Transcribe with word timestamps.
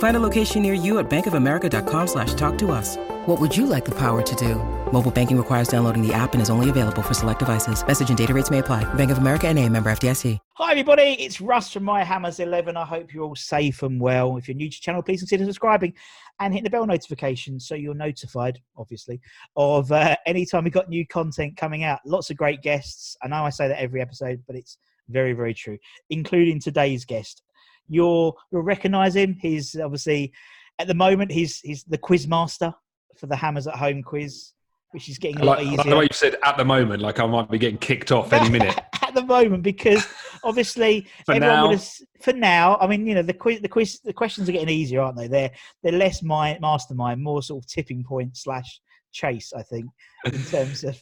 Find 0.00 0.16
a 0.16 0.20
location 0.20 0.62
near 0.62 0.72
you 0.72 0.98
at 0.98 1.10
bankofamerica.com 1.10 2.06
slash 2.06 2.32
talk 2.32 2.56
to 2.56 2.70
us. 2.70 2.96
What 3.26 3.38
would 3.38 3.54
you 3.54 3.66
like 3.66 3.84
the 3.84 3.94
power 3.94 4.22
to 4.22 4.34
do? 4.34 4.54
Mobile 4.92 5.10
banking 5.10 5.36
requires 5.36 5.68
downloading 5.68 6.00
the 6.00 6.14
app 6.14 6.32
and 6.32 6.40
is 6.40 6.48
only 6.48 6.70
available 6.70 7.02
for 7.02 7.12
select 7.12 7.38
devices. 7.38 7.86
Message 7.86 8.08
and 8.08 8.16
data 8.16 8.32
rates 8.32 8.50
may 8.50 8.60
apply. 8.60 8.82
Bank 8.94 9.10
of 9.10 9.18
America 9.18 9.46
and 9.46 9.58
a 9.58 9.68
member 9.68 9.90
FDIC. 9.90 10.38
Hi, 10.54 10.70
everybody. 10.70 11.16
It's 11.18 11.38
Russ 11.38 11.70
from 11.70 11.84
My 11.84 12.02
Hammers 12.02 12.40
11. 12.40 12.78
I 12.78 12.84
hope 12.86 13.12
you're 13.12 13.24
all 13.24 13.36
safe 13.36 13.82
and 13.82 14.00
well. 14.00 14.38
If 14.38 14.48
you're 14.48 14.54
new 14.54 14.70
to 14.70 14.74
the 14.74 14.80
channel, 14.80 15.02
please 15.02 15.20
consider 15.20 15.44
subscribing 15.44 15.92
and 16.40 16.54
hit 16.54 16.64
the 16.64 16.70
bell 16.70 16.86
notification 16.86 17.60
so 17.60 17.74
you're 17.74 17.92
notified, 17.92 18.58
obviously, 18.78 19.20
of 19.56 19.92
uh, 19.92 20.16
anytime 20.24 20.64
we've 20.64 20.72
got 20.72 20.88
new 20.88 21.06
content 21.08 21.58
coming 21.58 21.84
out. 21.84 21.98
Lots 22.06 22.30
of 22.30 22.38
great 22.38 22.62
guests. 22.62 23.18
I 23.22 23.28
know 23.28 23.44
I 23.44 23.50
say 23.50 23.68
that 23.68 23.78
every 23.78 24.00
episode, 24.00 24.42
but 24.46 24.56
it's 24.56 24.78
very, 25.10 25.34
very 25.34 25.52
true, 25.52 25.76
including 26.08 26.58
today's 26.58 27.04
guest. 27.04 27.42
You'll, 27.90 28.38
you'll 28.50 28.62
recognize 28.62 29.14
him. 29.16 29.36
He's 29.40 29.76
obviously, 29.76 30.32
at 30.78 30.86
the 30.86 30.94
moment, 30.94 31.30
he's, 31.32 31.58
he's 31.60 31.84
the 31.84 31.98
quiz 31.98 32.26
master 32.26 32.72
for 33.18 33.26
the 33.26 33.36
Hammers 33.36 33.66
at 33.66 33.74
Home 33.76 34.02
quiz, 34.02 34.52
which 34.92 35.08
is 35.08 35.18
getting 35.18 35.40
a 35.40 35.44
lot 35.44 35.58
like, 35.58 35.66
easier. 35.66 35.76
like 35.78 35.86
the 35.88 35.96
way 35.96 36.02
you 36.04 36.08
said 36.12 36.36
at 36.44 36.56
the 36.56 36.64
moment, 36.64 37.02
like 37.02 37.20
I 37.20 37.26
might 37.26 37.50
be 37.50 37.58
getting 37.58 37.78
kicked 37.78 38.12
off 38.12 38.32
any 38.32 38.48
minute. 38.48 38.78
at 39.02 39.14
the 39.14 39.24
moment 39.26 39.62
because 39.64 40.06
obviously 40.44 41.06
For 41.26 41.34
everyone 41.34 41.56
now. 41.56 41.68
would 41.68 41.78
have 41.78 41.88
for 42.22 42.32
now 42.32 42.78
i 42.80 42.86
mean 42.86 43.06
you 43.08 43.14
know 43.16 43.22
the 43.22 43.32
quiz 43.34 43.60
the 43.60 43.68
quiz 43.68 43.98
the 44.04 44.12
questions 44.12 44.48
are 44.48 44.52
getting 44.52 44.68
easier 44.68 45.00
aren't 45.00 45.16
they 45.18 45.26
they're 45.26 45.50
they're 45.82 45.92
less 45.92 46.22
my 46.22 46.56
mastermind 46.60 47.20
more 47.20 47.42
sort 47.42 47.64
of 47.64 47.68
tipping 47.68 48.04
point 48.04 48.36
slash 48.36 48.80
chase 49.10 49.52
i 49.56 49.62
think 49.62 49.86
in 50.26 50.42
terms 50.44 50.84
of 50.84 50.96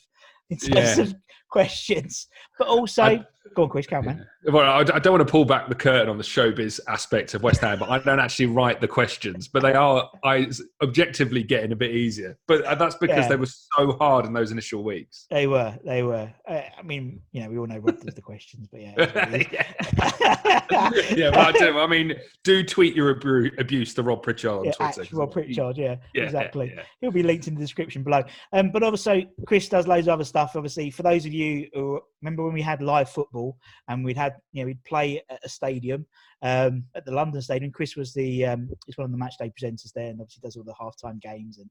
in 0.49 0.57
terms 0.73 0.97
Yeah. 0.97 1.03
of 1.05 1.15
questions 1.51 2.27
but 2.59 2.69
also 2.69 3.03
I- 3.03 3.25
go 3.55 3.63
on 3.65 3.69
chris 3.71 3.87
carry 3.87 4.01
on, 4.01 4.07
man 4.07 4.27
Well, 4.53 4.71
I, 4.71 4.81
I 4.81 4.99
don't 4.99 5.13
want 5.15 5.27
to 5.27 5.31
pull 5.31 5.45
back 5.47 5.69
the 5.69 5.75
curtain 5.75 6.09
on 6.09 6.17
the 6.19 6.23
showbiz 6.25 6.79
aspect 6.87 7.35
of 7.35 7.43
West 7.43 7.61
Ham, 7.63 7.79
but 7.79 7.89
I 7.91 7.99
don't 7.99 8.21
actually 8.21 8.47
write 8.47 8.81
the 8.81 8.87
questions. 8.89 9.49
But 9.49 9.63
they 9.63 9.73
are, 9.75 10.09
I 10.23 10.49
objectively 10.83 11.43
getting 11.43 11.73
a 11.73 11.77
bit 11.77 11.91
easier. 11.91 12.39
But 12.47 12.63
uh, 12.65 12.75
that's 12.77 12.95
because 12.97 13.25
Yeah. 13.25 13.29
they 13.31 13.37
were 13.37 13.47
so 13.47 13.93
hard 13.99 14.27
in 14.27 14.33
those 14.33 14.53
initial 14.53 14.85
weeks. 14.85 15.27
they 15.31 15.47
were 15.47 15.77
they 15.85 16.03
were 16.03 16.31
uh, 16.47 16.61
i 16.79 16.83
mean 16.83 17.21
you 17.33 17.43
know 17.43 17.51
we 17.51 17.59
all 17.59 17.67
know 17.67 17.81
what 17.81 18.01
does 18.01 18.15
the 18.15 18.23
questions 18.23 18.69
but 18.71 18.81
yeah, 18.81 18.95
it's 18.97 19.15
what 19.15 19.35
it 19.35 19.43
is. 21.11 21.11
yeah, 21.19 21.31
but 21.31 21.39
I, 21.39 21.53
do, 21.53 21.79
I 21.79 21.87
mean, 21.87 22.15
do 22.45 22.63
tweet 22.63 22.95
your 22.95 23.17
abu- 23.17 23.51
abuse 23.59 23.95
to 23.95 24.03
Rob 24.03 24.23
Pritchard 24.23 24.51
on 24.51 24.65
yeah, 24.65 24.73
Twitter. 24.73 25.05
Rob 25.17 25.33
Pritchard, 25.33 25.77
yeah, 25.77 25.97
Yeah, 26.15 26.23
exactly. 26.25 26.73
yeah. 26.77 26.83
He'll 27.01 27.11
be 27.11 27.23
linked 27.23 27.49
in 27.49 27.55
the 27.55 27.61
description 27.61 28.03
below. 28.03 28.23
Um, 28.53 28.71
but 28.71 28.83
also, 28.83 29.23
Chris 29.47 29.69
does 29.69 29.87
loads 29.87 30.07
of 30.07 30.13
other 30.15 30.25
stuff. 30.25 30.53
Obviously, 30.55 30.91
for 30.91 31.03
those 31.03 31.25
of 31.27 31.33
you 31.33 31.38
who 31.75 32.01
remember 32.23 32.45
when 32.45 32.55
we 32.55 32.63
had 32.63 32.83
live 32.83 33.09
football 33.11 33.57
and 33.89 34.05
we'd 34.05 34.17
had, 34.17 34.35
you 34.53 34.63
know, 34.63 34.67
we'd 34.67 34.83
play 34.85 35.23
at 35.31 35.41
a 35.45 35.49
stadium, 35.49 36.07
um, 36.43 36.85
at 36.95 37.05
the 37.05 37.13
London 37.13 37.41
Stadium. 37.43 37.73
Chris 37.73 37.97
was 37.97 38.13
the, 38.15 38.45
um, 38.47 38.69
he's 38.87 38.97
one 38.99 39.05
of 39.05 39.11
the 39.13 39.19
match 39.19 39.35
day 39.39 39.51
presenters 39.61 39.93
there, 39.95 40.09
and 40.11 40.21
obviously 40.21 40.41
does 40.43 40.57
all 40.57 40.65
the 40.65 40.75
halftime 40.81 41.21
games. 41.21 41.59
And 41.59 41.71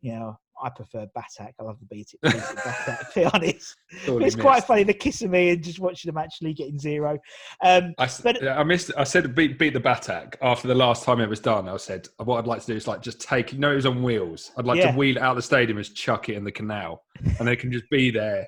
you 0.00 0.12
know, 0.12 0.38
I 0.62 0.68
prefer 0.68 1.06
Batak. 1.16 1.52
I 1.58 1.62
love 1.62 1.78
the 1.80 1.86
beat 1.86 2.12
it, 2.12 2.20
beat 2.20 2.34
it 2.34 2.42
Batak. 2.42 3.12
To 3.12 3.20
be 3.20 3.24
honest, 3.32 3.74
Sorely 4.04 4.26
it's 4.26 4.36
quite 4.36 4.62
funny 4.64 4.82
the 4.82 4.92
kissing 4.92 5.30
me 5.30 5.48
and 5.50 5.64
just 5.64 5.80
watching 5.80 6.10
them 6.10 6.18
actually 6.22 6.52
getting 6.52 6.78
zero. 6.78 7.18
Um, 7.64 7.94
I, 7.98 8.08
But- 8.22 8.46
I 8.46 8.62
missed. 8.64 8.90
I 8.98 9.04
said 9.04 9.34
beat 9.34 9.58
beat 9.58 9.72
the 9.72 9.80
Batak 9.80 10.34
after 10.42 10.68
the 10.68 10.74
last 10.74 11.04
time 11.04 11.20
it 11.20 11.28
was 11.28 11.40
done. 11.40 11.68
I 11.70 11.76
said 11.78 12.06
what 12.22 12.38
I'd 12.38 12.46
like 12.46 12.60
to 12.60 12.66
do 12.66 12.74
is 12.76 12.86
like 12.86 13.00
just 13.00 13.20
take. 13.20 13.52
You 13.54 13.58
know, 13.58 13.72
it 13.72 13.76
was 13.76 13.86
on 13.86 14.02
wheels. 14.02 14.52
I'd 14.58 14.66
like 14.66 14.78
Yeah. 14.78 14.92
to 14.92 14.98
wheel 14.98 15.16
it 15.16 15.22
out 15.22 15.30
of 15.30 15.36
the 15.36 15.42
stadium 15.42 15.78
and 15.78 15.94
chuck 15.94 16.28
it 16.28 16.34
in 16.34 16.44
the 16.44 16.52
canal, 16.52 17.02
and 17.38 17.48
they 17.48 17.56
can 17.56 17.72
just 17.72 17.88
be 17.90 18.10
there 18.10 18.46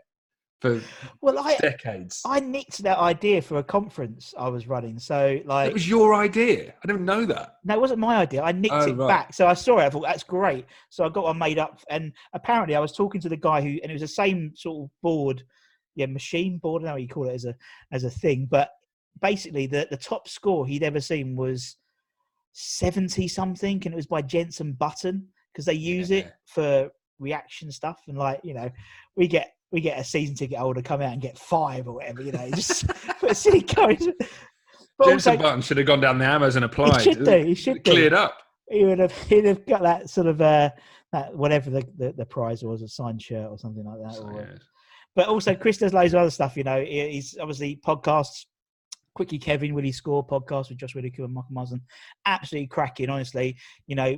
for 0.60 0.80
well, 1.20 1.38
I 1.38 1.56
decades. 1.56 2.22
I 2.24 2.40
nicked 2.40 2.82
that 2.82 2.98
idea 2.98 3.42
for 3.42 3.58
a 3.58 3.62
conference 3.62 4.32
I 4.38 4.48
was 4.48 4.66
running. 4.66 4.98
So 4.98 5.38
like 5.44 5.68
it 5.68 5.74
was 5.74 5.88
your 5.88 6.14
idea. 6.14 6.72
I 6.82 6.86
didn't 6.86 7.04
know 7.04 7.26
that. 7.26 7.56
No, 7.64 7.74
it 7.74 7.80
wasn't 7.80 8.00
my 8.00 8.16
idea. 8.16 8.42
I 8.42 8.52
nicked 8.52 8.72
Oh, 8.74 8.86
it 8.88 8.94
right. 8.94 9.08
back. 9.08 9.34
So 9.34 9.46
I 9.46 9.54
saw 9.54 9.78
it. 9.78 9.84
I 9.84 9.90
thought 9.90 10.04
that's 10.04 10.22
great. 10.22 10.64
So 10.88 11.04
I 11.04 11.08
got 11.10 11.24
one 11.24 11.38
made 11.38 11.58
up. 11.58 11.80
And 11.90 12.12
apparently, 12.32 12.74
I 12.74 12.80
was 12.80 12.92
talking 12.92 13.20
to 13.20 13.28
the 13.28 13.36
guy 13.36 13.60
who, 13.60 13.68
and 13.82 13.90
it 13.90 13.92
was 13.92 14.02
the 14.02 14.08
same 14.08 14.52
sort 14.54 14.84
of 14.84 14.90
board, 15.02 15.42
yeah, 15.94 16.06
machine 16.06 16.58
board. 16.58 16.82
I 16.82 16.86
don't 16.86 16.94
know 16.94 16.98
you 17.00 17.08
call 17.08 17.28
it 17.28 17.34
as 17.34 17.44
a 17.44 17.54
as 17.92 18.04
a 18.04 18.10
thing, 18.10 18.46
but 18.50 18.70
basically, 19.20 19.66
the 19.66 19.86
the 19.90 19.96
top 19.98 20.26
score 20.26 20.66
he'd 20.66 20.82
ever 20.82 21.00
seen 21.00 21.36
was 21.36 21.76
seventy 22.52 23.28
something, 23.28 23.82
and 23.84 23.92
it 23.92 23.96
was 23.96 24.06
by 24.06 24.22
Jensen 24.22 24.72
Button 24.72 25.28
because 25.52 25.66
they 25.66 25.74
use 25.74 26.10
Yeah. 26.10 26.18
it 26.18 26.32
for 26.46 26.90
reaction 27.18 27.70
stuff. 27.70 28.00
And 28.08 28.16
like 28.16 28.40
you 28.42 28.54
know, 28.54 28.70
we 29.16 29.26
get 29.26 29.52
we 29.72 29.80
get 29.80 29.98
a 29.98 30.04
season 30.04 30.34
ticket 30.34 30.58
holder 30.58 30.82
come 30.82 31.00
out 31.02 31.12
and 31.12 31.20
get 31.20 31.38
five 31.38 31.88
or 31.88 31.94
whatever. 31.94 32.22
You 32.22 32.32
know, 32.32 32.50
just 32.50 32.90
for 33.18 33.26
a 33.28 33.34
silly 33.34 33.62
coins. 33.62 34.06
But 34.98 35.06
Jensen 35.08 35.32
also, 35.34 35.42
Button 35.42 35.60
should 35.62 35.76
have 35.78 35.86
gone 35.86 36.00
down 36.00 36.18
the 36.18 36.24
Amazon 36.26 36.62
and 36.62 36.72
applied. 36.72 37.02
He 37.02 37.12
should 37.12 37.24
do, 37.24 37.44
he 37.44 37.54
should 37.54 37.82
do. 37.82 37.90
Cleared 37.90 38.12
up. 38.14 38.38
he 38.70 38.84
would 38.84 38.98
have 38.98 39.12
he'd 39.28 39.44
have 39.44 39.64
got 39.66 39.82
that 39.82 40.08
sort 40.10 40.26
of 40.26 40.40
uh 40.40 40.70
that 41.12 41.34
whatever 41.36 41.70
the, 41.70 41.86
the, 41.98 42.12
the 42.12 42.26
prize 42.26 42.62
was 42.64 42.82
a 42.82 42.88
signed 42.88 43.22
shirt 43.22 43.48
or 43.50 43.58
something 43.58 43.84
like 43.84 44.00
that 44.02 44.14
So, 44.14 44.22
or, 44.24 44.56
but 45.14 45.28
also 45.28 45.54
chris 45.54 45.78
does 45.78 45.94
loads 45.94 46.12
of 46.14 46.20
other 46.20 46.30
stuff 46.30 46.56
you 46.56 46.64
know 46.64 46.80
He- 46.84 47.10
he's 47.10 47.38
obviously 47.40 47.78
podcasts 47.86 48.46
quickly 49.14 49.38
kevin 49.38 49.72
will 49.72 49.84
he 49.84 49.92
score 49.92 50.26
podcast 50.26 50.68
with 50.68 50.78
josh 50.78 50.96
widdicombe 50.96 51.26
and 51.26 51.34
michael 51.34 51.52
marsden 51.52 51.80
absolutely 52.26 52.66
cracking 52.66 53.08
honestly 53.08 53.56
you 53.86 53.94
know 53.94 54.16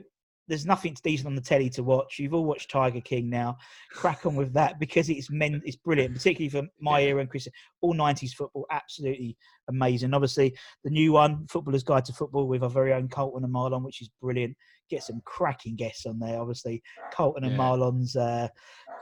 there's 0.48 0.66
nothing 0.66 0.96
decent 1.02 1.26
on 1.26 1.34
the 1.34 1.40
telly 1.40 1.68
to 1.70 1.82
watch. 1.82 2.18
You've 2.18 2.34
all 2.34 2.44
watched 2.44 2.70
Tiger 2.70 3.00
King 3.00 3.28
now. 3.28 3.56
Crack 3.92 4.24
on 4.26 4.34
with 4.34 4.52
that 4.54 4.80
because 4.80 5.08
it's 5.10 5.30
men. 5.30 5.60
It's 5.64 5.76
brilliant, 5.76 6.14
particularly 6.14 6.48
for 6.48 6.62
my 6.80 7.02
era 7.02 7.20
and 7.20 7.30
Chris. 7.30 7.46
All 7.82 7.94
'90s 7.94 8.32
football, 8.32 8.66
absolutely 8.70 9.36
amazing. 9.68 10.14
Obviously, 10.14 10.56
the 10.84 10.90
new 10.90 11.12
one, 11.12 11.46
Footballer's 11.48 11.82
Guide 11.84 12.04
to 12.06 12.12
Football, 12.12 12.48
with 12.48 12.62
our 12.62 12.70
very 12.70 12.92
own 12.92 13.08
Carlton 13.08 13.44
and 13.44 13.54
Marlon, 13.54 13.84
which 13.84 14.00
is 14.02 14.10
brilliant. 14.20 14.56
Get 14.90 15.02
some 15.02 15.20
cracking 15.26 15.76
guests 15.76 16.06
on 16.06 16.18
there. 16.18 16.40
Obviously, 16.40 16.82
Carlton 17.12 17.44
and 17.44 17.52
Yeah. 17.52 17.58
Marlon's 17.58 18.16
uh, 18.16 18.48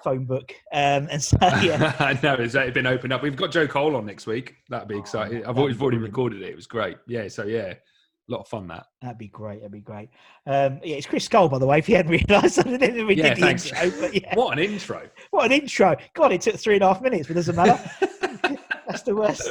phone 0.03 0.27
book, 0.27 0.53
um, 0.73 1.09
and 1.11 1.23
so 1.23 1.37
yeah, 1.43 1.95
I 2.01 2.19
know 2.23 2.35
it's 2.35 2.57
uh, 2.57 2.69
been 2.71 2.87
opened 2.87 3.13
up. 3.13 3.23
We've 3.23 3.37
got 3.37 3.53
Joe 3.53 3.69
Cole 3.69 3.95
on 3.97 4.05
next 4.05 4.27
week. 4.27 4.57
That'd 4.69 4.89
be 4.89 4.99
exciting. 4.99 5.39
I've 5.39 5.45
that'd 5.45 5.59
always 5.59 5.77
be 5.77 5.83
already 5.83 5.99
recorded 5.99 6.43
it. 6.43 6.51
It 6.51 6.57
was 6.57 6.67
great. 6.67 6.97
Yeah. 7.07 7.29
So 7.29 7.45
yeah, 7.45 7.75
a 8.29 8.33
lot 8.33 8.41
of 8.41 8.49
fun 8.49 8.67
that. 8.69 8.87
that'd 9.01 9.19
be 9.19 9.29
great. 9.29 9.61
That'd 9.61 9.73
be 9.73 9.81
great. 9.81 10.09
Um, 10.47 10.81
yeah, 10.83 10.97
it's 10.97 11.07
Chris 11.07 11.25
Scull, 11.25 11.49
by 11.49 11.59
the 11.59 11.67
way. 11.67 11.79
If 11.79 11.89
you 11.89 11.97
hadn't 11.97 12.11
realised, 12.13 12.59
I 12.67 12.77
didn't 12.77 13.07
we 13.07 13.15
Yeah, 13.15 13.29
did 13.29 13.37
the 13.37 13.41
thanks. 13.41 13.73
intro, 13.73 14.01
but 14.01 14.15
yeah. 14.15 14.35
What 14.35 14.59
an 14.59 14.65
intro! 14.65 15.09
What 15.31 15.47
an 15.47 15.53
intro! 15.53 15.97
God, 16.15 16.33
it 16.33 16.41
took 16.41 16.57
three 16.57 16.75
and 16.75 16.83
a 16.83 16.89
half 16.89 17.01
minutes, 17.03 17.29
but 17.29 17.33
it 17.33 17.35
doesn't 17.35 17.57
matter. 17.57 17.79
That's 18.89 19.03
the 19.03 19.15
worst. 19.17 19.43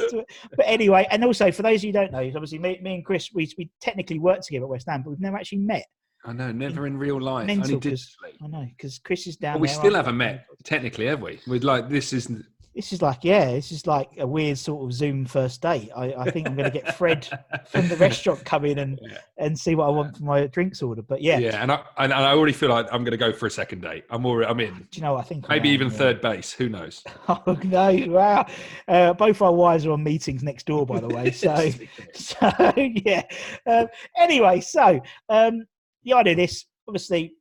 But 0.56 0.66
anyway, 0.66 1.06
and 1.10 1.24
also 1.24 1.50
for 1.52 1.62
those 1.62 1.80
of 1.80 1.84
you 1.84 1.88
who 1.88 1.98
don't 1.98 2.12
know, 2.12 2.18
obviously 2.34 2.58
me, 2.58 2.78
me 2.82 2.94
and 2.96 3.04
Chris, 3.04 3.30
we, 3.34 3.50
we 3.58 3.70
technically 3.80 4.18
worked 4.18 4.44
together 4.44 4.64
at 4.64 4.70
West 4.70 4.88
Ham, 4.88 5.02
but 5.02 5.10
we've 5.10 5.20
never 5.20 5.36
actually 5.36 5.58
met. 5.58 5.84
I 6.24 6.32
know, 6.32 6.50
never 6.50 6.86
in 6.86 6.96
real 6.98 7.20
life, 7.20 7.46
Mental, 7.46 7.76
only 7.76 7.90
digitally. 7.90 8.32
I 8.42 8.48
know 8.48 8.66
because 8.76 8.98
Chris 8.98 9.26
is 9.26 9.36
down. 9.36 9.54
But 9.54 9.60
we 9.60 9.68
there, 9.68 9.76
still 9.76 9.94
haven't 9.94 10.16
met 10.16 10.44
technically, 10.64 11.06
have 11.06 11.20
we? 11.22 11.38
We're 11.46 11.60
like, 11.60 11.88
this 11.88 12.12
is 12.12 12.32
This 12.76 12.92
is 12.92 13.00
like, 13.00 13.24
yeah, 13.24 13.52
this 13.52 13.72
is 13.72 13.86
like 13.86 14.10
a 14.18 14.26
weird 14.26 14.58
sort 14.58 14.84
of 14.84 14.92
Zoom 14.92 15.24
first 15.24 15.62
date. 15.62 15.90
I, 15.96 16.12
I 16.12 16.30
think 16.30 16.46
I'm 16.46 16.54
going 16.54 16.70
to 16.70 16.78
get 16.78 16.94
Fred 16.94 17.26
from 17.70 17.88
the 17.88 17.96
restaurant 17.96 18.44
come 18.44 18.66
in 18.66 18.78
and, 18.78 19.00
Yeah. 19.02 19.16
and 19.38 19.58
see 19.58 19.74
what 19.74 19.86
I 19.86 19.88
want 19.88 20.18
for 20.18 20.24
my 20.24 20.46
drinks 20.48 20.82
order. 20.82 21.00
But 21.00 21.22
yeah, 21.22 21.38
Yeah, 21.38 21.62
and 21.62 21.72
I 21.72 21.82
and 21.96 22.12
I 22.12 22.32
already 22.32 22.52
feel 22.52 22.68
like 22.68 22.84
I'm 22.92 23.02
going 23.02 23.12
to 23.12 23.16
go 23.16 23.32
for 23.32 23.46
a 23.46 23.50
second 23.50 23.80
date. 23.80 24.04
I'm 24.10 24.26
already, 24.26 24.50
I'm 24.50 24.60
in. 24.60 24.74
do 24.74 24.86
you 24.92 25.00
know 25.02 25.14
what 25.14 25.20
I 25.20 25.22
think? 25.28 25.48
Maybe 25.48 25.70
am, 25.70 25.74
even 25.74 25.88
third 25.90 26.20
base. 26.20 26.52
Who 26.52 26.68
knows? 26.68 27.02
Oh 27.28 27.58
no! 27.64 28.04
Wow. 28.08 28.46
Uh, 28.86 29.12
both 29.14 29.40
our 29.40 29.52
wives 29.54 29.86
are 29.86 29.92
on 29.92 30.04
meetings 30.04 30.42
next 30.42 30.66
door, 30.66 30.84
by 30.84 31.00
the 31.00 31.08
way. 31.08 31.30
So, 31.32 31.70
so 32.14 32.50
yeah. 32.76 33.22
Um, 33.66 33.86
anyway, 34.18 34.60
so 34.60 35.00
um, 35.30 35.64
the 36.04 36.12
idea 36.12 36.32
of 36.34 36.36
this, 36.36 36.66
obviously, 36.86 37.34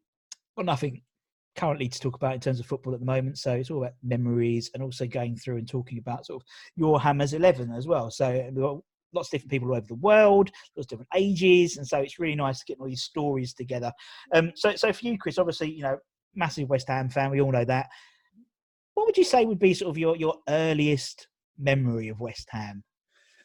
got 0.55 0.65
nothing 0.65 1.01
currently 1.55 1.87
to 1.87 1.99
talk 1.99 2.15
about 2.15 2.33
in 2.33 2.39
terms 2.39 2.59
of 2.59 2.65
football 2.65 2.93
at 2.93 2.99
the 2.99 3.05
moment. 3.05 3.37
So 3.37 3.53
it's 3.53 3.71
all 3.71 3.83
about 3.83 3.93
memories 4.03 4.71
and 4.73 4.83
also 4.83 5.07
going 5.07 5.35
through 5.35 5.57
and 5.57 5.67
talking 5.67 5.97
about 5.97 6.25
sort 6.25 6.41
of 6.41 6.47
your 6.75 6.99
Hammers 6.99 7.33
eleven 7.33 7.71
as 7.71 7.87
well. 7.87 8.11
So 8.11 8.49
got 8.55 8.79
lots 9.13 9.29
of 9.29 9.31
different 9.31 9.51
people 9.51 9.69
all 9.69 9.77
over 9.77 9.87
the 9.87 9.95
world, 9.95 10.51
lots 10.75 10.85
of 10.85 10.89
different 10.89 11.09
ages, 11.15 11.77
and 11.77 11.87
so 11.87 11.99
it's 11.99 12.19
really 12.19 12.35
nice 12.35 12.63
getting 12.63 12.81
all 12.81 12.87
these 12.87 13.03
stories 13.03 13.53
together. 13.53 13.91
Um, 14.33 14.51
so, 14.55 14.75
so 14.75 14.91
for 14.91 15.05
you, 15.05 15.17
Chris, 15.17 15.37
obviously, 15.37 15.71
you 15.71 15.83
know, 15.83 15.97
massive 16.35 16.69
West 16.69 16.89
Ham 16.89 17.09
fan, 17.09 17.31
we 17.31 17.39
all 17.39 17.51
know 17.51 17.65
that. 17.65 17.87
What 18.93 19.05
would 19.05 19.17
you 19.17 19.23
say 19.23 19.45
would 19.45 19.59
be 19.59 19.73
sort 19.73 19.89
of 19.89 19.97
your 19.97 20.17
your 20.17 20.35
earliest 20.49 21.27
memory 21.57 22.09
of 22.09 22.19
West 22.19 22.47
Ham? 22.51 22.83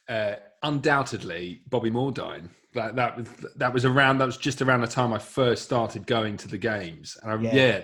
Uh, 0.09 0.35
undoubtedly 0.63 1.63
Bobby 1.69 1.91
Moordine. 1.91 2.49
That 2.75 2.95
that 2.97 3.17
was 3.17 3.27
that 3.57 3.73
was 3.75 3.85
around 3.85 4.19
that 4.19 4.27
was 4.27 4.37
just 4.37 4.63
around 4.63 4.81
the 4.83 4.87
time 4.87 5.13
I 5.13 5.19
first 5.19 5.65
started 5.65 6.07
going 6.07 6.37
to 6.39 6.49
the 6.49 6.59
games. 6.59 7.17
And 7.23 7.33
I, 7.33 7.41
Yeah. 7.43 7.55
yeah, 7.55 7.81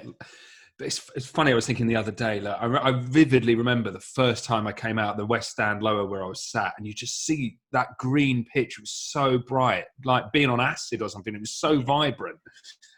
But 0.79 0.87
it's 0.87 1.11
it's 1.17 1.27
funny. 1.27 1.51
I 1.51 1.55
was 1.55 1.67
thinking 1.67 1.87
the 1.87 1.97
other 1.97 2.13
day. 2.13 2.39
Like, 2.41 2.57
I, 2.61 2.89
I 2.89 2.93
vividly 2.93 3.55
remember 3.57 3.91
the 3.91 3.99
first 4.01 4.45
time 4.45 4.67
I 4.67 4.73
came 4.73 4.99
out 4.99 5.17
the 5.17 5.27
West 5.27 5.51
Stand 5.51 5.83
lower 5.83 6.07
where 6.07 6.23
I 6.23 6.29
was 6.29 6.45
sat, 6.45 6.75
and 6.79 6.87
you 6.87 6.93
just 6.93 7.25
see 7.25 7.59
that 7.73 7.89
green 7.99 8.45
pitch 8.53 8.79
was 8.79 8.93
so 8.93 9.39
bright, 9.39 9.87
like 10.05 10.31
being 10.33 10.51
on 10.51 10.61
acid 10.61 11.03
or 11.03 11.09
something. 11.09 11.35
It 11.35 11.41
was 11.41 11.55
so 11.55 11.81
vibrant. 11.81 12.39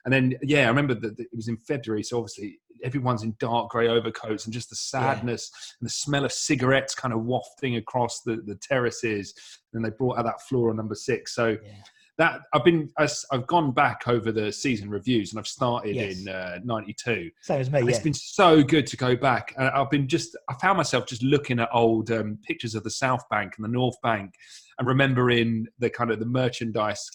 And 0.08 0.14
then 0.32 0.38
yeah, 0.42 0.64
I 0.64 0.68
remember 0.68 0.94
that 0.94 1.20
it 1.20 1.28
was 1.36 1.48
in 1.48 1.58
February, 1.58 2.02
so 2.02 2.16
obviously 2.16 2.60
everyone's 2.82 3.24
in 3.24 3.36
dark 3.38 3.68
grey 3.68 3.88
overcoats, 3.88 4.46
and 4.46 4.54
just 4.54 4.70
the 4.70 4.76
sadness 4.76 5.50
and 5.78 5.86
the 5.86 5.92
smell 5.92 6.24
of 6.24 6.32
cigarettes 6.32 6.94
kind 6.94 7.12
of 7.12 7.24
wafting 7.26 7.76
across 7.76 8.22
the, 8.22 8.36
the 8.46 8.54
terraces. 8.54 9.34
And 9.74 9.84
they 9.84 9.90
brought 9.90 10.16
out 10.18 10.24
that 10.24 10.40
floor 10.40 10.70
on 10.70 10.76
number 10.76 10.94
six. 10.94 11.34
So 11.34 11.48
Yeah. 11.62 11.72
that 12.16 12.40
I've 12.54 12.64
been 12.64 12.88
I've 12.96 13.46
gone 13.46 13.72
back 13.72 14.08
over 14.08 14.32
the 14.32 14.50
season 14.50 14.88
reviews, 14.88 15.32
and 15.32 15.38
I've 15.38 15.46
started 15.46 15.94
Yes. 15.94 16.20
in 16.22 16.28
uh, 16.30 16.58
'92. 16.64 17.30
Same 17.42 17.60
as 17.60 17.70
me, 17.70 17.80
yeah. 17.80 17.88
It's 17.88 17.98
been 17.98 18.14
so 18.14 18.62
good 18.62 18.86
to 18.86 18.96
go 18.96 19.14
back. 19.14 19.52
And 19.58 19.68
I've 19.68 19.90
been 19.90 20.08
just, 20.08 20.38
I 20.48 20.54
found 20.54 20.78
myself 20.78 21.04
just 21.06 21.22
looking 21.22 21.60
at 21.60 21.68
old 21.70 22.10
um, 22.10 22.38
pictures 22.46 22.74
of 22.74 22.82
the 22.82 22.90
South 22.90 23.28
Bank 23.28 23.52
and 23.58 23.64
the 23.66 23.68
North 23.68 24.00
Bank 24.02 24.32
and 24.78 24.88
remembering 24.88 25.66
the 25.78 25.90
kind 25.90 26.10
of 26.10 26.18
the 26.18 26.24
merchandise 26.26 27.10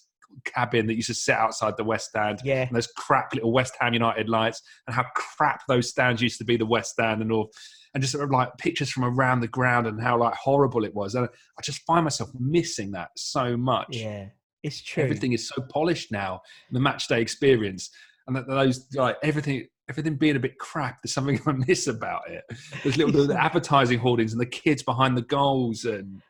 cabin 0.45 0.88
that 0.88 0.95
used 0.95 1.07
to 1.07 1.13
sit 1.13 1.35
outside 1.35 1.75
the 1.77 1.83
West 1.83 2.09
Stand. 2.09 2.39
Yeah. 2.44 2.68
And 2.68 2.75
those 2.75 2.88
crap 2.88 3.33
little 3.33 3.51
West 3.51 3.75
Ham 3.80 3.94
United 3.94 4.30
lights 4.30 4.62
and 4.88 4.95
how 4.95 5.06
crap 5.15 5.62
those 5.68 5.89
stands 5.89 6.21
used 6.21 6.38
to 6.39 6.45
be, 6.45 6.57
the 6.57 6.65
West 6.65 6.91
Stand 6.91 7.21
and 7.21 7.30
North. 7.30 7.50
And 7.94 8.01
just 8.01 8.13
sort 8.13 8.24
of 8.24 8.31
like 8.31 8.57
pictures 8.57 8.89
from 8.89 9.06
around 9.06 9.41
the 9.41 9.47
ground 9.47 9.85
and 9.85 10.01
how 10.01 10.18
like 10.18 10.33
horrible 10.33 10.83
it 10.83 10.95
was. 10.95 11.13
And 11.15 11.25
I 11.27 11.62
just 11.62 11.81
find 11.85 12.03
myself 12.03 12.31
missing 12.39 12.91
that 12.91 13.09
so 13.15 13.56
much 13.56 13.88
Yeah. 13.91 14.27
It's 14.63 14.81
true. 14.81 15.03
everything 15.03 15.33
is 15.33 15.47
so 15.50 15.62
polished 15.69 16.12
now 16.12 16.41
the 16.71 16.80
match 16.80 17.07
day 17.09 17.21
experience 17.21 17.89
and 18.27 18.35
that 18.35 18.47
those 18.47 18.88
like 18.95 19.18
everything 19.21 19.68
everything 19.89 20.15
being 20.15 20.38
a 20.38 20.39
bit 20.39 20.57
crap 20.57 21.00
there's 21.03 21.13
something 21.13 21.38
i 21.45 21.51
miss 21.68 21.88
about 21.88 22.21
it 22.30 22.44
there's 22.81 22.95
little 22.95 23.27
the 23.27 23.38
advertising 23.39 24.00
hoardings 24.00 24.31
and 24.31 24.39
the 24.39 24.45
kids 24.45 24.81
behind 24.81 25.18
the 25.18 25.21
goals 25.24 25.83
and 25.83 26.15
the, 26.15 26.21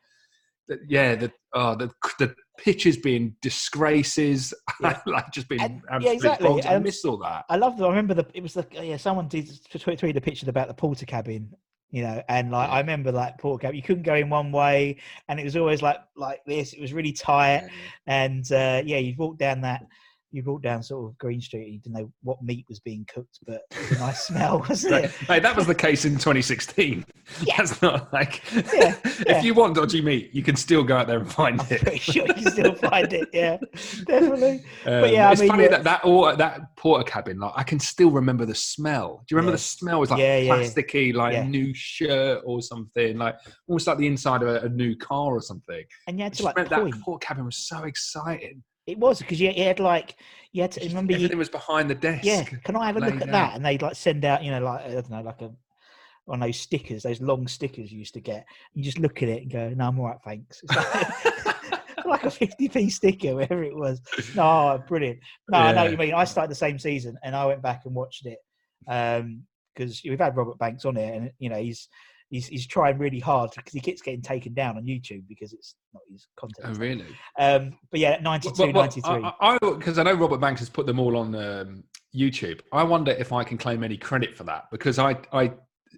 yeah 0.88 1.16
the 1.16 1.32
oh 1.54 1.76
the 1.76 1.92
the 2.20 2.34
pitches 2.58 2.98
being 2.98 3.36
disgraces 3.42 4.54
Yeah. 4.82 5.00
like 5.06 5.32
just 5.32 5.50
being 5.50 5.62
And- 5.62 6.04
yeah, 6.04 6.12
exactly, 6.12 6.62
i 6.64 6.76
and- 6.76 6.84
miss 6.84 7.04
all 7.04 7.18
that 7.18 7.46
I 7.50 7.58
love 7.58 7.78
the. 7.78 7.86
I 7.86 7.90
remember 7.90 8.14
the. 8.14 8.26
It 8.34 8.42
was 8.42 8.54
the. 8.54 8.66
Yeah, 8.72 8.98
someone 8.98 9.28
did 9.28 9.50
tweet 9.72 10.18
a 10.18 10.22
picture 10.22 10.50
about 10.50 10.68
the 10.68 10.74
Portakabin. 10.74 11.50
You 11.92 12.02
know, 12.04 12.24
and 12.28 12.50
like 12.52 12.70
I 12.70 12.80
remember 12.80 13.12
like 13.12 13.38
Portakabin, 13.40 13.76
you 13.76 13.84
couldn't 13.84 14.04
go 14.04 14.16
in 14.16 14.30
one 14.30 14.52
way, 14.52 14.98
and 15.28 15.40
it 15.40 15.44
was 15.44 15.56
always 15.56 15.82
like 15.82 15.98
like 16.16 16.42
this. 16.48 16.74
It 16.74 16.82
was 16.82 16.92
really 16.94 17.12
tight, 17.14 17.68
and 18.08 18.50
uh, 18.52 18.82
yeah, 18.86 18.98
you 18.98 19.14
walked 19.18 19.40
down 19.40 19.62
that. 19.62 19.86
You 20.34 20.42
walked 20.44 20.64
down 20.64 20.82
sort 20.82 21.12
of 21.12 21.18
Green 21.20 21.40
Street, 21.40 21.66
and 21.66 21.74
you 21.74 21.80
didn't 21.80 21.96
know 21.96 22.12
what 22.24 22.42
meat 22.42 22.66
was 22.68 22.80
being 22.80 23.06
cooked, 23.06 23.38
but 23.46 23.62
it 23.70 23.90
was 23.90 23.92
a 23.92 24.00
nice 24.00 24.20
smell, 24.28 24.66
wasn't 24.68 25.06
it? 25.06 25.12
Hey, 25.12 25.40
that 25.40 25.56
was 25.56 25.68
the 25.68 25.76
case 25.76 26.06
in 26.06 26.14
2016. 26.14 27.06
Yeah. 27.48 27.56
That's 27.58 27.82
not 27.82 28.12
like 28.12 28.44
Yeah, 28.54 28.62
yeah. 28.74 29.38
if 29.38 29.46
you 29.46 29.54
want 29.54 29.76
dodgy 29.76 30.02
meat, 30.02 30.32
you 30.34 30.44
can 30.44 30.58
still 30.58 30.84
go 30.84 30.98
out 30.98 31.08
there 31.08 31.20
and 31.20 31.32
find 31.32 31.60
I'm 31.60 31.68
it. 31.70 31.82
pretty 31.82 31.98
sure 31.98 32.28
you 32.28 32.34
can 32.34 32.52
still 32.52 32.76
find 32.76 33.12
it. 33.14 33.30
Yeah, 33.32 33.58
definitely. 34.06 34.62
Um, 34.86 35.06
yeah, 35.10 35.30
I 35.30 35.32
it's 35.32 35.42
mean, 35.42 35.50
funny 35.50 35.64
yeah. 35.64 35.70
that 35.70 35.84
that 35.86 36.02
or, 36.04 36.36
that 36.36 36.76
Portakabin, 36.76 37.40
like 37.40 37.54
I 37.56 37.64
can 37.64 37.80
still 37.80 38.12
remember 38.12 38.46
the 38.46 38.54
smell. 38.54 39.24
Do 39.26 39.34
you 39.34 39.38
remember 39.38 39.54
the 39.54 39.58
smell? 39.64 39.98
It 39.98 40.00
was 40.02 40.12
like 40.12 40.20
plasticky, 40.20 41.14
like 41.14 41.48
new 41.48 41.74
shirt 41.74 42.42
or 42.46 42.62
something, 42.62 43.18
like 43.18 43.38
almost 43.68 43.88
like 43.88 43.98
the 43.98 44.08
inside 44.08 44.42
of 44.44 44.50
a, 44.50 44.66
a 44.66 44.70
new 44.70 44.96
car 44.98 45.34
or 45.34 45.42
something. 45.42 45.84
And 46.08 46.20
you 46.20 46.24
had 46.24 46.34
to 46.34 46.44
like 46.44 46.56
that 46.56 46.70
Portakabin 46.70 47.46
was 47.46 47.58
so 47.58 47.84
exciting. 47.84 48.64
It 48.86 48.98
was 48.98 49.20
because 49.20 49.40
you, 49.40 49.50
you 49.52 49.64
had 49.64 49.80
like 49.80 50.16
you 50.52 50.62
had 50.62 50.72
to 50.74 50.88
remember 50.88 51.14
you, 51.14 51.38
was 51.38 51.50
behind 51.50 51.90
the 51.90 51.96
desk. 51.96 52.26
Yeah, 52.26 52.44
can 52.44 52.76
I 52.76 52.88
have 52.88 52.98
a 52.98 53.00
look 53.00 53.16
at 53.16 53.24
out. 53.24 53.32
that? 53.32 53.56
And 53.56 53.66
they'd 53.66 53.82
like 53.82 53.96
send 53.96 54.26
out, 54.26 54.44
you 54.44 54.52
know, 54.52 54.62
like 54.62 54.86
I 54.86 54.90
don't 54.90 55.10
know, 55.10 55.22
like 55.22 55.42
a 55.42 55.52
on 56.28 56.40
those 56.40 56.58
stickers, 56.58 57.04
those 57.04 57.22
long 57.22 57.48
stickers 57.48 57.92
you 57.92 58.00
used 58.00 58.14
to 58.14 58.22
get. 58.22 58.46
You 58.74 58.84
just 58.84 59.00
look 59.00 59.22
at 59.24 59.30
it 59.30 59.44
and 59.44 59.52
go, 59.52 59.70
"No, 59.70 59.88
I'm 59.88 60.00
all 60.00 60.08
right, 60.08 60.18
thanks." 60.24 60.64
Like, 62.06 62.26
a 62.26 62.28
50p 62.28 62.92
sticker, 62.92 63.34
wherever 63.34 63.64
it 63.64 63.76
was. 63.76 64.02
No, 64.36 64.84
brilliant. 64.88 65.20
No, 65.50 65.58
I 65.58 65.72
know 65.72 65.84
what 65.84 65.92
you 65.92 65.98
mean. 65.98 66.14
I 66.14 66.26
started 66.26 66.52
the 66.52 66.56
same 66.56 66.78
season, 66.78 67.18
and 67.24 67.34
I 67.34 67.46
went 67.46 67.62
back 67.62 67.84
and 67.86 67.96
watched 67.96 68.26
it 68.26 68.40
um, 68.90 69.44
because 69.74 70.02
we've 70.04 70.20
had 70.20 70.36
Robert 70.36 70.60
Banks 70.60 70.84
on 70.84 70.98
it, 70.98 71.16
and 71.16 71.32
you 71.40 71.50
know 71.50 71.56
he's. 71.56 71.88
He's, 72.34 72.48
he's 72.48 72.66
trying 72.66 72.98
really 72.98 73.20
hard 73.20 73.52
because 73.56 73.74
he 73.74 73.80
keeps 73.80 74.02
getting 74.02 74.24
taken 74.24 74.56
down 74.56 74.76
on 74.76 74.86
YouTube 74.86 75.22
because 75.30 75.54
it's 75.54 75.76
not 75.94 76.02
his 76.12 76.26
content. 76.36 76.76
Oh, 76.76 76.80
really? 76.80 77.06
Um, 77.38 77.78
but 77.92 78.00
yeah, 78.00 78.20
92, 78.22 78.74
93. 78.74 79.04
I 79.40 79.60
because 79.62 80.00
I, 80.00 80.04
know 80.04 80.14
Robert 80.14 80.40
Banks 80.40 80.60
has 80.60 80.68
put 80.68 80.88
them 80.88 81.00
all 81.00 81.16
on 81.16 81.36
um, 81.36 81.84
YouTube. 82.16 82.62
I 82.72 82.82
wonder 82.82 83.12
if 83.12 83.32
I 83.32 83.44
can 83.44 83.60
claim 83.60 83.84
any 83.84 83.98
credit 83.98 84.36
for 84.36 84.46
that 84.46 84.64
because 84.72 84.98
I 84.98 85.16
I 85.32 85.52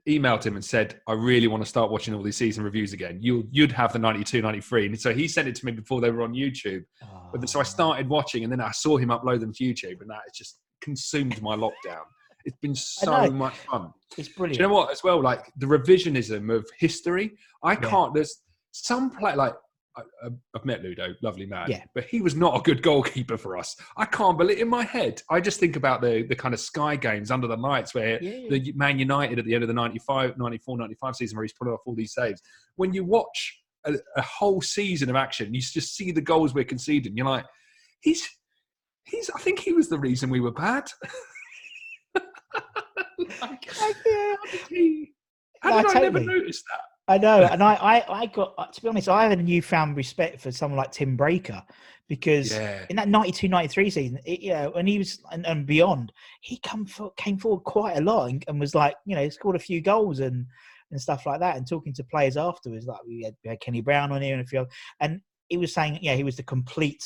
emailed 0.09 0.45
him 0.45 0.55
and 0.55 0.65
said 0.65 0.99
I 1.07 1.13
really 1.13 1.47
want 1.47 1.63
to 1.63 1.69
start 1.69 1.89
watching 1.89 2.13
all 2.13 2.21
these 2.21 2.35
season 2.35 2.65
reviews 2.65 2.91
again. 2.91 3.19
You 3.21 3.47
you'd 3.49 3.71
have 3.71 3.93
the 3.93 3.99
92, 3.99 4.41
93. 4.41 4.87
and 4.87 4.99
so 4.99 5.13
he 5.13 5.29
sent 5.29 5.47
it 5.47 5.55
to 5.55 5.65
me 5.65 5.71
before 5.71 6.01
they 6.01 6.11
were 6.11 6.21
on 6.21 6.33
YouTube. 6.33 6.83
But 7.31 7.47
so 7.47 7.59
I 7.59 7.61
Oh. 7.61 7.63
started 7.63 8.09
watching, 8.09 8.43
and 8.43 8.51
then 8.51 8.59
I 8.59 8.71
saw 8.71 8.97
him 8.97 9.07
upload 9.07 9.39
them 9.39 9.53
to 9.53 9.63
YouTube, 9.63 10.01
and 10.01 10.09
that 10.09 10.19
has 10.25 10.33
just 10.35 10.59
consumed 10.81 11.41
my 11.41 11.55
lockdown. 11.55 12.03
It's 12.45 12.57
been 12.61 12.75
so 12.75 13.29
much 13.31 13.55
fun. 13.55 13.91
It's 14.17 14.27
Do 14.29 14.33
brilliant. 14.35 14.59
you 14.59 14.67
know 14.67 14.73
what? 14.73 14.91
As 14.91 15.03
well, 15.03 15.21
like 15.21 15.51
the 15.57 15.65
revisionism 15.65 16.53
of 16.55 16.65
history. 16.77 17.37
I 17.63 17.73
Yeah. 17.73 17.89
can't. 17.89 18.13
There's 18.13 18.41
some 18.71 19.09
play 19.09 19.35
like 19.35 19.53
I- 19.97 20.27
I've 20.53 20.65
met 20.65 20.83
Ludo, 20.83 21.15
lovely 21.21 21.45
man. 21.45 21.71
Yeah. 21.71 21.85
But 21.93 22.03
he 22.03 22.19
was 22.21 22.35
not 22.35 22.57
a 22.59 22.61
good 22.61 22.81
goalkeeper 22.83 23.37
for 23.37 23.55
us. 23.57 23.77
I 23.95 24.03
can't 24.05 24.37
believe 24.37 24.59
in 24.59 24.67
my 24.67 24.83
head. 24.83 25.21
I 25.29 25.39
just 25.39 25.57
think 25.57 25.77
about 25.77 26.01
the 26.01 26.23
the 26.27 26.35
kind 26.35 26.53
of 26.53 26.59
Sky 26.59 26.97
games 26.97 27.31
under 27.31 27.47
the 27.47 27.55
lights 27.55 27.93
where 27.95 28.21
Yeah. 28.21 28.49
the 28.49 28.73
Man 28.73 28.99
United 28.99 29.39
at 29.39 29.45
the 29.45 29.53
end 29.55 29.63
of 29.63 29.69
the 29.69 29.73
95, 29.73 30.37
94, 30.37 30.77
95 30.77 31.15
season 31.15 31.37
where 31.37 31.45
he's 31.45 31.53
pulling 31.53 31.73
off 31.73 31.79
all 31.85 31.95
these 31.95 32.13
saves. 32.13 32.41
When 32.75 32.93
you 32.93 33.05
watch 33.05 33.57
a, 33.85 33.93
a 34.17 34.21
whole 34.21 34.61
season 34.61 35.09
of 35.09 35.15
action, 35.15 35.53
you 35.53 35.61
just 35.61 35.95
see 35.95 36.11
the 36.11 36.19
goals 36.21 36.53
we're 36.53 36.65
conceding. 36.65 37.15
You're 37.15 37.27
like, 37.27 37.45
he's 38.01 38.27
he's. 39.05 39.29
I 39.29 39.39
think 39.39 39.59
he 39.59 39.71
was 39.71 39.87
the 39.87 39.99
reason 39.99 40.29
we 40.29 40.41
were 40.41 40.51
bad. 40.51 40.91
like, 43.41 43.69
yeah. 44.05 44.35
how 44.35 44.51
did 44.51 44.61
he? 44.69 45.13
How 45.61 45.69
No, 45.69 45.77
did 45.77 45.85
I 45.85 45.93
never 46.01 46.19
totally. 46.19 46.25
notice 46.25 46.63
that? 46.71 46.81
I 47.07 47.17
know, 47.19 47.43
and 47.43 47.61
I, 47.61 47.75
I, 47.75 48.21
I 48.21 48.25
got 48.25 48.55
uh, 48.57 48.65
to 48.65 48.81
be 48.81 48.87
honest, 48.87 49.09
I 49.09 49.23
have 49.23 49.31
a 49.31 49.41
newfound 49.41 49.95
respect 49.95 50.41
for 50.41 50.51
someone 50.51 50.77
like 50.77 50.91
Tim 50.91 51.15
Breacker 51.15 51.61
because 52.07 52.51
Yeah. 52.51 52.85
in 52.89 52.95
that 52.95 53.09
92, 53.09 53.47
93 53.47 53.89
season, 53.91 54.19
it, 54.25 54.39
you 54.39 54.53
know, 54.53 54.71
when 54.71 54.87
he 54.87 54.97
was 54.97 55.19
and, 55.31 55.45
and 55.45 55.65
beyond, 55.67 56.11
he 56.41 56.57
come 56.59 56.85
for, 56.85 57.11
came 57.15 57.37
forward 57.37 57.63
quite 57.63 57.97
a 57.97 58.01
lot 58.01 58.29
and, 58.29 58.43
and 58.47 58.59
was 58.59 58.73
like, 58.73 58.95
you 59.05 59.15
know, 59.15 59.23
he 59.23 59.29
scored 59.29 59.55
a 59.55 59.59
few 59.59 59.81
goals 59.81 60.19
and 60.19 60.45
and 60.91 61.01
stuff 61.01 61.25
like 61.25 61.39
that. 61.39 61.57
And 61.57 61.67
talking 61.67 61.93
to 61.93 62.03
players 62.03 62.37
afterwards, 62.37 62.85
like 62.87 63.03
we 63.07 63.23
had, 63.23 63.35
we 63.43 63.49
had 63.49 63.59
Kenny 63.59 63.81
Brown 63.81 64.11
on 64.11 64.21
here 64.21 64.33
and 64.35 64.43
a 64.43 64.47
few, 64.47 64.59
other, 64.61 64.69
and 64.99 65.21
he 65.49 65.57
was 65.57 65.73
saying, 65.73 65.99
yeah, 66.01 66.15
he 66.15 66.23
was 66.23 66.37
the 66.37 66.43
complete 66.43 67.03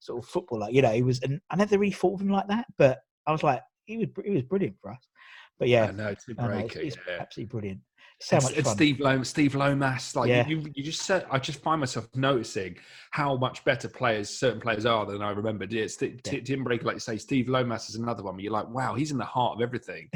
sort 0.00 0.22
of 0.22 0.28
footballer. 0.28 0.70
You 0.70 0.82
know, 0.82 0.92
he 0.92 1.02
was, 1.02 1.20
and 1.22 1.40
I 1.50 1.56
never 1.56 1.78
really 1.78 1.92
thought 1.92 2.14
of 2.14 2.20
him 2.20 2.30
like 2.30 2.48
that, 2.48 2.66
but 2.78 2.98
I 3.26 3.32
was 3.32 3.42
like, 3.42 3.62
he 3.84 3.98
was, 3.98 4.08
he 4.24 4.30
was 4.32 4.42
brilliant 4.42 4.76
for 4.80 4.90
us. 4.90 4.98
But 5.58 5.68
yeah, 5.68 5.86
no, 5.86 6.04
know, 6.04 6.14
Tim 6.14 6.36
I 6.38 6.48
know, 6.48 6.58
it's, 6.66 6.76
it's 6.76 6.96
yeah. 7.08 7.16
absolutely 7.20 7.50
brilliant. 7.50 7.80
So 8.20 8.36
much 8.36 8.54
fun. 8.54 8.74
Steve 8.76 9.00
Lomas, 9.00 9.28
Steve 9.28 9.54
Lomas, 9.54 10.16
like 10.16 10.28
Yeah. 10.28 10.46
you, 10.46 10.64
you 10.74 10.82
just 10.82 11.02
said, 11.02 11.26
I 11.30 11.38
just 11.38 11.60
find 11.62 11.80
myself 11.80 12.08
noticing 12.14 12.76
how 13.10 13.36
much 13.36 13.62
better 13.64 13.88
players 13.88 14.30
certain 14.30 14.58
players 14.60 14.86
are 14.86 15.04
than 15.04 15.20
I 15.20 15.30
remembered. 15.32 15.70
Yeah, 15.72 15.86
St- 15.86 16.20
Yeah. 16.26 16.40
Tim 16.40 16.64
Breacker, 16.64 16.84
like 16.84 16.96
you 16.96 17.00
say, 17.00 17.18
Steve 17.18 17.48
Lomas 17.48 17.90
is 17.90 17.96
another 17.96 18.22
one 18.22 18.34
where 18.36 18.42
you're 18.42 18.52
like, 18.52 18.68
wow, 18.70 18.94
he's 18.94 19.10
in 19.10 19.18
the 19.18 19.24
heart 19.24 19.56
of 19.56 19.62
everything. 19.62 20.08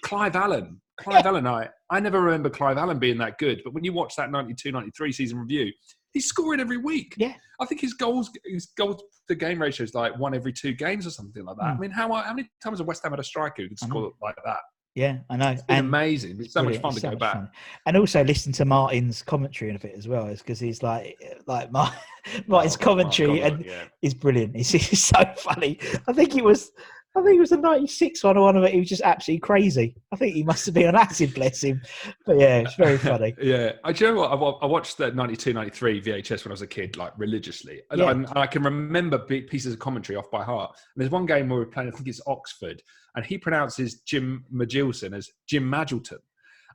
Clive 0.00 0.34
Allen, 0.34 0.80
Clive 0.98 1.26
Allen, 1.26 1.46
I, 1.46 1.68
I 1.90 2.00
never 2.00 2.22
remember 2.22 2.48
Clive 2.48 2.78
Allen 2.78 2.98
being 2.98 3.18
that 3.18 3.36
good, 3.38 3.60
but 3.64 3.74
when 3.74 3.84
you 3.84 3.92
watch 3.92 4.16
that 4.16 4.30
92 4.30 4.72
93 4.72 5.12
season 5.12 5.38
review, 5.38 5.70
he's 6.14 6.26
scoring 6.26 6.60
every 6.60 6.78
week. 6.78 7.14
Yeah. 7.18 7.34
I 7.60 7.66
think 7.66 7.82
his 7.82 7.92
goals 7.94 8.30
his 8.44 8.66
goals 8.78 9.02
to 9.28 9.34
game 9.34 9.60
ratio 9.60 9.84
is 9.84 9.94
like 9.94 10.18
one 10.18 10.34
every 10.34 10.52
two 10.54 10.72
games 10.72 11.06
or 11.06 11.10
something 11.10 11.44
like 11.44 11.56
that. 11.58 11.64
Mm. 11.64 11.76
I 11.76 11.78
mean, 11.78 11.90
how 11.90 12.12
how 12.12 12.32
many 12.34 12.48
times 12.62 12.78
have 12.78 12.86
West 12.88 13.02
Ham 13.02 13.12
had 13.12 13.20
a 13.20 13.24
striker 13.24 13.62
who 13.62 13.68
could 13.68 13.78
score 13.78 14.12
like 14.22 14.36
that? 14.44 14.58
Yeah, 14.94 15.18
I 15.30 15.36
know. 15.36 15.48
It's 15.50 15.62
And 15.68 15.86
amazing. 15.86 16.36
It's 16.38 16.52
so 16.52 16.62
much 16.62 16.76
fun 16.78 16.90
It's 16.92 17.00
to 17.00 17.06
so 17.06 17.10
go 17.12 17.16
back. 17.16 17.32
fun. 17.34 17.50
And 17.86 17.96
also 17.96 18.22
listen 18.22 18.52
to 18.52 18.64
Martin's 18.66 19.22
commentary 19.22 19.74
of 19.74 19.84
it 19.86 19.94
as 19.96 20.06
well, 20.06 20.26
is 20.26 20.40
because 20.40 20.60
he's 20.60 20.82
like, 20.82 21.16
like 21.46 21.72
Mar- 21.72 21.94
Martin's 22.46 22.76
Oh, 22.76 22.78
oh 22.80 22.84
commentary 22.84 23.40
God, 23.40 23.52
and 23.52 23.64
yeah. 23.64 23.84
is 24.02 24.12
brilliant. 24.12 24.54
He's, 24.54 24.70
he's 24.72 25.02
so 25.02 25.24
funny. 25.38 25.78
I 26.06 26.12
think 26.12 26.36
it 26.36 26.44
was, 26.44 26.72
I 27.14 27.20
think 27.22 27.36
it 27.36 27.40
was 27.40 27.50
the 27.50 27.58
'96 27.58 28.24
one 28.24 28.36
or 28.38 28.44
one 28.44 28.56
of 28.56 28.64
it. 28.64 28.72
He 28.72 28.78
was 28.80 28.88
just 28.88 29.02
absolutely 29.02 29.40
crazy. 29.40 29.94
I 30.12 30.16
think 30.16 30.34
he 30.34 30.42
must 30.42 30.64
have 30.66 30.74
been 30.74 30.88
on 30.88 30.96
acid, 30.96 31.34
bless 31.34 31.62
him. 31.62 31.82
But 32.24 32.38
yeah, 32.38 32.60
it's 32.60 32.74
very 32.76 32.96
funny. 33.10 33.34
yeah, 33.40 33.72
I 33.84 33.92
do 33.92 34.06
you 34.06 34.14
know 34.14 34.20
what 34.20 34.30
I, 34.30 34.64
I 34.64 34.66
watched 34.66 34.96
the 34.96 35.10
92, 35.12 35.52
93 35.52 36.00
VHS 36.00 36.44
when 36.44 36.52
I 36.52 36.54
was 36.54 36.62
a 36.62 36.66
kid, 36.66 36.96
like 36.96 37.12
religiously, 37.18 37.82
and, 37.90 38.00
Yeah. 38.00 38.10
and 38.12 38.26
I 38.34 38.46
can 38.46 38.62
remember 38.62 39.18
big 39.18 39.46
pieces 39.48 39.74
of 39.74 39.78
commentary 39.78 40.16
off 40.16 40.30
by 40.30 40.42
heart. 40.42 40.70
And 40.94 41.02
there's 41.02 41.10
one 41.10 41.26
game 41.26 41.50
where 41.50 41.58
we're 41.58 41.66
playing, 41.66 41.88
I 41.88 41.92
think 41.92 42.08
it's 42.08 42.20
Oxford, 42.26 42.82
and 43.14 43.26
he 43.26 43.36
pronounces 43.36 44.00
Jim 44.00 44.44
Magilton 44.52 45.14
as 45.14 45.28
Jim 45.46 45.70
Magilton, 45.70 46.18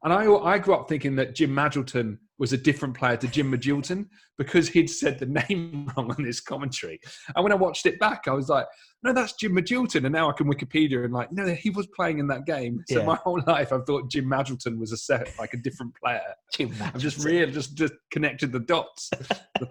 and 0.04 0.14
I 0.14 0.32
I 0.32 0.60
grew 0.60 0.76
up 0.76 0.88
thinking 0.88 1.16
that 1.16 1.34
Jim 1.34 1.50
Magilton 1.50 2.20
was 2.38 2.54
a 2.54 2.58
different 2.58 2.96
player 2.96 3.18
to 3.18 3.28
Jim 3.28 3.52
Magilton 3.52 4.06
because 4.38 4.70
he'd 4.70 4.90
said 4.90 5.20
the 5.20 5.26
name 5.50 5.90
wrong 5.96 6.12
on 6.18 6.24
his 6.24 6.40
commentary. 6.42 7.00
And 7.36 7.44
when 7.44 7.52
I 7.52 7.56
watched 7.56 7.86
it 7.86 8.00
back, 8.00 8.24
I 8.28 8.32
was 8.34 8.50
like, 8.50 8.66
no, 9.04 9.14
that's 9.14 9.34
Jim 9.34 9.52
Magilton. 9.54 10.06
And 10.06 10.12
now 10.14 10.28
I 10.30 10.34
can 10.34 10.48
Wikipedia 10.52 11.06
and 11.06 11.14
like, 11.14 11.32
no, 11.32 11.46
he 11.54 11.70
was 11.70 11.86
playing 11.96 12.18
in 12.18 12.28
that 12.28 12.46
game. 12.46 12.84
So 12.90 13.00
Yeah. 13.00 13.06
my 13.06 13.16
whole 13.24 13.42
life 13.46 13.72
I've 13.72 13.86
thought 13.86 14.10
Jim 14.10 14.26
Magilton 14.26 14.78
was 14.80 14.92
a 14.92 14.98
set 14.98 15.32
like 15.40 15.54
a 15.54 15.58
different 15.58 15.94
player. 15.96 16.22
Jim 16.54 16.74
I've 16.82 16.98
just 16.98 17.24
really 17.24 17.52
just 17.52 17.76
just 17.76 17.94
connected 18.12 18.52
the 18.52 18.60
dots. 18.60 19.10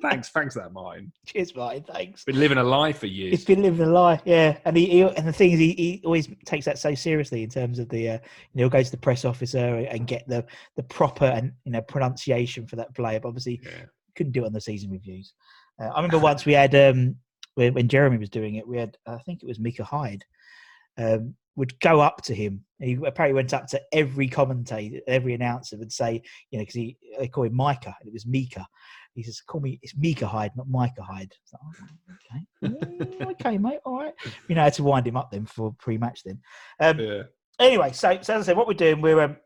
thanks, 0.00 0.28
thanks 0.28 0.54
for 0.54 0.62
that, 0.62 0.72
Martin. 0.72 1.12
Cheers, 1.26 1.54
Martin. 1.56 1.82
Thanks. 1.84 2.24
Been 2.24 2.38
living 2.38 2.58
a 2.58 2.64
lie 2.64 2.92
for 2.92 3.06
He's 3.06 3.16
years. 3.16 3.44
been 3.44 3.62
living 3.62 3.86
a 3.86 3.90
lie, 3.90 4.20
yeah. 4.24 4.58
And 4.64 4.76
he, 4.76 4.86
he 4.86 5.00
and 5.02 5.26
the 5.26 5.32
thing 5.32 5.52
is, 5.52 5.58
he, 5.58 5.72
he 5.72 6.02
always 6.04 6.28
takes 6.44 6.64
that 6.66 6.78
so 6.78 6.94
seriously 6.94 7.42
in 7.42 7.50
terms 7.50 7.78
of 7.78 7.88
the, 7.88 8.08
uh, 8.10 8.12
you 8.12 8.18
know, 8.18 8.62
he'll 8.64 8.68
go 8.68 8.82
to 8.82 8.90
the 8.90 8.96
press 8.96 9.24
officer 9.24 9.58
and 9.90 10.06
get 10.06 10.26
the 10.28 10.44
the 10.76 10.82
proper 10.84 11.24
and 11.26 11.52
you 11.64 11.72
know 11.72 11.80
pronunciation 11.82 12.66
for 12.66 12.76
that 12.76 12.94
player. 12.94 13.18
But 13.20 13.28
obviously, 13.28 13.60
Yeah. 13.64 13.70
Couldn't 14.16 14.32
do 14.32 14.42
it 14.44 14.46
on 14.46 14.52
the 14.52 14.60
season 14.60 14.90
reviews. 14.90 15.34
Uh, 15.80 15.86
I 15.86 15.96
remember 15.96 16.18
once 16.30 16.44
we 16.46 16.52
had 16.54 16.74
um 16.74 17.16
when, 17.54 17.74
when 17.74 17.88
Jeremy 17.88 18.18
was 18.18 18.30
doing 18.30 18.56
it, 18.56 18.66
we 18.66 18.78
had 18.78 18.96
I 19.06 19.18
think 19.18 19.42
it 19.42 19.46
was 19.46 19.58
Mika 19.60 19.84
Hyde 19.84 20.24
um, 20.98 21.34
would 21.56 21.78
go 21.80 22.00
up 22.00 22.22
to 22.22 22.34
him. 22.34 22.64
He 22.80 22.94
apparently 23.06 23.34
went 23.34 23.54
up 23.54 23.66
to 23.68 23.80
every 23.92 24.28
commentator, 24.28 25.00
every 25.06 25.34
announcer, 25.34 25.78
would 25.78 25.92
say, 25.92 26.22
you 26.50 26.58
know, 26.58 26.62
because 26.62 26.74
he 26.74 26.96
they 27.18 27.28
call 27.28 27.44
him 27.44 27.54
Micah, 27.54 27.94
and 28.00 28.08
it 28.08 28.12
was 28.12 28.26
Mika. 28.26 28.66
He 29.14 29.22
says, 29.22 29.40
"Call 29.40 29.62
me, 29.62 29.78
it's 29.82 29.96
Mika 29.96 30.26
Hyde, 30.26 30.52
not 30.56 30.68
Micah 30.68 31.02
Hyde." 31.02 31.32
Like, 31.52 31.62
"Oh, 31.64 31.86
okay, 32.14 32.46
Mm, 32.62 33.30
okay, 33.32 33.58
mate, 33.66 33.78
all 33.86 33.98
right. 33.98 34.14
You 34.48 34.54
know 34.54 34.62
how 34.62 34.68
to 34.68 34.82
wind 34.82 35.06
him 35.06 35.16
up 35.16 35.30
then 35.30 35.46
for 35.46 35.74
pre-match 35.78 36.22
then. 36.24 36.40
Um, 36.80 36.98
Yeah. 37.00 37.22
anyway, 37.58 37.92
so, 37.92 38.18
so 38.20 38.34
as 38.34 38.42
I 38.42 38.46
said, 38.46 38.56
what 38.56 38.66
we're 38.66 38.74
doing, 38.74 39.00
we're 39.00 39.20
um, 39.20 39.36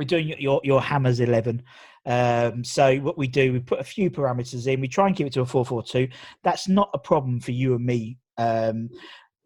we're 0.00 0.06
doing 0.06 0.28
your- 0.40 0.62
your 0.64 0.80
hammers 0.80 1.20
eleven. 1.20 1.62
Um, 2.06 2.64
so 2.64 2.96
what 3.00 3.18
we 3.18 3.28
do, 3.28 3.52
we 3.52 3.60
put 3.60 3.80
a 3.80 3.84
few 3.84 4.10
parameters 4.10 4.66
in. 4.66 4.80
We 4.80 4.88
try 4.88 5.06
and 5.06 5.14
keep 5.14 5.26
it 5.26 5.32
to 5.34 5.42
a 5.42 5.46
four 5.46 5.66
four 5.66 5.82
two. 5.82 6.08
That's 6.42 6.68
not 6.68 6.88
a 6.94 6.98
problem 6.98 7.38
for 7.38 7.50
you 7.52 7.74
and 7.74 7.84
me. 7.84 8.16
Um, 8.38 8.88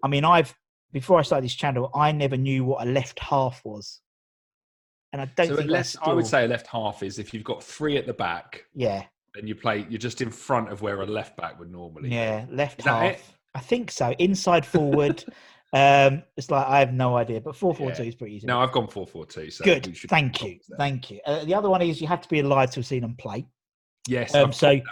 I 0.05 0.07
mean, 0.09 0.25
I've 0.25 0.55
before 0.93 1.19
I 1.19 1.23
started 1.23 1.45
this 1.45 1.57
channel, 1.57 1.91
I 1.93 2.13
never 2.13 2.37
knew 2.37 2.65
what 2.65 2.87
a 2.87 2.91
left 2.91 3.19
half 3.19 3.61
was, 3.65 4.01
and 5.13 5.21
I 5.21 5.25
don't 5.37 5.49
So 5.49 5.57
think 5.57 5.67
unless 5.67 5.95
that's 5.95 6.07
I 6.09 6.13
would 6.13 6.27
say 6.27 6.45
a 6.45 6.49
left 6.49 6.69
half 6.69 7.03
is 7.03 7.19
if 7.19 7.35
you've 7.35 7.43
got 7.43 7.61
three 7.61 7.97
at 7.97 8.07
the 8.07 8.15
back 8.15 8.65
yeah, 8.75 9.03
and 9.35 9.49
you 9.49 9.57
play, 9.57 9.85
you're 9.91 9.99
just 9.99 10.23
in 10.23 10.31
front 10.31 10.71
of 10.71 10.83
where 10.83 11.03
a 11.03 11.07
left 11.07 11.37
back 11.37 11.59
would 11.59 11.73
normally. 11.73 12.11
yeah, 12.11 12.47
left 12.49 12.83
half. 12.83 13.15
it? 13.15 13.25
I 13.57 13.61
think 13.61 13.91
so. 13.91 14.13
Inside 14.21 14.65
forward. 14.65 15.25
um, 15.75 16.23
it's 16.37 16.51
like 16.51 16.67
I 16.67 16.79
have 16.79 16.93
no 16.93 17.17
idea, 17.17 17.41
but 17.41 17.57
four 17.57 17.75
four 17.75 17.91
two 17.93 18.05
is 18.05 18.15
pretty 18.15 18.37
easy. 18.37 18.47
No, 18.47 18.61
I've 18.61 18.73
gone 18.73 18.87
four 18.89 19.07
four 19.07 19.27
two. 19.27 19.51
So 19.51 19.65
Good. 19.65 19.97
Thank 20.09 20.43
you. 20.43 20.61
Thank 20.79 21.11
you. 21.11 21.21
Uh, 21.27 21.45
the 21.45 21.55
other 21.55 21.69
one 21.69 21.83
is 21.83 22.01
you 22.01 22.07
have 22.07 22.21
to 22.23 22.29
be 22.29 22.41
alive 22.41 22.71
to 22.71 22.77
have 22.77 22.87
seen 22.87 23.03
them 23.03 23.17
play. 23.17 23.47
Yes. 24.07 24.35
Um, 24.35 24.53
so. 24.53 24.69
I 24.69 24.83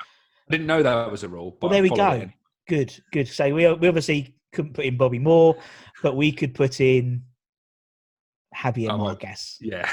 didn't 0.50 0.66
know 0.66 0.82
that 0.82 1.10
was 1.10 1.22
a 1.22 1.28
rule. 1.28 1.56
But 1.60 1.68
Well, 1.68 1.72
there 1.74 1.82
we 1.82 1.90
go. 1.90 2.28
good, 2.68 2.92
good. 3.12 3.28
So 3.28 3.44
we 3.54 3.72
we 3.74 3.88
obviously 3.88 4.34
couldn't 4.52 4.74
put 4.74 4.84
in 4.84 4.96
Bobby 4.96 5.20
Moore, 5.20 5.56
but 6.02 6.16
we 6.16 6.32
could 6.32 6.52
put 6.52 6.80
in 6.80 7.22
Javier 8.54 8.90
Oh, 8.90 8.98
Margas. 8.98 9.56
Yeah. 9.60 9.90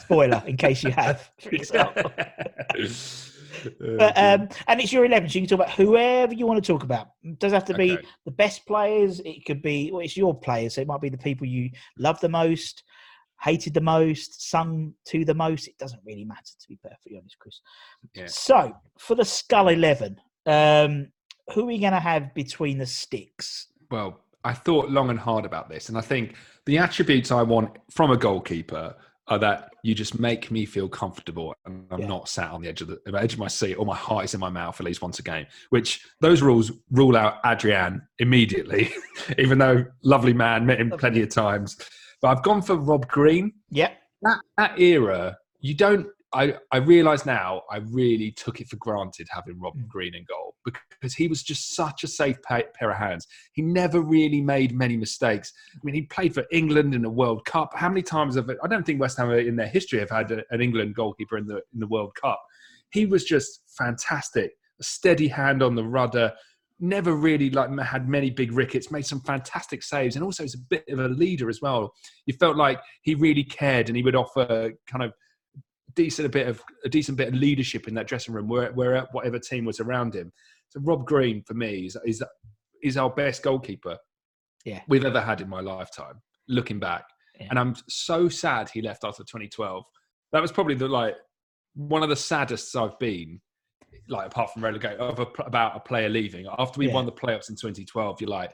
Spoiler, 0.00 0.42
in 0.46 0.56
case 0.56 0.82
you 0.82 0.90
have, 0.92 1.30
But 3.98 4.16
um, 4.16 4.48
and 4.68 4.80
it's 4.80 4.92
your 4.92 5.04
eleven, 5.04 5.28
so 5.28 5.38
you 5.38 5.46
can 5.46 5.56
talk 5.56 5.66
about 5.66 5.74
whoever 5.74 6.34
you 6.34 6.46
want 6.46 6.62
to 6.62 6.72
talk 6.72 6.82
about. 6.82 7.08
It 7.22 7.38
doesn't 7.38 7.54
have 7.54 7.64
to 7.66 7.74
be 7.74 7.92
Okay. 7.92 8.06
the 8.24 8.30
best 8.32 8.66
players. 8.66 9.20
It 9.20 9.44
could 9.46 9.62
be 9.62 9.90
well, 9.92 10.00
it's 10.02 10.16
your 10.16 10.38
players. 10.38 10.74
So 10.74 10.80
it 10.80 10.86
might 10.86 11.00
be 11.00 11.08
the 11.08 11.18
people 11.18 11.46
you 11.46 11.70
love 11.98 12.20
the 12.20 12.28
most, 12.28 12.82
hated 13.40 13.74
the 13.74 13.80
most, 13.80 14.50
sung 14.50 14.94
to 15.06 15.24
the 15.24 15.34
most. 15.34 15.68
It 15.68 15.78
doesn't 15.78 16.00
really 16.04 16.24
matter, 16.24 16.52
to 16.60 16.68
be 16.68 16.78
perfectly 16.82 17.18
honest, 17.18 17.38
Chris. 17.38 17.60
Yeah. 18.14 18.26
So 18.26 18.72
for 18.98 19.14
the 19.14 19.24
Scull 19.24 19.68
Eleven, 19.68 20.20
um, 20.46 21.08
who 21.52 21.62
are 21.62 21.66
we 21.66 21.78
going 21.78 21.92
to 21.92 22.00
have 22.00 22.34
between 22.34 22.78
the 22.78 22.86
sticks? 22.86 23.68
Well, 23.90 24.20
I 24.44 24.52
thought 24.52 24.90
long 24.90 25.10
and 25.10 25.18
hard 25.18 25.44
about 25.44 25.68
this, 25.68 25.88
and 25.88 25.96
I 25.96 26.02
think 26.02 26.36
the 26.66 26.78
attributes 26.78 27.30
I 27.30 27.42
want 27.42 27.70
from 27.90 28.10
a 28.10 28.16
goalkeeper 28.16 28.94
are 29.28 29.38
that 29.38 29.70
you 29.82 29.94
just 29.94 30.18
make 30.20 30.50
me 30.50 30.66
feel 30.66 30.88
comfortable, 30.88 31.54
and 31.64 31.86
I'm 31.90 32.00
Yeah. 32.00 32.06
not 32.08 32.28
sat 32.28 32.50
on 32.50 32.60
the 32.62 32.68
edge 32.68 32.82
of 32.82 32.88
the, 32.88 33.00
the 33.06 33.18
edge 33.18 33.32
of 33.32 33.38
my 33.38 33.48
seat, 33.48 33.74
or 33.74 33.86
my 33.86 33.96
heart 33.96 34.24
is 34.26 34.34
in 34.34 34.40
my 34.40 34.50
mouth 34.50 34.78
at 34.80 34.84
least 34.84 35.00
once 35.02 35.18
a 35.18 35.22
game. 35.22 35.46
Which 35.70 36.04
those 36.20 36.42
rules 36.42 36.70
rule 36.90 37.16
out 37.16 37.38
Adrian 37.44 38.02
immediately, 38.18 38.92
even 39.38 39.58
though 39.58 39.84
lovely 40.02 40.32
man, 40.34 40.66
met 40.66 40.80
him 40.80 40.90
plenty 40.90 41.22
of 41.22 41.30
times. 41.30 41.76
But 42.20 42.28
I've 42.36 42.42
gone 42.42 42.62
for 42.62 42.76
Rob 42.76 43.08
Green. 43.08 43.52
Yep. 43.70 43.96
that 44.22 44.40
that 44.58 44.78
era, 44.78 45.36
you 45.60 45.74
don't. 45.74 46.06
I 46.34 46.54
I 46.72 46.78
realise 46.78 47.24
now. 47.24 47.62
I 47.70 47.76
really 47.78 48.32
took 48.32 48.60
it 48.60 48.68
for 48.68 48.76
granted 48.76 49.28
having 49.30 49.60
Rob 49.60 49.74
Mm. 49.76 49.88
Green 49.88 50.14
in 50.14 50.24
goal 50.24 50.54
because 50.64 51.14
he 51.14 51.28
was 51.28 51.42
just 51.42 51.74
such 51.74 52.04
a 52.04 52.08
safe 52.08 52.36
pa- 52.42 52.62
pair 52.74 52.90
of 52.90 52.96
hands. 52.96 53.26
He 53.52 53.62
never 53.62 54.00
really 54.00 54.40
made 54.40 54.74
many 54.74 54.96
mistakes. 54.96 55.52
I 55.74 55.78
mean, 55.84 55.94
he 55.94 56.02
played 56.02 56.34
for 56.34 56.44
England 56.50 56.94
in 56.94 57.02
the 57.02 57.10
World 57.10 57.44
Cup. 57.44 57.70
How 57.74 57.88
many 57.88 58.02
times 58.02 58.34
have 58.36 58.50
I 58.62 58.66
don't 58.68 58.84
think 58.84 59.00
West 59.00 59.16
Ham 59.18 59.30
in 59.30 59.56
their 59.56 59.68
history 59.68 60.00
have 60.00 60.10
had 60.10 60.30
a- 60.32 60.44
an 60.50 60.60
England 60.60 60.94
goalkeeper 60.94 61.36
in 61.38 61.46
the 61.46 61.62
in 61.72 61.80
the 61.80 61.86
World 61.86 62.14
Cup. 62.20 62.40
He 62.90 63.06
was 63.06 63.24
just 63.24 63.62
fantastic. 63.78 64.52
A 64.80 64.84
steady 64.84 65.28
hand 65.28 65.62
on 65.62 65.74
the 65.74 65.84
rudder. 65.84 66.32
Never 66.80 67.14
really 67.14 67.50
like 67.50 67.70
had 67.78 68.08
many 68.08 68.30
big 68.30 68.52
rickets. 68.52 68.90
Made 68.90 69.06
some 69.06 69.20
fantastic 69.20 69.82
saves, 69.82 70.16
and 70.16 70.24
also 70.24 70.42
was 70.42 70.54
a 70.54 70.58
bit 70.58 70.84
of 70.88 70.98
a 70.98 71.08
leader 71.08 71.48
as 71.48 71.60
well. 71.62 71.94
You 72.26 72.34
felt 72.34 72.56
like 72.56 72.80
he 73.02 73.14
really 73.14 73.44
cared, 73.44 73.88
and 73.88 73.96
he 73.96 74.02
would 74.02 74.16
offer 74.16 74.72
kind 74.88 75.04
of 75.04 75.12
decent 75.94 76.26
a 76.26 76.28
bit 76.28 76.46
of 76.48 76.62
a 76.84 76.88
decent 76.88 77.16
bit 77.18 77.28
of 77.28 77.34
leadership 77.34 77.88
in 77.88 77.94
that 77.94 78.06
dressing 78.06 78.34
room, 78.34 78.48
where, 78.48 78.72
where 78.72 79.00
whatever 79.12 79.38
team 79.38 79.64
was 79.64 79.80
around 79.80 80.14
him. 80.14 80.32
So 80.68 80.80
Rob 80.80 81.06
Green 81.06 81.42
for 81.42 81.54
me 81.54 81.86
is 81.86 81.96
is 82.04 82.22
is 82.82 82.96
our 82.96 83.10
best 83.10 83.42
goalkeeper 83.42 83.96
Yeah. 84.64 84.82
we've 84.88 85.04
ever 85.04 85.20
had 85.20 85.40
in 85.40 85.48
my 85.48 85.60
lifetime. 85.60 86.20
Looking 86.48 86.78
back, 86.78 87.04
Yeah. 87.40 87.46
and 87.50 87.58
I'm 87.58 87.74
so 87.88 88.28
sad 88.28 88.68
he 88.68 88.82
left 88.82 89.04
after 89.04 89.22
2012. 89.24 89.84
That 90.32 90.42
was 90.42 90.52
probably 90.52 90.74
the 90.74 90.88
like 90.88 91.14
one 91.74 92.02
of 92.02 92.08
the 92.08 92.16
saddest 92.16 92.74
I've 92.76 92.98
been. 92.98 93.40
Like 94.08 94.26
apart 94.26 94.52
from 94.52 94.62
relegate 94.64 94.98
of 94.98 95.18
a, 95.20 95.26
about 95.42 95.76
a 95.76 95.80
player 95.80 96.08
leaving 96.08 96.46
after 96.58 96.78
we 96.78 96.88
Yeah. 96.88 96.94
won 96.94 97.06
the 97.06 97.12
playoffs 97.12 97.48
in 97.48 97.56
2012, 97.56 98.20
you're 98.20 98.30
like. 98.30 98.52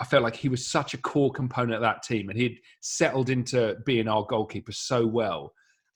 I 0.00 0.04
felt 0.04 0.24
like 0.24 0.34
he 0.34 0.48
was 0.48 0.66
such 0.66 0.94
a 0.94 0.98
core 0.98 1.30
component 1.30 1.74
of 1.74 1.82
that 1.82 2.02
team, 2.02 2.28
and 2.28 2.36
he'd 2.36 2.58
settled 2.80 3.30
into 3.30 3.76
being 3.86 4.08
our 4.08 4.24
goalkeeper 4.24 4.72
so 4.72 5.06
well. 5.06 5.52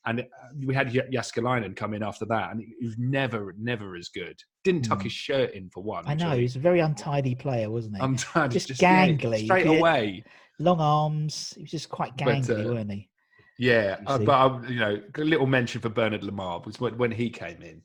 And 0.07 0.21
uh, 0.21 0.25
we 0.65 0.73
had 0.75 0.89
Jääskeläinen 0.93 1.75
come 1.75 1.93
in 1.95 2.03
after 2.03 2.25
that, 2.27 2.53
and 2.53 2.61
he 2.61 2.87
was 2.87 2.97
never, 2.97 3.55
never 3.59 3.97
as 3.97 4.09
good. 4.09 4.41
Didn't 4.65 4.83
tuck 4.85 5.01
Mm. 5.01 5.05
his 5.05 5.13
shirt 5.13 5.53
in 5.53 5.69
for 5.71 5.83
one. 5.83 6.05
I 6.07 6.15
know 6.15 6.27
actually. 6.29 6.43
he's 6.43 6.57
a 6.57 6.61
very 6.61 6.81
untidy 6.81 7.35
player, 7.35 7.69
wasn't 7.71 7.97
he? 7.97 8.01
To 8.17 8.49
Just 8.49 8.69
just, 8.69 8.81
yeah, 8.83 9.07
gangly. 9.09 9.45
straight 9.45 9.67
away. 9.67 10.23
Long 10.59 10.81
arms. 10.81 11.53
He 11.57 11.63
was 11.63 11.71
just 11.73 11.89
quite 11.89 12.17
But, 12.17 12.29
gangly, 12.29 12.65
uh, 12.65 12.69
weren't 12.75 12.93
he? 12.93 13.11
Yeah, 13.59 13.97
uh, 14.07 14.19
but 14.19 14.33
I, 14.35 14.69
you 14.69 14.79
know, 14.81 15.01
a 15.17 15.21
little 15.25 15.47
mention 15.47 15.81
for 15.81 15.89
Bernard 15.89 16.23
Lama 16.23 16.61
was 16.65 16.79
when, 16.79 16.97
when 16.99 17.11
he 17.11 17.29
came 17.31 17.61
in. 17.63 17.83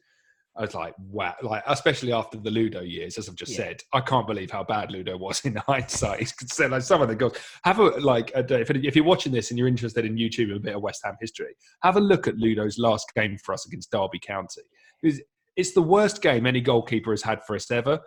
I 0.57 0.61
was 0.61 0.73
like, 0.75 0.93
wow! 0.99 1.33
Like, 1.41 1.63
especially 1.65 2.11
after 2.11 2.37
the 2.37 2.51
Ludo 2.51 2.81
years, 2.81 3.17
as 3.17 3.29
I've 3.29 3.35
just 3.35 3.51
Yeah. 3.53 3.57
said, 3.57 3.83
I 3.93 4.01
can't 4.01 4.27
believe 4.27 4.51
how 4.51 4.63
bad 4.65 4.91
Ludo 4.91 5.15
was 5.17 5.39
in 5.45 5.55
hindsight. 5.67 6.19
He's 6.19 6.33
said 6.53 6.71
like 6.71 6.81
some 6.81 7.01
of 7.01 7.07
the 7.07 7.15
goals. 7.15 7.37
Have 7.63 7.79
a 7.79 7.83
like, 8.01 8.33
don't- 8.47 8.61
if, 8.61 8.69
if 8.69 8.95
you're 8.95 9.05
watching 9.05 9.31
this 9.31 9.49
and 9.49 9.57
you're 9.57 9.69
interested 9.69 10.05
in 10.05 10.15
YouTube 10.17 10.49
and 10.49 10.57
a 10.57 10.59
bit 10.59 10.75
of 10.75 10.81
West 10.81 11.01
Ham 11.05 11.15
history, 11.21 11.55
have 11.83 11.95
a 11.95 12.01
look 12.01 12.27
at 12.27 12.37
Ludo's 12.37 12.77
last 12.77 13.11
game 13.15 13.37
for 13.37 13.53
us 13.53 13.65
against 13.65 13.91
Derby 13.91 14.19
County. 14.19 14.61
It's, 15.03 15.19
it's 15.55 15.71
the 15.73 15.81
worst 15.81 16.21
game 16.21 16.45
any 16.45 16.59
goalkeeper 16.61 17.11
has 17.11 17.21
had 17.21 17.43
for 17.45 17.55
us 17.55 17.71
ever. 17.71 17.99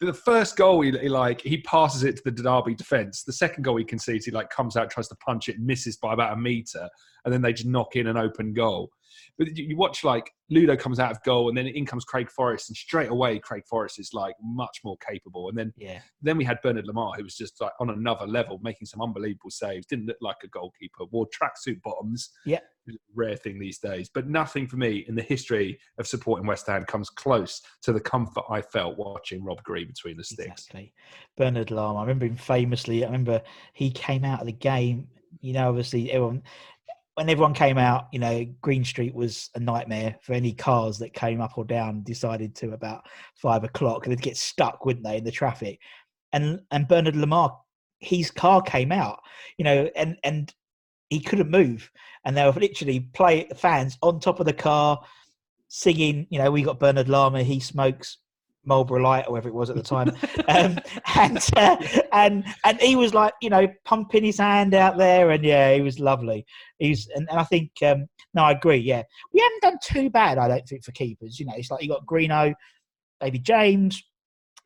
the 0.00 0.12
first 0.14 0.56
goal, 0.56 0.80
he, 0.82 0.92
he, 0.92 1.08
like 1.08 1.40
he 1.40 1.58
passes 1.62 2.04
it 2.04 2.16
to 2.18 2.22
the 2.30 2.30
Derby 2.42 2.76
defence. 2.76 3.24
The 3.24 3.32
second 3.32 3.64
goal 3.64 3.76
he 3.76 3.84
concedes, 3.84 4.24
he 4.24 4.30
like 4.30 4.50
comes 4.50 4.76
out, 4.76 4.88
tries 4.90 5.08
to 5.08 5.16
punch 5.16 5.48
it, 5.48 5.58
misses 5.58 5.96
by 5.96 6.12
about 6.14 6.32
a 6.34 6.36
meter, 6.36 6.88
and 7.24 7.34
then 7.34 7.42
they 7.42 7.52
just 7.52 7.68
knock 7.68 7.96
in 7.96 8.06
an 8.06 8.16
open 8.16 8.52
goal. 8.52 8.90
But 9.38 9.56
you 9.56 9.76
watch 9.76 10.02
like 10.02 10.30
Ludo 10.50 10.76
comes 10.76 10.98
out 10.98 11.12
of 11.12 11.22
goal, 11.22 11.48
and 11.48 11.56
then 11.56 11.66
in 11.66 11.86
comes 11.86 12.04
Craig 12.04 12.28
Forrest, 12.30 12.70
and 12.70 12.76
straight 12.76 13.10
away 13.10 13.38
Craig 13.38 13.62
Forrest 13.68 14.00
is 14.00 14.10
like 14.12 14.34
much 14.42 14.80
more 14.84 14.96
capable. 15.08 15.48
And 15.48 15.56
then 15.56 15.72
yeah, 15.76 16.00
then 16.20 16.36
we 16.36 16.44
had 16.44 16.58
Bernard 16.62 16.86
Lama, 16.86 17.12
who 17.16 17.22
was 17.22 17.36
just 17.36 17.60
like 17.60 17.72
on 17.80 17.90
another 17.90 18.26
level, 18.26 18.58
making 18.62 18.86
some 18.86 19.00
unbelievable 19.00 19.50
saves. 19.50 19.86
Didn't 19.86 20.06
look 20.06 20.16
like 20.20 20.36
a 20.44 20.48
goalkeeper. 20.48 21.04
Wore 21.10 21.26
tracksuit 21.26 21.80
bottoms. 21.82 22.30
Yeah, 22.44 22.60
rare 23.14 23.36
thing 23.36 23.58
these 23.58 23.78
days. 23.78 24.10
But 24.12 24.28
nothing 24.28 24.66
for 24.66 24.76
me 24.76 25.04
in 25.08 25.14
the 25.14 25.22
history 25.22 25.78
of 25.98 26.06
supporting 26.06 26.46
West 26.46 26.66
Ham 26.66 26.84
comes 26.84 27.10
close 27.10 27.62
to 27.82 27.92
the 27.92 28.00
comfort 28.00 28.44
I 28.50 28.62
felt 28.62 28.98
watching 28.98 29.44
Rob 29.44 29.62
Green 29.62 29.86
between 29.86 30.16
the 30.16 30.24
sticks. 30.24 30.66
Exactly. 30.66 30.92
Bernard 31.36 31.70
Lama. 31.70 31.98
I 31.98 32.02
remember 32.02 32.26
him 32.26 32.36
famously. 32.36 33.04
I 33.04 33.06
remember 33.06 33.42
he 33.74 33.90
came 33.90 34.24
out 34.24 34.40
of 34.40 34.46
the 34.46 34.52
game. 34.52 35.08
You 35.40 35.52
know, 35.52 35.68
obviously 35.68 36.10
everyone 36.10 36.42
when 37.18 37.28
everyone 37.28 37.52
came 37.52 37.78
out, 37.78 38.06
you 38.12 38.20
know, 38.20 38.46
Green 38.60 38.84
Street 38.84 39.12
was 39.12 39.50
a 39.56 39.58
nightmare 39.58 40.14
for 40.22 40.34
any 40.34 40.52
cars 40.52 40.98
that 40.98 41.14
came 41.14 41.40
up 41.40 41.58
or 41.58 41.64
down. 41.64 42.04
Decided 42.04 42.54
to 42.54 42.74
about 42.74 43.08
five 43.34 43.64
o'clock, 43.64 44.04
they'd 44.04 44.22
get 44.22 44.36
stuck, 44.36 44.86
wouldn't 44.86 45.04
they, 45.04 45.16
in 45.16 45.24
the 45.24 45.32
traffic? 45.32 45.80
And 46.32 46.60
and 46.70 46.86
Bernard 46.86 47.16
Lama, 47.16 47.56
his 47.98 48.30
car 48.30 48.62
came 48.62 48.92
out, 48.92 49.18
you 49.56 49.64
know, 49.64 49.90
and 49.96 50.16
and 50.22 50.54
he 51.10 51.18
couldn't 51.18 51.50
move, 51.50 51.90
and 52.24 52.36
they 52.36 52.44
were 52.44 52.52
literally 52.52 53.00
play 53.00 53.48
fans 53.56 53.98
on 54.00 54.20
top 54.20 54.38
of 54.38 54.46
the 54.46 54.52
car, 54.52 55.00
singing. 55.66 56.28
You 56.30 56.38
know, 56.38 56.52
we 56.52 56.62
got 56.62 56.78
Bernard 56.78 57.08
Lama, 57.08 57.42
he 57.42 57.58
smokes 57.58 58.18
Marlboro 58.68 59.02
Light 59.02 59.26
or 59.26 59.32
whatever 59.32 59.48
it 59.48 59.54
was 59.54 59.70
at 59.70 59.76
the 59.76 59.82
time, 59.82 60.10
um, 60.48 60.78
and 61.16 61.38
uh, 61.56 61.76
and 62.12 62.44
and 62.64 62.80
he 62.80 62.94
was 62.94 63.14
like 63.14 63.32
you 63.42 63.50
know 63.50 63.66
pumping 63.84 64.22
his 64.22 64.38
hand 64.38 64.74
out 64.74 64.98
there, 64.98 65.30
and 65.30 65.44
yeah, 65.44 65.74
he 65.74 65.80
was 65.80 65.98
lovely. 65.98 66.46
He's 66.78 67.08
and, 67.14 67.28
and 67.30 67.40
I 67.40 67.44
think 67.44 67.72
um, 67.84 68.06
no, 68.34 68.44
I 68.44 68.52
agree. 68.52 68.76
Yeah, 68.76 69.02
we 69.32 69.40
haven't 69.40 69.62
done 69.62 69.78
too 69.82 70.10
bad, 70.10 70.38
I 70.38 70.46
don't 70.46 70.68
think, 70.68 70.84
for 70.84 70.92
keepers. 70.92 71.40
You 71.40 71.46
know, 71.46 71.54
it's 71.56 71.70
like 71.70 71.82
you 71.82 71.88
got 71.88 72.06
Greeno, 72.06 72.54
David 73.20 73.44
James, 73.44 74.02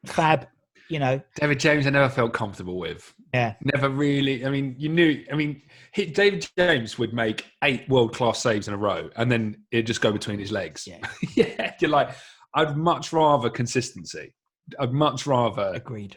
Fab. 0.05 0.47
You 0.89 0.99
know, 0.99 1.23
David 1.37 1.59
James, 1.59 1.87
I 1.87 1.91
never 1.91 2.11
felt 2.11 2.35
comfortable 2.35 2.79
with. 2.79 3.15
Yeah, 3.33 3.55
never 3.63 3.89
really. 3.89 4.45
I 4.45 4.51
mean, 4.51 4.75
you 4.77 4.91
knew. 4.91 5.25
I 5.33 5.37
mean, 5.37 5.63
he, 5.95 6.05
David 6.05 6.47
James 6.59 6.99
would 6.99 7.15
make 7.15 7.47
eight 7.65 7.89
world 7.89 8.15
class 8.15 8.43
saves 8.43 8.69
in 8.69 8.75
a 8.75 8.77
row, 8.77 9.09
and 9.17 9.33
then 9.33 9.65
it'd 9.71 9.87
just 9.87 10.03
go 10.03 10.13
between 10.13 10.39
his 10.39 10.53
legs. 10.53 10.87
Yeah, 10.87 10.99
yeah. 11.35 11.73
You're 11.81 11.91
like 11.91 12.11
I'd 12.55 12.77
much 12.77 13.13
rather 13.13 13.51
consistency. 13.51 14.35
I'd 14.79 14.93
much 14.93 15.27
rather 15.27 15.73
agreed. 15.75 16.17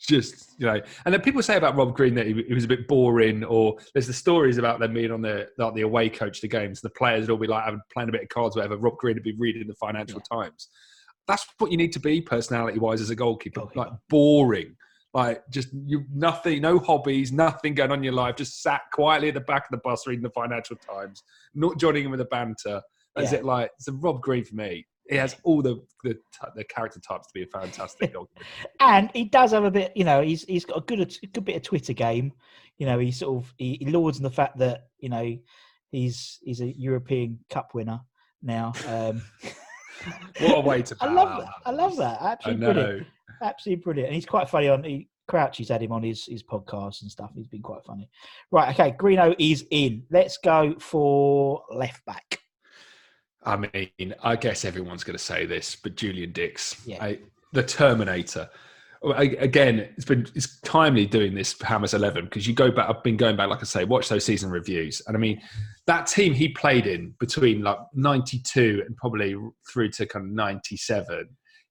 Just 0.00 0.54
you 0.58 0.66
know, 0.66 0.80
and 1.04 1.14
then 1.14 1.20
people 1.20 1.42
say 1.42 1.56
about 1.56 1.76
Rob 1.76 1.94
Green 1.94 2.14
that 2.16 2.26
he, 2.26 2.42
he 2.48 2.54
was 2.54 2.64
a 2.64 2.68
bit 2.68 2.88
boring, 2.88 3.44
or 3.44 3.76
there's 3.94 4.08
the 4.08 4.12
stories 4.12 4.58
about 4.58 4.80
them 4.80 4.94
being 4.94 5.12
on 5.12 5.22
the 5.22 5.48
like 5.58 5.74
the 5.74 5.82
away 5.82 6.08
coach 6.08 6.40
the 6.40 6.48
games. 6.48 6.80
The 6.80 6.90
players 6.90 7.22
would 7.22 7.30
all 7.30 7.38
be 7.38 7.46
like 7.46 7.64
having 7.64 7.80
playing 7.92 8.08
a 8.08 8.12
bit 8.12 8.22
of 8.22 8.28
cards, 8.28 8.56
whatever. 8.56 8.76
Rob 8.78 8.96
Green 8.96 9.14
would 9.14 9.22
be 9.22 9.36
reading 9.38 9.68
the 9.68 9.74
Financial 9.74 10.20
yeah. 10.32 10.42
Times. 10.42 10.68
That's 11.28 11.46
what 11.58 11.70
you 11.70 11.76
need 11.76 11.92
to 11.92 12.00
be 12.00 12.20
personality 12.20 12.80
wise 12.80 13.00
as 13.00 13.10
a 13.10 13.14
goalkeeper. 13.14 13.60
goalkeeper. 13.60 13.78
Like 13.78 13.92
boring, 14.08 14.74
like 15.14 15.42
just 15.50 15.68
you 15.86 16.04
nothing, 16.12 16.62
no 16.62 16.80
hobbies, 16.80 17.30
nothing 17.30 17.74
going 17.74 17.92
on 17.92 17.98
in 17.98 18.04
your 18.04 18.12
life. 18.12 18.34
Just 18.34 18.60
sat 18.60 18.80
quietly 18.92 19.28
at 19.28 19.34
the 19.34 19.40
back 19.40 19.66
of 19.66 19.70
the 19.70 19.80
bus 19.84 20.06
reading 20.08 20.24
the 20.24 20.30
Financial 20.30 20.74
Times, 20.76 21.22
not 21.54 21.78
joining 21.78 22.06
in 22.06 22.10
with 22.10 22.18
the 22.18 22.24
banter. 22.26 22.82
Is 23.18 23.30
yeah. 23.30 23.38
it 23.38 23.44
like 23.44 23.70
it's 23.78 23.86
a 23.86 23.92
Rob 23.92 24.20
Green 24.20 24.44
for 24.44 24.56
me? 24.56 24.84
He 25.08 25.16
has 25.16 25.36
all 25.42 25.62
the 25.62 25.82
the, 26.04 26.18
the 26.54 26.64
character 26.64 27.00
types 27.00 27.26
to 27.28 27.34
be 27.34 27.42
a 27.42 27.46
fantastic 27.46 28.12
dog. 28.12 28.28
and 28.80 29.10
he 29.14 29.24
does 29.24 29.52
have 29.52 29.64
a 29.64 29.70
bit, 29.70 29.92
you 29.94 30.04
know, 30.04 30.22
he's 30.22 30.44
he's 30.44 30.64
got 30.64 30.78
a 30.78 30.80
good 30.82 31.00
a 31.00 31.26
good 31.26 31.44
bit 31.44 31.56
of 31.56 31.62
Twitter 31.62 31.92
game. 31.92 32.32
You 32.78 32.86
know, 32.86 32.98
he 32.98 33.10
sort 33.10 33.42
of 33.42 33.54
he, 33.58 33.78
he 33.80 33.90
lauds 33.90 34.18
in 34.18 34.22
the 34.22 34.30
fact 34.30 34.58
that 34.58 34.88
you 34.98 35.08
know 35.08 35.36
he's 35.90 36.38
he's 36.42 36.60
a 36.60 36.66
European 36.66 37.38
Cup 37.50 37.70
winner 37.74 38.00
now. 38.42 38.72
Um, 38.88 39.22
what 40.40 40.58
a 40.58 40.60
way 40.60 40.82
to! 40.82 40.96
I 41.00 41.12
love 41.12 41.40
that. 41.40 41.52
I 41.64 41.70
love 41.70 41.96
that. 41.96 42.18
Absolutely 42.20 42.72
brilliant. 42.72 43.06
Absolutely 43.42 43.82
brilliant. 43.82 44.08
And 44.08 44.14
he's 44.14 44.26
quite 44.26 44.48
funny 44.48 44.68
on. 44.68 44.84
He, 44.84 45.08
Crouchy's 45.28 45.68
had 45.68 45.82
him 45.82 45.92
on 45.92 46.02
his 46.02 46.26
his 46.26 46.42
podcast 46.42 47.02
and 47.02 47.10
stuff. 47.10 47.30
He's 47.34 47.46
been 47.46 47.62
quite 47.62 47.84
funny. 47.84 48.08
Right. 48.50 48.74
Okay. 48.74 48.96
Greeno 48.98 49.34
is 49.38 49.64
in. 49.70 50.04
Let's 50.10 50.36
go 50.38 50.74
for 50.78 51.62
left 51.70 52.04
back. 52.04 52.38
I 53.44 53.56
mean, 53.56 54.14
I 54.22 54.36
guess 54.36 54.64
everyone's 54.64 55.04
going 55.04 55.16
to 55.16 55.22
say 55.22 55.46
this, 55.46 55.76
but 55.76 55.96
Julian 55.96 56.32
Dicks, 56.32 56.80
yeah. 56.86 57.02
I, 57.02 57.18
the 57.52 57.62
Terminator. 57.62 58.48
Again, 59.04 59.80
it's 59.96 60.04
been 60.04 60.28
it's 60.36 60.60
timely 60.60 61.06
doing 61.06 61.34
this 61.34 61.60
Hammers 61.60 61.92
Eleven 61.92 62.26
because 62.26 62.46
you 62.46 62.54
go 62.54 62.70
back. 62.70 62.88
I've 62.88 63.02
been 63.02 63.16
going 63.16 63.36
back, 63.36 63.48
like 63.48 63.58
I 63.58 63.64
say, 63.64 63.84
watch 63.84 64.08
those 64.08 64.24
season 64.24 64.48
reviews, 64.48 65.02
and 65.08 65.16
I 65.16 65.18
mean 65.20 65.40
that 65.88 66.06
team 66.06 66.32
he 66.32 66.50
played 66.50 66.86
in 66.86 67.12
between 67.18 67.62
like 67.62 67.78
'92 67.94 68.84
and 68.86 68.96
probably 68.96 69.34
through 69.72 69.90
to 69.90 70.06
kind 70.06 70.26
of 70.26 70.30
'97. 70.30 71.28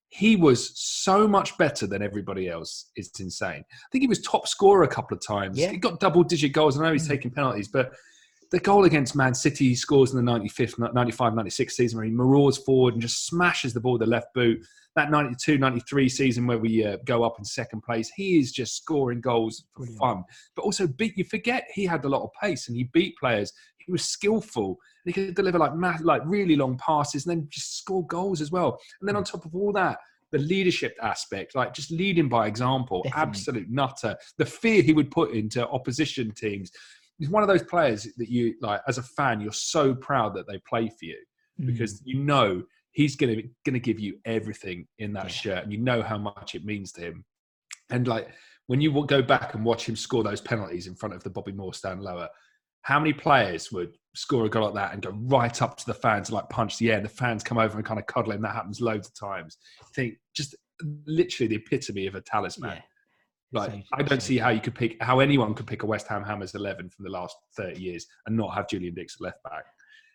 He 0.10 0.36
was 0.36 0.78
so 0.78 1.26
much 1.26 1.58
better 1.58 1.88
than 1.88 2.02
everybody 2.02 2.50
else. 2.50 2.92
It's 2.98 3.18
insane. 3.22 3.64
I 3.72 3.88
think 3.94 4.02
he 4.02 4.10
was 4.10 4.22
top 4.24 4.46
scorer 4.46 4.84
a 4.84 4.88
couple 4.90 5.16
of 5.16 5.26
times. 5.26 5.58
Yeah. 5.58 5.72
He 5.72 5.78
got 5.78 6.02
double 6.02 6.24
digit 6.24 6.52
goals. 6.52 6.78
I 6.78 6.84
know 6.84 6.92
he's 6.92 7.06
mm. 7.06 7.12
taking 7.12 7.32
penalties, 7.32 7.70
but 7.70 7.94
the 8.52 8.60
goal 8.60 8.84
against 8.84 9.16
Man 9.16 9.34
City 9.34 9.70
he 9.70 9.76
scores 9.76 10.14
in 10.14 10.24
the 10.24 10.32
95th, 10.32 10.94
95, 10.94 11.34
96 11.36 11.76
season 11.76 11.98
where 11.98 12.06
he 12.06 12.12
marauders 12.12 12.58
forward 12.58 12.94
and 12.94 13.02
just 13.02 13.26
smashes 13.26 13.74
the 13.74 13.80
ball 13.80 13.94
with 13.94 14.02
the 14.02 14.08
left 14.08 14.34
boot. 14.34 14.60
That 14.98 15.10
92, 15.10 15.58
93 15.58 16.10
season 16.10 16.46
where 16.48 16.58
we 16.58 16.84
uh, 16.86 16.98
go 17.06 17.24
up 17.24 17.36
in 17.40 17.46
second 17.46 17.82
place, 17.82 18.12
he 18.14 18.40
is 18.40 18.52
just 18.52 18.76
scoring 18.76 19.22
goals 19.22 19.64
for 19.74 19.86
Brilliant. 19.86 20.00
fun. 20.00 20.24
But 20.56 20.64
also, 20.64 20.86
beat 20.86 21.18
you 21.18 21.24
forget 21.24 21.66
he 21.74 21.86
had 21.86 22.04
a 22.04 22.10
lot 22.10 22.24
of 22.24 22.30
pace 22.42 22.68
and 22.68 22.76
he 22.76 22.84
beat 22.92 23.16
players. 23.18 23.54
He 23.78 23.90
was 23.90 24.04
skillful. 24.04 24.78
And 25.06 25.16
he 25.16 25.28
could 25.28 25.36
deliver 25.36 25.58
like 25.58 25.72
like 26.02 26.22
really 26.26 26.58
long 26.58 26.78
passes 26.78 27.26
and 27.26 27.32
then 27.32 27.48
just 27.50 27.78
score 27.78 28.06
goals 28.08 28.42
as 28.42 28.52
well. 28.52 28.78
And 29.00 29.08
then 29.08 29.16
on 29.16 29.24
top 29.24 29.46
of 29.46 29.56
all 29.56 29.72
that, 29.74 29.98
the 30.32 30.40
leadership 30.40 30.98
aspect, 31.02 31.56
like 31.56 31.74
just 31.74 31.92
leading 31.92 32.28
by 32.30 32.48
example, 32.48 33.02
Definitely. 33.04 33.22
absolute 33.30 33.70
nutter. 33.70 34.18
The 34.38 34.46
fear 34.46 34.82
he 34.82 34.94
would 34.94 35.12
put 35.12 35.32
into 35.32 35.68
opposition 35.68 36.32
teams, 36.32 36.72
he's 37.22 37.30
one 37.30 37.44
of 37.44 37.48
those 37.48 37.62
players 37.62 38.08
that 38.18 38.30
you 38.30 38.56
like 38.62 38.82
as 38.88 38.98
a 38.98 39.04
fan 39.04 39.40
you're 39.40 39.54
so 39.54 39.94
proud 39.94 40.34
that 40.34 40.48
they 40.48 40.58
play 40.68 40.90
for 40.90 41.06
you 41.06 41.18
mm. 41.62 41.68
because 41.68 42.02
you 42.04 42.20
know 42.20 42.64
he's 42.94 43.16
gonna 43.16 43.38
gonna 43.64 43.80
give 43.80 44.00
you 44.00 44.18
everything 44.26 44.88
in 44.98 45.14
that 45.14 45.26
yeah. 45.26 45.30
shirt 45.30 45.64
and 45.64 45.72
you 45.72 45.78
know 45.78 46.02
how 46.02 46.18
much 46.18 46.56
it 46.56 46.66
means 46.66 46.92
to 46.92 47.02
him 47.02 47.24
and 47.92 48.08
like 48.08 48.30
when 48.66 48.82
you 48.82 49.06
go 49.06 49.22
back 49.22 49.54
and 49.54 49.64
watch 49.64 49.88
him 49.88 49.96
score 49.96 50.24
those 50.24 50.42
penalties 50.42 50.88
in 50.88 50.96
front 50.96 51.14
of 51.14 51.24
the 51.24 51.30
Bobby 51.30 51.52
Moore 51.52 51.76
stand 51.76 52.02
lower 52.02 52.28
how 52.82 53.00
many 53.00 53.14
players 53.14 53.72
would 53.72 53.96
score 54.16 54.46
a 54.46 54.50
goal 54.50 54.66
like 54.66 54.74
that 54.74 54.94
and 54.94 55.04
go 55.04 55.12
right 55.28 55.62
up 55.62 55.78
to 55.78 55.86
the 55.86 55.94
fans 55.94 56.30
and 56.30 56.36
like 56.36 56.50
punch 56.50 56.80
the 56.80 56.90
air 56.90 56.98
and 56.98 57.06
the 57.06 57.10
fans 57.10 57.44
come 57.44 57.60
over 57.60 57.78
and 57.78 57.86
kind 57.86 58.00
of 58.00 58.08
cuddle 58.08 58.32
him 58.32 58.42
that 58.42 58.56
happens 58.56 58.82
loads 58.82 59.08
of 59.08 59.14
times 59.14 59.58
I 59.80 59.86
think 59.94 60.16
just 60.36 60.56
literally 61.06 61.48
the 61.48 61.62
epitome 61.64 62.08
of 62.08 62.16
a 62.16 62.22
talisman 62.22 62.78
yeah. 62.78 62.82
Like, 63.54 63.84
I 63.94 64.02
don't 64.02 64.22
see 64.22 64.38
how 64.38 64.50
you 64.50 64.62
could 64.62 64.76
pick 64.76 65.02
how 65.02 65.20
anyone 65.20 65.54
could 65.54 65.68
pick 65.68 65.84
a 65.84 65.86
West 65.86 66.08
Ham 66.08 66.24
Hammers 66.24 66.56
eleven 66.56 66.90
from 66.90 67.04
the 67.04 67.12
last 67.12 67.36
thirty 67.56 67.82
years 67.82 68.06
and 68.26 68.38
not 68.38 68.54
have 68.54 68.70
Julian 68.70 68.94
Dicks 68.96 69.20
left 69.20 69.44
back 69.44 69.66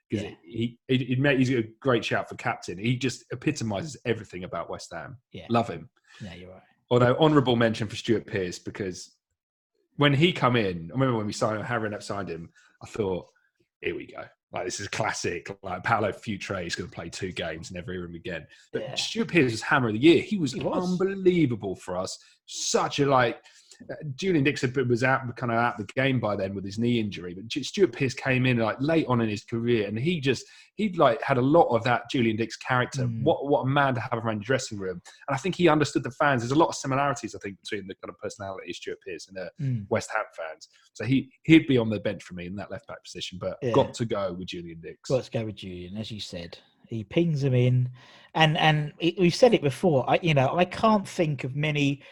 because 0.09 0.25
yeah. 0.25 0.31
he, 0.42 0.79
he, 0.88 0.96
he 0.96 1.37
he's 1.37 1.51
a 1.51 1.64
great 1.81 2.05
shout 2.05 2.29
for 2.29 2.37
captain. 2.37 2.79
He 2.79 2.96
just 2.96 3.25
epitomises 3.33 3.96
everything 4.07 4.44
about 4.44 4.70
West 4.70 4.92
Ham. 4.92 5.18
Yeah, 5.33 5.46
love 5.51 5.68
him. 5.68 5.90
Yeah, 6.22 6.35
you're 6.35 6.51
right. 6.51 6.62
Although 6.90 7.16
honourable 7.18 7.57
mention 7.57 7.88
for 7.88 7.96
Stuart 7.96 8.27
Pearce 8.27 8.59
because 8.59 9.16
when 9.96 10.14
he 10.14 10.33
come 10.33 10.57
in, 10.57 10.90
I 10.90 10.94
remember 10.94 11.16
when 11.16 11.27
we 11.27 11.33
signed 11.33 11.62
Harry 11.64 11.92
up 11.94 12.03
signed 12.03 12.29
him. 12.29 12.51
I 12.83 12.87
thought, 12.87 13.27
here 13.81 13.96
we 13.96 14.07
go. 14.07 14.25
Like 14.56 14.64
this 14.64 14.80
is 14.80 14.88
classic. 14.88 15.54
Like 15.62 15.84
Paulo 15.84 16.12
Futre 16.12 16.66
is 16.66 16.74
going 16.74 16.88
to 16.88 16.94
play 16.94 17.10
two 17.10 17.30
games, 17.32 17.68
and 17.68 17.76
never 17.76 17.92
hear 17.92 18.04
him 18.04 18.14
again. 18.14 18.46
But 18.72 18.82
yeah. 18.82 18.94
Stuart 18.94 19.28
Pearce 19.28 19.52
was 19.52 19.62
hammer 19.62 19.88
of 19.88 19.94
the 19.94 20.00
year. 20.00 20.22
He 20.22 20.38
was, 20.38 20.52
he 20.52 20.60
was, 20.60 20.98
unbelievable 21.00 21.76
for 21.76 21.96
us. 21.96 22.18
Such 22.46 23.00
a 23.00 23.06
like. 23.06 23.42
Uh, 23.90 23.94
Julian 24.14 24.44
Dixon 24.44 24.72
was 24.88 25.04
out, 25.04 25.36
kind 25.36 25.52
of 25.52 25.58
out 25.58 25.78
the 25.78 25.84
game 25.94 26.20
by 26.20 26.36
then 26.36 26.54
with 26.54 26.64
his 26.64 26.78
knee 26.78 27.00
injury. 27.00 27.34
But 27.34 27.50
Stuart 27.64 27.92
Pearce 27.92 28.14
came 28.14 28.46
in 28.46 28.58
like 28.58 28.76
late 28.80 29.06
on 29.08 29.20
in 29.20 29.28
his 29.28 29.44
career, 29.44 29.86
and 29.86 29.98
he 29.98 30.20
just 30.20 30.44
he 30.76 30.90
like 30.90 31.20
had 31.22 31.38
a 31.38 31.42
lot 31.42 31.68
of 31.68 31.82
that 31.84 32.10
Julian 32.10 32.36
Dicks 32.36 32.56
character. 32.56 33.04
Mm. 33.04 33.22
What 33.22 33.46
what 33.46 33.62
a 33.62 33.66
man 33.66 33.94
to 33.94 34.00
have 34.00 34.12
around 34.14 34.40
the 34.40 34.44
dressing 34.44 34.78
room. 34.78 35.00
And 35.28 35.34
I 35.34 35.38
think 35.38 35.54
he 35.54 35.68
understood 35.68 36.04
the 36.04 36.10
fans. 36.10 36.42
There's 36.42 36.52
a 36.52 36.58
lot 36.58 36.68
of 36.68 36.74
similarities, 36.74 37.34
I 37.34 37.38
think, 37.38 37.58
between 37.60 37.86
the 37.86 37.94
kind 37.94 38.10
of 38.10 38.18
personality 38.18 38.70
of 38.70 38.76
Stuart 38.76 38.98
Pearce 39.06 39.28
and 39.28 39.36
the 39.36 39.64
mm. 39.64 39.86
West 39.88 40.10
Ham 40.14 40.24
fans. 40.36 40.68
So 40.92 41.04
he 41.04 41.30
he'd 41.44 41.66
be 41.66 41.78
on 41.78 41.90
the 41.90 42.00
bench 42.00 42.22
for 42.22 42.34
me 42.34 42.46
in 42.46 42.56
that 42.56 42.70
left 42.70 42.86
back 42.86 43.02
position. 43.02 43.38
But 43.40 43.58
yeah. 43.62 43.72
got 43.72 43.94
to 43.94 44.04
go 44.04 44.34
with 44.34 44.48
Julian 44.48 44.80
Dicks. 44.80 45.08
Got 45.08 45.24
to 45.24 45.30
go 45.30 45.46
with 45.46 45.56
Julian, 45.56 45.96
as 45.96 46.10
you 46.10 46.20
said. 46.20 46.58
He 46.88 47.02
pings 47.02 47.42
him 47.42 47.54
in, 47.54 47.88
and 48.34 48.56
and 48.58 48.92
we've 49.00 49.34
said 49.34 49.54
it 49.54 49.62
before. 49.62 50.08
I 50.08 50.18
you 50.22 50.34
know 50.34 50.56
I 50.56 50.64
can't 50.64 51.08
think 51.08 51.42
of 51.42 51.56
many 51.56 52.02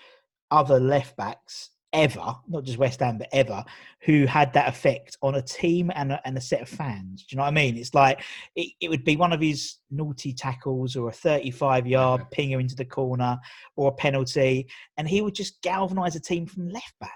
other 0.50 0.78
left 0.80 1.16
backs 1.16 1.70
ever, 1.92 2.35
not 2.48 2.64
just 2.64 2.76
West 2.76 2.98
Ham, 3.00 3.18
but 3.18 3.28
ever, 3.33 3.64
who 4.00 4.26
had 4.26 4.52
that 4.52 4.68
effect 4.68 5.16
on 5.22 5.37
a 5.37 5.42
team 5.42 5.92
and 5.94 6.11
a, 6.11 6.20
and 6.26 6.37
a 6.37 6.40
set 6.40 6.61
of 6.61 6.68
fans. 6.68 7.22
Do 7.22 7.26
you 7.30 7.37
know 7.37 7.44
what 7.44 7.48
I 7.50 7.52
mean? 7.52 7.76
It's 7.76 7.94
like 7.94 8.20
it, 8.57 8.72
it 8.80 8.88
would 8.88 9.04
be 9.04 9.16
one 9.16 9.33
of 9.33 9.40
his 9.40 9.76
naughty 9.92 10.33
tackles 10.33 10.96
or 10.96 11.09
a 11.09 11.12
35 11.12 11.87
yard 11.87 12.22
Yeah. 12.33 12.37
pinger 12.37 12.61
into 12.61 12.74
the 12.74 12.85
corner 12.85 13.38
or 13.76 13.88
a 13.88 13.92
penalty, 13.92 14.66
and 14.96 15.09
he 15.09 15.22
would 15.22 15.35
just 15.37 15.62
galvanise 15.62 16.16
a 16.16 16.20
team 16.20 16.46
from 16.46 16.68
left 16.68 16.94
back. 17.00 17.12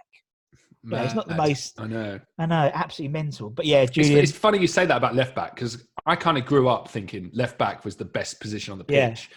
Yeah, 0.88 1.02
it's 1.02 1.14
not 1.14 1.28
the 1.28 1.34
most- 1.34 1.78
I 1.80 1.86
know. 1.88 2.20
I 2.38 2.46
know, 2.46 2.70
absolutely 2.72 3.12
mental. 3.12 3.50
But 3.50 3.66
yeah, 3.66 3.82
It's, 3.82 3.90
Julian. 3.92 4.18
it's 4.20 4.30
funny 4.32 4.58
you 4.58 4.68
say 4.68 4.86
that 4.86 4.96
about 4.96 5.14
left 5.16 5.34
back 5.34 5.56
because 5.56 5.86
I 6.06 6.14
kind 6.14 6.38
of 6.38 6.46
grew 6.46 6.68
up 6.68 6.88
thinking 6.88 7.30
left 7.34 7.58
back 7.58 7.84
was 7.84 7.96
the 7.96 8.04
best 8.04 8.40
position 8.40 8.72
on 8.72 8.78
the 8.78 8.84
pitch. 8.84 9.28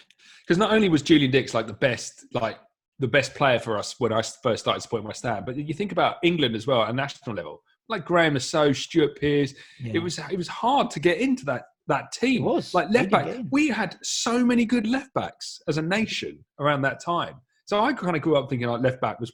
Because 0.46 0.56
not 0.56 0.72
only 0.72 0.88
was 0.88 1.02
Julian 1.02 1.32
Dicks 1.32 1.52
like 1.52 1.66
the 1.66 1.72
best, 1.72 2.24
like 2.32 2.58
the 3.02 3.08
best 3.08 3.34
player 3.34 3.58
for 3.58 3.76
us 3.76 3.96
when 3.98 4.12
I 4.12 4.22
first 4.22 4.62
started 4.62 4.80
supporting 4.80 5.08
West 5.08 5.24
Ham, 5.24 5.42
but 5.44 5.56
you 5.56 5.74
think 5.74 5.90
about 5.90 6.16
England 6.22 6.54
as 6.54 6.68
well 6.68 6.82
at 6.82 6.94
national 6.94 7.34
level, 7.34 7.60
like 7.88 8.04
Graeme 8.04 8.34
Le 8.34 8.40
Saux, 8.40 8.78
Stuart 8.78 9.20
Pearce. 9.20 9.54
yeah. 9.80 9.94
It 9.94 9.98
was 9.98 10.20
it 10.30 10.36
was 10.36 10.46
hard 10.46 10.88
to 10.92 11.00
get 11.00 11.18
into 11.18 11.44
that 11.46 11.64
that 11.88 12.12
team. 12.12 12.42
It 12.42 12.46
was. 12.46 12.72
like 12.72 12.90
left 12.90 13.10
back. 13.10 13.26
We 13.50 13.68
had 13.68 13.96
so 14.04 14.46
many 14.46 14.64
good 14.64 14.86
left 14.86 15.12
backs 15.14 15.60
as 15.66 15.78
a 15.78 15.82
nation 15.82 16.44
around 16.60 16.82
that 16.82 17.02
time. 17.04 17.34
So 17.66 17.80
I 17.80 17.92
kind 17.92 18.14
of 18.14 18.22
grew 18.22 18.36
up 18.36 18.48
thinking 18.48 18.68
like 18.68 18.82
left 18.82 19.00
back 19.00 19.18
was 19.18 19.32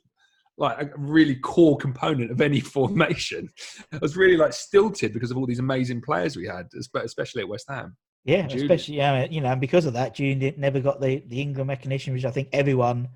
like 0.56 0.80
a 0.80 0.90
really 0.96 1.36
core 1.36 1.76
component 1.76 2.30
of 2.30 2.40
any 2.40 2.60
formation. 2.76 3.50
I 3.92 3.98
was 4.00 4.16
really 4.16 4.38
like 4.38 4.54
stilted 4.54 5.12
because 5.12 5.30
of 5.30 5.36
all 5.36 5.46
these 5.46 5.60
amazing 5.60 6.00
players 6.00 6.36
we 6.36 6.46
had, 6.46 6.70
espe- 6.70 7.04
especially 7.04 7.42
at 7.42 7.48
West 7.48 7.66
Ham. 7.68 7.96
Yeah, 8.24 8.46
Julian. 8.46 8.64
especially 8.70 8.96
yeah, 8.96 9.26
you 9.30 9.42
know, 9.42 9.52
and 9.52 9.60
because 9.60 9.84
of 9.84 9.92
that, 9.92 10.14
didn't, 10.16 10.58
never 10.58 10.80
got 10.80 11.02
the 11.02 11.22
the 11.26 11.42
England 11.42 11.68
recognition, 11.68 12.14
which 12.14 12.24
I 12.24 12.30
think 12.30 12.48
everyone 12.54 13.08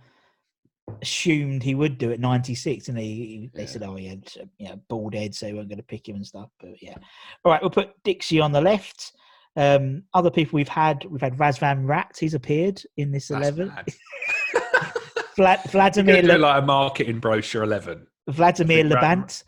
assumed 1.01 1.63
he 1.63 1.75
would 1.75 1.99
do 1.99 2.13
at 2.13 2.21
96 2.21 2.89
and 2.89 2.99
he, 2.99 3.05
he- 3.05 3.51
they 3.55 3.63
Yeah. 3.63 3.67
said 3.69 3.83
oh 3.83 3.95
he 3.97 4.07
had 4.09 4.29
uh, 4.41 4.45
you 4.59 4.69
know 4.69 4.81
bald 4.89 5.15
head 5.15 5.35
so 5.35 5.47
they 5.47 5.53
weren't 5.53 5.69
going 5.69 5.79
to 5.79 5.83
pick 5.85 6.09
him 6.09 6.17
and 6.17 6.27
stuff 6.27 6.49
but 6.61 6.71
yeah 6.83 6.97
all 7.45 7.53
right 7.53 7.61
we'll 7.63 7.71
put 7.71 7.91
dixie 8.05 8.41
on 8.41 8.53
the 8.53 8.61
left 8.61 9.13
um 9.57 10.03
other 10.15 10.31
people 10.31 10.57
we've 10.57 10.69
had 10.69 11.05
we've 11.07 11.21
had 11.21 11.37
razvan 11.39 11.87
rat 11.87 12.17
he's 12.19 12.35
appeared 12.35 12.83
in 12.97 13.11
this 13.13 13.29
That's 13.29 13.49
11 13.57 13.69
mad. 13.69 13.87
Vla- 15.39 15.71
vladimir 15.71 16.23
Le- 16.23 16.39
like 16.39 16.63
a 16.63 16.67
marketing 16.67 17.19
brochure 17.19 17.63
eleven. 17.63 18.07
vladimir 18.29 18.83
Big 18.85 18.93
labant 18.93 19.45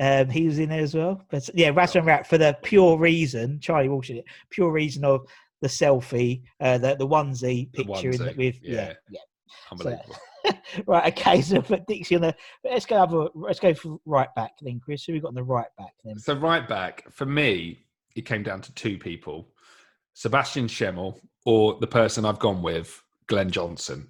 um 0.00 0.28
he 0.30 0.46
was 0.46 0.58
in 0.58 0.68
there 0.70 0.80
as 0.80 0.94
well 0.94 1.22
but 1.30 1.48
yeah 1.54 1.70
razvan 1.70 2.04
rat 2.06 2.26
for 2.26 2.38
the 2.38 2.56
pure 2.62 2.96
reason 2.98 3.58
charlie 3.60 3.88
walsh 3.88 4.10
it 4.10 4.24
pure 4.50 4.70
reason 4.70 5.04
of 5.04 5.26
the 5.62 5.68
selfie 5.68 6.42
uh 6.60 6.78
the, 6.78 6.94
the 6.96 7.06
onesie 7.06 7.70
The 7.72 7.84
picture 7.84 8.10
in 8.10 8.18
onesie, 8.18 8.36
with 8.36 8.56
yeah 8.62 8.74
yeah. 8.74 8.92
yeah 9.10 9.20
Unbelievable. 9.70 10.16
right, 10.86 11.12
okay, 11.12 11.40
so 11.40 11.60
Dixie 11.88 12.16
on 12.16 12.22
the. 12.22 12.34
Let's 12.64 12.86
go. 12.86 12.96
Have 12.98 13.14
a, 13.14 13.28
let's 13.34 13.60
go 13.60 13.74
for 13.74 13.98
right 14.04 14.32
back 14.34 14.52
then, 14.60 14.80
Chris. 14.80 15.04
Who 15.04 15.12
we 15.12 15.20
got 15.20 15.28
on 15.28 15.34
the 15.34 15.42
right 15.42 15.68
back 15.78 15.92
then? 16.04 16.18
So 16.18 16.34
right 16.34 16.66
back 16.68 17.10
for 17.10 17.26
me, 17.26 17.86
it 18.14 18.22
came 18.22 18.42
down 18.42 18.60
to 18.62 18.72
two 18.74 18.98
people: 18.98 19.48
Sebastian 20.14 20.66
Schemmel 20.66 21.18
or 21.44 21.78
the 21.80 21.86
person 21.86 22.24
I've 22.24 22.38
gone 22.38 22.62
with, 22.62 23.02
Glenn 23.26 23.50
Johnson. 23.50 24.08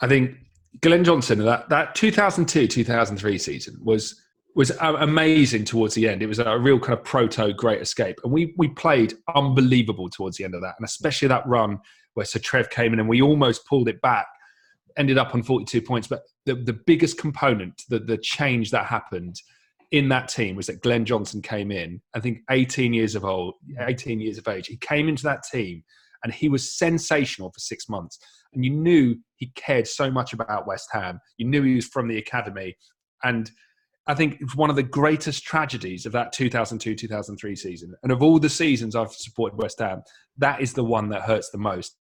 I 0.00 0.08
think 0.08 0.36
Glenn 0.80 1.04
Johnson 1.04 1.38
that 1.44 1.68
that 1.68 1.94
2002 1.94 2.66
2003 2.68 3.38
season 3.38 3.78
was 3.82 4.20
was 4.54 4.70
uh, 4.70 4.96
amazing 5.00 5.64
towards 5.64 5.94
the 5.94 6.08
end. 6.08 6.22
It 6.22 6.26
was 6.26 6.38
a 6.38 6.58
real 6.58 6.78
kind 6.78 6.98
of 6.98 7.04
proto 7.04 7.52
Great 7.52 7.80
Escape, 7.80 8.18
and 8.24 8.32
we 8.32 8.54
we 8.56 8.68
played 8.68 9.14
unbelievable 9.34 10.08
towards 10.08 10.36
the 10.38 10.44
end 10.44 10.54
of 10.54 10.62
that, 10.62 10.74
and 10.78 10.84
especially 10.84 11.28
that 11.28 11.46
run 11.46 11.78
where 12.14 12.24
Sir 12.24 12.38
Trev 12.38 12.70
came 12.70 12.94
in 12.94 12.98
and 12.98 13.08
we 13.08 13.20
almost 13.20 13.66
pulled 13.66 13.88
it 13.88 14.00
back. 14.00 14.26
Ended 14.98 15.18
up 15.18 15.34
on 15.34 15.42
42 15.42 15.82
points, 15.82 16.08
but 16.08 16.22
the, 16.46 16.54
the 16.54 16.72
biggest 16.72 17.18
component, 17.18 17.82
the, 17.88 17.98
the 17.98 18.16
change 18.16 18.70
that 18.70 18.86
happened 18.86 19.40
in 19.92 20.08
that 20.08 20.28
team 20.28 20.56
was 20.56 20.66
that 20.66 20.82
Glenn 20.82 21.04
Johnson 21.04 21.42
came 21.42 21.70
in. 21.70 22.00
I 22.14 22.20
think 22.20 22.38
18 22.50 22.92
years 22.92 23.14
of 23.14 23.24
old, 23.24 23.54
18 23.78 24.20
years 24.20 24.38
of 24.38 24.48
age. 24.48 24.66
He 24.66 24.76
came 24.76 25.08
into 25.08 25.22
that 25.24 25.42
team 25.42 25.84
and 26.24 26.32
he 26.32 26.48
was 26.48 26.76
sensational 26.76 27.50
for 27.50 27.60
six 27.60 27.88
months. 27.88 28.18
And 28.52 28.64
you 28.64 28.70
knew 28.70 29.16
he 29.36 29.52
cared 29.54 29.86
so 29.86 30.10
much 30.10 30.32
about 30.32 30.66
West 30.66 30.88
Ham. 30.92 31.20
You 31.36 31.46
knew 31.46 31.62
he 31.62 31.74
was 31.74 31.86
from 31.86 32.08
the 32.08 32.18
academy. 32.18 32.76
And 33.22 33.50
I 34.06 34.14
think 34.14 34.38
it's 34.40 34.56
one 34.56 34.70
of 34.70 34.76
the 34.76 34.82
greatest 34.82 35.44
tragedies 35.44 36.06
of 36.06 36.12
that 36.12 36.32
2002 36.32 36.94
2003 36.94 37.56
season. 37.56 37.94
And 38.02 38.12
of 38.12 38.22
all 38.22 38.38
the 38.38 38.48
seasons 38.48 38.96
I've 38.96 39.12
supported 39.12 39.60
West 39.60 39.78
Ham, 39.80 40.02
that 40.38 40.60
is 40.60 40.72
the 40.72 40.84
one 40.84 41.08
that 41.10 41.22
hurts 41.22 41.50
the 41.50 41.58
most. 41.58 41.96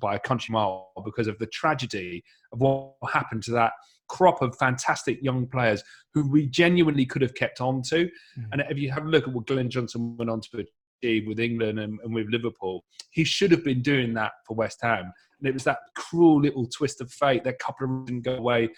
By 0.00 0.16
a 0.16 0.20
country 0.20 0.52
mile 0.52 0.92
because 1.04 1.26
of 1.26 1.38
the 1.38 1.46
tragedy 1.46 2.24
of 2.52 2.60
what 2.60 2.94
happened 3.12 3.42
to 3.44 3.52
that 3.52 3.72
crop 4.08 4.42
of 4.42 4.56
fantastic 4.56 5.22
young 5.22 5.46
players 5.46 5.82
who 6.12 6.28
we 6.28 6.46
genuinely 6.46 7.06
could 7.06 7.22
have 7.22 7.34
kept 7.34 7.60
on 7.60 7.80
to. 7.82 8.06
Mm. 8.38 8.48
And 8.52 8.64
if 8.68 8.78
you 8.78 8.90
have 8.90 9.04
a 9.04 9.08
look 9.08 9.28
at 9.28 9.32
what 9.32 9.46
Glenn 9.46 9.70
Johnson 9.70 10.16
went 10.16 10.30
on 10.30 10.40
to 10.40 10.66
achieve 11.02 11.26
with 11.26 11.38
England 11.38 11.78
and, 11.78 11.98
and 12.02 12.14
with 12.14 12.28
Liverpool, 12.28 12.84
he 13.10 13.24
should 13.24 13.52
have 13.52 13.64
been 13.64 13.82
doing 13.82 14.12
that 14.14 14.32
for 14.46 14.54
West 14.54 14.80
Ham. 14.82 15.12
And 15.38 15.48
it 15.48 15.54
was 15.54 15.64
that 15.64 15.78
cruel 15.96 16.40
little 16.40 16.66
twist 16.66 17.00
of 17.00 17.10
fate 17.12 17.44
that 17.44 17.58
couple 17.60 18.00
of 18.00 18.06
didn't 18.06 18.22
go 18.24 18.34
away. 18.34 18.70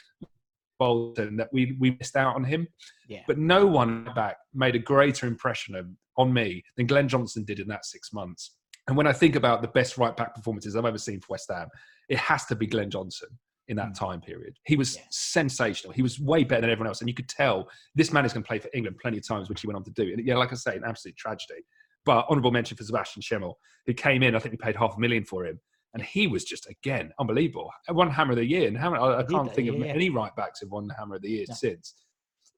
Bolton 0.79 1.37
that 1.37 1.49
we 1.53 1.77
we 1.79 1.97
missed 2.01 2.17
out 2.17 2.35
on 2.35 2.43
him, 2.43 2.67
Yeah, 3.07 3.21
but 3.29 3.39
no 3.39 3.65
one 3.67 4.09
back 4.17 4.37
made 4.53 4.75
a 4.75 4.81
greater 4.81 5.29
impression 5.29 5.97
on 6.17 6.33
me 6.33 6.65
than 6.77 6.87
Glenn 6.87 7.07
Johnson 7.07 7.45
did 7.45 7.61
in 7.61 7.69
that 7.69 7.85
six 7.85 8.13
months. 8.13 8.57
And 8.89 8.97
when 8.97 9.07
I 9.07 9.13
think 9.13 9.37
about 9.37 9.63
the 9.63 9.69
best 9.69 9.97
right 9.99 10.17
back 10.17 10.35
performances 10.35 10.75
I've 10.77 10.85
ever 10.85 10.99
seen 10.99 11.21
for 11.21 11.29
West 11.31 11.51
Ham, 11.51 11.69
it 12.09 12.19
has 12.19 12.45
to 12.47 12.57
be 12.57 12.67
Glenn 12.67 12.91
Johnson 12.91 13.29
in 13.69 13.77
that 13.77 13.91
Mm. 13.91 13.99
time 13.99 14.21
period. 14.21 14.59
He 14.67 14.77
was 14.77 14.97
Yeah. 14.97 15.03
sensational. 15.11 15.93
He 15.93 16.03
was 16.03 16.19
way 16.19 16.43
better 16.43 16.63
than 16.63 16.71
everyone 16.71 16.89
else. 16.89 17.01
And 17.01 17.09
you 17.09 17.15
could 17.15 17.29
tell 17.29 17.71
this 17.95 18.13
man 18.13 18.25
is 18.25 18.33
going 18.33 18.43
to 18.43 18.47
play 18.49 18.59
for 18.59 18.69
England 18.75 18.99
plenty 19.01 19.19
of 19.19 19.27
times, 19.27 19.49
which 19.49 19.61
he 19.61 19.67
went 19.69 19.77
on 19.77 19.85
to 19.85 19.93
do. 19.93 20.13
And 20.13 20.27
yeah, 20.27 20.37
like 20.37 20.53
I 20.53 20.57
say, 20.57 20.77
an 20.77 20.83
absolute 20.85 21.17
tragedy. 21.17 21.63
But 22.05 22.27
honourable 22.29 22.51
mention 22.51 22.77
for 22.77 22.83
Sebastian 22.83 23.23
Schemmel, 23.23 23.55
who 23.87 23.95
came 23.95 24.25
in, 24.25 24.35
I 24.35 24.41
think 24.41 24.53
we 24.53 24.57
paid 24.59 24.75
half 24.75 24.97
a 24.97 25.01
million 25.01 25.25
for 25.25 25.47
him. 25.47 25.61
And 25.95 26.03
he 26.03 26.27
was 26.27 26.43
just, 26.45 26.69
again, 26.69 27.13
unbelievable. 27.21 27.71
One 27.89 28.11
hammer 28.11 28.33
of 28.33 28.39
the 28.39 28.45
year. 28.45 28.67
And 28.67 28.77
hammer, 28.77 28.97
I, 28.99 29.21
I 29.21 29.23
can't 29.23 29.55
think 29.55 29.69
of 29.69 29.77
yeah, 29.77 29.87
any 29.87 30.11
right 30.11 30.35
backs 30.35 30.59
who've 30.61 30.71
won 30.71 30.89
the 30.89 30.95
hammer 30.95 31.17
of 31.17 31.23
the 31.23 31.31
year 31.31 31.45
No. 31.49 31.55
since. 31.55 31.95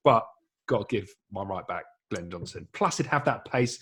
But 0.03 0.25
got 0.67 0.89
to 0.89 0.95
give 0.97 1.13
my 1.31 1.43
right 1.43 1.67
back, 1.67 1.83
Glenn 2.09 2.31
Johnson. 2.31 2.67
Plus, 2.73 2.97
he'd 2.97 3.05
have 3.07 3.25
that 3.25 3.45
pace. 3.45 3.77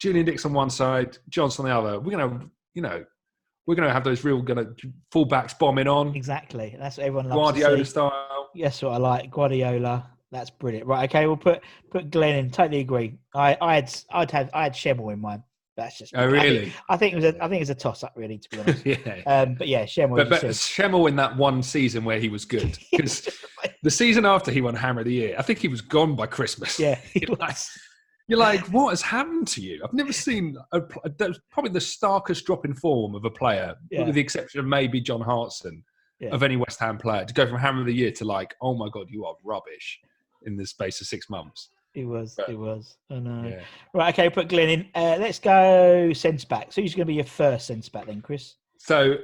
Julian 0.00 0.26
Dicks 0.26 0.44
on 0.44 0.52
one 0.52 0.70
side, 0.70 1.18
Johnson 1.28 1.64
on 1.64 1.70
the 1.70 1.76
other. 1.76 2.00
We're 2.00 2.16
going 2.16 2.40
to, 2.40 2.50
you 2.74 2.82
know, 2.82 3.04
we're 3.66 3.74
going 3.74 3.88
to 3.88 3.92
have 3.92 4.04
those 4.04 4.24
real 4.24 4.42
going 4.42 4.76
to 4.76 4.92
fullbacks 5.12 5.58
bombing 5.58 5.88
on. 5.88 6.14
exactly. 6.14 6.76
That's 6.78 6.98
what 6.98 7.06
everyone 7.06 7.28
loves. 7.28 7.58
Guardiola 7.58 7.84
style. 7.84 8.50
Yes, 8.54 8.82
what 8.82 8.92
I 8.92 8.96
like. 8.98 9.30
Guardiola. 9.30 10.10
That's 10.30 10.50
brilliant. 10.50 10.86
Right. 10.86 11.08
Okay. 11.08 11.26
We'll 11.26 11.36
put 11.36 11.62
put 11.90 12.10
Glenn 12.10 12.36
in. 12.36 12.50
Totally 12.50 12.80
agree. 12.80 13.18
I 13.34 13.56
I 13.60 13.76
had 13.76 13.94
I'd 14.10 14.30
have 14.32 14.50
I 14.52 14.64
had 14.64 14.72
Schemmel 14.74 15.12
in 15.12 15.20
mine. 15.20 15.42
That's 15.76 15.98
just. 15.98 16.14
Oh, 16.14 16.20
I 16.20 16.30
think- 16.30 16.42
really? 16.42 16.72
I 16.88 16.96
think, 16.96 17.12
it 17.12 17.16
was 17.16 17.24
a 17.24 17.36
I 17.36 17.48
think 17.48 17.54
it 17.54 17.60
was 17.60 17.70
a 17.70 17.74
toss 17.74 18.02
up 18.04 18.12
really 18.16 18.38
to 18.38 18.48
be 18.50 18.58
honest. 18.58 18.86
yeah. 18.86 19.22
Um, 19.26 19.54
but 19.54 19.68
yeah, 19.68 19.84
Schemmel. 19.84 20.16
But, 20.16 20.28
but. 20.28 20.42
Schemmel 20.42 21.08
in 21.08 21.16
that 21.16 21.36
one 21.36 21.62
season 21.62 22.04
where 22.04 22.18
he 22.18 22.28
was 22.28 22.44
good. 22.44 22.78
Because 22.90 23.28
the 23.82 23.90
season 23.90 24.24
after 24.24 24.50
he 24.50 24.60
won 24.60 24.74
Hammer 24.74 25.00
of 25.00 25.06
the 25.06 25.12
Year, 25.12 25.36
I 25.38 25.42
think 25.42 25.58
he 25.58 25.68
was 25.68 25.80
gone 25.80 26.14
by 26.16 26.26
Christmas. 26.26 26.78
yeah, 26.78 26.96
he 27.12 27.26
was. 27.26 27.70
You're 28.28 28.38
like, 28.38 28.60
what 28.68 28.90
has 28.90 29.02
happened 29.02 29.46
to 29.48 29.60
you? 29.60 29.80
I've 29.84 29.92
never 29.92 30.12
seen 30.12 30.56
a, 30.72 30.80
that's 31.18 31.38
probably 31.50 31.72
the 31.72 31.80
starkest 31.80 32.46
drop 32.46 32.64
in 32.64 32.74
form 32.74 33.14
of 33.14 33.24
a 33.24 33.30
player, 33.30 33.74
Yeah. 33.90 34.04
with 34.04 34.14
the 34.14 34.20
exception 34.20 34.60
of 34.60 34.66
maybe 34.66 35.00
John 35.00 35.20
Hartson, 35.20 35.84
Yeah. 36.20 36.30
of 36.30 36.42
any 36.42 36.56
West 36.56 36.80
Ham 36.80 36.96
player, 36.98 37.24
to 37.24 37.34
go 37.34 37.46
from 37.46 37.58
Hammer 37.58 37.80
of 37.80 37.86
the 37.86 37.94
Year 37.94 38.10
to 38.12 38.24
like, 38.24 38.54
oh 38.62 38.74
my 38.74 38.88
God, 38.90 39.06
you 39.10 39.24
are 39.26 39.34
rubbish 39.44 40.00
in 40.46 40.56
the 40.56 40.66
space 40.66 41.00
of 41.00 41.06
six 41.06 41.28
months. 41.28 41.70
It 41.94 42.04
was. 42.06 42.34
But- 42.36 42.48
He 42.48 42.56
was. 42.56 42.96
I 43.10 43.18
know. 43.20 43.46
Yeah. 43.48 43.60
Right. 43.92 44.12
Okay. 44.14 44.28
Put 44.30 44.48
Glenn 44.48 44.68
in. 44.68 44.88
Uh, 44.94 45.16
let's 45.20 45.38
go 45.38 46.12
centre 46.12 46.46
back. 46.48 46.72
So 46.72 46.82
who's 46.82 46.92
going 46.94 47.06
to 47.06 47.10
be 47.10 47.14
your 47.14 47.24
first 47.24 47.66
centre 47.68 47.90
back 47.92 48.06
then, 48.06 48.20
Chris? 48.20 48.56
So, 48.78 49.18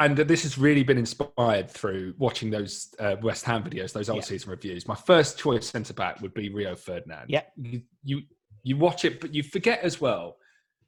and 0.00 0.16
this 0.16 0.42
has 0.42 0.58
really 0.58 0.82
been 0.82 0.98
inspired 0.98 1.70
through 1.70 2.14
watching 2.18 2.50
those 2.50 2.94
uh, 2.98 3.16
West 3.22 3.44
Ham 3.44 3.62
videos, 3.62 3.92
those 3.92 4.08
old 4.10 4.18
Yeah. 4.18 4.24
season 4.24 4.50
reviews. 4.50 4.86
My 4.86 4.94
first 4.94 5.38
choice 5.38 5.68
centre 5.70 5.94
back 5.94 6.20
would 6.20 6.34
be 6.34 6.48
Rio 6.50 6.74
Ferdinand. 6.76 7.26
Yeah. 7.28 7.42
You, 7.56 7.82
you 8.04 8.22
you 8.62 8.76
watch 8.76 9.04
it, 9.04 9.20
but 9.20 9.32
you 9.32 9.42
forget 9.42 9.80
as 9.80 10.00
well 10.00 10.36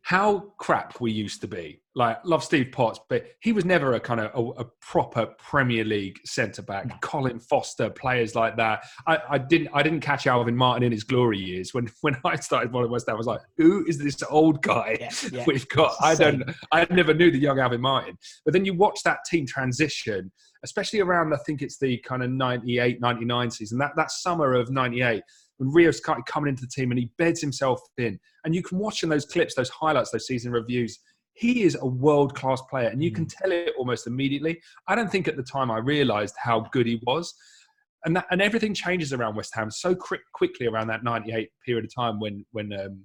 how 0.08 0.40
crap 0.56 0.98
we 1.02 1.12
used 1.12 1.42
to 1.42 1.46
be. 1.46 1.82
Like, 1.94 2.24
love 2.24 2.42
Steve 2.42 2.72
Potts, 2.72 2.98
but 3.10 3.26
he 3.40 3.52
was 3.52 3.66
never 3.66 3.92
a 3.92 4.00
kind 4.00 4.20
of 4.20 4.30
a, 4.34 4.62
a 4.62 4.64
proper 4.80 5.26
Premier 5.38 5.84
League 5.84 6.18
centre 6.24 6.62
back. 6.62 6.86
No. 6.86 6.94
Colin 7.02 7.38
Foster, 7.38 7.90
players 7.90 8.34
like 8.34 8.56
that. 8.56 8.86
I, 9.06 9.18
I 9.28 9.36
didn't 9.36 9.68
I 9.74 9.82
didn't 9.82 10.00
catch 10.00 10.26
Alvin 10.26 10.56
Martin 10.56 10.82
in 10.82 10.92
his 10.92 11.04
glory 11.04 11.36
years. 11.36 11.74
When 11.74 11.90
when 12.00 12.16
I 12.24 12.36
started 12.36 12.72
following 12.72 12.90
West 12.90 13.04
Ham, 13.06 13.16
I 13.16 13.18
was 13.18 13.26
like, 13.26 13.42
who 13.58 13.84
is 13.86 13.98
this 13.98 14.22
old 14.30 14.62
guy? 14.62 14.96
Yeah. 14.98 15.10
Yeah. 15.30 15.44
we've 15.46 15.68
got. 15.68 15.94
I 16.00 16.14
don't. 16.14 16.42
I 16.72 16.86
never 16.88 17.12
knew 17.12 17.30
the 17.30 17.38
young 17.38 17.58
Alvin 17.60 17.82
Martin. 17.82 18.16
But 18.46 18.54
then 18.54 18.64
you 18.64 18.72
watch 18.72 19.02
that 19.04 19.18
team 19.30 19.44
transition, 19.44 20.32
especially 20.64 21.00
around, 21.00 21.34
I 21.34 21.38
think 21.44 21.60
it's 21.60 21.78
the 21.78 21.98
kind 21.98 22.22
of 22.22 22.30
98, 22.30 23.00
99 23.00 23.50
season, 23.50 23.78
that, 23.78 23.92
that 23.96 24.10
summer 24.10 24.54
of 24.54 24.70
98, 24.70 25.22
when 25.58 25.70
Rio 25.70 25.90
started 25.90 26.24
coming 26.26 26.48
into 26.48 26.62
the 26.62 26.68
team 26.68 26.90
and 26.90 26.98
he 26.98 27.10
beds 27.18 27.40
himself 27.40 27.80
in. 27.98 28.18
And 28.44 28.54
you 28.54 28.62
can 28.62 28.78
watch 28.78 29.02
in 29.02 29.08
those 29.08 29.26
clips, 29.26 29.54
those 29.54 29.68
highlights, 29.68 30.10
those 30.10 30.26
season 30.26 30.52
reviews. 30.52 30.98
He 31.34 31.62
is 31.62 31.76
a 31.80 31.86
world 31.86 32.34
class 32.34 32.60
player, 32.62 32.88
and 32.88 33.02
you 33.02 33.12
can 33.12 33.26
tell 33.26 33.52
it 33.52 33.72
almost 33.78 34.06
immediately. 34.06 34.60
I 34.88 34.94
don't 34.94 35.10
think 35.10 35.28
at 35.28 35.36
the 35.36 35.42
time 35.42 35.70
I 35.70 35.78
realized 35.78 36.34
how 36.38 36.60
good 36.72 36.86
he 36.86 37.00
was. 37.06 37.32
and 38.04 38.16
that, 38.16 38.26
and 38.30 38.40
everything 38.40 38.74
changes 38.74 39.12
around 39.12 39.36
West 39.36 39.54
Ham 39.54 39.70
so 39.70 39.94
quick, 39.94 40.22
quickly 40.32 40.66
around 40.66 40.88
that 40.88 41.04
98 41.04 41.50
period 41.64 41.84
of 41.84 41.94
time 41.94 42.18
when 42.18 42.44
when 42.52 42.72
um, 42.72 43.04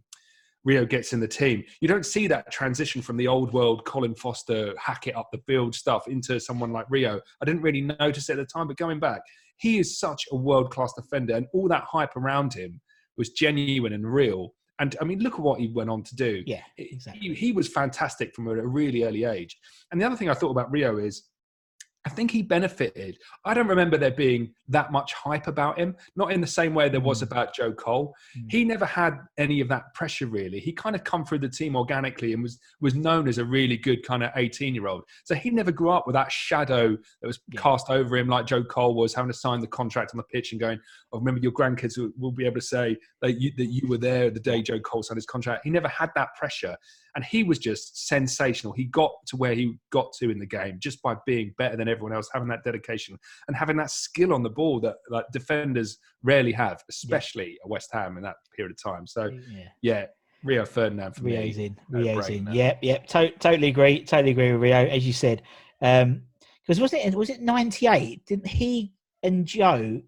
Rio 0.63 0.85
gets 0.85 1.13
in 1.13 1.19
the 1.19 1.27
team. 1.27 1.63
You 1.81 1.87
don't 1.87 2.05
see 2.05 2.27
that 2.27 2.51
transition 2.51 3.01
from 3.01 3.17
the 3.17 3.27
old 3.27 3.53
world 3.53 3.85
Colin 3.85 4.15
Foster 4.15 4.73
hack 4.79 5.07
it 5.07 5.15
up 5.15 5.29
the 5.31 5.39
field 5.45 5.75
stuff 5.75 6.07
into 6.07 6.39
someone 6.39 6.71
like 6.71 6.85
Rio. 6.89 7.19
I 7.41 7.45
didn't 7.45 7.61
really 7.61 7.81
notice 7.81 8.29
it 8.29 8.33
at 8.33 8.37
the 8.37 8.45
time, 8.45 8.67
but 8.67 8.77
going 8.77 8.99
back, 8.99 9.21
he 9.57 9.79
is 9.79 9.99
such 9.99 10.23
a 10.31 10.35
world 10.35 10.71
class 10.71 10.93
defender, 10.93 11.35
and 11.35 11.47
all 11.53 11.67
that 11.67 11.83
hype 11.83 12.15
around 12.15 12.53
him 12.53 12.81
was 13.17 13.29
genuine 13.29 13.93
and 13.93 14.11
real. 14.11 14.53
And 14.79 14.95
I 14.99 15.05
mean, 15.05 15.19
look 15.19 15.35
at 15.35 15.39
what 15.39 15.59
he 15.59 15.67
went 15.67 15.89
on 15.89 16.03
to 16.03 16.15
do. 16.15 16.43
Yeah, 16.45 16.61
exactly. 16.77 17.29
He, 17.29 17.33
he 17.33 17.51
was 17.51 17.67
fantastic 17.67 18.33
from 18.35 18.47
a 18.47 18.55
really 18.65 19.03
early 19.03 19.23
age. 19.23 19.55
And 19.91 20.01
the 20.01 20.05
other 20.05 20.15
thing 20.15 20.29
I 20.29 20.33
thought 20.33 20.49
about 20.49 20.71
Rio 20.71 20.97
is 20.97 21.29
I 22.05 22.09
think 22.09 22.31
he 22.31 22.41
benefited. 22.41 23.17
I 23.45 23.53
don't 23.53 23.67
remember 23.67 23.97
there 23.97 24.11
being 24.11 24.53
that 24.67 24.91
much 24.91 25.13
hype 25.13 25.47
about 25.47 25.79
him, 25.79 25.95
not 26.17 26.33
in 26.33 26.41
the 26.41 26.47
same 26.47 26.73
way 26.73 26.89
there 26.89 26.99
was 26.99 27.19
Mm. 27.19 27.27
about 27.27 27.55
Joe 27.55 27.71
Cole. 27.71 28.13
Mm. 28.37 28.51
He 28.51 28.65
never 28.65 28.85
had 28.85 29.19
any 29.37 29.61
of 29.61 29.69
that 29.69 29.93
pressure 29.93 30.25
really. 30.27 30.59
He 30.59 30.73
kind 30.73 30.95
of 30.97 31.03
come 31.05 31.23
through 31.23 31.39
the 31.39 31.49
team 31.49 31.75
organically 31.77 32.33
and 32.33 32.43
was 32.43 32.59
was 32.81 32.93
known 32.93 33.27
as 33.29 33.37
a 33.37 33.45
really 33.45 33.77
good 33.77 34.03
kind 34.05 34.21
of 34.23 34.31
18 34.35 34.75
year 34.75 34.87
old. 34.87 35.03
So 35.23 35.33
he 35.33 35.49
never 35.49 35.71
grew 35.71 35.91
up 35.91 36.05
with 36.05 36.13
that 36.15 36.31
shadow 36.31 36.97
that 37.21 37.27
was 37.27 37.39
Yeah. 37.53 37.61
cast 37.61 37.89
over 37.89 38.17
him 38.17 38.27
like 38.27 38.45
Joe 38.47 38.63
Cole 38.63 38.95
was 38.95 39.13
having 39.13 39.31
to 39.31 39.37
sign 39.37 39.61
the 39.61 39.67
contract 39.67 40.11
on 40.13 40.17
the 40.17 40.23
pitch 40.23 40.51
and 40.51 40.59
going, 40.59 40.79
"Oh, 41.13 41.19
remember 41.19 41.39
your 41.39 41.53
grandkids 41.53 41.97
will, 41.97 42.11
will 42.17 42.31
be 42.33 42.45
able 42.45 42.55
to 42.55 42.61
say 42.61 42.97
that 43.21 43.39
you, 43.39 43.51
that 43.57 43.67
you 43.67 43.87
were 43.87 43.97
there 43.97 44.29
the 44.29 44.39
day 44.41 44.61
Joe 44.61 44.79
Cole 44.81 45.03
signed 45.03 45.17
his 45.17 45.25
contract." 45.25 45.63
He 45.63 45.69
never 45.69 45.87
had 45.87 46.11
that 46.15 46.35
pressure 46.35 46.75
and 47.15 47.23
he 47.23 47.43
was 47.43 47.59
just 47.59 48.07
sensational. 48.07 48.73
He 48.73 48.85
got 48.85 49.11
to 49.27 49.37
where 49.37 49.53
he 49.53 49.75
got 49.91 50.13
to 50.19 50.29
in 50.29 50.39
the 50.39 50.45
game 50.45 50.77
just 50.79 51.01
by 51.01 51.15
being 51.25 51.53
better 51.57 51.77
than 51.77 51.87
everyone 51.87 52.13
else, 52.13 52.29
having 52.33 52.49
that 52.49 52.63
dedication 52.63 53.17
and 53.47 53.55
having 53.55 53.77
that 53.77 53.91
skill 53.91 54.33
on 54.33 54.43
the 54.43 54.49
ball 54.49 54.79
that 54.81 54.95
like 55.09 55.25
defenders 55.31 55.97
rarely 56.23 56.51
have, 56.53 56.81
especially 56.89 57.57
at 57.63 57.69
West 57.69 57.89
Ham 57.93 58.17
in 58.17 58.23
that 58.23 58.35
period 58.55 58.71
of 58.71 58.91
time. 58.91 59.05
So 59.05 59.29
yeah. 59.49 59.67
yeah, 59.81 60.05
Rio 60.43 60.65
Ferdinand 60.65 61.15
for 61.15 61.23
Rio's 61.23 61.57
me. 61.57 61.65
in. 61.65 61.79
no 61.89 61.99
Rio's 61.99 62.29
in. 62.29 62.47
Uh, 62.47 62.51
yep, 62.51 62.79
yep. 62.81 63.07
To- 63.07 63.31
totally 63.37 63.67
agree. 63.67 64.03
Totally 64.03 64.31
agree 64.31 64.51
with 64.51 64.61
Rio, 64.61 64.85
as 64.85 65.05
you 65.05 65.13
said. 65.13 65.43
Um, 65.81 66.23
because 66.65 66.79
was 66.79 66.93
it 66.93 67.13
was 67.13 67.29
it 67.29 67.41
ninety 67.41 67.87
eight? 67.87 68.25
Didn't 68.25 68.47
he 68.47 68.93
and 69.21 69.45
Joe 69.45 70.01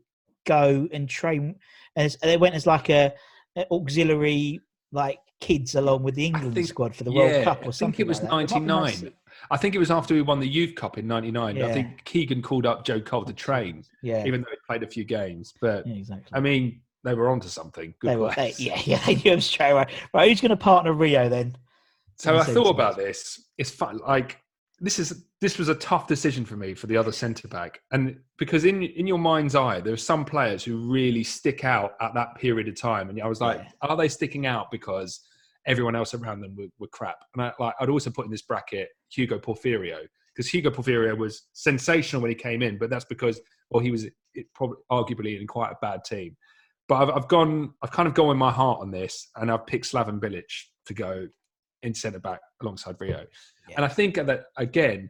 go 0.46 0.88
and 0.92 1.08
train? 1.08 1.56
As 1.96 2.18
they 2.22 2.38
went 2.38 2.56
as 2.56 2.66
like 2.66 2.90
a, 2.90 3.14
a 3.58 3.66
auxiliary 3.72 4.62
like 4.92 5.20
kids 5.42 5.76
along 5.76 6.04
with 6.04 6.16
the 6.16 6.26
England 6.26 6.54
think- 6.54 6.68
squad 6.68 6.96
for 6.96 7.04
the 7.04 7.12
World 7.12 7.44
Cup 7.44 7.66
or 7.66 7.70
I 7.70 7.72
think 7.72 8.00
it 8.00 8.08
was 8.08 8.22
like 8.22 8.30
that. 8.30 8.36
might 8.36 8.60
be 8.60 8.60
99. 8.60 9.14
I 9.52 9.58
think 9.58 9.76
it 9.76 9.80
was 9.80 9.92
after 9.92 10.14
we 10.14 10.22
won 10.22 10.40
the 10.40 10.48
Youth 10.48 10.76
Cup 10.76 10.98
in 10.98 11.08
'99. 11.08 11.62
I 11.62 11.74
think 11.74 12.04
Keegan 12.06 12.42
called 12.42 12.66
up 12.66 12.86
Joe 12.86 13.02
Cole 13.02 13.26
to 13.26 13.34
train, 13.34 13.84
Yeah, 14.02 14.26
even 14.26 14.42
though 14.42 14.50
he 14.50 14.58
played 14.66 14.82
a 14.82 14.88
few 14.88 15.04
games. 15.04 15.54
But 15.62 15.86
yeah, 15.86 15.96
exactly. 15.96 16.30
I 16.34 16.40
mean, 16.40 16.82
they 17.04 17.14
were 17.14 17.30
onto 17.30 17.48
something. 17.50 17.94
Good 18.00 18.12
they 18.12 18.16
were, 18.16 18.34
they, 18.36 18.54
yeah, 18.58 18.80
yeah, 18.86 19.06
they 19.06 19.16
knew 19.16 19.34
him 19.34 19.42
straight 19.42 19.72
away. 19.72 19.88
Right, 20.14 20.30
who's 20.30 20.42
going 20.42 20.50
to 20.50 20.58
partner 20.58 20.94
Rio 20.94 21.30
then? 21.30 21.56
So 22.18 22.38
I 22.38 22.44
thought 22.44 22.70
about 22.70 22.96
this. 22.96 23.44
It's 23.58 23.70
fun. 23.70 23.98
Like 23.98 24.40
this 24.86 25.00
is 25.00 25.26
this 25.42 25.58
was 25.58 25.68
a 25.68 25.76
tough 25.76 26.06
decision 26.08 26.46
for 26.46 26.56
me 26.56 26.76
for 26.76 26.86
the 26.88 26.96
other 26.96 27.12
centre 27.12 27.48
back, 27.48 27.82
and 27.92 28.20
because 28.38 28.66
in 28.66 28.84
in 28.84 29.08
your 29.08 29.18
mind's 29.18 29.56
eye, 29.56 29.82
there 29.82 29.94
are 29.94 29.98
some 29.98 30.24
players 30.24 30.64
who 30.64 30.78
really 30.78 31.24
stick 31.24 31.64
out 31.66 31.94
at 32.02 32.14
that 32.14 32.36
period 32.36 32.68
of 32.68 32.80
time, 32.80 33.10
and 33.10 33.20
I 33.22 33.28
was 33.28 33.42
like, 33.42 33.58
Yeah. 33.58 33.90
are 33.90 33.98
they 33.98 34.08
sticking 34.08 34.46
out 34.46 34.70
because 34.72 35.22
everyone 35.66 35.96
else 35.96 36.14
around 36.14 36.42
them 36.42 36.56
were, 36.56 36.68
were 36.78 36.88
crap? 36.88 37.18
And 37.34 37.42
I 37.44 37.52
like 37.60 37.74
I'd 37.80 37.90
also 37.90 38.12
put 38.12 38.26
in 38.26 38.32
this 38.32 38.44
bracket 38.44 38.90
Hugo 39.10 39.40
Porfirio 39.40 40.02
because 40.36 40.48
Hugo 40.50 40.70
Porfirio 40.70 41.18
was 41.18 41.48
sensational 41.54 42.22
when 42.22 42.30
he 42.30 42.36
came 42.36 42.62
in, 42.62 42.78
but 42.78 42.92
that's 42.92 43.06
because 43.06 43.42
well 43.72 43.82
he 43.82 43.90
was 43.90 44.06
it 44.36 44.46
probably 44.54 44.78
arguably 44.92 45.40
in 45.40 45.48
quite 45.48 45.72
a 45.72 45.78
bad 45.82 46.04
team. 46.04 46.38
But 46.88 47.02
I've, 47.02 47.10
I've 47.10 47.28
gone, 47.28 47.74
I've 47.82 47.90
kind 47.90 48.08
of 48.08 48.14
gone 48.14 48.28
with 48.28 48.38
my 48.38 48.52
heart 48.52 48.80
on 48.80 48.92
this, 48.92 49.30
and 49.38 49.50
I've 49.52 49.66
picked 49.66 49.92
Slaven 49.92 50.20
Bilic 50.20 50.44
to 50.86 50.94
go 50.94 51.28
in 51.82 51.94
centre 51.96 52.20
back 52.20 52.42
alongside 52.62 52.96
Rio. 53.00 53.26
Yeah. 53.70 53.76
And 53.78 53.86
I 53.86 53.88
think 53.88 54.16
that 54.16 54.46
again, 54.58 55.10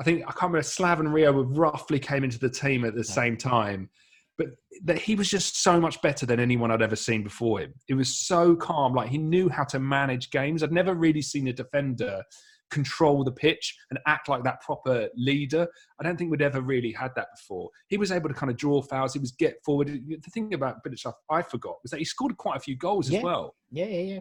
I 0.00 0.04
think 0.04 0.22
I 0.22 0.26
can't 0.32 0.42
remember 0.52 0.62
Slav 0.62 1.00
and 1.00 1.12
Rio 1.12 1.32
roughly 1.42 1.98
came 1.98 2.24
into 2.24 2.38
the 2.38 2.50
team 2.50 2.84
at 2.84 2.94
the 2.94 3.04
same 3.04 3.36
time, 3.36 3.88
but 4.36 4.48
that 4.84 4.98
he 4.98 5.14
was 5.14 5.30
just 5.30 5.62
so 5.62 5.80
much 5.80 6.00
better 6.02 6.26
than 6.26 6.38
anyone 6.38 6.70
I'd 6.70 6.82
ever 6.82 6.96
seen 6.96 7.22
before 7.22 7.60
him. 7.60 7.72
It 7.88 7.94
was 7.94 8.18
so 8.26 8.54
calm, 8.54 8.94
like 8.94 9.08
he 9.08 9.18
knew 9.18 9.48
how 9.48 9.64
to 9.64 9.78
manage 9.78 10.30
games. 10.30 10.62
I'd 10.62 10.72
never 10.72 10.94
really 10.94 11.22
seen 11.22 11.48
a 11.48 11.52
defender 11.52 12.22
control 12.70 13.22
the 13.24 13.32
pitch 13.32 13.76
and 13.90 13.98
act 14.06 14.28
like 14.28 14.42
that 14.44 14.60
proper 14.60 15.08
leader. 15.16 15.66
I 16.00 16.04
don't 16.04 16.16
think 16.16 16.30
we'd 16.30 16.42
ever 16.42 16.60
really 16.60 16.92
had 16.92 17.12
that 17.16 17.28
before. 17.36 17.70
He 17.88 17.96
was 17.96 18.10
able 18.12 18.28
to 18.28 18.34
kind 18.34 18.50
of 18.50 18.56
draw 18.56 18.82
fouls. 18.82 19.12
He 19.12 19.20
was 19.20 19.32
get 19.32 19.56
forward. 19.64 19.88
The 19.88 20.30
thing 20.32 20.52
about 20.52 20.84
Bilic 20.84 21.06
I 21.30 21.42
forgot 21.42 21.76
was 21.82 21.90
that 21.92 21.98
he 21.98 22.04
scored 22.04 22.36
quite 22.36 22.56
a 22.56 22.60
few 22.60 22.76
goals 22.76 23.08
Yeah. 23.08 23.18
as 23.18 23.24
well 23.24 23.54
Yeah, 23.70 23.86
yeah, 23.86 24.14
yeah. 24.14 24.20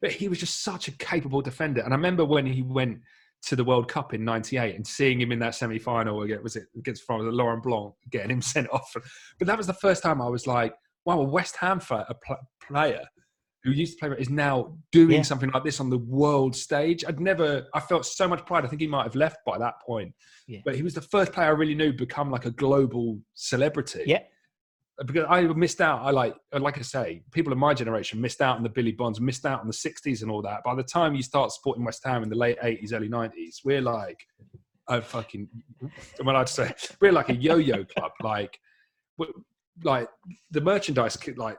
But 0.00 0.12
he 0.12 0.28
was 0.28 0.38
just 0.38 0.62
such 0.62 0.88
a 0.88 0.92
capable 0.92 1.40
defender. 1.42 1.80
And 1.80 1.92
I 1.92 1.96
remember 1.96 2.24
when 2.24 2.46
he 2.46 2.62
went 2.62 3.00
to 3.46 3.56
the 3.56 3.64
World 3.64 3.88
Cup 3.88 4.14
in 4.14 4.24
'98 4.24 4.74
and 4.74 4.86
seeing 4.86 5.20
him 5.20 5.30
in 5.32 5.38
that 5.40 5.54
semi-final 5.54 6.22
again 6.22 6.42
was 6.42 6.56
it 6.56 6.64
against 6.76 7.04
France, 7.04 7.24
Laurent 7.26 7.62
Blanc, 7.62 7.94
getting 8.10 8.30
him 8.30 8.42
sent 8.54 8.68
off. 8.70 8.92
But 9.38 9.46
that 9.46 9.56
was 9.56 9.66
the 9.66 9.74
first 9.74 10.02
time 10.02 10.20
I 10.20 10.28
was 10.28 10.46
like, 10.46 10.74
"Wow, 11.04 11.20
a 11.20 11.24
West 11.24 11.56
Ham 11.56 11.80
fa- 11.80 12.06
a 12.08 12.14
pl- 12.14 12.36
player 12.60 13.04
who 13.64 13.72
used 13.72 13.98
to 13.98 14.08
play 14.08 14.16
is 14.18 14.30
now 14.30 14.76
doing 14.92 15.16
Yeah. 15.16 15.22
something 15.22 15.50
like 15.50 15.64
this 15.64 15.80
on 15.80 15.88
the 15.90 15.98
world 15.98 16.54
stage." 16.56 17.04
I'd 17.06 17.20
never, 17.20 17.66
I 17.74 17.80
felt 17.80 18.06
so 18.06 18.26
much 18.28 18.44
pride. 18.46 18.64
I 18.64 18.68
think 18.68 18.80
he 18.80 18.86
might 18.88 19.04
have 19.04 19.14
left 19.16 19.38
by 19.46 19.56
that 19.58 19.74
point, 19.86 20.14
Yeah. 20.48 20.60
but 20.64 20.74
he 20.74 20.82
was 20.82 20.94
the 20.94 21.00
first 21.02 21.32
player 21.32 21.46
I 21.48 21.50
really 21.50 21.74
knew 21.74 21.92
become 21.92 22.30
like 22.30 22.44
a 22.46 22.50
global 22.50 23.20
celebrity 23.34 24.02
Yeah. 24.06 24.22
Because 25.06 25.26
I 25.28 25.42
missed 25.42 25.80
out. 25.80 26.02
I 26.02 26.10
like, 26.10 26.34
like 26.52 26.78
I 26.78 26.82
say, 26.82 27.22
people 27.32 27.52
in 27.52 27.58
my 27.58 27.74
generation 27.74 28.20
missed 28.20 28.40
out 28.40 28.56
on 28.56 28.62
the 28.62 28.68
Billy 28.68 28.92
Bonds, 28.92 29.20
missed 29.20 29.46
out 29.46 29.60
on 29.60 29.66
the 29.66 29.72
'60s 29.72 30.22
and 30.22 30.30
all 30.30 30.42
that. 30.42 30.64
By 30.64 30.74
the 30.74 30.82
time 30.82 31.14
you 31.14 31.22
start 31.22 31.52
supporting 31.52 31.84
West 31.84 32.02
Ham 32.04 32.22
in 32.22 32.28
the 32.28 32.36
late 32.36 32.58
'80s, 32.60 32.92
early 32.92 33.08
'90s, 33.08 33.56
we're 33.64 33.80
like, 33.80 34.18
a 34.88 35.02
fucking, 35.02 35.46
when 36.22 36.34
I'd 36.34 36.48
say 36.48 36.72
we're 37.00 37.12
like 37.12 37.28
a 37.28 37.34
yo-yo 37.34 37.84
club, 37.84 38.12
like, 38.22 38.58
like 39.84 40.08
the 40.50 40.60
merchandise, 40.60 41.18
like 41.36 41.58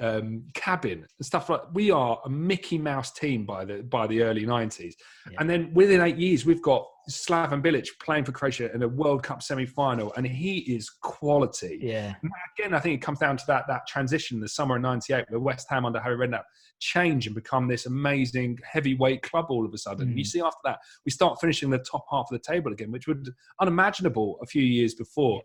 um, 0.00 0.44
cabin 0.54 1.06
and 1.18 1.26
stuff 1.26 1.48
like. 1.48 1.62
We 1.72 1.90
are 1.90 2.20
a 2.24 2.28
Mickey 2.30 2.78
Mouse 2.78 3.12
team 3.12 3.44
by 3.46 3.64
the 3.64 3.82
by 3.82 4.06
the 4.06 4.22
early 4.22 4.44
'90s, 4.44 4.94
Yeah. 5.30 5.36
and 5.40 5.48
then 5.48 5.72
within 5.74 6.00
eight 6.00 6.16
years, 6.16 6.44
we've 6.44 6.62
got 6.62 6.86
Slaven 7.10 7.62
Bilic 7.62 7.86
playing 8.00 8.24
for 8.24 8.32
Croatia 8.32 8.72
in 8.74 8.82
a 8.82 8.88
World 8.88 9.22
Cup 9.22 9.42
semi-final, 9.42 10.12
and 10.16 10.26
he 10.26 10.58
is 10.58 10.88
quality 10.90 11.78
Yeah. 11.82 12.14
again, 12.58 12.74
I 12.74 12.80
think 12.80 12.94
it 13.00 13.04
comes 13.04 13.18
down 13.18 13.36
to 13.38 13.44
that 13.48 13.64
that 13.68 13.86
transition, 13.86 14.40
the 14.40 14.48
summer 14.48 14.76
of 14.76 14.82
'98, 14.82 15.24
where 15.28 15.40
West 15.40 15.66
Ham 15.70 15.84
under 15.84 16.00
Harry 16.00 16.16
Redknapp 16.16 16.44
change 16.78 17.26
and 17.26 17.34
become 17.34 17.68
this 17.68 17.86
amazing 17.86 18.58
heavyweight 18.64 19.22
club 19.22 19.46
all 19.50 19.64
of 19.64 19.72
a 19.72 19.78
sudden. 19.78 20.08
Mm. 20.08 20.18
You 20.18 20.24
see, 20.24 20.40
after 20.40 20.58
that, 20.64 20.80
we 21.06 21.12
start 21.12 21.40
finishing 21.40 21.70
the 21.70 21.78
top 21.78 22.04
half 22.10 22.26
of 22.30 22.40
the 22.40 22.52
table 22.52 22.72
again, 22.72 22.90
which 22.90 23.06
would 23.06 23.28
unimaginable 23.60 24.38
a 24.42 24.46
few 24.46 24.62
years 24.62 24.94
before. 24.94 25.42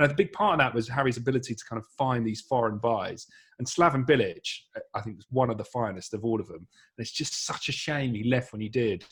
And 0.00 0.10
a 0.10 0.14
big 0.14 0.32
part 0.32 0.54
of 0.54 0.58
that 0.58 0.74
was 0.74 0.88
Harry's 0.88 1.18
ability 1.18 1.54
to 1.54 1.64
kind 1.68 1.78
of 1.78 1.86
find 1.98 2.26
these 2.26 2.40
foreign 2.40 2.78
buys. 2.78 3.26
And 3.58 3.68
Slaven 3.68 4.06
Bilic, 4.06 4.40
uh, 4.76 4.80
I 4.94 5.02
think, 5.02 5.16
was 5.16 5.26
one 5.30 5.50
of 5.50 5.58
the 5.58 5.64
finest 5.64 6.14
of 6.14 6.24
all 6.24 6.40
of 6.40 6.48
them. 6.48 6.56
And 6.56 6.98
it's 6.98 7.12
just 7.12 7.44
such 7.44 7.68
a 7.68 7.72
shame 7.72 8.14
he 8.14 8.24
left 8.24 8.52
when 8.52 8.60
he 8.62 8.68
did. 8.68 9.04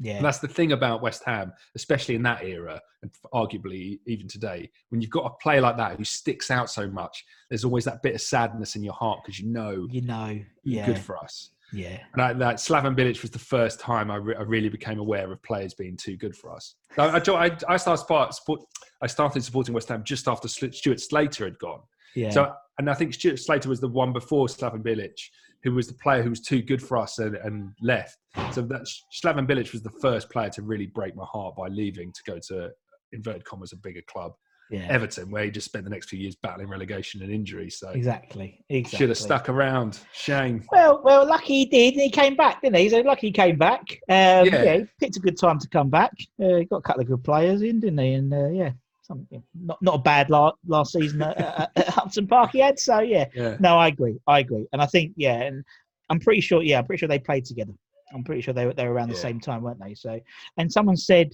Yeah. 0.00 0.16
And 0.16 0.24
that's 0.24 0.38
the 0.38 0.48
thing 0.48 0.72
about 0.72 1.02
West 1.02 1.22
Ham, 1.24 1.52
especially 1.76 2.14
in 2.16 2.22
that 2.24 2.42
era, 2.42 2.80
and 3.02 3.12
arguably 3.32 4.00
even 4.06 4.26
today, 4.26 4.70
when 4.88 5.00
you've 5.00 5.10
got 5.10 5.26
a 5.26 5.30
player 5.42 5.60
like 5.60 5.76
that 5.76 5.96
who 5.96 6.04
sticks 6.04 6.50
out 6.50 6.68
so 6.68 6.88
much, 6.88 7.24
there's 7.48 7.64
always 7.64 7.84
that 7.84 8.02
bit 8.02 8.14
of 8.14 8.20
sadness 8.20 8.74
in 8.74 8.82
your 8.82 8.94
heart 8.94 9.20
because 9.22 9.38
you 9.38 9.46
know 9.46 9.86
you 9.90 10.00
know. 10.00 10.40
Yeah. 10.64 10.86
good 10.86 10.98
for 10.98 11.16
us. 11.18 11.50
yeah. 11.72 11.98
And 12.14 12.22
I, 12.22 12.32
that 12.32 12.56
Slaven 12.56 12.96
Bilic 12.96 13.22
was 13.22 13.30
the 13.30 13.38
first 13.38 13.78
time 13.78 14.10
I, 14.10 14.16
re- 14.16 14.34
I 14.34 14.42
really 14.42 14.68
became 14.68 14.98
aware 14.98 15.30
of 15.30 15.42
players 15.42 15.74
being 15.74 15.96
too 15.96 16.16
good 16.16 16.34
for 16.34 16.52
us. 16.52 16.74
I, 16.96 17.18
I, 17.18 17.46
I, 17.46 17.56
I 17.68 17.76
started 17.76 18.34
support, 18.34 18.62
I 19.04 19.06
started 19.06 19.44
supporting 19.44 19.74
West 19.74 19.88
Ham 19.90 20.02
just 20.02 20.26
after 20.26 20.48
Stuart 20.48 20.98
Slater 20.98 21.44
had 21.44 21.58
gone. 21.58 21.80
Yeah. 22.16 22.30
So, 22.30 22.54
and 22.78 22.88
I 22.88 22.94
think 22.94 23.12
Stuart 23.12 23.38
Slater 23.38 23.68
was 23.68 23.78
the 23.78 23.88
one 23.88 24.14
before 24.14 24.46
Slaven 24.46 24.82
Bilic, 24.82 25.18
who 25.62 25.74
was 25.74 25.88
the 25.88 25.94
player 26.02 26.22
who 26.22 26.30
was 26.30 26.40
too 26.40 26.62
good 26.62 26.82
for 26.82 26.96
us 26.96 27.18
and, 27.18 27.36
and 27.36 27.72
left. 27.82 28.16
So 28.52 28.62
that 28.62 28.88
Slaven 29.22 29.46
Bilic 29.46 29.72
was 29.72 29.82
the 29.82 29.92
first 30.00 30.30
player 30.30 30.48
to 30.50 30.62
really 30.62 30.86
break 30.86 31.14
my 31.14 31.26
heart 31.26 31.54
by 31.54 31.68
leaving 31.68 32.12
to 32.12 32.20
go 32.26 32.38
to 32.48 32.70
inverted 33.12 33.44
commas 33.44 33.74
a 33.74 33.76
bigger 33.76 34.00
club, 34.08 34.32
yeah. 34.70 34.86
Everton, 34.88 35.30
where 35.30 35.44
he 35.44 35.50
just 35.50 35.66
spent 35.66 35.84
the 35.84 35.90
next 35.90 36.08
few 36.08 36.18
years 36.18 36.34
battling 36.42 36.68
relegation 36.68 37.22
and 37.22 37.30
injury. 37.30 37.68
So 37.68 37.90
Exactly. 37.90 38.64
Exactly. 38.70 38.98
should 38.98 39.08
have 39.10 39.18
stuck 39.18 39.50
around. 39.50 40.00
Shame. 40.14 40.64
Well, 40.72 41.02
well, 41.04 41.26
lucky 41.26 41.58
he 41.58 41.64
did. 41.66 41.92
and 41.92 42.02
He 42.02 42.10
came 42.10 42.36
back, 42.36 42.62
didn't 42.62 42.76
he? 42.76 42.88
So 42.88 43.00
lucky 43.00 43.26
he 43.26 43.32
came 43.32 43.58
back. 43.58 43.82
Um, 44.08 44.46
Yeah. 44.46 44.62
yeah. 44.62 44.80
picked 44.98 45.16
a 45.18 45.20
good 45.20 45.38
time 45.38 45.58
to 45.58 45.68
come 45.68 45.90
back. 45.90 46.12
Uh, 46.42 46.56
he 46.56 46.64
got 46.64 46.78
a 46.78 46.82
couple 46.82 47.02
of 47.02 47.08
good 47.08 47.22
players 47.22 47.60
in, 47.60 47.80
didn't 47.80 47.98
he? 47.98 48.14
And 48.14 48.32
uh, 48.32 48.48
yeah, 48.48 48.70
something 49.04 49.42
not 49.54 49.80
not 49.82 49.94
a 49.96 49.98
bad 49.98 50.30
last 50.30 50.56
last 50.66 50.92
season 50.92 51.22
at, 51.22 51.38
at, 51.38 51.70
at 51.76 51.98
Upton 51.98 52.26
Park 52.26 52.50
he 52.52 52.58
had. 52.60 52.78
So 52.78 53.00
yeah, 53.00 53.26
Yeah. 53.34 53.56
no, 53.60 53.78
I 53.78 53.88
agree. 53.88 54.18
I 54.26 54.40
agree, 54.40 54.66
and 54.72 54.80
I 54.82 54.86
think 54.86 55.12
yeah, 55.16 55.42
and 55.42 55.64
I'm 56.10 56.18
pretty 56.20 56.40
sure. 56.40 56.62
Yeah, 56.62 56.78
I'm 56.78 56.86
pretty 56.86 57.00
sure 57.00 57.08
they 57.08 57.18
played 57.18 57.44
together. 57.44 57.72
I'm 58.14 58.24
pretty 58.24 58.40
sure 58.42 58.54
they 58.54 58.66
were 58.66 58.74
they 58.74 58.86
were 58.86 58.92
around 58.94 59.08
the 59.10 59.14
same 59.16 59.40
time, 59.40 59.62
weren't 59.62 59.80
they? 59.82 59.94
So, 59.94 60.20
and 60.58 60.70
someone 60.70 60.96
said 60.96 61.30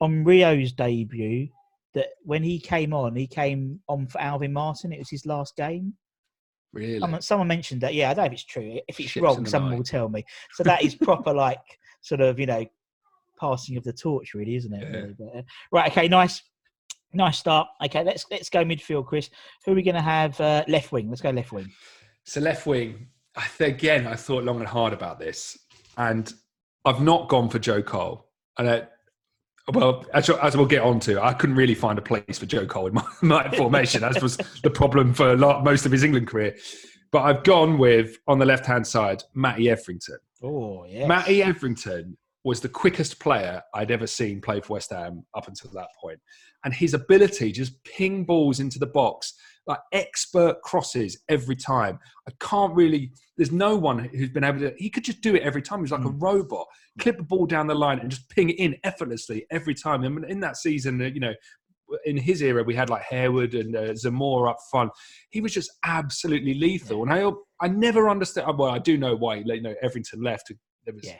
on 0.00 0.24
Rio's 0.24 0.72
debut 0.72 1.48
that 1.94 2.08
when 2.22 2.42
he 2.42 2.58
came 2.60 2.92
on, 2.92 3.16
he 3.16 3.26
came 3.26 3.80
on 3.88 4.06
for 4.06 4.20
Alvin 4.20 4.52
Martin. 4.52 4.92
It 4.92 4.98
was 4.98 5.10
his 5.10 5.26
last 5.26 5.56
game. 5.56 5.94
Really? 6.72 7.00
Someone, 7.00 7.22
someone 7.22 7.48
mentioned 7.48 7.80
that. 7.80 7.94
Yeah, 7.94 8.10
I 8.10 8.14
don't 8.14 8.24
know 8.24 8.26
if 8.26 8.32
it's 8.34 8.44
true. 8.44 8.78
If 8.86 9.00
it's 9.00 9.10
Ships 9.10 9.22
wrong, 9.24 9.46
someone 9.46 9.70
night. 9.72 9.76
will 9.78 9.84
tell 9.84 10.08
me. 10.08 10.22
So 10.52 10.62
that 10.64 10.82
is 10.82 10.94
proper, 10.94 11.32
like 11.32 11.58
sort 12.02 12.20
of 12.20 12.38
you 12.38 12.46
know, 12.46 12.64
passing 13.40 13.76
of 13.78 13.84
the 13.84 13.92
torch, 13.92 14.34
really, 14.34 14.54
isn't 14.56 14.72
it? 14.72 14.82
Yeah. 14.82 14.98
Really? 15.00 15.14
But, 15.18 15.38
uh, 15.38 15.42
right. 15.72 15.90
Okay. 15.90 16.08
Nice. 16.08 16.42
Nice 17.12 17.38
start. 17.38 17.68
Okay. 17.84 18.04
Let's 18.04 18.26
let's 18.30 18.50
go 18.50 18.64
midfield, 18.64 19.06
Chris. 19.06 19.30
Who 19.64 19.72
are 19.72 19.74
we 19.74 19.82
going 19.82 19.94
to 19.94 20.02
have 20.02 20.40
uh, 20.40 20.64
left 20.68 20.92
wing? 20.92 21.08
Let's 21.08 21.22
go 21.22 21.30
left 21.30 21.52
wing. 21.52 21.70
So 22.24 22.40
left 22.40 22.66
wing, 22.66 23.08
I 23.36 23.46
th- 23.56 23.70
again, 23.70 24.06
I 24.06 24.14
thought 24.14 24.44
long 24.44 24.58
and 24.58 24.68
hard 24.68 24.92
about 24.92 25.18
this, 25.18 25.56
and 25.96 26.32
I've 26.84 27.00
not 27.00 27.28
gone 27.28 27.48
for 27.48 27.58
Joe 27.58 27.82
Cole. 27.82 28.26
And 28.58 28.68
I, 28.68 28.82
well, 29.72 30.04
as, 30.12 30.28
as 30.28 30.56
we'll 30.56 30.66
get 30.66 30.82
on 30.82 31.00
to, 31.00 31.22
I 31.22 31.32
couldn't 31.32 31.56
really 31.56 31.74
find 31.74 31.98
a 31.98 32.02
place 32.02 32.38
for 32.38 32.46
Joe 32.46 32.66
Cole 32.66 32.88
in 32.88 32.94
my, 32.94 33.04
my 33.22 33.50
formation, 33.56 34.02
as 34.04 34.20
was 34.22 34.36
the 34.62 34.70
problem 34.70 35.14
for 35.14 35.32
a 35.32 35.36
lot, 35.36 35.64
most 35.64 35.86
of 35.86 35.92
his 35.92 36.04
England 36.04 36.26
career. 36.26 36.56
But 37.10 37.22
I've 37.22 37.44
gone 37.44 37.78
with 37.78 38.18
on 38.26 38.38
the 38.38 38.44
left 38.44 38.66
hand 38.66 38.86
side, 38.86 39.22
Matty 39.34 39.70
Etherington. 39.70 40.18
Oh 40.42 40.84
yeah. 40.84 41.06
Matty 41.06 41.42
Etherington 41.42 42.16
was 42.48 42.60
the 42.60 42.68
quickest 42.68 43.20
player 43.20 43.62
I'd 43.74 43.90
ever 43.90 44.06
seen 44.06 44.40
play 44.40 44.62
for 44.62 44.72
West 44.72 44.90
Ham 44.90 45.22
up 45.34 45.48
until 45.48 45.70
that 45.74 45.88
point. 46.00 46.18
And 46.64 46.72
his 46.72 46.94
ability 46.94 47.52
just 47.52 47.84
ping 47.84 48.24
balls 48.24 48.58
into 48.58 48.78
the 48.78 48.86
box, 48.86 49.34
like 49.66 49.80
expert 49.92 50.62
crosses 50.62 51.22
every 51.28 51.56
time. 51.56 51.98
I 52.26 52.32
can't 52.40 52.74
really, 52.74 53.12
there's 53.36 53.52
no 53.52 53.76
one 53.76 53.98
who's 53.98 54.30
been 54.30 54.44
able 54.44 54.60
to, 54.60 54.72
he 54.78 54.88
could 54.88 55.04
just 55.04 55.20
do 55.20 55.34
it 55.34 55.42
every 55.42 55.60
time. 55.60 55.80
He 55.80 55.82
was 55.82 55.92
like 55.92 56.06
a 56.06 56.08
robot, 56.08 56.66
clip 56.98 57.20
a 57.20 57.22
ball 57.22 57.44
down 57.44 57.66
the 57.66 57.74
line 57.74 57.98
and 57.98 58.10
just 58.10 58.30
ping 58.30 58.48
it 58.48 58.58
in 58.58 58.76
effortlessly 58.82 59.44
every 59.50 59.74
time. 59.74 60.02
And 60.04 60.24
in 60.24 60.40
that 60.40 60.56
season, 60.56 61.02
uh, 61.02 61.04
you 61.04 61.20
know, 61.20 61.34
in 62.06 62.16
his 62.16 62.40
era, 62.40 62.62
we 62.62 62.74
had 62.74 62.88
like 62.88 63.02
Harewood 63.02 63.52
and 63.52 63.76
uh, 63.76 63.94
Zamora 63.94 64.52
up 64.52 64.58
front. 64.70 64.90
He 65.28 65.42
was 65.42 65.52
just 65.52 65.70
absolutely 65.84 66.54
lethal. 66.54 67.02
And 67.02 67.12
I, 67.12 67.30
I 67.60 67.68
never 67.68 68.08
understood. 68.08 68.44
Well, 68.56 68.70
I 68.70 68.78
do 68.78 68.96
know 68.96 69.14
why. 69.16 69.36
You 69.36 69.60
know, 69.60 69.74
Etherington 69.82 70.22
left. 70.22 70.50
There 70.86 70.94
was 70.94 71.04
Yeah. 71.04 71.16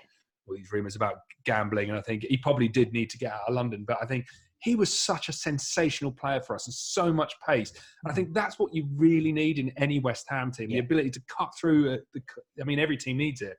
All 0.49 0.57
these 0.57 0.73
rumours 0.73 0.97
about 0.97 1.15
gambling, 1.45 1.89
and 1.91 1.99
I 1.99 2.03
think 2.03 2.25
he 2.29 2.37
probably 2.37 2.69
did 2.69 2.93
need 2.93 3.11
to 3.11 3.19
get 3.19 3.33
out 3.33 3.41
of 3.49 3.55
London. 3.55 3.85
But 3.87 3.99
I 4.03 4.07
think 4.07 4.27
he 4.61 4.75
was 4.75 4.93
such 4.93 5.29
a 5.29 5.33
sensational 5.33 6.11
player 6.11 6.41
for 6.41 6.55
us 6.55 6.67
and 6.67 6.75
so 6.75 7.13
much 7.13 7.33
pace. 7.47 7.73
And 8.03 8.11
I 8.11 8.15
think 8.15 8.35
that's 8.35 8.59
what 8.59 8.75
you 8.75 8.89
really 8.97 9.31
need 9.33 9.59
in 9.59 9.71
any 9.77 10.01
West 10.01 10.27
Ham 10.29 10.51
team: 10.51 10.71
Yeah. 10.71 10.77
the 10.81 10.85
ability 10.85 11.11
to 11.11 11.23
cut 11.29 11.51
through. 11.59 11.93
uh 11.95 11.97
the, 12.15 12.23
I 12.61 12.65
mean, 12.65 12.79
every 12.79 12.97
team 12.97 13.17
needs 13.19 13.41
it. 13.43 13.57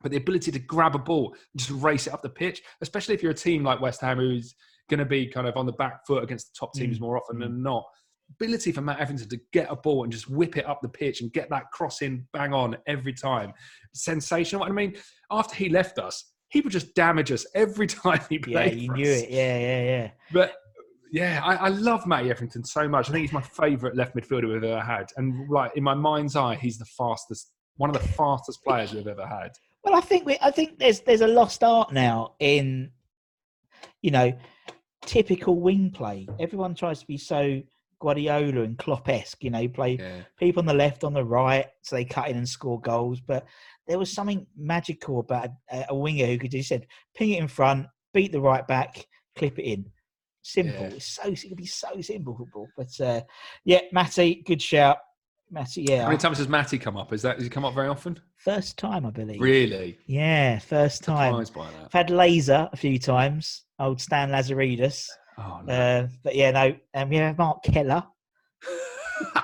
But 0.00 0.12
the 0.12 0.16
ability 0.18 0.52
to 0.52 0.58
grab 0.60 0.94
a 0.94 0.98
ball 0.98 1.32
and 1.32 1.60
just 1.60 1.70
race 1.82 2.06
it 2.06 2.12
up 2.14 2.22
the 2.22 2.28
pitch, 2.28 2.62
especially 2.80 3.14
if 3.14 3.22
you're 3.22 3.32
a 3.32 3.34
team 3.34 3.64
like 3.64 3.80
West 3.80 4.00
Ham 4.00 4.18
who's 4.18 4.54
going 4.88 5.00
to 5.00 5.04
be 5.04 5.26
kind 5.26 5.46
of 5.48 5.56
on 5.56 5.66
the 5.66 5.72
back 5.72 6.06
foot 6.06 6.22
against 6.22 6.54
the 6.54 6.58
top 6.58 6.72
teams 6.72 6.98
Mm, 6.98 7.00
more 7.00 7.16
often 7.18 7.38
than 7.40 7.62
not. 7.62 7.84
Ability 8.30 8.72
for 8.72 8.82
Matt 8.82 9.00
Etherington 9.00 9.28
to 9.30 9.40
get 9.52 9.68
a 9.70 9.76
ball 9.76 10.04
and 10.04 10.12
just 10.12 10.28
whip 10.28 10.56
it 10.56 10.66
up 10.66 10.80
the 10.82 10.88
pitch 10.88 11.20
and 11.20 11.32
get 11.32 11.48
that 11.50 11.70
cross 11.72 12.02
in 12.02 12.26
bang 12.32 12.52
on 12.52 12.76
every 12.86 13.12
time. 13.12 13.52
Sensational. 13.94 14.64
I 14.64 14.70
mean, 14.70 14.94
after 15.30 15.54
he 15.54 15.68
left 15.68 15.98
us, 15.98 16.32
he 16.48 16.60
would 16.60 16.72
just 16.72 16.94
damage 16.94 17.32
us 17.32 17.46
every 17.54 17.86
time 17.88 18.20
he 18.28 18.38
played. 18.38 18.74
Yeah, 18.74 18.80
you 18.80 18.92
knew 18.92 19.10
us. 19.10 19.22
it. 19.22 19.30
Yeah, 19.30 19.58
yeah, 19.58 19.82
yeah. 19.82 20.10
But 20.32 20.54
yeah, 21.10 21.40
I, 21.44 21.54
I 21.54 21.68
love 21.68 22.06
Matty 22.06 22.30
Etherington 22.30 22.64
so 22.64 22.88
much. 22.88 23.08
I 23.08 23.12
think 23.12 23.22
he's 23.22 23.32
my 23.32 23.42
favourite 23.42 23.96
left 23.96 24.14
midfielder 24.14 24.48
we've 24.48 24.62
ever 24.62 24.80
had. 24.80 25.06
And 25.16 25.48
like 25.48 25.72
in 25.76 25.82
my 25.82 25.94
mind's 25.94 26.36
eye, 26.36 26.56
he's 26.56 26.78
the 26.78 26.84
fastest, 26.84 27.50
one 27.76 27.90
of 27.90 28.00
the 28.00 28.08
fastest 28.08 28.62
players 28.64 28.92
we've 28.92 29.06
ever 29.06 29.26
had. 29.26 29.50
Well, 29.84 29.94
I 29.94 30.00
think 30.00 30.26
we, 30.26 30.36
I 30.42 30.50
think 30.50 30.78
there's 30.78 31.00
there's 31.00 31.20
a 31.20 31.26
lost 31.26 31.64
art 31.64 31.92
now 31.92 32.34
in, 32.40 32.90
you 34.02 34.10
know, 34.10 34.36
typical 35.02 35.58
wing 35.60 35.90
play. 35.90 36.28
Everyone 36.38 36.74
tries 36.74 37.00
to 37.00 37.06
be 37.06 37.16
so 37.16 37.62
Guardiola 38.00 38.62
and 38.62 38.78
Klopp-esque. 38.78 39.42
You 39.42 39.50
know, 39.50 39.68
play 39.68 39.96
Yeah. 39.98 40.22
people 40.38 40.60
on 40.60 40.66
the 40.66 40.74
left, 40.74 41.04
on 41.04 41.12
the 41.14 41.24
right, 41.24 41.66
so 41.82 41.96
they 41.96 42.04
cut 42.04 42.28
in 42.28 42.36
and 42.36 42.48
score 42.48 42.80
goals. 42.80 43.20
But 43.20 43.46
there 43.86 43.98
was 43.98 44.12
something 44.12 44.46
magical 44.56 45.20
about 45.20 45.50
a, 45.70 45.86
a 45.90 45.94
winger 45.94 46.26
who 46.26 46.38
could, 46.38 46.52
you 46.54 46.62
said, 46.62 46.86
ping 47.16 47.30
it 47.32 47.40
in 47.40 47.48
front, 47.48 47.86
beat 48.14 48.32
the 48.32 48.40
right 48.40 48.66
back, 48.66 49.06
clip 49.36 49.58
it 49.58 49.64
in. 49.64 49.86
Simple. 50.42 50.80
Yeah. 50.80 50.94
It's 50.94 51.06
so 51.06 51.22
it 51.28 51.40
could 51.48 51.56
be 51.56 51.66
so 51.66 52.00
simple 52.00 52.36
football. 52.36 52.68
But 52.76 53.00
uh, 53.00 53.20
yeah, 53.64 53.80
Matty, 53.92 54.42
good 54.46 54.62
shout. 54.62 54.98
Matty, 55.50 55.86
yeah, 55.88 56.02
How 56.02 56.08
many 56.08 56.18
times 56.18 56.38
has 56.38 56.48
Matty 56.48 56.78
come 56.78 56.96
up? 56.96 57.12
Is 57.12 57.22
that 57.22 57.36
does 57.36 57.44
he 57.44 57.50
come 57.50 57.64
up 57.64 57.74
very 57.74 57.88
often? 57.88 58.18
first 58.36 58.78
time 58.78 59.04
I 59.04 59.10
believe. 59.10 59.40
Really? 59.40 59.98
Yeah, 60.06 60.58
first 60.58 61.02
time. 61.02 61.44
Surprised 61.44 61.54
by 61.54 61.78
that. 61.78 61.86
I've 61.86 61.92
had 61.92 62.10
Laser 62.10 62.68
a 62.72 62.76
few 62.76 62.98
times. 62.98 63.64
Old 63.80 64.00
Stan 64.00 64.30
Lazaridis. 64.30 65.06
Oh, 65.38 65.60
no. 65.64 65.72
Uh, 65.72 66.08
but 66.24 66.34
yeah, 66.34 66.50
no. 66.50 66.74
Um, 66.94 67.12
yeah, 67.12 67.34
Marc 67.38 67.62
Keller. 67.62 68.04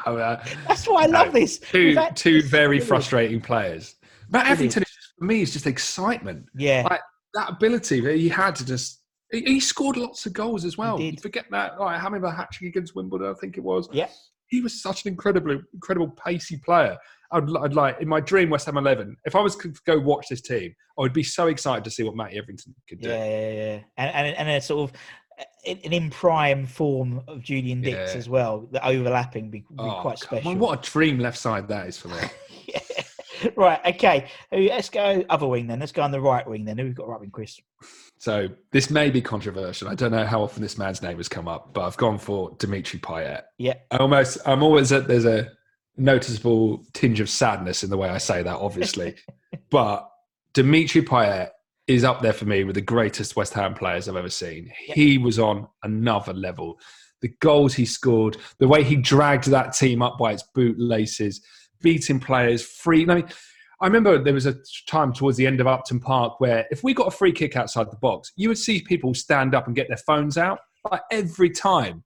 Oh, 0.07 0.17
uh, 0.17 0.43
That's 0.69 0.87
why 0.87 1.03
I 1.03 1.07
love 1.07 1.29
No. 1.35 1.41
this. 1.41 1.59
two 1.59 1.95
had- 1.97 2.15
two 2.15 2.43
very 2.43 2.79
frustrating 2.79 3.41
players. 3.41 3.97
Matt 4.31 4.47
Etherington 4.47 4.85
is 4.85 4.89
just, 4.89 5.13
for 5.19 5.25
me 5.25 5.41
is 5.43 5.53
just 5.53 5.67
excitement. 5.67 6.47
Yeah, 6.57 6.87
Like 6.89 7.01
that 7.35 7.51
ability 7.51 8.01
that 8.03 8.17
he 8.17 8.29
had 8.29 8.55
to 8.57 8.65
just. 8.67 9.01
He, 9.33 9.41
he 9.43 9.61
scored 9.61 9.97
lots 9.97 10.27
of 10.27 10.33
goals 10.33 10.65
as 10.65 10.79
well. 10.79 11.01
You 11.01 11.17
forget 11.21 11.47
that. 11.51 11.81
Like 11.81 12.01
having 12.01 12.23
a 12.23 12.31
hat 12.31 12.53
trick 12.53 12.69
against 12.69 12.95
Wimbledon, 12.95 13.29
I 13.31 13.35
think 13.41 13.57
it 13.57 13.63
was. 13.65 13.89
yeah. 13.93 14.09
He 14.49 14.61
was 14.61 14.81
such 14.81 15.05
an 15.05 15.09
incredible, 15.11 15.61
incredible 15.73 16.11
pacey 16.11 16.59
player. 16.65 16.97
I'd, 17.33 17.49
I'd 17.57 17.75
like 17.75 18.01
in 18.01 18.07
my 18.07 18.21
dream 18.21 18.51
West 18.51 18.67
Ham 18.67 18.77
Eleven. 18.77 19.17
If 19.25 19.35
I 19.35 19.41
was 19.41 19.57
to 19.57 19.73
go 19.87 19.99
watch 19.99 20.27
this 20.31 20.43
team, 20.43 20.73
I 20.97 21.03
would 21.03 21.13
be 21.15 21.25
so 21.25 21.49
excited 21.49 21.83
to 21.83 21.91
see 21.91 22.05
what 22.05 22.15
Matty 22.15 22.39
Etherington 22.39 22.75
could 22.89 23.01
do. 23.01 23.09
Yeah, 23.09 23.25
yeah, 23.25 23.51
yeah. 23.53 23.79
And, 23.97 24.15
and, 24.15 24.37
and 24.37 24.49
a 24.51 24.61
sort 24.61 24.89
of 24.91 24.97
an 25.67 25.77
in 25.79 26.11
prime 26.11 26.67
form 26.67 27.23
of 27.29 27.43
Julian 27.43 27.81
Dicks 27.81 28.13
Yeah. 28.13 28.19
as 28.19 28.29
well. 28.29 28.69
The 28.71 28.87
overlapping 28.87 29.51
be, 29.51 29.61
be 29.61 29.67
Oh, 29.79 30.01
quite 30.03 30.21
come 30.21 30.39
on, 30.39 30.43
special. 30.43 30.59
what 30.59 30.87
a 30.87 30.91
dream 30.91 31.19
left 31.19 31.39
side 31.39 31.69
that 31.69 31.87
is 31.89 31.99
for 31.99 32.09
me. 32.09 32.17
Yeah. 32.67 32.81
Right, 33.57 33.79
okay. 33.85 34.27
Let's 34.51 34.89
go 34.89 35.23
other 35.29 35.47
wing 35.47 35.67
then. 35.67 35.79
Let's 35.81 35.93
go 35.93 36.01
on 36.03 36.11
the 36.13 36.21
right 36.21 36.47
wing 36.49 36.65
then. 36.65 36.79
Who 36.79 36.85
we've 36.85 36.95
got 36.95 37.09
right 37.09 37.21
wing, 37.21 37.31
Chris? 37.31 37.61
So 38.17 38.49
this 38.73 38.89
may 38.89 39.11
be 39.11 39.21
controversial. 39.21 39.89
I 39.89 39.95
don't 39.95 40.13
know 40.13 40.25
how 40.25 40.43
often 40.43 40.63
this 40.63 40.79
man's 40.79 41.03
name 41.03 41.19
has 41.19 41.29
come 41.29 41.47
up, 41.47 41.75
but 41.75 41.83
I've 41.83 41.97
gone 41.99 42.17
for 42.17 42.57
Dimitri 42.59 43.01
Payet. 43.01 43.43
Yeah. 43.59 43.75
I 43.91 43.99
almost, 43.99 44.39
I'm 44.47 44.63
always 44.63 44.93
at, 44.93 45.09
there's 45.09 45.27
a 45.27 45.51
noticeable 45.99 46.85
tinge 46.95 47.21
of 47.21 47.29
sadness 47.29 47.83
in 47.85 47.91
the 47.91 47.97
way 47.99 48.09
I 48.09 48.19
say 48.19 48.43
that, 48.43 48.57
obviously. 48.57 49.17
but 49.71 50.09
Dimitri 50.55 51.03
Payet 51.03 51.51
is 51.87 52.05
up 52.05 52.23
there 52.23 52.33
for 52.33 52.47
me 52.47 52.65
with 52.65 52.75
the 52.75 52.81
greatest 52.81 53.37
West 53.37 53.53
Ham 53.55 53.75
players 53.75 54.09
I've 54.09 54.17
ever 54.17 54.31
seen. 54.31 54.71
He 54.79 55.19
was 55.19 55.39
on 55.39 55.69
another 55.83 56.33
level. 56.33 56.79
The 57.21 57.35
goals 57.41 57.75
he 57.75 57.85
scored, 57.85 58.37
the 58.59 58.69
way 58.69 58.83
he 58.83 58.97
dragged 58.97 59.47
that 59.49 59.73
team 59.73 60.03
up 60.03 60.19
by 60.19 60.33
its 60.33 60.45
bootlaces, 60.55 61.41
beating 61.81 62.21
players 62.21 62.63
free. 62.63 63.07
I 63.09 63.15
mean, 63.17 63.29
I 63.81 63.87
remember 63.87 64.23
there 64.23 64.35
was 64.35 64.47
a 64.47 64.57
time 64.89 65.13
towards 65.13 65.37
the 65.37 65.47
end 65.47 65.61
of 65.61 65.67
Upton 65.67 66.01
Park 66.01 66.41
where 66.41 66.67
if 66.71 66.83
we 66.83 66.95
got 66.95 67.09
a 67.09 67.11
free 67.11 67.33
kick 67.33 67.57
outside 67.57 67.91
the 67.91 67.97
box, 67.97 68.33
you 68.37 68.49
would 68.49 68.59
see 68.59 68.81
people 68.81 69.13
stand 69.15 69.55
up 69.55 69.67
and 69.67 69.77
get 69.77 69.89
their 69.89 69.99
phones 69.99 70.39
out 70.39 70.59
like 70.91 71.03
every 71.11 71.51
time. 71.51 72.03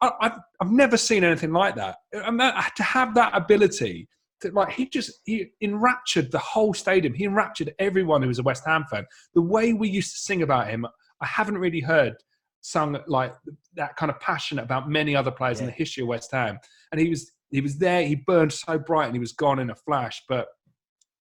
I, 0.00 0.10
I've, 0.20 0.38
I've 0.60 0.70
never 0.70 0.96
seen 0.96 1.22
anything 1.22 1.52
like 1.52 1.76
that. 1.76 1.96
And 2.12 2.40
that, 2.40 2.74
to 2.76 2.82
have 2.82 3.14
that 3.14 3.36
ability, 3.36 4.08
like 4.52 4.70
he 4.72 4.88
just 4.88 5.20
he 5.24 5.50
enraptured 5.60 6.30
the 6.30 6.38
whole 6.38 6.74
stadium. 6.74 7.14
He 7.14 7.24
enraptured 7.24 7.74
everyone 7.78 8.22
who 8.22 8.28
was 8.28 8.38
a 8.38 8.42
West 8.42 8.64
Ham 8.66 8.84
fan. 8.90 9.06
The 9.34 9.42
way 9.42 9.72
we 9.72 9.88
used 9.88 10.12
to 10.12 10.18
sing 10.18 10.42
about 10.42 10.68
him, 10.68 10.86
I 11.20 11.26
haven't 11.26 11.58
really 11.58 11.80
heard 11.80 12.14
sung 12.62 12.96
like 13.08 13.34
that 13.74 13.96
kind 13.96 14.10
of 14.10 14.20
passion 14.20 14.60
about 14.60 14.88
many 14.88 15.16
other 15.16 15.30
players 15.30 15.60
in 15.60 15.66
the 15.66 15.72
history 15.72 16.02
of 16.02 16.08
West 16.08 16.30
Ham. 16.32 16.58
And 16.90 17.00
he 17.00 17.08
was 17.08 17.32
he 17.50 17.60
was 17.60 17.78
there. 17.78 18.04
He 18.04 18.14
burned 18.14 18.52
so 18.52 18.78
bright, 18.78 19.06
and 19.06 19.14
he 19.14 19.20
was 19.20 19.32
gone 19.32 19.58
in 19.58 19.70
a 19.70 19.74
flash. 19.74 20.22
But 20.28 20.48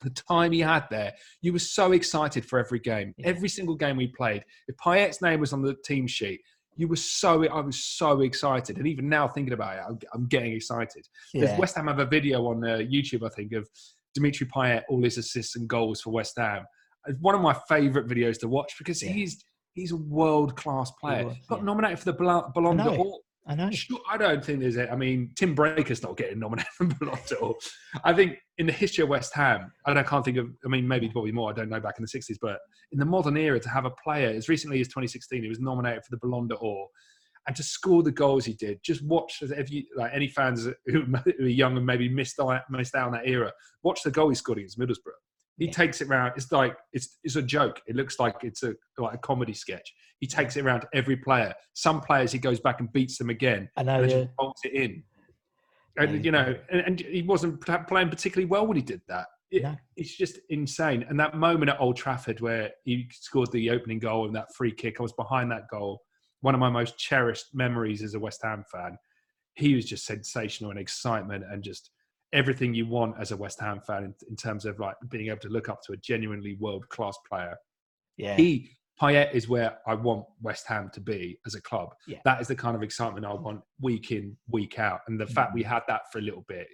the 0.01 0.09
time 0.09 0.51
he 0.51 0.59
had 0.59 0.85
there, 0.89 1.13
you 1.41 1.53
were 1.53 1.59
so 1.59 1.91
excited 1.91 2.45
for 2.45 2.57
every 2.57 2.79
game. 2.79 3.13
Yeah. 3.17 3.27
Every 3.27 3.49
single 3.49 3.75
game 3.75 3.97
we 3.97 4.07
played. 4.07 4.43
If 4.67 4.77
Payet's 4.77 5.21
name 5.21 5.39
was 5.39 5.53
on 5.53 5.61
the 5.61 5.75
team 5.83 6.07
sheet, 6.07 6.41
you 6.75 6.87
were 6.87 6.95
so 6.95 7.45
I 7.47 7.59
was 7.61 7.83
so 7.83 8.21
excited. 8.21 8.77
And 8.77 8.87
even 8.87 9.09
now 9.09 9.27
thinking 9.27 9.53
about 9.53 9.77
it, 9.77 9.83
I'm, 9.87 9.99
I'm 10.13 10.27
getting 10.27 10.53
excited. 10.53 11.05
There's 11.33 11.49
Yeah. 11.51 11.59
West 11.59 11.75
Ham 11.75 11.87
have 11.87 11.99
a 11.99 12.05
video 12.05 12.47
on 12.47 12.63
uh, 12.63 12.77
YouTube, 12.77 13.25
I 13.25 13.29
think, 13.35 13.53
of 13.53 13.67
Dimitri 14.15 14.47
Payet, 14.47 14.83
all 14.89 15.03
his 15.03 15.17
assists 15.17 15.55
and 15.55 15.67
goals 15.67 16.01
for 16.01 16.11
West 16.11 16.33
Ham. 16.37 16.63
It's 17.07 17.19
one 17.19 17.35
of 17.35 17.41
my 17.41 17.55
favourite 17.67 18.07
videos 18.07 18.39
to 18.39 18.47
watch 18.47 18.73
because 18.77 19.01
Yeah. 19.03 19.11
he's 19.11 19.43
he's 19.73 19.91
a 19.91 19.97
world 19.97 20.55
class 20.55 20.91
player. 20.99 21.25
was, 21.27 21.37
Got 21.49 21.59
yeah. 21.59 21.65
nominated 21.65 21.99
for 21.99 22.05
the 22.05 22.13
Ballon 22.53 22.77
d'Or. 22.77 23.19
I 23.47 23.55
know. 23.55 23.71
Sure, 23.71 23.99
I 24.09 24.17
don't 24.17 24.43
think 24.43 24.59
there's. 24.59 24.77
A, 24.77 24.91
I 24.91 24.95
mean, 24.95 25.31
Tim 25.35 25.55
Breacker's 25.55 26.03
not 26.03 26.15
getting 26.15 26.39
nominated 26.39 26.71
for 26.77 26.85
Ballon 26.85 27.17
d'Or. 27.27 27.55
I 28.03 28.13
think 28.13 28.37
in 28.57 28.67
the 28.67 28.71
history 28.71 29.03
of 29.03 29.09
West 29.09 29.33
Ham, 29.33 29.71
I, 29.85 29.93
I 29.93 30.03
can't 30.03 30.23
think 30.23 30.37
of. 30.37 30.47
I 30.63 30.67
mean, 30.67 30.87
maybe 30.87 31.09
probably 31.09 31.31
more. 31.31 31.49
I 31.49 31.53
don't 31.53 31.69
know 31.69 31.79
back 31.79 31.95
in 31.97 32.05
the 32.05 32.19
'60s, 32.19 32.37
but 32.39 32.59
in 32.91 32.99
the 32.99 33.05
modern 33.05 33.37
era, 33.37 33.59
to 33.59 33.69
have 33.69 33.85
a 33.85 33.91
player 34.03 34.29
as 34.29 34.47
recently 34.47 34.79
as 34.79 34.87
2016, 34.89 35.41
he 35.41 35.49
was 35.49 35.59
nominated 35.59 36.03
for 36.03 36.11
the 36.11 36.17
Ballon 36.17 36.47
d'Or, 36.47 36.87
and 37.47 37.55
to 37.55 37.63
score 37.63 38.03
the 38.03 38.11
goals 38.11 38.45
he 38.45 38.53
did. 38.53 38.79
Just 38.83 39.03
watch 39.03 39.41
if 39.41 39.71
you 39.71 39.85
like 39.95 40.11
any 40.13 40.27
fans 40.27 40.67
who, 40.85 41.01
who 41.39 41.45
are 41.45 41.47
young 41.47 41.77
and 41.77 41.85
maybe 41.85 42.09
missed 42.09 42.39
out, 42.39 42.61
missed 42.69 42.95
out 42.95 43.07
on 43.07 43.13
that 43.13 43.27
era. 43.27 43.51
Watch 43.81 44.03
the 44.03 44.11
goal 44.11 44.29
he 44.29 44.35
scored 44.35 44.59
against 44.59 44.79
Middlesbrough. 44.79 45.17
He 45.61 45.67
Yeah. 45.67 45.73
takes 45.73 46.01
it 46.01 46.07
round. 46.07 46.33
It's 46.35 46.51
like 46.51 46.75
it's 46.91 47.19
it's 47.23 47.35
a 47.35 47.41
joke. 47.41 47.83
It 47.85 47.95
looks 47.95 48.19
like 48.19 48.35
it's 48.41 48.63
a 48.63 48.73
like 48.97 49.13
a 49.13 49.17
comedy 49.19 49.53
sketch. 49.53 49.93
He 50.19 50.25
takes 50.25 50.57
it 50.57 50.65
around 50.65 50.81
to 50.81 50.87
every 50.91 51.15
player. 51.15 51.53
Some 51.73 52.01
players 52.01 52.31
he 52.31 52.39
goes 52.39 52.59
back 52.59 52.79
and 52.79 52.91
beats 52.91 53.19
them 53.19 53.29
again, 53.29 53.69
I 53.77 53.83
know. 53.83 54.01
and 54.01 54.09
Yeah. 54.11 54.21
just 54.23 54.35
bolts 54.37 54.61
it 54.65 54.73
in. 54.73 55.03
And 55.99 56.15
Yeah. 56.15 56.21
you 56.21 56.31
know, 56.31 56.59
and, 56.71 56.81
and 56.81 56.99
he 56.99 57.21
wasn't 57.21 57.61
playing 57.61 58.09
particularly 58.09 58.47
well 58.49 58.65
when 58.65 58.75
he 58.75 58.81
did 58.81 59.01
that. 59.07 59.27
It- 59.51 59.61
No. 59.61 59.77
It's 59.97 60.17
just 60.17 60.39
insane. 60.49 61.03
And 61.07 61.19
that 61.19 61.35
moment 61.35 61.69
at 61.69 61.79
Old 61.79 61.95
Trafford 61.95 62.39
where 62.41 62.71
he 62.83 63.07
scored 63.11 63.51
the 63.51 63.69
opening 63.69 63.99
goal 63.99 64.25
and 64.25 64.35
that 64.35 64.47
free 64.55 64.71
kick, 64.71 64.99
I 64.99 65.03
was 65.03 65.13
behind 65.13 65.51
that 65.51 65.67
goal. 65.69 66.01
One 66.39 66.55
of 66.55 66.59
my 66.59 66.71
most 66.71 66.97
cherished 66.97 67.53
memories 67.53 68.01
as 68.01 68.15
a 68.15 68.19
West 68.19 68.41
Ham 68.41 68.63
fan. 68.71 68.97
He 69.53 69.75
was 69.75 69.85
just 69.85 70.05
sensational 70.07 70.71
and 70.71 70.79
excitement 70.79 71.43
and 71.43 71.61
just 71.61 71.91
everything 72.33 72.73
you 72.73 72.87
want 72.87 73.15
as 73.19 73.31
a 73.31 73.37
West 73.37 73.59
Ham 73.59 73.81
fan 73.85 74.03
in, 74.03 74.15
in 74.29 74.35
terms 74.35 74.65
of 74.65 74.79
like 74.79 74.95
being 75.09 75.27
able 75.27 75.39
to 75.39 75.49
look 75.49 75.69
up 75.69 75.81
to 75.83 75.93
a 75.93 75.97
genuinely 75.97 76.55
world 76.59 76.87
class 76.89 77.15
player. 77.29 77.55
yeah. 78.17 78.35
He 78.35 78.77
Payet 79.01 79.33
is 79.33 79.49
where 79.49 79.79
I 79.87 79.95
want 79.95 80.25
West 80.43 80.67
Ham 80.67 80.91
to 80.93 81.01
be 81.01 81.39
as 81.47 81.55
a 81.55 81.61
club. 81.61 81.95
Yeah. 82.07 82.19
That 82.23 82.39
is 82.39 82.47
the 82.47 82.55
kind 82.55 82.75
of 82.75 82.83
excitement 82.83 83.25
I 83.25 83.33
want 83.33 83.61
week 83.79 84.11
in, 84.11 84.37
week 84.47 84.77
out. 84.77 84.99
And 85.07 85.19
the 85.19 85.25
fact 85.25 85.51
mm. 85.51 85.55
we 85.55 85.63
had 85.63 85.81
that 85.87 86.01
for 86.11 86.19
a 86.19 86.21
little 86.21 86.45
bit 86.47 86.67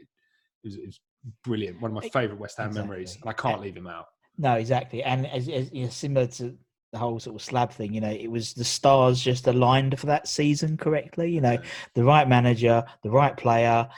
is, 0.65 0.75
is 0.75 0.99
brilliant. 1.45 1.81
One 1.81 1.91
of 1.91 2.03
my 2.03 2.09
favourite 2.09 2.37
West 2.37 2.57
Ham 2.57 2.73
memories. 2.73 3.17
And 3.21 3.29
I 3.29 3.33
can't 3.33 3.61
leave 3.61 3.77
him 3.77 3.87
out. 3.87 4.07
No, 4.37 4.53
exactly, 4.53 5.03
and 5.03 5.25
as, 5.25 5.49
as 5.49 5.71
you 5.73 5.85
know, 5.85 5.89
similar 5.89 6.27
to 6.27 6.55
the 6.91 6.99
whole 6.99 7.19
sort 7.19 7.35
of 7.35 7.41
slab 7.41 7.71
thing, 7.71 7.93
you 7.93 8.01
know, 8.01 8.11
it 8.11 8.29
was 8.29 8.53
the 8.53 8.63
stars 8.63 9.19
just 9.19 9.47
aligned 9.47 9.99
for 9.99 10.05
that 10.05 10.27
season 10.27 10.77
correctly. 10.77 11.31
You 11.31 11.41
know, 11.41 11.57
the 11.95 12.03
right 12.03 12.29
manager, 12.29 12.83
the 13.01 13.09
right 13.09 13.35
player. 13.35 13.89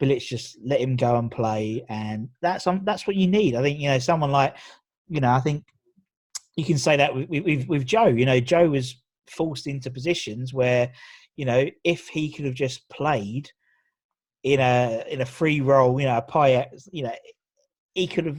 Bilic 0.00 0.20
just 0.20 0.58
let 0.64 0.80
him 0.80 0.96
go 0.96 1.16
and 1.16 1.30
play, 1.30 1.84
and 1.88 2.28
that's 2.42 2.66
um, 2.66 2.82
that's 2.84 3.06
what 3.06 3.16
you 3.16 3.28
need. 3.28 3.54
I 3.54 3.62
think 3.62 3.78
you 3.78 3.88
know 3.88 3.98
someone 3.98 4.32
like, 4.32 4.56
you 5.08 5.20
know, 5.20 5.30
I 5.30 5.40
think 5.40 5.64
you 6.56 6.64
can 6.64 6.78
say 6.78 6.96
that 6.96 7.14
with, 7.14 7.28
with, 7.28 7.68
with 7.68 7.86
Joe. 7.86 8.06
You 8.06 8.26
know, 8.26 8.40
Joe 8.40 8.68
was 8.68 8.96
forced 9.28 9.66
into 9.66 9.90
positions 9.90 10.52
where, 10.52 10.92
you 11.36 11.44
know, 11.44 11.66
if 11.82 12.08
he 12.08 12.32
could 12.32 12.44
have 12.44 12.54
just 12.54 12.88
played 12.88 13.50
in 14.42 14.60
a 14.60 15.04
in 15.08 15.20
a 15.20 15.26
free 15.26 15.60
role, 15.60 16.00
you 16.00 16.06
know, 16.06 16.18
a 16.18 16.22
Payet, 16.22 16.66
you 16.92 17.04
know, 17.04 17.14
he 17.94 18.06
could 18.06 18.26
have 18.26 18.38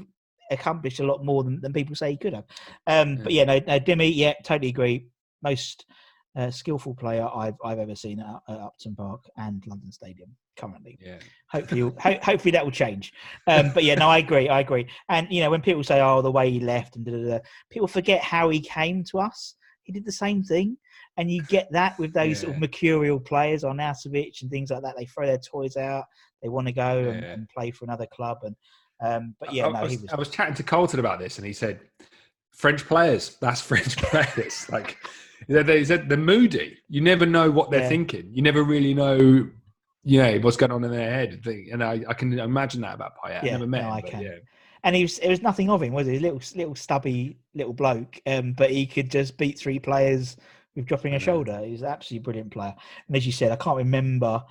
accomplished 0.51 0.99
a 0.99 1.05
lot 1.05 1.25
more 1.25 1.43
than, 1.43 1.59
than 1.61 1.73
people 1.73 1.95
say 1.95 2.11
he 2.11 2.17
could 2.17 2.33
have. 2.33 2.45
Um, 2.87 3.17
But 3.23 3.33
yeah, 3.33 3.45
no, 3.45 3.59
no, 3.59 3.79
Dimmy, 3.79 4.11
yeah, 4.13 4.33
totally 4.43 4.69
agree. 4.69 5.07
Most 5.41 5.85
uh, 6.35 6.51
skillful 6.51 6.95
player 6.95 7.27
I've 7.33 7.55
I've 7.63 7.79
ever 7.79 7.95
seen 7.95 8.19
at, 8.19 8.41
at 8.47 8.59
Upton 8.59 8.95
Park 8.95 9.25
and 9.37 9.63
London 9.67 9.91
Stadium 9.91 10.35
currently. 10.57 10.97
Yeah. 11.01 11.19
Hopefully, 11.51 11.79
you'll- 11.79 11.95
ho- 12.01 12.19
hopefully 12.23 12.51
that 12.51 12.63
will 12.63 12.71
change. 12.71 13.13
Um, 13.47 13.71
but 13.73 13.83
yeah, 13.83 13.95
no, 13.95 14.09
I 14.09 14.17
agree. 14.19 14.49
I 14.49 14.59
agree. 14.61 14.87
And 15.09 15.27
you 15.31 15.41
know, 15.41 15.49
when 15.49 15.61
people 15.61 15.83
say, 15.83 16.01
"Oh, 16.01 16.21
the 16.21 16.31
way 16.31 16.49
he 16.51 16.59
left," 16.59 16.95
and 16.95 17.05
da, 17.05 17.11
da, 17.11 17.29
da, 17.29 17.39
people 17.69 17.87
forget 17.87 18.21
how 18.21 18.49
he 18.49 18.59
came 18.59 19.03
to 19.11 19.19
us. 19.19 19.55
He 19.83 19.93
did 19.93 20.05
the 20.05 20.11
same 20.11 20.43
thing, 20.43 20.77
and 21.17 21.29
you 21.29 21.43
get 21.43 21.71
that 21.71 21.97
with 21.99 22.13
those 22.13 22.39
sort 22.39 22.53
of 22.55 22.59
mercurial 22.59 23.19
players 23.19 23.63
on 23.63 23.77
Arnautovic 23.77 24.41
and 24.41 24.49
things 24.49 24.71
like 24.71 24.81
that. 24.81 24.95
They 24.97 25.05
throw 25.05 25.27
their 25.27 25.37
toys 25.37 25.77
out. 25.77 26.05
They 26.41 26.49
want 26.49 26.67
to 26.67 26.73
go 26.73 26.99
and, 26.99 27.21
Yeah. 27.21 27.31
and 27.33 27.49
play 27.49 27.71
for 27.71 27.85
another 27.85 28.07
club. 28.07 28.39
And 28.43 28.55
um, 29.03 29.35
but 29.39 29.53
yeah, 29.53 29.67
I, 29.67 29.71
no, 29.71 29.81
was, 29.83 29.91
he 29.91 29.97
was. 29.97 30.09
I 30.11 30.15
was 30.15 30.29
chatting 30.29 30.55
to 30.55 30.63
Carlton 30.63 30.99
about 30.99 31.19
this, 31.19 31.37
and 31.37 31.45
he 31.45 31.53
said, 31.53 31.79
"French 32.51 32.85
players, 32.85 33.37
that's 33.39 33.61
French 33.71 33.97
players. 33.97 34.67
like 34.69 34.97
they, 35.47 35.61
they 35.63 35.85
said 35.85 36.09
they're 36.09 36.17
moody. 36.17 36.77
You 36.89 37.01
never 37.01 37.25
know 37.25 37.51
what 37.51 37.69
they're 37.69 37.81
Yeah. 37.81 37.89
thinking. 37.89 38.29
You 38.31 38.41
never 38.41 38.63
really 38.63 38.93
know, 38.93 39.47
know, 40.05 40.39
what's 40.39 40.57
going 40.57 40.71
on 40.71 40.83
in 40.83 40.91
their 40.91 41.11
head. 41.11 41.41
And 41.71 41.83
I, 41.83 42.03
I 42.07 42.13
can 42.13 42.37
imagine 42.37 42.81
that 42.81 42.95
about 42.95 43.13
Payet. 43.17 43.41
I 43.41 43.45
Yeah, 43.45 43.51
never 43.53 43.67
met 43.67 43.81
no, 43.81 43.87
him, 43.89 43.93
I 43.93 44.01
can. 44.01 44.21
yeah, 44.21 44.37
and 44.85 44.95
he 44.95 45.01
was 45.01 45.17
it 45.17 45.29
was 45.29 45.41
nothing 45.41 45.69
of 45.69 45.81
him, 45.81 45.93
was 45.93 46.07
he? 46.07 46.19
Little 46.19 46.41
little 46.55 46.75
stubby 46.75 47.39
little 47.55 47.73
bloke, 47.73 48.21
um, 48.27 48.53
but 48.53 48.69
he 48.69 48.85
could 48.85 49.09
just 49.09 49.35
beat 49.37 49.59
three 49.59 49.79
players 49.79 50.37
with 50.75 50.85
dropping 50.85 51.15
a 51.15 51.19
shoulder. 51.19 51.59
He 51.65 51.71
was 51.71 51.81
an 51.81 51.87
absolutely 51.87 52.23
brilliant 52.23 52.51
player. 52.51 52.75
And 53.07 53.17
as 53.17 53.25
you 53.25 53.31
said, 53.31 53.51
I 53.51 53.55
can't 53.55 53.77
remember. 53.77 54.43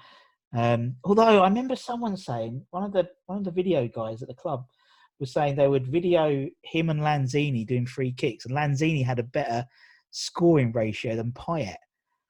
Um, 0.52 0.96
although 1.04 1.42
I 1.42 1.48
remember 1.48 1.76
someone 1.76 2.16
saying 2.16 2.66
one 2.70 2.82
of 2.82 2.92
the 2.92 3.08
one 3.26 3.38
of 3.38 3.44
the 3.44 3.52
video 3.52 3.86
guys 3.86 4.22
at 4.22 4.28
the 4.28 4.34
club 4.34 4.66
was 5.20 5.32
saying 5.32 5.54
they 5.54 5.68
would 5.68 5.86
video 5.86 6.48
him 6.62 6.90
and 6.90 7.00
Lanzini 7.00 7.64
doing 7.64 7.86
free 7.86 8.10
kicks, 8.12 8.44
and 8.44 8.56
Lanzini 8.56 9.04
had 9.04 9.20
a 9.20 9.24
better 9.24 9.64
scoring 10.10 10.72
ratio 10.72 11.14
than 11.14 11.30
Payet. 11.30 11.76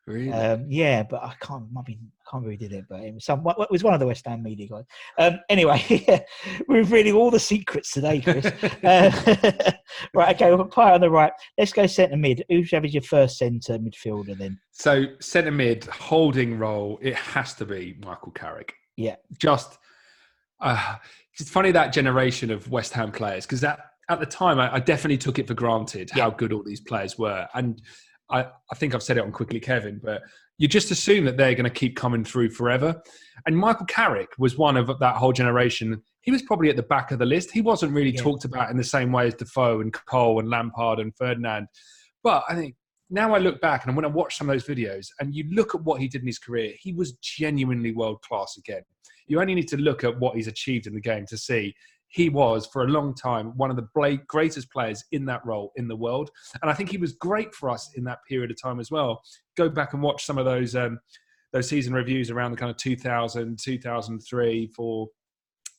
Really. 0.07 0.33
Um, 0.33 0.67
yeah, 0.69 1.03
but 1.03 1.23
I 1.23 1.35
can't. 1.41 1.65
I 1.77 1.83
mean, 1.87 1.99
I 2.01 2.31
can't 2.31 2.45
remember 2.45 2.51
who 2.51 2.57
did 2.57 2.73
it, 2.73 2.85
but 2.89 3.01
it 3.01 3.15
was 3.15 3.25
some. 3.25 3.47
It 3.47 3.71
was 3.71 3.85
one 3.85 3.95
of 3.95 4.01
the 4.01 4.07
West 4.07 4.27
Ham 4.27 4.43
media 4.43 4.69
guys. 4.69 4.85
Um, 5.19 5.41
anyway, 5.49 5.83
we're 6.69 6.79
revealing 6.79 7.15
all 7.15 7.31
the 7.31 7.41
secrets 7.41 7.93
today, 7.93 8.21
Chris. 8.21 8.51
Uh, 8.85 9.11
right, 10.15 10.35
okay, 10.35 10.55
we'll 10.55 10.65
Pie 10.67 10.93
on 10.93 11.01
the 11.01 11.09
right. 11.09 11.33
Let's 11.57 11.73
go 11.73 11.87
centre 11.87 12.17
mid. 12.17 12.45
Who's 12.49 12.71
having 12.71 12.91
your 12.91 13.03
first 13.03 13.39
centre 13.39 13.79
midfielder 13.79 14.37
then? 14.37 14.59
So 14.73 15.07
centre 15.21 15.51
mid 15.51 15.85
holding 15.87 16.59
role, 16.59 16.99
it 17.01 17.15
has 17.15 17.55
to 17.55 17.65
be 17.65 17.97
Michael 18.05 18.33
Carrick. 18.33 18.75
Yeah. 18.97 19.17
Just 19.39 19.79
uh, 20.61 20.97
it's 21.39 21.51
funny 21.51 21.71
that 21.73 21.93
generation 21.93 22.51
of 22.51 22.69
West 22.71 22.93
Ham 22.93 23.13
players 23.13 23.47
because 23.47 23.61
that 23.61 23.81
at 24.09 24.21
the 24.21 24.27
time 24.27 24.59
I, 24.59 24.75
I 24.75 24.81
definitely 24.81 25.19
took 25.19 25.39
it 25.39 25.47
for 25.47 25.55
granted 25.55 26.11
how 26.11 26.31
good 26.31 26.53
all 26.53 26.63
these 26.63 26.81
players 26.81 27.19
were, 27.19 27.49
and 27.55 27.81
I, 28.31 28.47
I 28.71 28.75
think 28.77 28.95
I've 28.95 29.03
said 29.03 29.19
it 29.19 29.25
on 29.25 29.33
quickly, 29.33 29.61
Kevin, 29.61 30.01
but 30.03 30.23
you 30.59 30.69
just 30.69 30.91
assume 30.91 31.25
that 31.25 31.37
they're 31.37 31.55
going 31.55 31.65
to 31.65 31.71
keep 31.71 31.97
coming 31.97 32.25
through 32.25 32.51
forever. 32.51 33.03
And 33.47 33.57
Michael 33.57 33.87
Carrick 33.87 34.31
was 34.39 34.57
one 34.57 34.77
of 34.77 34.91
that 34.99 35.17
whole 35.17 35.33
generation. 35.33 36.01
He 36.23 36.31
was 36.31 36.43
probably 36.43 36.71
at 36.71 36.77
the 36.77 36.83
back 36.85 37.11
of 37.11 37.19
the 37.19 37.27
list. 37.27 37.51
He 37.51 37.61
wasn't 37.61 37.93
really 37.93 38.11
Yeah. 38.13 38.23
talked 38.23 38.45
about 38.45 38.71
in 38.71 38.77
the 38.77 38.85
same 38.85 39.13
way 39.13 39.27
as 39.27 39.35
Defoe 39.35 39.81
and 39.81 39.93
Cole 39.93 40.39
and 40.39 40.49
Lampard 40.49 41.01
and 41.01 41.15
Ferdinand. 41.17 41.67
But 42.23 42.45
I 42.49 42.55
think 42.55 42.77
now 43.11 43.35
I 43.35 43.39
look 43.39 43.61
back 43.61 43.85
and 43.87 43.95
when 43.95 44.05
I 44.05 44.09
watch 44.09 44.37
some 44.37 44.49
of 44.49 44.55
those 44.55 44.67
videos 44.67 45.09
and 45.21 45.35
you 45.35 45.45
look 45.53 45.75
at 45.75 45.83
what 45.83 46.01
he 46.01 46.09
did 46.09 46.23
in 46.23 46.27
his 46.27 46.39
career, 46.39 46.73
he 46.81 46.93
was 46.93 47.13
genuinely 47.21 47.93
world 47.93 48.23
class 48.23 48.57
again. 48.57 48.83
You 49.27 49.41
only 49.41 49.55
need 49.55 49.69
to 49.69 49.77
look 49.77 50.05
at 50.05 50.19
what 50.19 50.37
he's 50.37 50.47
achieved 50.49 50.87
in 50.87 50.95
the 50.95 51.01
game 51.01 51.27
to 51.27 51.37
see 51.37 51.75
he 52.15 52.29
was 52.29 52.65
for 52.67 52.85
a 52.85 52.89
long 52.89 53.13
time 53.13 53.49
one 53.57 53.71
of 53.71 53.77
the 53.77 54.21
greatest 54.29 54.71
players 54.71 55.05
in 55.11 55.25
that 55.25 55.45
role 55.45 55.73
in 55.75 55.89
the 55.89 55.97
world. 55.97 56.31
And 56.63 56.71
I 56.71 56.75
think 56.75 56.89
he 56.89 56.97
was 56.97 57.15
great 57.15 57.53
for 57.53 57.69
us 57.69 57.91
in 57.97 58.05
that 58.05 58.21
period 58.29 58.53
of 58.53 58.63
time 58.63 58.79
as 58.79 58.89
well. 58.89 59.21
Go 59.57 59.69
back 59.69 59.95
and 59.95 60.03
watch 60.03 60.25
some 60.25 60.39
of 60.39 60.45
those 60.45 60.77
um, 60.77 61.01
those 61.53 61.69
season 61.69 61.93
reviews 61.93 62.31
around 62.31 62.53
the 62.53 62.57
kind 62.57 62.71
of 62.71 62.77
2000, 62.77 63.59
2003 63.61 64.69
for 64.69 65.09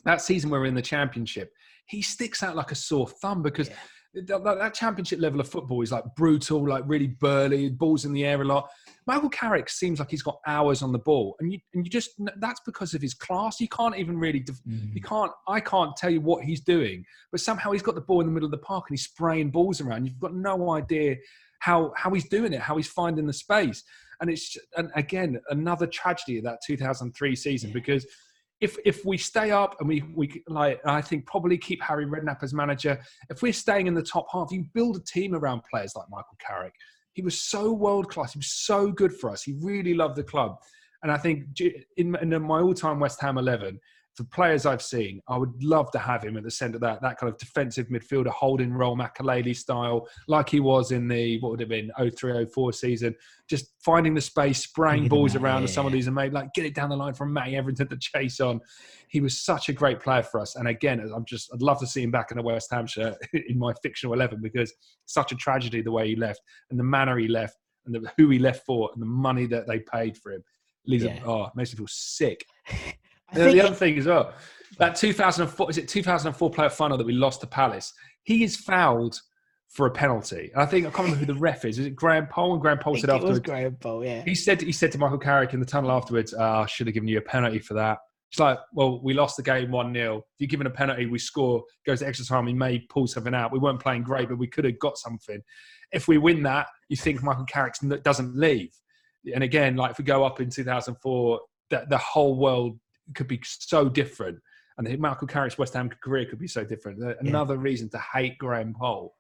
that 0.04 0.22
season 0.22 0.50
we 0.50 0.60
were 0.60 0.66
in 0.66 0.76
the 0.76 0.82
championship. 0.82 1.52
He 1.86 2.02
sticks 2.02 2.44
out 2.44 2.56
like 2.58 2.72
a 2.72 2.76
sore 2.76 3.08
thumb 3.08 3.42
because 3.42 3.70
that, 3.70 3.78
that- 4.16 4.44
that 4.44 4.74
championship 4.74 5.20
level 5.20 5.40
of 5.40 5.50
football 5.50 5.82
is 5.82 5.92
like 5.92 6.04
brutal, 6.16 6.68
like 6.68 6.84
really 6.88 7.08
burly, 7.08 7.70
balls 7.70 8.06
in 8.06 8.14
the 8.14 8.26
air 8.26 8.42
a 8.42 8.46
lot. 8.46 8.70
Michael 9.08 9.30
Carrick 9.30 9.70
seems 9.70 10.00
like 10.00 10.10
he's 10.10 10.24
got 10.24 10.40
hours 10.48 10.82
on 10.82 10.92
the 10.92 11.00
ball, 11.00 11.36
and 11.40 11.52
you 11.52 11.60
and 11.74 11.86
you 11.86 11.90
just 11.90 12.12
that's 12.38 12.62
because 12.66 12.94
of 12.94 13.02
his 13.02 13.14
class. 13.14 13.60
You 13.60 13.68
can't 13.68 13.98
even 13.98 14.18
really, 14.18 14.40
def- 14.40 14.62
you 14.66 15.02
mm. 15.02 15.04
can't. 15.04 15.32
I 15.48 15.60
can't 15.60 15.96
tell 15.96 16.10
you 16.10 16.22
what 16.22 16.44
he's 16.44 16.62
doing, 16.62 17.06
but 17.32 17.42
somehow 17.42 17.72
he's 17.72 17.84
got 17.84 17.96
the 17.96 18.02
ball 18.02 18.22
in 18.22 18.28
the 18.28 18.34
middle 18.34 18.48
of 18.48 18.52
the 18.52 18.58
park 18.58 18.86
and 18.90 18.98
he's 18.98 19.06
spraying 19.06 19.52
balls 19.52 19.82
around. 19.82 20.06
You've 20.06 20.20
got 20.20 20.34
no 20.34 20.72
idea 20.72 21.18
how 21.60 21.94
how 21.96 22.12
he's 22.12 22.28
doing 22.30 22.54
it, 22.54 22.62
how 22.62 22.78
he's 22.78 22.88
finding 22.88 23.28
the 23.28 23.34
space, 23.34 23.84
and 24.22 24.30
it's 24.30 24.58
and 24.78 24.92
again 24.96 25.40
another 25.50 25.88
tragedy 25.88 26.38
of 26.38 26.44
that 26.46 26.60
2003 26.66 27.36
season 27.36 27.72
because 27.72 28.06
if 28.62 28.78
if 28.86 29.04
we 29.06 29.18
stay 29.18 29.52
up 29.52 29.76
and 29.80 29.90
we 29.90 30.04
we 30.16 30.44
like 30.48 30.80
I 30.86 31.02
think 31.02 31.26
probably 31.26 31.58
keep 31.58 31.82
Harry 31.82 32.06
Redknapp 32.06 32.42
as 32.44 32.54
manager. 32.54 33.00
If 33.30 33.42
we're 33.42 33.54
staying 33.54 33.88
in 33.88 33.94
the 33.94 34.04
top 34.04 34.28
half, 34.32 34.52
you 34.52 34.66
build 34.74 34.98
a 34.98 35.02
team 35.02 35.36
around 35.36 35.62
players 35.70 35.94
like 35.96 36.06
Michael 36.10 36.38
Carrick. 36.46 36.74
He 37.14 37.22
was 37.22 37.42
so 37.42 37.72
world 37.72 38.10
class. 38.10 38.34
He 38.34 38.40
was 38.40 38.52
so 38.52 38.92
good 38.92 39.14
for 39.14 39.30
us. 39.30 39.44
He 39.44 39.54
really 39.62 39.94
loved 39.94 40.16
the 40.16 40.24
club, 40.24 40.58
and 41.04 41.12
I 41.12 41.18
think 41.18 41.46
in, 41.98 42.16
in 42.16 42.42
my 42.42 42.60
all-time 42.62 43.00
West 43.00 43.22
Ham 43.22 43.38
eleven, 43.38 43.80
for 44.16 44.24
players 44.26 44.66
I've 44.66 44.82
seen, 44.82 45.22
I 45.28 45.38
would 45.38 45.62
love 45.62 45.92
to 45.92 46.00
have 46.00 46.24
him 46.24 46.38
at 46.38 46.44
the 46.44 46.52
centre 46.52 46.78
of 46.78 46.82
that 46.82 47.02
that 47.02 47.18
kind 47.18 47.32
of 47.32 47.38
defensive 47.38 47.88
midfielder 47.90 48.30
holding 48.30 48.72
role, 48.72 48.96
Makélélé 48.96 49.56
style, 49.56 50.08
like 50.28 50.50
he 50.50 50.62
was 50.62 50.92
in 50.92 51.08
the 51.08 51.40
what 51.42 51.52
would 51.52 51.60
have 51.60 51.70
been 51.70 51.92
0304 51.98 52.74
season, 52.74 53.16
just 53.50 53.74
finding 53.84 54.14
the 54.14 54.22
space, 54.22 54.64
spraying 54.64 55.10
balls 55.10 55.36
around, 55.36 55.60
and 55.60 55.70
some 55.70 55.86
of 55.86 55.92
these 55.92 56.08
are 56.08 56.12
made 56.12 56.32
like 56.32 56.54
get 56.54 56.66
it 56.66 56.74
down 56.74 56.90
the 56.90 56.96
line 56.96 57.14
from 57.14 57.34
Matty 57.34 57.58
Etherington 57.58 57.90
to 57.90 57.98
chase 57.98 58.40
on. 58.40 58.62
He 59.10 59.20
was 59.20 59.38
such 59.38 59.68
a 59.68 59.74
great 59.74 60.00
player 60.00 60.24
for 60.24 60.40
us, 60.40 60.56
and 60.56 60.68
again, 60.68 61.00
I'm 61.14 61.26
just 61.26 61.50
I'd 61.54 61.62
love 61.62 61.80
to 61.82 61.88
see 61.88 62.02
him 62.02 62.12
back 62.12 62.32
in 62.32 62.38
a 62.38 62.42
West 62.42 62.72
Ham 62.72 62.88
shirt 62.88 63.18
in 63.34 63.60
my 63.60 63.74
fictional 63.84 64.14
eleven 64.14 64.40
because 64.42 64.74
such 65.06 65.34
a 65.34 65.36
tragedy 65.36 65.82
the 65.82 65.92
way 65.92 66.08
he 66.08 66.16
left 66.16 66.42
and 66.72 66.80
the 66.80 66.84
manner 66.84 67.18
he 67.18 67.28
left 67.28 67.58
and 67.86 67.94
the, 67.94 68.12
who 68.18 68.30
he 68.30 68.40
left 68.40 68.66
for 68.66 68.90
and 68.94 69.02
the 69.02 69.08
money 69.08 69.46
that 69.48 69.68
they 69.68 69.80
paid 69.80 70.18
for 70.18 70.32
him. 70.32 70.44
Leaves 70.88 71.04
Yeah. 71.04 71.20
oh, 71.26 71.50
makes 71.56 71.74
me 71.74 71.78
feel 71.78 71.88
sick. 71.88 72.46
I 73.30 73.52
the 73.52 73.62
other 73.62 73.76
thing 73.76 73.98
as 73.98 74.06
well, 74.06 74.34
that 74.78 74.96
2004 74.96 75.70
is 75.70 75.78
it 75.78 75.88
2004 75.88 76.52
playoff 76.52 76.74
final 76.74 76.98
that 76.98 77.06
we 77.06 77.14
lost 77.14 77.42
to 77.42 77.48
Palace. 77.48 77.94
He 78.24 78.44
is 78.44 78.56
fouled 78.56 79.20
for 79.70 79.88
a 79.88 79.92
penalty. 79.92 80.52
And 80.54 80.62
I 80.62 80.66
think 80.66 80.86
I 80.86 80.90
can't 80.90 81.06
remember 81.10 81.26
who 81.26 81.34
the 81.34 81.40
ref 81.40 81.66
is. 81.66 81.80
Is 81.80 81.86
it 81.86 81.96
Graham 81.96 82.28
Poll? 82.28 82.54
And 82.54 82.62
Graham 82.62 82.78
Poll 82.78 82.96
said 82.96 83.10
it 83.10 83.14
was 83.14 83.22
afterwards. 83.24 83.40
Graham 83.40 83.76
Poll, 83.76 84.06
yeah. 84.06 84.24
He 84.24 84.36
said 84.36 84.62
he 84.62 84.72
said 84.72 84.92
to 84.94 84.98
Michael 84.98 85.18
Carrick 85.18 85.54
in 85.54 85.60
the 85.60 85.66
tunnel 85.66 85.92
afterwards, 85.92 86.34
oh, 86.34 86.44
"I 86.44 86.66
should 86.66 86.88
have 86.88 86.94
given 86.94 87.10
you 87.10 87.18
a 87.18 87.22
penalty 87.22 87.60
for 87.60 87.74
that." 87.76 88.00
It's 88.32 88.40
like, 88.40 88.60
well, 88.74 89.02
we 89.02 89.14
lost 89.14 89.38
the 89.38 89.44
game 89.44 89.72
1 89.72 89.94
0. 89.94 90.18
If 90.18 90.24
you're 90.40 90.48
given 90.48 90.68
a 90.68 90.72
penalty, 90.72 91.06
we 91.06 91.20
score, 91.20 91.64
goes 91.86 92.00
to 92.00 92.08
extra 92.08 92.26
time, 92.26 92.46
we 92.46 92.54
may 92.54 92.80
pull 92.80 93.08
something 93.08 93.34
out. 93.34 93.54
We 93.54 93.60
weren't 93.60 93.80
playing 93.80 94.04
great, 94.04 94.28
but 94.28 94.38
we 94.38 94.48
could 94.48 94.66
have 94.66 94.80
got 94.80 94.98
something. 94.98 95.42
If 95.94 96.08
we 96.08 96.18
win 96.18 96.44
that, 96.44 96.68
you 96.90 96.98
think 96.98 97.24
Michael 97.24 97.46
Carrick 97.46 97.76
doesn't 98.04 98.36
leave. 98.36 98.72
And 99.34 99.44
again, 99.44 99.76
like 99.76 99.92
if 99.92 100.00
we 100.00 100.04
go 100.04 100.26
up 100.26 100.42
in 100.42 100.50
2004, 100.50 101.40
the, 101.70 101.86
the 101.90 101.98
whole 101.98 102.38
world 102.38 102.78
could 103.14 103.28
be 103.28 103.42
so 103.44 103.88
different. 103.90 104.40
And 104.78 105.00
Michael 105.00 105.28
Carrick's 105.28 105.58
West 105.58 105.74
Ham 105.74 105.90
career 106.04 106.26
could 106.26 106.40
be 106.40 106.48
so 106.48 106.66
different. 106.66 107.02
Another 107.22 107.56
yeah. 107.56 107.62
reason 107.62 107.90
to 107.90 108.00
hate 108.00 108.38
Graham 108.38 108.74
Poll. 108.78 109.16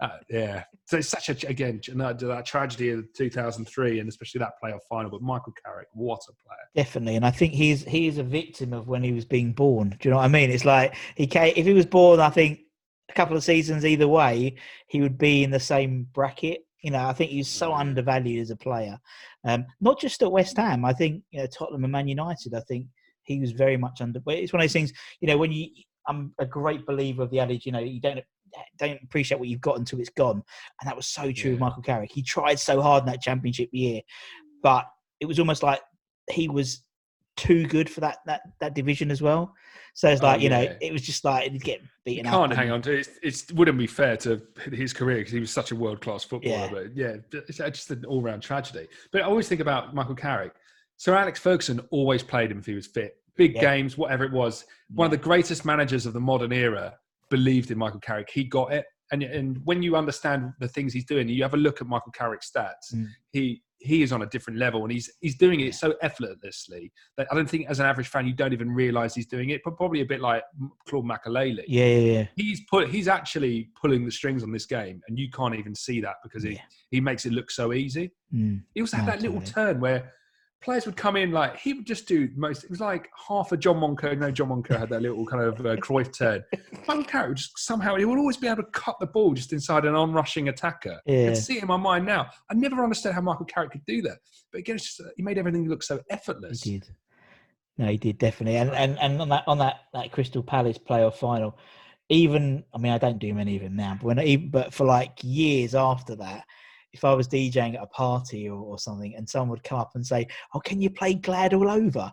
Uh, 0.00 0.08
yeah. 0.30 0.64
So 0.86 0.96
it's 0.96 1.08
such 1.08 1.28
a, 1.28 1.48
again, 1.48 1.80
that 1.94 2.46
tragedy 2.46 2.90
of 2.90 3.04
2003 3.12 4.00
and 4.00 4.08
especially 4.08 4.38
that 4.38 4.52
playoff 4.62 4.80
final. 4.88 5.10
But 5.10 5.20
Michael 5.20 5.52
Carrick, 5.62 5.88
what 5.92 6.20
a 6.28 6.32
player. 6.32 6.58
Definitely. 6.74 7.16
And 7.16 7.26
I 7.26 7.30
think 7.30 7.52
he's 7.52 7.84
he's 7.84 8.16
a 8.16 8.22
victim 8.22 8.72
of 8.72 8.88
when 8.88 9.02
he 9.02 9.12
was 9.12 9.26
being 9.26 9.52
born. 9.52 9.90
Do 9.90 10.08
you 10.08 10.10
know 10.10 10.16
what 10.16 10.24
I 10.24 10.28
mean? 10.28 10.50
It's 10.50 10.64
like 10.64 10.94
he 11.16 11.26
came, 11.26 11.52
if 11.54 11.66
he 11.66 11.74
was 11.74 11.86
born, 11.86 12.18
I 12.18 12.30
think 12.30 12.60
a 13.10 13.12
couple 13.12 13.36
of 13.36 13.44
seasons 13.44 13.84
either 13.84 14.08
way, 14.08 14.56
he 14.86 15.02
would 15.02 15.18
be 15.18 15.44
in 15.44 15.50
the 15.50 15.60
same 15.60 16.06
bracket. 16.12 16.60
You 16.82 16.92
know, 16.92 17.06
I 17.06 17.12
think 17.12 17.30
he's 17.30 17.48
so 17.48 17.74
undervalued 17.74 18.40
as 18.40 18.50
a 18.50 18.56
player. 18.56 18.98
Um, 19.44 19.66
not 19.82 20.00
just 20.00 20.22
at 20.22 20.32
West 20.32 20.56
Ham. 20.56 20.84
I 20.84 20.94
think, 20.94 21.22
you 21.30 21.40
know, 21.40 21.46
Tottenham 21.46 21.84
and 21.84 21.92
Man 21.92 22.08
United, 22.08 22.54
I 22.54 22.60
think 22.60 22.86
he 23.34 23.40
was 23.40 23.52
very 23.52 23.76
much 23.76 24.00
under. 24.00 24.20
But 24.20 24.34
it's 24.34 24.52
one 24.52 24.60
of 24.60 24.64
those 24.64 24.72
things, 24.72 24.92
you 25.20 25.28
know, 25.28 25.38
when 25.38 25.52
you, 25.52 25.68
I'm 26.08 26.32
a 26.38 26.46
great 26.46 26.86
believer 26.86 27.22
of 27.22 27.30
the 27.30 27.40
adage, 27.40 27.66
you 27.66 27.72
know, 27.72 27.78
you 27.78 28.00
don't 28.00 28.20
don't 28.78 29.00
appreciate 29.04 29.38
what 29.38 29.48
you've 29.48 29.60
got 29.60 29.78
until 29.78 30.00
it's 30.00 30.10
gone. 30.10 30.42
And 30.80 30.88
that 30.88 30.96
was 30.96 31.06
so 31.06 31.30
true 31.30 31.50
yeah. 31.50 31.54
with 31.54 31.60
Michael 31.60 31.82
Carrick. 31.82 32.10
He 32.12 32.22
tried 32.22 32.58
so 32.58 32.80
hard 32.80 33.04
in 33.04 33.06
that 33.06 33.20
championship 33.20 33.68
year, 33.72 34.00
but 34.62 34.86
it 35.20 35.26
was 35.26 35.38
almost 35.38 35.62
like 35.62 35.80
he 36.30 36.48
was 36.48 36.82
too 37.36 37.66
good 37.66 37.88
for 37.88 38.00
that 38.00 38.18
that 38.26 38.42
that 38.60 38.74
division 38.74 39.10
as 39.10 39.22
well. 39.22 39.54
So 39.94 40.08
it's 40.08 40.20
oh, 40.20 40.26
like 40.26 40.38
oh, 40.38 40.42
you 40.42 40.50
yeah. 40.50 40.64
know, 40.64 40.76
it 40.80 40.92
was 40.92 41.02
just 41.02 41.24
like 41.24 41.50
he'd 41.50 41.62
get 41.62 41.80
beaten. 42.04 42.24
You 42.24 42.30
can't 42.30 42.52
hang 42.52 42.70
on 42.70 42.82
to 42.82 42.98
it. 42.98 43.08
It 43.22 43.52
wouldn't 43.54 43.78
be 43.78 43.86
fair 43.86 44.16
to 44.18 44.42
his 44.72 44.92
career 44.92 45.18
because 45.18 45.32
he 45.32 45.40
was 45.40 45.50
such 45.50 45.70
a 45.70 45.76
world 45.76 46.00
class 46.00 46.24
footballer. 46.24 46.90
Yeah. 46.94 47.16
But 47.30 47.32
yeah, 47.32 47.40
it's 47.48 47.58
just 47.58 47.90
an 47.90 48.04
all 48.04 48.22
round 48.22 48.42
tragedy. 48.42 48.88
But 49.12 49.22
I 49.22 49.24
always 49.24 49.48
think 49.48 49.60
about 49.60 49.94
Michael 49.94 50.14
Carrick. 50.14 50.52
Sir 50.96 51.14
Alex 51.14 51.40
Ferguson 51.40 51.80
always 51.90 52.22
played 52.22 52.50
him 52.50 52.58
if 52.58 52.66
he 52.66 52.74
was 52.74 52.86
fit. 52.86 53.16
Big 53.36 53.54
yeah. 53.54 53.60
games, 53.60 53.96
whatever 53.96 54.24
it 54.24 54.32
was. 54.32 54.64
One 54.94 55.06
of 55.06 55.10
the 55.10 55.16
greatest 55.16 55.64
managers 55.64 56.06
of 56.06 56.12
the 56.12 56.20
modern 56.20 56.52
era 56.52 56.94
believed 57.30 57.70
in 57.70 57.78
Michael 57.78 58.00
Carrick. 58.00 58.28
He 58.30 58.44
got 58.44 58.72
it. 58.72 58.84
And, 59.12 59.22
and 59.22 59.58
when 59.64 59.82
you 59.82 59.96
understand 59.96 60.52
the 60.60 60.68
things 60.68 60.92
he's 60.92 61.04
doing, 61.04 61.28
you 61.28 61.42
have 61.42 61.54
a 61.54 61.58
look 61.58 61.80
at 61.80 61.88
Michael 61.88 62.12
Carrick's 62.12 62.50
stats. 62.50 62.94
Mm. 62.94 63.06
He 63.32 63.62
he 63.80 64.02
is 64.02 64.12
on 64.12 64.22
a 64.22 64.26
different 64.26 64.58
level, 64.58 64.82
and 64.82 64.92
he's 64.92 65.10
he's 65.20 65.36
doing 65.36 65.60
it 65.60 65.74
so 65.74 65.94
effortlessly 66.02 66.92
that 67.16 67.26
I 67.30 67.34
don't 67.34 67.48
think, 67.48 67.68
as 67.68 67.80
an 67.80 67.86
average 67.86 68.08
fan, 68.08 68.26
you 68.26 68.34
don't 68.34 68.52
even 68.52 68.70
realise 68.70 69.14
he's 69.14 69.26
doing 69.26 69.50
it. 69.50 69.62
But 69.64 69.76
probably 69.76 70.02
a 70.02 70.04
bit 70.04 70.20
like 70.20 70.42
Claude 70.86 71.06
Makélélé. 71.06 71.64
Yeah, 71.66 71.86
yeah, 71.86 72.12
yeah. 72.12 72.26
He's 72.36 72.60
put 72.68 72.90
he's 72.90 73.08
actually 73.08 73.70
pulling 73.80 74.04
the 74.04 74.10
strings 74.10 74.42
on 74.42 74.52
this 74.52 74.66
game, 74.66 75.00
and 75.08 75.18
you 75.18 75.30
can't 75.30 75.54
even 75.54 75.74
see 75.74 76.00
that 76.02 76.16
because 76.22 76.42
he 76.42 76.52
yeah. 76.52 76.60
he 76.90 77.00
makes 77.00 77.24
it 77.24 77.32
look 77.32 77.50
so 77.50 77.72
easy. 77.72 78.12
Mm. 78.32 78.62
He 78.74 78.82
also 78.82 78.98
had 78.98 79.06
that 79.06 79.22
little 79.22 79.40
turn 79.40 79.80
where 79.80 80.12
players 80.60 80.84
would 80.84 80.96
come 80.96 81.16
in 81.16 81.30
like 81.30 81.58
he 81.58 81.72
would 81.72 81.86
just 81.86 82.06
do 82.06 82.28
most. 82.36 82.64
It 82.64 82.70
was 82.70 82.80
like 82.80 83.08
half 83.28 83.52
a 83.52 83.56
John 83.56 83.76
Moncur. 83.76 84.16
No, 84.16 84.30
John 84.30 84.48
Moncur 84.48 84.78
had 84.78 84.90
that 84.90 85.02
little 85.02 85.26
kind 85.26 85.42
of 85.42 85.60
uh, 85.60 85.76
Cruyff 85.76 86.16
turn. 86.16 86.44
Michael 86.86 87.04
Carrick 87.04 87.28
would 87.28 87.36
just 87.38 87.58
somehow 87.58 87.96
he 87.96 88.04
would 88.04 88.18
always 88.18 88.36
be 88.36 88.46
able 88.46 88.62
to 88.62 88.70
cut 88.70 88.96
the 89.00 89.06
ball 89.06 89.32
just 89.34 89.52
inside 89.52 89.84
an 89.84 89.94
onrushing 89.94 90.48
attacker. 90.48 91.00
Yeah. 91.06 91.22
I 91.22 91.24
can 91.26 91.36
see 91.36 91.56
it 91.56 91.62
in 91.62 91.68
my 91.68 91.76
mind 91.76 92.06
now. 92.06 92.30
I 92.50 92.54
never 92.54 92.82
understood 92.82 93.14
how 93.14 93.20
Michael 93.20 93.46
Carrick 93.46 93.72
could 93.72 93.84
do 93.86 94.02
that, 94.02 94.18
but 94.52 94.58
again, 94.58 94.78
just, 94.78 95.00
uh, 95.00 95.04
he 95.16 95.22
made 95.22 95.38
everything 95.38 95.68
look 95.68 95.82
so 95.82 96.00
effortless. 96.10 96.62
He 96.62 96.78
did. 96.78 96.88
No, 97.78 97.86
he 97.86 97.96
did 97.96 98.18
definitely. 98.18 98.58
And 98.58 98.70
and 98.72 98.98
and 98.98 99.20
on 99.20 99.28
that 99.30 99.44
on 99.46 99.58
that 99.58 99.80
that 99.94 100.12
Crystal 100.12 100.42
Palace 100.42 100.78
playoff 100.78 101.14
final, 101.14 101.56
even 102.10 102.64
I 102.74 102.78
mean 102.78 102.92
I 102.92 102.98
don't 102.98 103.18
do 103.18 103.32
many 103.32 103.56
of 103.56 103.62
them 103.62 103.76
now, 103.76 103.98
but 104.00 104.16
when 104.16 104.50
but 104.50 104.74
for 104.74 104.84
like 104.84 105.18
years 105.22 105.74
after 105.74 106.14
that 106.16 106.44
if 106.92 107.04
I 107.04 107.14
was 107.14 107.28
DJing 107.28 107.76
at 107.76 107.82
a 107.82 107.86
party 107.86 108.48
or, 108.48 108.58
or 108.58 108.78
something 108.78 109.14
and 109.16 109.28
someone 109.28 109.50
would 109.50 109.64
come 109.64 109.78
up 109.78 109.92
and 109.94 110.06
say, 110.06 110.26
"Oh, 110.54 110.60
can 110.60 110.80
you 110.80 110.90
play 110.90 111.14
Glad 111.14 111.54
All 111.54 111.70
Over?" 111.70 112.12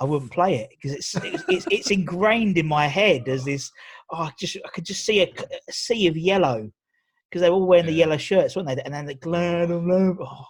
I 0.00 0.04
wouldn't 0.04 0.32
play 0.32 0.56
it 0.56 0.70
because 0.70 0.96
it's, 0.96 1.14
it's, 1.24 1.44
it's 1.48 1.66
it's 1.70 1.90
ingrained 1.90 2.58
in 2.58 2.66
my 2.66 2.86
head 2.86 3.28
as 3.28 3.44
this. 3.44 3.70
Oh, 4.10 4.24
I 4.24 4.32
just 4.38 4.56
I 4.64 4.68
could 4.70 4.84
just 4.84 5.04
see 5.04 5.22
a, 5.22 5.32
a 5.68 5.72
sea 5.72 6.06
of 6.08 6.16
yellow 6.16 6.70
because 7.30 7.42
they 7.42 7.50
were 7.50 7.56
all 7.56 7.66
wearing 7.66 7.86
yeah. 7.86 7.90
the 7.90 7.96
yellow 7.98 8.16
shirts, 8.16 8.56
weren't 8.56 8.68
they? 8.68 8.80
And 8.82 8.94
then 8.94 9.06
the 9.06 9.14
Glad 9.14 9.70
All 9.70 9.92
Over. 9.92 10.22
Oh, 10.22 10.46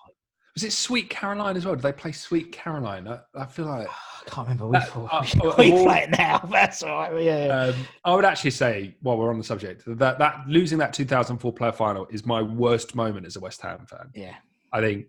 was 0.54 0.62
it 0.62 0.72
Sweet 0.72 1.10
Caroline 1.10 1.56
as 1.56 1.66
well? 1.66 1.74
Did 1.74 1.82
they 1.82 1.92
play 1.92 2.12
Sweet 2.12 2.52
Caroline? 2.52 3.08
I, 3.08 3.18
I 3.34 3.44
feel 3.46 3.66
like 3.66 3.88
I 4.26 4.30
can't 4.30 4.48
remember. 4.48 4.70
That, 4.78 4.96
uh, 4.96 5.54
we 5.58 5.72
play 5.72 6.04
it 6.04 6.10
now. 6.10 6.38
That's 6.50 6.82
all 6.82 7.10
right. 7.10 7.22
Yeah. 7.22 7.46
Um, 7.48 7.74
I 8.04 8.14
would 8.14 8.24
actually 8.24 8.52
say, 8.52 8.96
while 9.02 9.18
we're 9.18 9.30
on 9.30 9.38
the 9.38 9.44
subject, 9.44 9.82
that 9.86 10.18
that 10.18 10.44
losing 10.46 10.78
that 10.78 10.92
2004 10.92 11.52
player 11.52 11.72
final 11.72 12.06
is 12.10 12.24
my 12.24 12.40
worst 12.40 12.94
moment 12.94 13.26
as 13.26 13.36
a 13.36 13.40
West 13.40 13.60
Ham 13.62 13.84
fan. 13.86 14.10
Yeah. 14.14 14.36
I 14.72 14.80
think 14.80 15.06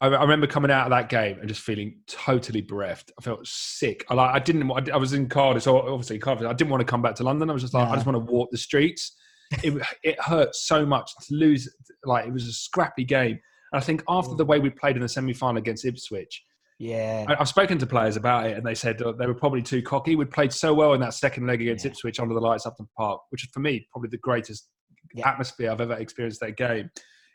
I, 0.00 0.08
I, 0.08 0.22
remember 0.22 0.46
coming 0.46 0.70
out 0.70 0.86
of 0.86 0.90
that 0.90 1.08
game 1.08 1.38
and 1.38 1.48
just 1.48 1.60
feeling 1.60 1.98
totally 2.06 2.60
bereft. 2.60 3.12
I 3.18 3.22
felt 3.22 3.46
sick. 3.46 4.04
I 4.08 4.14
like 4.14 4.34
I 4.34 4.38
didn't. 4.38 4.70
I, 4.90 4.96
was 4.96 5.12
in 5.12 5.28
Cardiff, 5.28 5.62
so 5.62 5.78
obviously 5.78 6.18
Cardiff. 6.18 6.46
I 6.46 6.52
didn't 6.52 6.70
want 6.70 6.80
to 6.80 6.86
come 6.86 7.02
back 7.02 7.14
to 7.16 7.22
London. 7.22 7.50
I 7.50 7.52
was 7.52 7.62
just 7.62 7.74
like, 7.74 7.88
I 7.88 7.94
just 7.94 8.06
want 8.06 8.16
to 8.16 8.32
walk 8.32 8.50
the 8.50 8.58
streets. 8.58 9.16
It 9.62 9.80
it 10.02 10.20
hurt 10.20 10.54
so 10.54 10.84
much 10.84 11.12
to 11.28 11.34
lose. 11.34 11.68
Like 12.04 12.26
it 12.26 12.32
was 12.32 12.48
a 12.48 12.52
scrappy 12.52 13.04
game. 13.04 13.38
And 13.74 13.82
I 13.82 13.84
think 13.84 14.04
after 14.08 14.36
the 14.36 14.44
way 14.44 14.60
we 14.60 14.70
played 14.70 14.94
in 14.94 15.02
the 15.02 15.08
semi 15.08 15.32
final 15.32 15.56
against 15.56 15.84
Ipswich, 15.84 16.44
yeah, 16.78 17.24
I, 17.26 17.34
have 17.34 17.48
spoken 17.48 17.76
to 17.78 17.86
players 17.86 18.14
about 18.14 18.46
it, 18.46 18.56
and 18.56 18.64
they 18.64 18.76
said 18.76 18.98
they 18.98 19.26
were 19.26 19.34
probably 19.34 19.62
too 19.62 19.82
cocky. 19.82 20.14
We'd 20.14 20.30
played 20.30 20.52
so 20.52 20.72
well 20.72 20.92
in 20.92 21.00
that 21.00 21.12
second 21.12 21.48
leg 21.48 21.60
against 21.60 21.84
yeah. 21.84 21.90
Ipswich 21.90 22.20
under 22.20 22.34
the 22.34 22.40
lights 22.40 22.66
up 22.66 22.76
the 22.76 22.86
park, 22.96 23.22
which 23.30 23.42
is 23.42 23.50
for 23.52 23.58
me 23.58 23.84
probably 23.90 24.10
the 24.10 24.18
greatest 24.18 24.68
yeah. 25.12 25.28
atmosphere 25.28 25.72
I've 25.72 25.80
ever 25.80 25.94
experienced 25.94 26.38
that 26.42 26.56
game. 26.56 26.88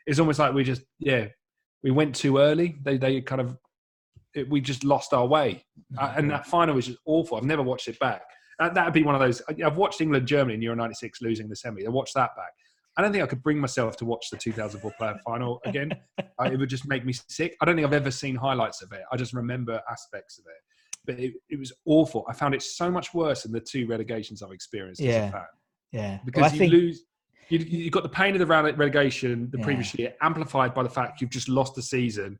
It's 0.06 0.18
almost 0.18 0.38
like 0.38 0.54
we 0.54 0.64
just 0.64 0.80
yeah 0.98 1.26
we 1.82 1.90
went 1.90 2.14
too 2.14 2.38
early. 2.38 2.76
They 2.82 2.96
they 2.96 3.20
kind 3.20 3.42
of 3.42 3.58
it, 4.32 4.48
we 4.48 4.62
just 4.62 4.82
lost 4.82 5.12
our 5.12 5.26
way, 5.26 5.62
mm-hmm. 5.92 6.18
and 6.18 6.30
that 6.30 6.46
final 6.46 6.74
was 6.74 6.86
just 6.86 7.00
awful. 7.04 7.36
I've 7.36 7.44
never 7.44 7.62
watched 7.62 7.88
it 7.88 7.98
back. 7.98 8.22
That 8.58 8.82
would 8.82 8.94
be 8.94 9.02
one 9.02 9.14
of 9.14 9.20
those. 9.20 9.42
I've 9.62 9.76
watched 9.76 10.00
England 10.00 10.26
Germany 10.26 10.54
in 10.54 10.62
Euro 10.62 10.76
'96 10.76 11.20
losing 11.20 11.50
the 11.50 11.56
semi. 11.56 11.84
I 11.84 11.90
watched 11.90 12.14
that 12.14 12.30
back. 12.34 12.52
I 13.00 13.02
don't 13.02 13.12
think 13.12 13.24
I 13.24 13.26
could 13.26 13.42
bring 13.42 13.58
myself 13.58 13.96
to 13.96 14.04
watch 14.04 14.28
the 14.30 14.36
2004 14.36 14.92
player 14.98 15.18
final 15.24 15.58
again. 15.64 15.90
I, 16.38 16.48
it 16.48 16.58
would 16.58 16.68
just 16.68 16.86
make 16.86 17.02
me 17.02 17.14
sick. 17.14 17.56
I 17.62 17.64
don't 17.64 17.74
think 17.74 17.86
I've 17.86 17.94
ever 17.94 18.10
seen 18.10 18.36
highlights 18.36 18.82
of 18.82 18.92
it. 18.92 19.00
I 19.10 19.16
just 19.16 19.32
remember 19.32 19.80
aspects 19.90 20.38
of 20.38 20.44
it. 20.44 21.06
But 21.06 21.18
it, 21.18 21.32
it 21.48 21.58
was 21.58 21.72
awful. 21.86 22.26
I 22.28 22.34
found 22.34 22.54
it 22.54 22.60
so 22.60 22.90
much 22.90 23.14
worse 23.14 23.44
than 23.44 23.52
the 23.52 23.60
two 23.60 23.86
relegations 23.86 24.42
I've 24.42 24.52
experienced 24.52 25.00
yeah. 25.00 25.12
as 25.12 25.28
a 25.28 25.32
fan. 25.32 25.44
Yeah. 25.92 26.18
Because 26.26 26.42
well, 26.42 26.52
you 26.52 26.58
think... 26.58 26.72
lose. 26.74 27.04
You, 27.48 27.58
you 27.60 27.90
got 27.90 28.02
the 28.02 28.10
pain 28.10 28.34
of 28.34 28.38
the 28.38 28.46
relegation 28.46 29.48
the 29.50 29.58
yeah. 29.58 29.64
previous 29.64 29.94
year, 29.94 30.14
amplified 30.20 30.74
by 30.74 30.82
the 30.82 30.90
fact 30.90 31.22
you've 31.22 31.30
just 31.30 31.48
lost 31.48 31.74
the 31.74 31.82
season, 31.82 32.38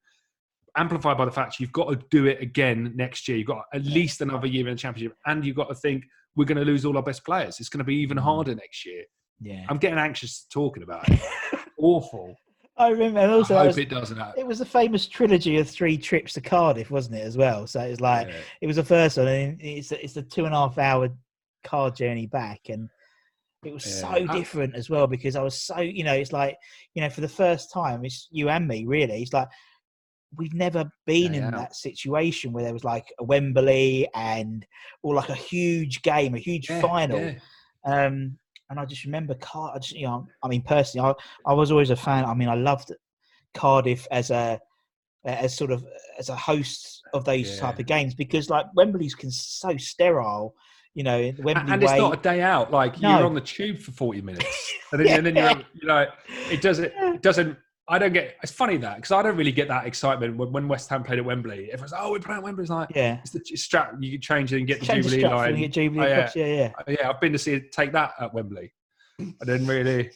amplified 0.77 1.17
by 1.17 1.25
the 1.25 1.33
fact 1.33 1.59
you've 1.59 1.73
got 1.73 1.89
to 1.89 1.97
do 2.11 2.27
it 2.27 2.43
again 2.43 2.93
next 2.95 3.27
year. 3.29 3.39
You've 3.39 3.47
got 3.47 3.65
at 3.73 3.85
least 3.87 4.21
another 4.21 4.47
year 4.47 4.69
in 4.69 4.75
the 4.75 4.79
championship, 4.79 5.17
and 5.25 5.43
you've 5.43 5.57
got 5.57 5.69
to 5.71 5.75
think 5.75 6.05
we're 6.37 6.45
going 6.45 6.59
to 6.59 6.65
lose 6.65 6.85
all 6.85 6.97
our 6.97 7.03
best 7.03 7.25
players. 7.25 7.59
It's 7.59 7.71
going 7.71 7.79
to 7.79 7.85
be 7.85 7.97
even 7.97 8.19
mm. 8.19 8.23
harder 8.23 8.55
next 8.55 8.85
year. 8.85 9.05
Yeah, 9.41 9.64
I'm 9.68 9.78
getting 9.78 9.99
anxious 9.99 10.47
talking 10.51 10.82
about 10.82 11.09
it. 11.09 11.20
Awful. 11.78 12.36
I 12.76 12.88
remember. 12.88 13.20
And 13.20 13.30
also, 13.30 13.57
I 13.57 13.59
hope 13.59 13.66
was, 13.68 13.78
it 13.78 13.91
doesn't. 13.91 14.16
Happen. 14.16 14.41
It 14.41 14.47
was 14.47 14.61
a 14.61 14.66
famous 14.66 15.07
trilogy 15.07 15.59
of 15.59 15.68
three 15.68 15.99
trips 15.99 16.32
to 16.34 16.41
Cardiff, 16.41 16.91
wasn't 16.91 17.16
it? 17.16 17.22
As 17.22 17.36
well. 17.36 17.66
So 17.66 17.80
it 17.80 17.91
was 17.91 18.01
like 18.01 18.28
yeah. 18.28 18.41
it 18.62 18.66
was 18.66 18.76
the 18.76 18.84
first 18.84 19.18
one, 19.18 19.28
and 19.28 19.61
it's 19.61 19.93
a, 19.93 20.03
it's 20.03 20.16
a 20.16 20.22
two 20.22 20.47
and 20.47 20.55
a 20.55 20.59
half 20.59 20.78
hour 20.78 21.11
car 21.62 21.91
journey 21.91 22.26
back, 22.26 22.61
and 22.68 22.88
it 23.64 23.74
was 23.74 23.86
yeah. 23.86 24.14
so 24.14 24.26
different 24.28 24.74
as 24.74 24.88
well 24.88 25.07
because 25.07 25.36
I 25.36 25.43
was 25.43 25.62
so 25.62 25.80
you 25.80 26.05
know 26.05 26.14
it's 26.14 26.32
like 26.32 26.57
you 26.95 27.03
know 27.03 27.11
for 27.11 27.20
the 27.20 27.28
first 27.28 27.70
time 27.70 28.05
it's 28.05 28.28
you 28.30 28.49
and 28.49 28.66
me 28.66 28.86
really. 28.86 29.22
It's 29.22 29.32
like 29.32 29.49
we've 30.36 30.55
never 30.55 30.91
been 31.07 31.34
yeah, 31.34 31.49
in 31.49 31.55
that 31.55 31.74
situation 31.74 32.53
where 32.53 32.64
there 32.64 32.72
was 32.72 32.84
like 32.84 33.12
a 33.18 33.24
Wembley 33.24 34.09
and 34.14 34.64
or 35.03 35.14
like 35.14 35.28
a 35.28 35.34
huge 35.34 36.03
game, 36.03 36.34
a 36.34 36.38
huge 36.38 36.68
final. 36.68 37.34
Um, 37.84 38.38
and 38.71 38.79
I 38.79 38.85
just 38.85 39.05
remember 39.05 39.35
Car. 39.35 39.73
I 39.75 39.79
just, 39.79 39.95
you 39.95 40.07
know, 40.07 40.27
I 40.43 40.49
mean, 40.49 40.62
personally, 40.62 41.14
I, 41.47 41.51
I 41.51 41.55
was 41.55 41.71
always 41.71 41.91
a 41.91 41.97
fan. 41.97 42.25
I 42.25 42.35
mean, 42.35 42.49
I 42.49 42.55
loved 42.55 42.93
Cardiff 43.53 44.07
as 44.11 44.31
a 44.31 44.61
as 45.25 45.55
sort 45.55 45.71
of 45.71 45.85
as 46.18 46.31
a 46.31 46.37
host 46.37 47.03
of 47.12 47.25
those 47.25 47.55
yeah. 47.55 47.61
type 47.61 47.79
of 47.79 47.85
games 47.87 48.14
because 48.14 48.49
like 48.49 48.64
Wembley's 48.75 49.14
can 49.14 49.31
so 49.31 49.77
sterile. 49.77 50.55
You 50.95 51.05
know, 51.05 51.33
Wembley 51.39 51.73
and 51.73 51.83
it's 51.83 51.93
way. 51.93 51.99
not 51.99 52.18
a 52.18 52.23
day 52.23 52.43
out. 52.43 52.73
Like 52.73 53.01
no. 53.01 53.18
you're 53.18 53.27
on 53.27 53.35
the 53.35 53.41
tube 53.41 53.79
for 53.79 53.93
forty 53.93 54.21
minutes, 54.21 54.73
and 54.93 55.01
then, 55.01 55.07
yeah. 55.07 55.16
and 55.16 55.27
then 55.27 55.37
you're, 55.37 55.64
you 55.75 55.89
know, 55.89 56.07
it 56.51 56.62
doesn't, 56.62 56.93
it 56.97 57.23
doesn't 57.23 57.57
I 57.91 57.99
don't 57.99 58.12
get. 58.12 58.36
It's 58.41 58.53
funny 58.53 58.76
that 58.76 58.97
because 58.97 59.11
I 59.11 59.20
don't 59.20 59.36
really 59.36 59.51
get 59.51 59.66
that 59.66 59.84
excitement 59.84 60.36
when, 60.36 60.53
when 60.53 60.68
West 60.68 60.88
Ham 60.91 61.03
played 61.03 61.18
at 61.18 61.24
Wembley. 61.24 61.70
Everyone's 61.72 61.91
like, 61.91 62.01
"Oh, 62.01 62.12
we're 62.12 62.20
playing 62.20 62.38
at 62.38 62.45
Wembley." 62.45 62.62
It's 62.62 62.70
like, 62.70 62.88
yeah, 62.95 63.18
it's 63.18 63.32
the 63.32 63.41
strap. 63.57 63.95
You 63.99 64.12
can 64.12 64.20
change 64.20 64.53
it 64.53 64.59
and 64.59 64.66
get 64.66 64.78
the 64.78 64.86
change 64.86 65.07
Jubilee 65.07 65.22
the 65.22 65.28
line. 65.28 65.57
Get 65.57 65.72
Jubilee 65.72 66.07
oh, 66.07 66.09
yeah. 66.09 66.30
yeah, 66.36 66.47
yeah, 66.47 66.72
oh, 66.78 66.82
yeah. 66.86 67.11
I've 67.11 67.20
been 67.20 67.32
to 67.32 67.38
see 67.38 67.55
it, 67.55 67.72
take 67.72 67.91
that 67.93 68.12
at 68.20 68.32
Wembley. 68.32 68.72
I 69.20 69.45
didn't 69.45 69.66
really. 69.66 70.11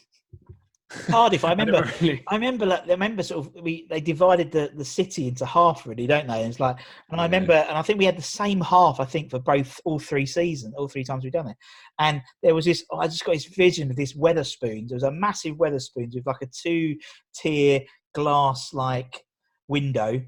Cardiff. 1.06 1.44
I 1.44 1.48
I 1.48 1.50
remember. 1.52 1.90
really- 2.00 2.22
I 2.28 2.34
remember, 2.34 2.66
like, 2.66 2.84
I 2.86 2.90
remember, 2.92 3.22
sort 3.22 3.46
of, 3.46 3.62
we 3.62 3.86
they 3.90 4.00
divided 4.00 4.50
the, 4.50 4.70
the 4.74 4.84
city 4.84 5.28
into 5.28 5.46
half, 5.46 5.86
really, 5.86 6.06
don't 6.06 6.26
they? 6.26 6.40
And 6.42 6.50
it's 6.50 6.60
like, 6.60 6.76
and 7.10 7.20
I 7.20 7.24
remember, 7.24 7.52
and 7.52 7.76
I 7.76 7.82
think 7.82 7.98
we 7.98 8.04
had 8.04 8.18
the 8.18 8.22
same 8.22 8.60
half, 8.60 9.00
I 9.00 9.04
think, 9.04 9.30
for 9.30 9.38
both 9.38 9.80
all 9.84 9.98
three 9.98 10.26
seasons, 10.26 10.74
all 10.76 10.88
three 10.88 11.04
times 11.04 11.24
we've 11.24 11.32
done 11.32 11.48
it. 11.48 11.56
And 11.98 12.22
there 12.42 12.54
was 12.54 12.64
this, 12.64 12.84
I 12.92 13.06
just 13.06 13.24
got 13.24 13.32
this 13.32 13.46
vision 13.46 13.90
of 13.90 13.96
this 13.96 14.14
Wetherspoons. 14.14 14.88
There 14.88 14.96
was 14.96 15.02
a 15.02 15.10
massive 15.10 15.56
Wetherspoons 15.56 16.14
with 16.14 16.26
like 16.26 16.42
a 16.42 16.46
two 16.46 16.96
tier 17.34 17.80
glass 18.14 18.72
like 18.72 19.22
window. 19.68 20.22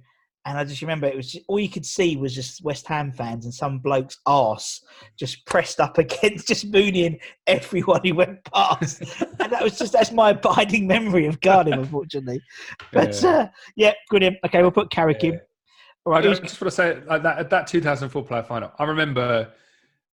And 0.47 0.57
I 0.57 0.65
just 0.65 0.81
remember 0.81 1.09
it 1.09 1.17
was 1.17 1.33
just, 1.33 1.45
all 1.49 1.59
you 1.59 1.69
could 1.69 1.85
see 1.85 2.17
was 2.17 2.33
just 2.33 2.63
West 2.63 2.87
Ham 2.87 3.11
fans 3.13 3.47
and 3.47 3.53
some 3.53 3.81
bloke's 3.81 4.19
arse 4.27 4.81
just 5.19 5.45
pressed 5.45 5.81
up 5.81 5.99
against, 6.05 6.47
just 6.47 6.67
mooning 6.69 7.19
everyone 7.49 8.01
who 8.05 8.15
went 8.15 8.45
past. 8.45 9.03
and 9.41 9.53
that 9.53 9.61
was 9.63 9.77
just 9.77 9.93
that's 9.93 10.13
my 10.13 10.31
abiding 10.31 10.87
memory 10.87 11.27
of 11.27 11.41
Cardiff, 11.41 11.75
unfortunately. 11.75 12.41
But 12.93 13.21
Yeah. 13.21 13.29
uh, 13.29 13.49
yeah, 13.75 13.93
brilliant. 14.09 14.37
Okay, 14.47 14.63
we'll 14.63 14.71
put 14.71 14.89
Carrick 14.91 15.25
in. 15.25 15.33
Yeah. 15.33 15.39
All 16.05 16.13
I 16.13 16.17
right, 16.19 16.25
just 16.25 16.41
want 16.41 16.51
to 16.51 16.71
say 16.71 17.03
like 17.07 17.25
that 17.25 17.51
that 17.51 17.67
2004 17.67 18.25
playoff 18.25 18.47
final. 18.47 18.71
I 18.79 18.85
remember, 18.85 19.49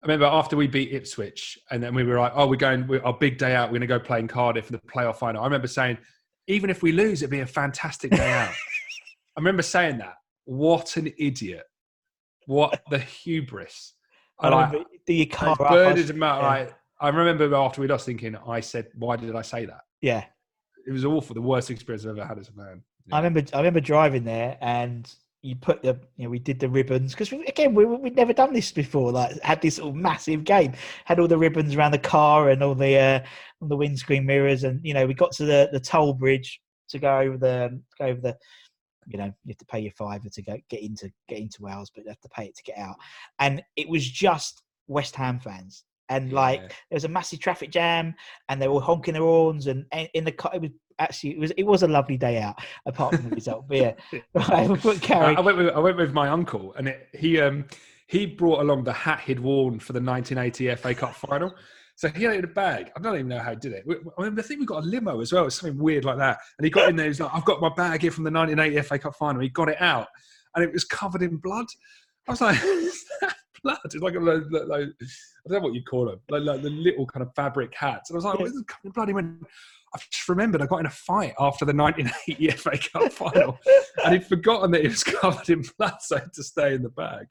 I 0.02 0.06
remember 0.06 0.24
after 0.24 0.56
we 0.56 0.66
beat 0.66 0.94
Ipswich, 0.94 1.58
and 1.70 1.82
then 1.82 1.94
we 1.94 2.04
were 2.04 2.18
like, 2.18 2.32
"Oh, 2.34 2.46
we're 2.46 2.56
going 2.56 2.86
we 2.86 2.98
our 3.00 3.12
big 3.12 3.36
day 3.36 3.54
out. 3.54 3.68
We're 3.68 3.80
going 3.80 3.82
to 3.82 3.86
go 3.86 4.00
play 4.00 4.18
in 4.20 4.28
Cardiff 4.28 4.64
for 4.64 4.72
the 4.72 4.78
playoff 4.78 5.16
final." 5.16 5.42
I 5.42 5.44
remember 5.44 5.66
saying, 5.68 5.98
"Even 6.46 6.70
if 6.70 6.82
we 6.82 6.92
lose, 6.92 7.20
it'd 7.20 7.30
be 7.30 7.40
a 7.40 7.46
fantastic 7.46 8.10
day 8.12 8.32
out." 8.32 8.54
I 9.36 9.40
remember 9.40 9.60
saying 9.62 9.98
that. 9.98 10.14
What 10.44 10.96
an 10.96 11.12
idiot! 11.18 11.64
What 12.46 12.82
the 12.90 12.98
hubris! 12.98 13.94
I 14.40 14.48
like, 14.48 14.72
remember, 14.72 15.26
car 15.30 15.56
I 15.60 15.90
up, 15.90 15.96
him 15.96 16.22
out. 16.22 16.42
yeah. 16.42 16.48
Like, 16.48 16.74
I 17.00 17.08
remember 17.08 17.54
after 17.54 17.80
we 17.80 17.86
lost, 17.86 18.06
thinking, 18.06 18.36
"I 18.36 18.60
said, 18.60 18.88
why 18.94 19.16
did 19.16 19.34
I 19.34 19.42
say 19.42 19.66
that?" 19.66 19.82
yeah. 20.00 20.24
It 20.84 20.90
was 20.90 21.04
awful. 21.04 21.34
The 21.34 21.40
worst 21.40 21.70
experience 21.70 22.04
I've 22.04 22.18
ever 22.18 22.26
had 22.26 22.38
as 22.38 22.48
a 22.48 22.52
fan. 22.52 22.82
I 23.12 23.18
remember 23.18 23.42
I 23.52 23.58
remember 23.58 23.80
driving 23.80 24.24
there 24.24 24.58
and 24.60 25.12
you 25.42 25.56
put 25.56 25.82
the 25.82 25.98
you 26.16 26.24
know 26.24 26.30
we 26.30 26.38
did 26.38 26.60
the 26.60 26.68
ribbons 26.68 27.12
because 27.12 27.32
again 27.32 27.74
we 27.74 27.84
we'd 27.84 28.14
never 28.14 28.32
done 28.32 28.52
this 28.52 28.70
before 28.70 29.10
like 29.10 29.40
had 29.42 29.60
this 29.60 29.76
sort 29.76 29.88
of 29.88 29.96
massive 29.96 30.44
game 30.44 30.72
had 31.04 31.18
all 31.18 31.26
the 31.26 31.36
ribbons 31.36 31.74
around 31.74 31.90
the 31.90 31.98
car 31.98 32.50
and 32.50 32.62
all 32.62 32.76
the 32.76 32.96
uh 32.96 33.20
on 33.60 33.68
the 33.68 33.76
windscreen 33.76 34.24
mirrors 34.24 34.62
and 34.62 34.80
you 34.84 34.94
know 34.94 35.04
we 35.04 35.14
got 35.14 35.32
to 35.32 35.44
the 35.44 35.68
the 35.72 35.80
toll 35.80 36.14
bridge 36.14 36.60
to 36.88 36.98
go 37.00 37.18
over 37.18 37.36
the 37.36 37.80
go 37.98 38.06
over 38.06 38.20
the 38.20 38.36
you 39.06 39.18
know 39.18 39.26
you 39.44 39.50
have 39.50 39.58
to 39.58 39.66
pay 39.66 39.80
your 39.80 39.92
fiver 39.92 40.28
to 40.28 40.42
go 40.42 40.56
get 40.68 40.82
into 40.82 41.10
get 41.28 41.38
into 41.38 41.62
Wales 41.62 41.90
but 41.94 42.04
you 42.04 42.10
have 42.10 42.20
to 42.20 42.28
pay 42.28 42.44
it 42.44 42.56
to 42.56 42.62
get 42.62 42.78
out 42.78 42.96
and 43.38 43.62
it 43.76 43.88
was 43.88 44.08
just 44.08 44.62
West 44.86 45.16
Ham 45.16 45.38
fans 45.38 45.84
and 46.08 46.32
like 46.32 46.60
Yeah. 46.60 46.68
there 46.68 46.96
was 46.96 47.04
a 47.04 47.08
massive 47.08 47.40
traffic 47.40 47.70
jam 47.70 48.14
and 48.48 48.60
they 48.60 48.68
were 48.68 48.80
honking 48.80 49.14
their 49.14 49.22
horns 49.22 49.66
and 49.66 49.86
and 49.92 50.08
in 50.14 50.24
the 50.24 50.32
car 50.32 50.52
it 50.54 50.60
was 50.60 50.70
actually 50.98 51.30
it 51.30 51.38
was 51.38 51.50
it 51.52 51.64
was 51.64 51.82
a 51.82 51.88
lovely 51.88 52.16
day 52.16 52.40
out 52.40 52.56
apart 52.86 53.14
from 53.14 53.28
the 53.28 53.34
result 53.34 53.66
but 53.68 53.76
yeah 53.76 53.92
right, 54.34 55.10
I, 55.10 55.34
I 55.34 55.40
went 55.40 55.56
with 55.58 55.68
I 55.70 55.78
went 55.78 55.96
with 55.96 56.12
my 56.12 56.28
uncle, 56.28 56.74
and 56.74 56.88
it, 56.88 57.08
he 57.14 57.40
um 57.40 57.64
he 58.06 58.26
brought 58.26 58.60
along 58.60 58.84
the 58.84 58.92
hat 58.92 59.20
he'd 59.20 59.40
worn 59.40 59.78
for 59.78 59.92
the 59.94 60.00
1980 60.00 60.74
FA 60.76 60.94
Cup 60.94 61.14
final. 61.14 61.54
So 62.02 62.08
he 62.08 62.24
had 62.24 62.34
it 62.34 62.38
in 62.38 62.44
a 62.46 62.48
bag. 62.48 62.90
I 62.96 63.00
don't 63.00 63.14
even 63.14 63.28
know 63.28 63.38
how 63.38 63.50
he 63.50 63.56
did 63.56 63.74
it. 63.74 63.84
I 64.18 64.22
mean, 64.22 64.36
I 64.36 64.42
think 64.42 64.58
we 64.58 64.66
got 64.66 64.82
a 64.82 64.86
limo 64.86 65.20
as 65.20 65.32
well. 65.32 65.48
Something 65.48 65.78
weird 65.78 66.04
like 66.04 66.18
that. 66.18 66.40
And 66.58 66.64
he 66.64 66.68
got 66.68 66.88
in 66.88 66.96
there. 66.96 67.06
He's 67.06 67.20
like, 67.20 67.30
"I've 67.32 67.44
got 67.44 67.60
my 67.60 67.68
bag 67.76 68.02
here 68.02 68.10
from 68.10 68.24
the 68.24 68.30
1980 68.32 68.88
FA 68.88 68.98
Cup 68.98 69.14
final." 69.14 69.40
He 69.40 69.48
got 69.48 69.68
it 69.68 69.80
out, 69.80 70.08
and 70.56 70.64
it 70.64 70.72
was 70.72 70.82
covered 70.82 71.22
in 71.22 71.36
blood. 71.36 71.66
I 72.26 72.32
was 72.32 72.40
like, 72.40 72.60
"Is 72.64 73.04
that 73.20 73.36
blood?" 73.62 73.78
It's 73.84 73.94
like, 73.96 74.14
a, 74.14 74.20
like, 74.20 74.42
like 74.50 74.88
I 75.00 75.48
don't 75.48 75.58
know 75.58 75.60
what 75.60 75.74
you 75.74 75.82
call 75.82 76.06
them, 76.06 76.20
like, 76.30 76.42
like 76.42 76.62
the 76.62 76.70
little 76.70 77.06
kind 77.06 77.22
of 77.22 77.34
fabric 77.34 77.72
hats. 77.74 78.10
And 78.10 78.16
I 78.16 78.18
was 78.18 78.24
like, 78.24 78.34
Yeah. 78.34 78.40
"What 78.42 78.48
is 78.48 78.54
this 78.54 78.64
covered 78.64 79.08
in 79.08 79.14
blood?" 79.38 79.38
I've 79.94 80.08
just 80.08 80.26
remembered 80.26 80.62
I 80.62 80.66
got 80.66 80.80
in 80.80 80.86
a 80.86 80.90
fight 80.90 81.34
after 81.38 81.66
the 81.66 81.74
1980 81.74 82.50
FA 82.56 82.78
Cup 82.78 83.12
final 83.12 83.58
and 84.02 84.14
he'd 84.14 84.24
forgotten 84.24 84.70
that 84.70 84.82
it 84.84 84.88
was 84.88 85.04
covered 85.20 85.50
in 85.50 85.62
blood, 85.76 85.96
so 86.00 86.16
I 86.16 86.20
had 86.20 86.32
to 86.32 86.42
stay 86.42 86.74
in 86.74 86.82
the 86.82 86.88
bag. 86.88 87.26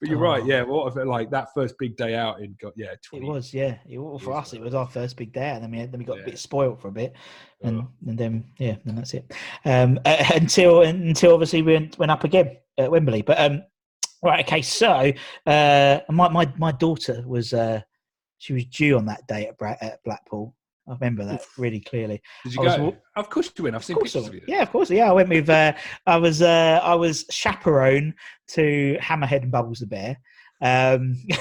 But 0.00 0.08
you're 0.08 0.18
right, 0.18 0.40
Oh. 0.40 0.46
yeah. 0.46 0.62
What 0.62 0.86
if 0.86 0.96
it 0.98 1.06
like 1.08 1.30
that 1.32 1.48
first 1.52 1.74
big 1.80 1.96
day 1.96 2.14
out 2.14 2.40
in 2.40 2.54
got 2.60 2.74
yeah, 2.76 2.94
It 3.12 3.22
was, 3.24 3.52
yeah. 3.52 3.78
It, 3.88 3.98
well, 3.98 4.20
for 4.20 4.34
us, 4.34 4.52
it 4.52 4.60
was 4.60 4.72
our 4.72 4.86
first 4.86 5.16
big 5.16 5.32
day, 5.32 5.50
out, 5.50 5.56
and 5.56 5.64
then 5.64 5.70
we 5.72 5.78
then 5.84 5.98
we 5.98 6.04
got 6.04 6.20
a 6.20 6.24
bit 6.24 6.38
spoiled 6.38 6.80
for 6.80 6.88
a 6.88 6.92
bit, 6.92 7.14
and 7.62 7.80
Oh. 7.80 7.88
and 8.06 8.16
then 8.16 8.44
yeah, 8.60 8.76
then 8.84 8.94
that's 8.94 9.12
it. 9.12 9.32
Um, 9.64 9.98
uh, 10.04 10.24
until 10.36 10.82
until 10.82 11.32
obviously 11.32 11.62
we 11.62 11.72
went, 11.72 11.98
went 11.98 12.12
up 12.12 12.22
again 12.22 12.56
at 12.78 12.88
Wembley. 12.88 13.22
But 13.22 13.40
um, 13.40 13.64
right, 14.26 14.44
okay. 14.46 14.62
So 14.62 15.12
uh, 15.46 16.00
my 16.10 16.28
my 16.28 16.52
my 16.58 16.72
daughter 16.72 17.22
was 17.26 17.52
uh, 17.52 17.80
she 18.38 18.52
was 18.52 18.64
due 18.66 18.96
on 18.96 19.06
that 19.06 19.26
day 19.26 19.46
at, 19.46 19.58
Bra- 19.58 19.76
at 19.80 20.02
Blackpool. 20.04 20.54
I 20.88 20.92
remember 20.92 21.24
that 21.24 21.42
really 21.58 21.80
clearly. 21.80 22.22
Did 22.44 22.54
you 22.54 22.62
I 22.62 22.76
go? 22.76 22.84
wa- 22.84 22.92
of 23.16 23.28
course 23.28 23.50
you 23.56 23.64
win. 23.64 23.74
I've 23.74 23.84
seen 23.84 23.96
Of 23.96 24.02
pictures 24.04 24.26
of 24.28 24.34
you. 24.34 24.40
went. 24.40 24.48
Yeah, 24.48 24.62
of 24.62 24.70
course. 24.70 24.90
Yeah, 24.90 25.10
I 25.10 25.12
went 25.12 25.28
with. 25.28 25.48
Uh, 25.50 25.72
I 26.06 26.16
was. 26.16 26.42
Uh, 26.42 26.80
I 26.82 26.94
was 26.94 27.24
chaperone 27.30 28.14
to 28.48 28.96
Hammerhead 29.00 29.42
and 29.42 29.50
Bubbles 29.50 29.80
the 29.80 29.86
Bear. 29.86 30.16
Um, 30.62 31.16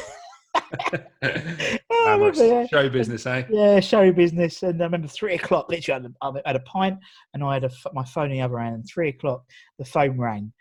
I 1.21 1.81
remember, 1.91 2.45
yeah. 2.45 2.65
Show 2.67 2.89
business, 2.89 3.25
eh? 3.25 3.43
Yeah, 3.49 3.79
show 3.79 4.11
business. 4.11 4.63
And 4.63 4.81
I 4.81 4.86
remember 4.86 5.07
three 5.07 5.36
o'clock. 5.36 5.69
Literally, 5.69 6.11
I 6.21 6.29
had 6.31 6.36
a, 6.36 6.41
I 6.45 6.49
had 6.49 6.55
a 6.55 6.59
pint, 6.61 6.97
and 7.33 7.43
I 7.43 7.53
had 7.55 7.63
a, 7.65 7.71
my 7.93 8.03
phone 8.03 8.31
in 8.31 8.38
the 8.38 8.41
other 8.41 8.57
hand. 8.57 8.75
And 8.75 8.88
three 8.88 9.09
o'clock, 9.09 9.43
the 9.79 9.86
phone 9.86 10.17
rang, 10.19 10.53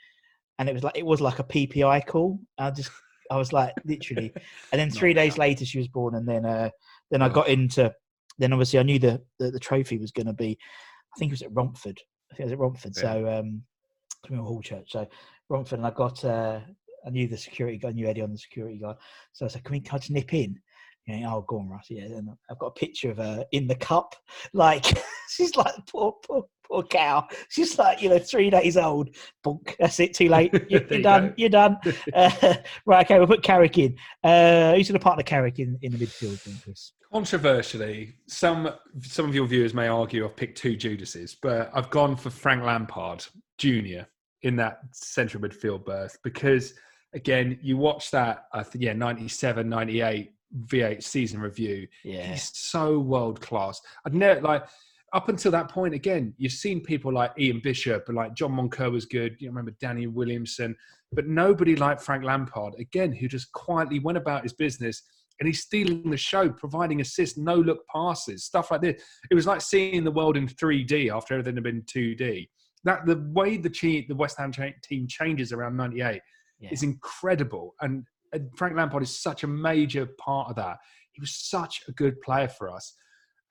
and 0.59 0.69
it 0.69 0.73
was 0.73 0.85
like 0.85 0.97
it 0.97 1.07
was 1.07 1.21
like 1.21 1.39
a 1.39 1.45
PPI 1.45 2.07
call. 2.07 2.39
I 2.59 2.71
just, 2.71 2.91
I 3.31 3.37
was 3.37 3.53
like, 3.53 3.75
literally. 3.85 4.33
And 4.73 4.81
then 4.81 4.91
three 4.91 5.15
days 5.15 5.39
later, 5.39 5.65
she 5.65 5.79
was 5.79 5.89
born, 5.89 6.15
and 6.15 6.29
then, 6.29 6.45
uh, 6.45 6.71
then 7.11 7.23
I 7.23 7.29
got 7.29 7.49
into. 7.49 7.93
Then 8.39 8.53
obviously, 8.53 8.79
I 8.79 8.83
knew 8.83 8.99
the 8.99 9.23
the, 9.39 9.51
the 9.51 9.61
trophy 9.61 9.99
was 9.99 10.13
going 10.13 10.27
to 10.27 10.33
be. 10.33 10.59
I 11.15 11.19
think 11.19 11.31
it 11.31 11.35
was 11.35 11.43
at 11.43 11.53
Romford. 11.53 12.01
I 12.33 12.35
think 12.35 12.41
it 12.41 12.45
was 12.45 12.53
at 12.53 12.59
Romford. 12.59 12.93
Yeah. 12.97 13.03
So, 13.03 13.39
um, 13.39 13.63
Hall 14.45 14.63
Church. 14.63 14.93
So 14.93 15.07
Romford, 15.49 15.79
and 15.79 15.87
I 15.87 15.91
got. 15.91 16.25
Uh, 16.25 16.61
I 17.07 17.11
knew 17.11 17.29
the 17.29 17.37
security 17.37 17.77
guy. 17.77 17.89
I 17.89 17.93
knew 17.93 18.07
Eddie 18.07 18.23
on 18.23 18.33
the 18.33 18.39
security 18.39 18.79
guy. 18.79 18.95
So 19.33 19.45
I 19.45 19.49
said, 19.49 19.65
"Can 19.65 19.73
we 19.73 19.81
can 19.81 19.97
I 19.97 19.99
just 19.99 20.11
nip 20.11 20.33
in?" 20.33 20.59
You 21.07 21.21
know, 21.21 21.37
oh, 21.37 21.45
go 21.47 21.59
on, 21.59 21.69
Russ. 21.69 21.87
Yeah, 21.91 22.05
and 22.05 22.31
I've 22.51 22.59
got 22.59 22.69
a 22.69 22.71
picture 22.73 23.11
of 23.11 23.19
her 23.19 23.45
in 23.53 23.67
the 23.67 23.75
cup. 23.77 24.15
Like 24.53 24.85
she's 25.31 25.57
like 25.57 25.75
poor, 25.91 26.15
poor, 26.27 26.45
poor 26.69 26.83
cow. 26.85 27.27
She's 27.49 27.79
like 27.79 28.01
you 28.03 28.09
know 28.09 28.19
three 28.19 28.51
days 28.51 28.77
old. 28.77 29.11
Bonk. 29.45 29.75
That's 29.79 29.99
it. 30.01 30.15
Too 30.15 30.29
late. 30.29 30.53
You're, 30.69 30.81
There 30.81 30.99
you're 30.99 31.03
done. 31.03 31.29
go. 31.29 31.35
You're 31.37 31.49
done. 31.51 31.77
Uh, 32.13 32.55
right. 32.87 33.05
Okay. 33.05 33.19
We'll 33.19 33.27
put 33.27 33.43
Carrick 33.43 33.79
in. 33.79 33.97
Uh, 34.23 34.75
who's 34.75 34.89
going 34.89 34.99
to 34.99 35.05
partner 35.05 35.23
Carrick 35.25 35.59
in, 35.59 35.79
in 35.83 35.93
the 35.93 35.99
midfield, 35.99 36.43
then, 36.45 36.55
Chris? 36.63 36.93
Controversially, 37.13 38.15
some 38.29 38.71
some 39.01 39.27
of 39.29 39.35
your 39.35 39.47
viewers 39.47 39.75
may 39.75 39.89
argue 39.89 40.25
I've 40.25 40.37
picked 40.37 40.59
two 40.59 40.77
Judases, 40.77 41.37
but 41.41 41.71
I've 41.75 41.91
gone 41.91 42.17
for 42.17 42.31
Frank 42.31 42.63
Lampard 42.63 43.25
Jr. 43.59 44.03
in 44.43 44.57
that 44.57 44.81
central 44.93 45.43
midfield 45.43 45.85
berth 45.85 46.17
because, 46.23 46.75
again, 47.15 47.59
you 47.63 47.77
watch 47.77 48.11
that, 48.11 48.45
I 48.53 48.63
think, 48.63 48.85
yeah, 48.85 48.93
97, 48.93 49.69
98 49.69 50.34
V8 50.67 51.03
season 51.03 51.41
review. 51.41 51.87
Yeah. 52.05 52.23
He's 52.33 52.51
so 52.57 52.99
world 52.99 53.41
class. 53.41 53.81
I'd 54.07 54.15
never, 54.15 54.41
like, 54.41 54.65
up 55.13 55.29
until 55.29 55.53
that 55.53 55.69
point, 55.69 55.95
again, 55.95 56.35
you've 56.39 56.53
seen 56.53 56.81
people 56.81 57.13
like 57.13 57.33
Ian 57.39 57.61
Bishop 57.63 58.05
and 58.09 58.17
like 58.17 58.35
John 58.35 58.53
Moncur 58.53 58.91
was 58.91 59.07
good. 59.07 59.37
You 59.39 59.49
remember 59.49 59.73
Danny 59.81 60.07
Williamson, 60.09 60.75
but 61.13 61.27
nobody 61.29 61.77
like 61.77 62.01
Frank 62.01 62.25
Lampard, 62.25 62.75
again, 62.79 63.13
who 63.13 63.29
just 63.29 63.53
quietly 63.53 64.01
went 64.01 64.19
about 64.19 64.43
his 64.43 64.53
business 64.53 65.03
and 65.39 65.47
he's 65.47 65.63
stealing 65.63 66.11
the 66.11 66.17
show, 66.17 66.49
providing 66.49 67.01
assists, 67.01 67.39
no 67.39 67.55
look 67.55 67.87
passes, 67.95 68.45
stuff 68.45 68.71
like 68.71 68.81
this. 68.81 69.03
It 69.31 69.35
was 69.35 69.47
like 69.47 69.61
seeing 69.61 70.03
the 70.05 70.11
world 70.11 70.37
in 70.37 70.47
3D 70.49 71.15
after 71.15 71.35
everything 71.35 71.57
had 71.57 71.65
been 71.65 71.83
2D. 71.83 72.49
That 72.85 73.07
the 73.07 73.25
way 73.33 73.57
the, 73.57 73.69
the 74.09 74.15
West 74.15 74.37
Ham 74.39 74.53
team 74.83 75.07
changes 75.09 75.53
around 75.53 75.77
98 75.77 76.21
Yeah. 76.61 76.71
is 76.73 76.83
incredible. 76.83 77.75
And, 77.81 78.05
and 78.35 78.51
Frank 78.57 78.77
Lampard 78.77 79.03
is 79.03 79.19
such 79.19 79.45
a 79.45 79.47
major 79.47 80.07
part 80.19 80.51
of 80.51 80.57
that. 80.57 80.79
He 81.13 81.21
was 81.21 81.35
such 81.35 81.83
a 81.89 81.93
good 81.93 82.21
player 82.21 82.49
for 82.49 82.69
us. 82.69 82.95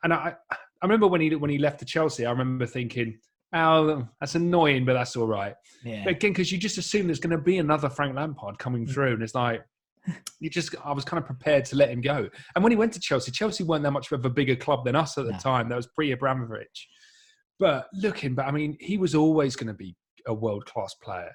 And 0.03 0.13
I, 0.13 0.36
I 0.51 0.57
remember 0.84 1.07
when 1.07 1.21
he 1.21 1.34
when 1.36 1.49
he 1.49 1.57
left 1.57 1.79
to 1.79 1.86
Chelsea, 1.86 2.25
I 2.25 2.31
remember 2.31 2.65
thinking, 2.65 3.17
"Oh, 3.53 4.07
that's 4.19 4.36
annoying, 4.36 4.86
but 4.86 4.93
that's 4.93 5.15
all 5.15 5.27
right." 5.27 5.55
Yeah. 5.84 6.03
But 6.03 6.11
again, 6.15 6.31
because 6.31 6.51
you 6.51 6.57
just 6.57 6.77
assume 6.77 7.07
there's 7.07 7.19
going 7.19 7.36
to 7.36 7.41
be 7.41 7.57
another 7.57 7.89
Frank 7.89 8.15
Lampard 8.15 8.59
coming 8.59 8.86
mm. 8.86 8.91
through, 8.91 9.13
and 9.13 9.23
it's 9.23 9.34
like 9.34 9.63
you 10.39 10.49
just 10.49 10.75
I 10.84 10.91
was 10.91 11.05
kind 11.05 11.21
of 11.21 11.25
prepared 11.25 11.65
to 11.65 11.77
let 11.77 11.89
him 11.89 12.01
go. 12.01 12.29
And 12.55 12.63
when 12.63 12.71
he 12.71 12.75
went 12.75 12.93
to 12.93 12.99
Chelsea, 12.99 13.31
Chelsea 13.31 13.63
weren't 13.63 13.84
that 13.84 13.91
much 13.91 14.11
of 14.11 14.25
a 14.25 14.29
bigger 14.29 14.55
club 14.55 14.86
than 14.86 14.95
us 14.95 15.17
at 15.17 15.25
the 15.25 15.31
No. 15.31 15.38
time. 15.38 15.69
That 15.69 15.77
was 15.77 15.88
pre 15.88 16.11
Abramovich. 16.11 16.89
But 17.59 17.88
looking, 17.93 18.36
but 18.36 18.45
I 18.45 18.51
mean, 18.51 18.75
he 18.79 18.97
was 18.97 19.15
always 19.15 19.55
going 19.55 19.67
to 19.67 19.73
be 19.73 19.95
a 20.27 20.34
world 20.34 20.65
class 20.65 20.93
player. 20.95 21.31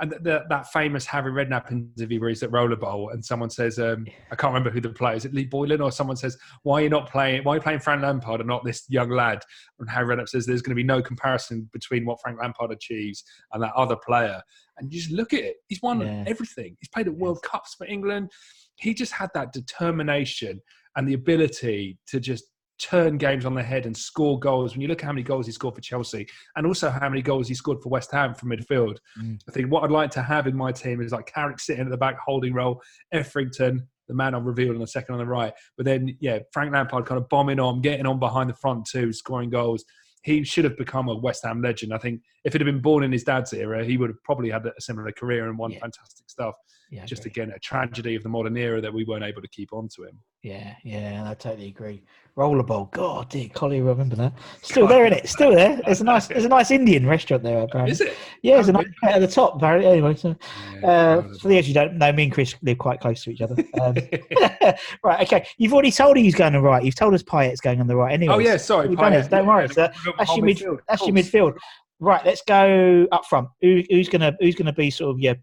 And 0.00 0.10
th- 0.10 0.22
th- 0.24 0.42
that 0.48 0.66
famous 0.72 1.06
Harry 1.06 1.30
Redknapp 1.32 1.70
interview 1.70 2.20
where 2.20 2.28
he's 2.28 2.42
at 2.42 2.50
Rollerball 2.50 3.12
and 3.12 3.24
someone 3.24 3.50
says, 3.50 3.78
um, 3.78 4.06
I 4.30 4.36
can't 4.36 4.52
remember 4.52 4.70
who 4.70 4.80
the 4.80 4.90
player 4.90 5.16
is, 5.16 5.24
it 5.24 5.34
Lee 5.34 5.44
Boylan 5.44 5.80
or 5.80 5.92
someone 5.92 6.16
says, 6.16 6.36
Why 6.62 6.80
are 6.80 6.82
you 6.82 6.88
not 6.88 7.10
playing? 7.10 7.44
Why 7.44 7.52
are 7.52 7.56
you 7.56 7.62
playing 7.62 7.80
Frank 7.80 8.02
Lampard 8.02 8.40
and 8.40 8.48
not 8.48 8.64
this 8.64 8.84
young 8.88 9.10
lad? 9.10 9.42
And 9.78 9.88
Harry 9.90 10.14
Redknapp 10.16 10.28
says, 10.28 10.46
There's 10.46 10.62
going 10.62 10.70
to 10.72 10.76
be 10.76 10.82
no 10.82 11.02
comparison 11.02 11.68
between 11.72 12.04
what 12.04 12.20
Frank 12.20 12.38
Lampard 12.40 12.72
achieves 12.72 13.22
and 13.52 13.62
that 13.62 13.72
other 13.74 13.96
player. 13.96 14.40
And 14.78 14.92
you 14.92 15.00
just 15.00 15.12
look 15.12 15.32
at 15.32 15.40
it. 15.40 15.56
He's 15.68 15.82
won 15.82 16.00
Yeah. 16.00 16.24
everything. 16.26 16.76
He's 16.80 16.88
played 16.88 17.06
at 17.08 17.14
World 17.14 17.42
Cups 17.42 17.74
for 17.74 17.86
England. 17.86 18.30
He 18.76 18.94
just 18.94 19.12
had 19.12 19.30
that 19.34 19.52
determination 19.52 20.60
and 20.96 21.08
the 21.08 21.14
ability 21.14 21.98
to 22.08 22.20
just 22.20 22.44
turn 22.82 23.16
games 23.16 23.44
on 23.46 23.54
their 23.54 23.64
head 23.64 23.86
and 23.86 23.96
score 23.96 24.38
goals. 24.38 24.72
When 24.72 24.80
you 24.80 24.88
look 24.88 25.02
at 25.02 25.06
how 25.06 25.12
many 25.12 25.22
goals 25.22 25.46
he 25.46 25.52
scored 25.52 25.74
for 25.76 25.80
Chelsea 25.80 26.26
and 26.56 26.66
also 26.66 26.90
how 26.90 27.08
many 27.08 27.22
goals 27.22 27.46
he 27.48 27.54
scored 27.54 27.80
for 27.82 27.88
West 27.88 28.10
Ham 28.12 28.34
from 28.34 28.50
midfield, 28.50 28.98
Mm. 29.20 29.38
I 29.48 29.52
think 29.52 29.70
what 29.70 29.84
I'd 29.84 29.90
like 29.90 30.10
to 30.12 30.22
have 30.22 30.46
in 30.46 30.56
my 30.56 30.72
team 30.72 31.00
is 31.00 31.12
like 31.12 31.26
Carrick 31.32 31.60
sitting 31.60 31.84
at 31.84 31.90
the 31.90 31.96
back 31.96 32.18
holding 32.18 32.52
role, 32.54 32.82
Etherington, 33.12 33.86
the 34.08 34.14
man 34.14 34.34
I've 34.34 34.44
revealed 34.44 34.74
on 34.74 34.80
the 34.80 34.86
second 34.86 35.14
on 35.14 35.18
the 35.20 35.26
right. 35.26 35.52
But 35.76 35.86
then, 35.86 36.16
yeah, 36.20 36.40
Frank 36.52 36.72
Lampard 36.72 37.06
kind 37.06 37.20
of 37.20 37.28
bombing 37.28 37.60
on, 37.60 37.80
getting 37.82 38.06
on 38.06 38.18
behind 38.18 38.50
the 38.50 38.54
front 38.54 38.86
two, 38.90 39.12
scoring 39.12 39.50
goals. 39.50 39.84
He 40.24 40.44
should 40.44 40.64
have 40.64 40.76
become 40.76 41.08
a 41.08 41.16
West 41.16 41.44
Ham 41.44 41.62
legend. 41.62 41.92
I 41.92 41.98
think 41.98 42.20
if 42.44 42.54
it 42.54 42.60
had 42.60 42.66
been 42.66 42.80
born 42.80 43.02
in 43.04 43.10
his 43.12 43.24
dad's 43.24 43.52
era, 43.52 43.84
he 43.84 43.96
would 43.96 44.08
have 44.10 44.22
probably 44.24 44.50
had 44.50 44.64
a 44.66 44.72
similar 44.80 45.10
career 45.12 45.48
and 45.48 45.58
won 45.58 45.72
Yeah. 45.72 45.80
fantastic 45.80 46.30
stuff. 46.30 46.54
Yeah, 46.92 47.06
Just 47.06 47.24
again, 47.24 47.50
a 47.50 47.58
tragedy 47.58 48.14
of 48.16 48.22
the 48.22 48.28
modern 48.28 48.56
era 48.56 48.80
that 48.80 48.92
we 48.92 49.04
weren't 49.04 49.24
able 49.24 49.40
to 49.42 49.48
keep 49.48 49.72
on 49.72 49.88
to 49.96 50.04
him. 50.04 50.20
Yeah, 50.42 50.74
yeah, 50.84 51.24
I 51.26 51.34
totally 51.34 51.68
agree. 51.68 52.04
Rollerball, 52.36 52.90
God, 52.92 53.28
dear, 53.28 53.48
Collie, 53.50 53.82
remember 53.82 54.16
that? 54.16 54.32
Still 54.62 54.86
there, 54.86 55.04
in 55.04 55.12
it? 55.12 55.28
Still 55.28 55.54
there. 55.54 55.78
There's 55.84 56.00
a 56.00 56.04
nice, 56.04 56.28
there's 56.28 56.46
a 56.46 56.48
nice 56.48 56.70
Indian 56.70 57.06
restaurant 57.06 57.42
there. 57.42 57.60
Apparently. 57.60 57.92
Is 57.92 58.00
it? 58.00 58.14
Yeah, 58.42 58.54
there's 58.54 58.70
a 58.70 58.72
Oh, 58.72 58.80
nice 58.80 59.14
at 59.14 59.18
the 59.20 59.28
top. 59.28 59.56
Apparently, 59.56 59.90
anyway. 59.90 60.14
So, 60.16 60.34
Yeah, 60.80 60.88
uh, 60.88 61.22
for 61.40 61.48
those 61.48 61.66
who 61.66 61.74
don't 61.74 61.98
know, 61.98 62.10
me 62.10 62.22
and 62.24 62.32
Chris 62.32 62.54
live 62.62 62.78
quite 62.78 63.00
close 63.00 63.22
to 63.24 63.30
each 63.30 63.42
other. 63.42 63.54
Um, 63.82 63.94
right, 65.04 65.20
okay. 65.20 65.46
You've 65.58 65.74
already 65.74 65.92
told 65.92 66.16
her 66.16 66.22
he's 66.22 66.34
going 66.34 66.54
on 66.56 66.62
the 66.62 66.66
right. 66.66 66.82
You've 66.82 66.94
told 66.94 67.12
us 67.12 67.22
Payet's 67.22 67.60
going 67.60 67.80
on 67.82 67.86
the 67.86 67.96
right. 67.96 68.14
Anyway, 68.14 68.34
Oh 68.34 68.38
yeah, 68.38 68.56
sorry. 68.56 68.88
We've 68.88 68.96
done 68.98 69.12
it, 69.12 69.26
Payet. 69.26 69.30
don't 69.30 69.46
worry, 69.46 69.66
Yeah, 69.66 69.72
sir. 69.72 69.92
we've 70.06 70.14
that's 70.16 70.36
your 70.36 70.46
midfield, 70.46 70.78
that's 70.88 71.06
your 71.06 71.14
midfield. 71.14 71.56
Right, 72.00 72.24
let's 72.24 72.42
go 72.48 73.06
up 73.12 73.26
front. 73.26 73.48
Who, 73.60 73.82
who's 73.90 74.08
gonna 74.08 74.34
who's 74.40 74.54
gonna 74.54 74.72
be 74.72 74.90
sort 74.90 75.10
of 75.14 75.20
your 75.20 75.36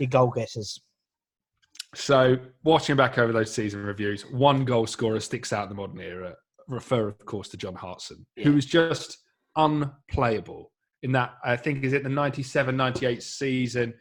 your 0.00 0.08
goal 0.08 0.32
guessers? 0.34 0.80
So, 1.94 2.38
watching 2.64 2.96
back 2.96 3.18
over 3.18 3.32
those 3.32 3.52
season 3.52 3.82
reviews, 3.82 4.22
one 4.30 4.64
goal 4.64 4.86
scorer 4.86 5.20
sticks 5.20 5.52
out 5.52 5.64
in 5.64 5.68
the 5.68 5.74
modern 5.74 6.00
era. 6.00 6.34
Refer, 6.68 7.08
of 7.08 7.18
course, 7.26 7.48
to 7.50 7.56
John 7.56 7.74
Hartson, 7.74 8.24
who 8.42 8.52
was 8.54 8.64
just 8.66 9.18
unplayable 9.56 10.72
in 11.02 11.12
that. 11.12 11.34
I 11.44 11.56
think 11.56 11.84
is 11.84 11.92
it 11.92 12.02
the 12.02 12.08
97-98 12.08 13.22
season. 13.22 13.94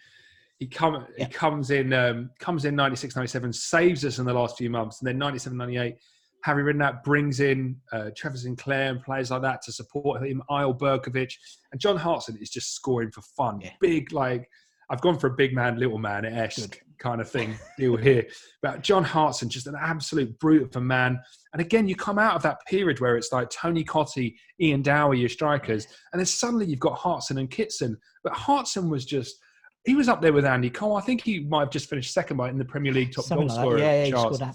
He 0.59 0.67
come 0.67 1.05
Yeah. 1.17 1.25
he 1.25 1.31
comes 1.31 1.71
in 1.71 1.91
um, 1.91 2.29
comes 2.39 2.65
in 2.65 2.75
96, 2.75 3.15
97, 3.15 3.51
saves 3.51 4.05
us 4.05 4.19
in 4.19 4.25
the 4.25 4.33
last 4.33 4.57
few 4.57 4.69
months, 4.69 5.01
and 5.01 5.07
then 5.07 5.17
97, 5.17 5.57
98. 5.57 5.95
Harry 6.43 6.73
Redknapp 6.73 7.03
brings 7.03 7.39
in 7.39 7.75
uh, 7.91 8.09
Trevor 8.15 8.37
Sinclair 8.37 8.89
and 8.91 9.01
players 9.03 9.29
like 9.31 9.41
that 9.43 9.61
to 9.63 9.71
support 9.71 10.25
him. 10.25 10.41
Eyal 10.49 10.77
Berkovic 10.77 11.33
and 11.71 11.79
John 11.81 11.97
Hartson 11.97 12.37
is 12.41 12.49
just 12.49 12.73
scoring 12.73 13.11
for 13.11 13.21
fun. 13.21 13.59
Yeah. 13.61 13.71
Big 13.79 14.11
like 14.11 14.49
I've 14.89 15.01
gone 15.01 15.17
for 15.19 15.27
a 15.27 15.33
big 15.33 15.53
man, 15.53 15.77
little 15.77 15.99
man 15.99 16.25
esque 16.25 16.81
kind 17.01 17.19
of 17.19 17.29
thing 17.29 17.55
deal 17.77 17.97
here. 17.97 18.25
But 18.61 18.83
John 18.83 19.03
Hartson, 19.03 19.49
just 19.49 19.67
an 19.67 19.75
absolute 19.79 20.37
brute 20.39 20.63
of 20.63 20.75
a 20.75 20.81
man. 20.81 21.19
And 21.53 21.61
again, 21.61 21.87
you 21.87 21.95
come 21.95 22.19
out 22.19 22.35
of 22.35 22.43
that 22.43 22.59
period 22.67 22.99
where 22.99 23.17
it's 23.17 23.31
like 23.31 23.49
Tony 23.49 23.83
Cottee, 23.83 24.35
Ian 24.61 24.81
Dowie, 24.81 25.19
your 25.19 25.29
strikers, 25.29 25.87
and 26.13 26.19
then 26.19 26.25
suddenly 26.25 26.65
you've 26.67 26.79
got 26.79 26.93
Hartson 26.93 27.37
and 27.39 27.49
Kitson. 27.49 27.97
But 28.23 28.33
Hartson 28.33 28.89
was 28.89 29.05
just. 29.05 29.35
He 29.83 29.95
was 29.95 30.07
up 30.07 30.21
there 30.21 30.31
with 30.31 30.45
Andy 30.45 30.69
Cole. 30.69 30.95
I 30.95 31.01
think 31.01 31.21
he 31.21 31.39
might 31.39 31.61
have 31.61 31.71
just 31.71 31.89
finished 31.89 32.13
second 32.13 32.37
by 32.37 32.49
in 32.49 32.59
the 32.59 32.65
Premier 32.65 32.93
League 32.93 33.13
top 33.13 33.25
Something 33.25 33.47
goal 33.47 33.55
like 33.55 33.65
scorer 33.65 33.79
Yeah, 33.79 33.91
yeah, 33.91 34.05
he 34.05 34.11
scored 34.11 34.41
an 34.41 34.53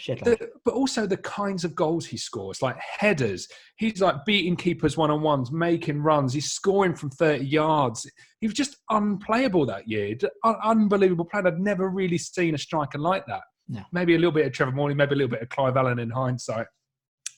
shed. 0.00 0.20
the, 0.24 0.50
but 0.64 0.74
also 0.74 1.06
the 1.06 1.16
kinds 1.18 1.64
of 1.64 1.74
goals 1.74 2.06
he 2.06 2.16
scores, 2.16 2.62
like 2.62 2.76
headers. 2.78 3.48
He's 3.76 4.00
like 4.00 4.24
beating 4.24 4.56
keepers 4.56 4.96
one 4.96 5.10
on 5.10 5.22
ones, 5.22 5.52
making 5.52 6.02
runs. 6.02 6.32
He's 6.32 6.50
scoring 6.50 6.94
from 6.94 7.10
30 7.10 7.44
yards. 7.44 8.10
He 8.40 8.46
was 8.46 8.54
just 8.54 8.76
unplayable 8.90 9.66
that 9.66 9.88
year. 9.88 10.16
Un- 10.44 10.56
Unbelievable 10.62 11.24
player. 11.24 11.46
I'd 11.46 11.58
never 11.58 11.88
really 11.88 12.18
seen 12.18 12.54
a 12.54 12.58
striker 12.58 12.98
like 12.98 13.26
that. 13.26 13.42
No. 13.68 13.82
Maybe 13.92 14.14
a 14.14 14.18
little 14.18 14.32
bit 14.32 14.46
of 14.46 14.52
Trevor 14.52 14.72
Morley, 14.72 14.94
maybe 14.94 15.14
a 15.14 15.18
little 15.18 15.30
bit 15.30 15.42
of 15.42 15.48
Clive 15.50 15.76
Allen 15.76 15.98
in 15.98 16.10
hindsight. 16.10 16.66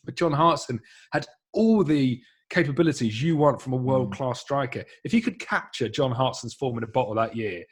But 0.05 0.17
John 0.17 0.33
Hartson 0.33 0.81
had 1.13 1.27
all 1.53 1.83
the 1.83 2.21
capabilities 2.51 3.23
you 3.23 3.37
want 3.37 3.61
from 3.61 3.73
a 3.73 3.79
hmm. 3.79 3.85
world 3.85 4.13
class 4.15 4.41
striker. 4.41 4.85
If 5.05 5.15
you 5.15 5.23
could 5.23 5.39
capture 5.39 5.89
John 5.89 6.13
Hartson's 6.13 6.55
form 6.55 6.79
in 6.79 6.85
a 6.85 6.89
bottle 6.89 7.15
that 7.15 7.37
year, 7.37 7.65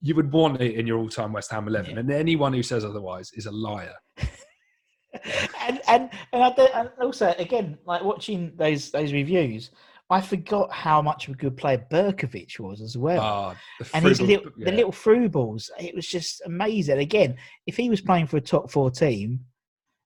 you 0.00 0.14
would 0.14 0.32
want 0.32 0.60
it 0.60 0.74
in 0.74 0.86
your 0.86 0.98
all 0.98 1.08
time 1.08 1.32
West 1.32 1.50
Ham 1.50 1.68
11. 1.68 1.92
Yeah. 1.92 1.98
And 1.98 2.10
anyone 2.10 2.52
who 2.52 2.62
says 2.62 2.84
otherwise 2.84 3.30
is 3.34 3.46
a 3.46 3.52
liar. 3.52 3.94
and 4.18 5.80
and 5.88 6.10
and, 6.32 6.42
I 6.42 6.50
don't, 6.50 6.74
and 6.74 6.90
also 7.00 7.34
again, 7.38 7.78
like 7.86 8.02
watching 8.02 8.52
those 8.56 8.90
those 8.90 9.12
reviews, 9.12 9.70
I 10.08 10.20
forgot 10.20 10.70
how 10.72 11.02
much 11.02 11.26
of 11.26 11.34
a 11.34 11.36
good 11.36 11.56
player 11.56 11.84
Berkovic 11.90 12.58
was 12.60 12.80
as 12.80 12.96
well. 12.96 13.20
Ah, 13.20 13.56
the 13.80 13.90
and 13.94 14.04
his 14.04 14.20
little, 14.20 14.52
yeah. 14.56 14.66
the 14.66 14.72
little 14.72 14.92
through 14.92 15.30
balls, 15.30 15.70
it 15.80 15.94
was 15.94 16.06
just 16.06 16.42
amazing. 16.44 16.98
Again, 16.98 17.36
if 17.66 17.76
he 17.76 17.90
was 17.90 18.00
playing 18.00 18.26
for 18.26 18.36
a 18.36 18.40
top 18.40 18.70
four 18.70 18.90
team, 18.90 19.40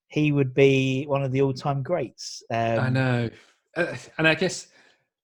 he 0.09 0.33
would 0.33 0.55
be 0.55 1.05
one 1.05 1.23
of 1.23 1.33
the 1.33 1.43
all-time 1.43 1.83
greats. 1.83 2.43
Um, 2.51 2.81
I 2.81 2.89
know, 2.89 3.31
Uh, 3.77 3.97
and 4.19 4.27
I 4.27 4.35
guess 4.35 4.69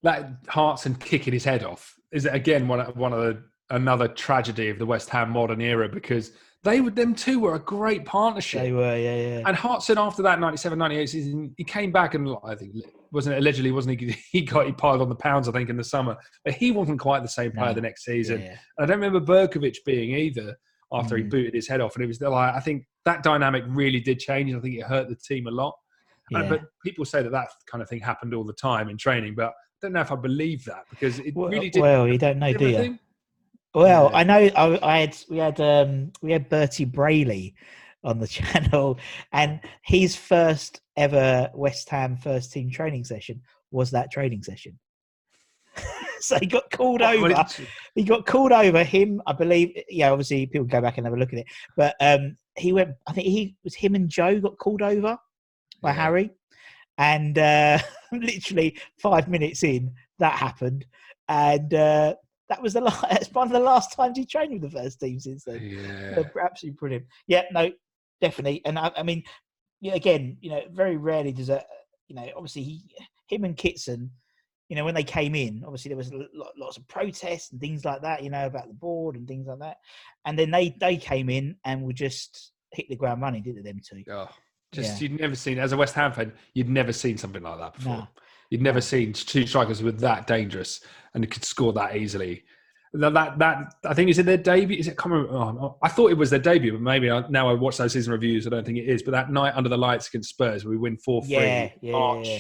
that 0.03 0.31
Hartson 0.49 0.95
kicking 0.95 1.33
his 1.33 1.45
head 1.45 1.65
off 1.65 1.97
is 2.13 2.27
again 2.27 2.69
one 2.69 2.81
one 2.95 3.13
of 3.13 3.21
the 3.21 3.43
another 3.71 4.09
tragedy 4.09 4.69
of 4.69 4.79
the 4.79 4.87
West 4.87 5.09
Ham 5.11 5.31
modern 5.31 5.61
era 5.61 5.89
because 5.89 6.33
they 6.63 6.81
would 6.81 6.97
them 6.97 7.15
two 7.15 7.39
were 7.39 7.55
a 7.55 7.59
great 7.61 8.05
partnership. 8.05 8.63
They 8.63 8.73
were, 8.73 8.97
yeah, 8.97 9.15
yeah. 9.17 9.43
And 9.47 9.57
Hartson, 9.57 9.99
after 9.99 10.23
that 10.23 10.41
97 10.41 10.77
98 10.79 11.07
season, 11.09 11.55
he 11.57 11.65
came 11.65 11.93
back 11.93 12.15
and 12.15 12.37
I 12.45 12.55
think, 12.57 12.75
wasn't 13.13 13.37
it 13.37 13.39
allegedly, 13.39 13.71
wasn't 13.71 14.01
he? 14.01 14.17
He 14.33 14.41
got, 14.43 14.67
he 14.67 14.73
piled 14.73 15.01
on 15.01 15.09
the 15.09 15.15
pounds, 15.15 15.49
I 15.49 15.53
think, 15.53 15.71
in 15.71 15.77
the 15.77 15.85
summer. 15.85 16.17
But 16.45 16.55
he 16.55 16.73
wasn't 16.73 16.99
quite 16.99 17.23
the 17.23 17.29
same 17.29 17.53
player 17.53 17.69
No. 17.69 17.75
the 17.75 17.81
next 17.83 18.05
season. 18.05 18.41
yeah. 18.41 18.57
And 18.79 18.85
I 18.85 18.87
don't 18.87 19.01
remember 19.01 19.21
Berkovic 19.21 19.77
being 19.85 20.15
either 20.17 20.57
after 20.93 21.17
he 21.17 21.23
Mm. 21.25 21.31
booted 21.31 21.55
his 21.55 21.69
head 21.69 21.81
off. 21.81 21.95
And 21.95 22.03
it 22.05 22.09
was 22.09 22.21
like, 22.21 22.55
I 22.55 22.61
think 22.61 22.85
that 23.05 23.23
dynamic 23.23 23.63
really 23.69 24.01
did 24.01 24.19
change. 24.19 24.53
I 24.55 24.59
think 24.61 24.75
it 24.77 24.83
hurt 24.85 25.09
the 25.09 25.17
team 25.17 25.47
a 25.47 25.51
lot. 25.53 25.75
Uh, 26.35 26.41
Yeah. 26.43 26.49
But 26.49 26.61
people 26.85 27.05
say 27.05 27.23
that 27.23 27.31
that 27.31 27.49
kind 27.71 27.81
of 27.83 27.89
thing 27.89 28.01
happened 28.01 28.35
all 28.35 28.45
the 28.45 28.53
time 28.55 28.89
in 28.89 28.97
training. 28.97 29.35
But 29.37 29.49
I 29.51 29.53
don't 29.83 29.93
know 29.93 30.01
if 30.01 30.11
I 30.11 30.17
believe 30.17 30.65
that 30.65 30.85
because 30.91 31.21
it 31.21 31.35
Well, 31.37 31.49
really 31.49 31.71
did. 31.71 31.81
well, 31.81 32.09
you 32.09 32.19
don't 32.19 32.39
know, 32.39 32.53
do 32.53 32.69
you? 32.69 32.99
Well, 33.77 34.09
Yeah. 34.11 34.19
I 34.19 34.25
know 34.25 34.51
I, 34.57 34.79
I 34.83 34.99
had 35.01 35.17
we 35.29 35.37
had 35.37 35.61
um 35.61 36.11
we 36.23 36.33
had 36.33 36.49
Bertie 36.49 36.87
Brayley 36.87 37.53
on 38.03 38.19
the 38.19 38.27
channel, 38.39 38.99
and 39.33 39.61
his 39.83 40.17
first 40.17 40.81
ever 40.97 41.51
West 41.55 41.91
Ham 41.91 42.17
first 42.17 42.53
team 42.53 42.71
training 42.71 43.05
session 43.05 43.43
was 43.71 43.91
that 43.91 44.11
training 44.11 44.43
session. 44.43 44.79
so 46.21 46.39
he 46.39 46.47
got 46.47 46.71
called 46.71 47.03
Well, 47.03 47.19
over. 47.27 47.45
He 47.95 48.03
got 48.05 48.25
called 48.25 48.53
over. 48.53 48.83
Him, 48.83 49.21
I 49.27 49.35
believe. 49.35 49.77
Yeah, 49.91 50.11
obviously 50.11 50.47
people 50.47 50.67
go 50.67 50.81
back 50.81 50.97
and 50.97 51.07
have 51.07 51.13
a 51.13 51.19
look 51.19 51.35
at 51.35 51.41
it, 51.41 51.47
but 51.77 51.95
um 52.01 52.39
he 52.57 52.73
went. 52.73 52.93
I 53.07 53.13
think 53.13 53.27
he 53.27 53.57
was 53.63 53.75
him 53.75 53.95
and 53.95 54.09
Joe 54.09 54.41
got 54.41 54.57
called 54.57 54.81
over 54.81 55.19
by 55.83 55.91
Yeah. 55.91 56.03
Harry, 56.03 56.31
and 56.97 57.37
uh, 57.37 57.79
literally 58.13 58.79
five 59.03 59.29
minutes 59.29 59.63
in 59.65 59.93
that 60.19 60.33
happened, 60.33 60.87
and 61.29 61.75
uh, 61.75 62.15
that 62.49 62.63
was 62.63 62.73
the 62.75 62.81
last. 62.83 63.03
That's 63.11 63.33
one 63.33 63.47
of 63.49 63.53
the 63.53 63.61
last 63.61 63.93
times 63.93 64.17
he 64.19 64.25
trained 64.25 64.53
with 64.53 64.71
the 64.71 64.79
first 64.79 65.01
team 65.01 65.19
since 65.21 65.45
then. 65.45 65.61
Yeah. 65.63 66.15
They're 66.15 66.33
absolutely 66.45 66.77
brilliant. 66.79 67.07
Yeah, 67.27 67.43
no, 67.53 67.71
definitely. 68.21 68.63
And 68.65 68.79
I, 68.79 68.93
I 68.97 69.03
mean, 69.03 69.23
yeah, 69.81 69.95
again, 69.95 70.37
you 70.41 70.51
know, 70.51 70.63
very 70.71 70.97
rarely 70.97 71.33
does 71.33 71.51
a, 71.51 71.65
you 72.09 72.17
know, 72.17 72.27
obviously 72.37 72.63
he, 72.63 72.85
him 73.29 73.45
and 73.45 73.57
Kitson, 73.57 74.11
you 74.69 74.77
know, 74.77 74.85
when 74.85 74.95
they 74.95 75.05
came 75.05 75.35
in, 75.35 75.63
obviously 75.65 75.91
there 75.91 75.97
was 75.97 76.13
lo- 76.13 76.27
lo- 76.35 76.51
lots 76.59 76.77
of 76.77 76.87
protests 76.89 77.53
and 77.53 77.61
things 77.61 77.85
like 77.85 78.03
that, 78.03 78.23
you 78.23 78.31
know, 78.31 78.47
about 78.47 78.69
the 78.69 78.75
board 78.75 79.17
and 79.17 79.29
things 79.29 79.47
like 79.47 79.59
that. 79.61 79.77
And 80.25 80.39
then 80.39 80.51
they 80.51 80.75
they 80.81 80.97
came 80.97 81.29
in 81.31 81.57
and 81.65 81.83
were 81.83 81.93
just 81.93 82.53
hit 82.73 82.89
the 82.89 82.97
ground 82.97 83.23
running, 83.23 83.43
didn't 83.43 83.63
they, 83.63 83.71
them 83.71 83.81
two? 83.85 84.03
Oh, 84.11 84.29
just 84.73 85.01
Yeah. 85.01 85.09
you'd 85.09 85.21
never 85.21 85.35
seen 85.37 85.59
as 85.59 85.73
a 85.73 85.77
West 85.77 85.95
Ham 85.95 86.13
fan, 86.13 86.33
you'd 86.55 86.69
never 86.69 86.93
seen 86.93 87.17
something 87.17 87.43
like 87.43 87.59
that 87.59 87.75
before. 87.75 87.97
No. 87.97 88.09
You'd 88.51 88.63
never 88.63 88.81
seen 88.81 89.13
two 89.13 89.47
strikers 89.47 89.81
who 89.81 89.87
were 89.87 89.93
that 89.93 90.27
dangerous 90.27 90.81
and 91.15 91.29
could 91.31 91.45
score 91.45 91.73
that 91.75 91.97
easily. 91.97 92.45
That, 92.93 93.15
that, 93.15 93.39
that 93.39 93.75
I 93.85 93.95
think 93.95 94.09
is 94.11 94.19
it 94.19 94.27
their 94.27 94.37
debut. 94.37 94.79
Is 94.79 94.89
it 94.89 94.97
coming? 94.97 95.27
Oh, 95.29 95.59
oh, 95.61 95.77
I 95.83 95.89
thought 95.89 96.11
it 96.11 96.17
was 96.17 96.31
their 96.31 96.39
debut, 96.39 96.73
but 96.73 96.81
maybe 96.81 97.11
I, 97.11 97.27
now 97.29 97.49
I 97.49 97.53
watch 97.53 97.77
those 97.77 97.93
season 97.93 98.13
reviews. 98.13 98.47
I 98.47 98.51
don't 98.51 98.65
think 98.65 98.79
it 98.79 98.87
is. 98.89 99.03
But 99.03 99.11
that 99.11 99.31
night 99.31 99.55
under 99.55 99.69
the 99.69 99.77
lights 99.77 100.09
against 100.09 100.31
Spurs, 100.31 100.65
we 100.65 100.77
win 100.77 100.97
four 100.97 101.23
three. 101.23 101.35
Yeah, 101.35 101.71
yeah, 101.83 101.93
March 101.93 102.29
yeah. 102.29 102.39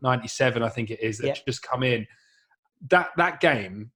'97, 0.00 0.62
I 0.62 0.68
think 0.68 0.90
it 0.90 1.00
is. 1.02 1.18
That 1.18 1.26
Yep. 1.26 1.46
just 1.46 1.62
come 1.62 1.82
in. 1.82 2.06
That 2.88 3.10
that 3.16 3.40
game. 3.40 3.90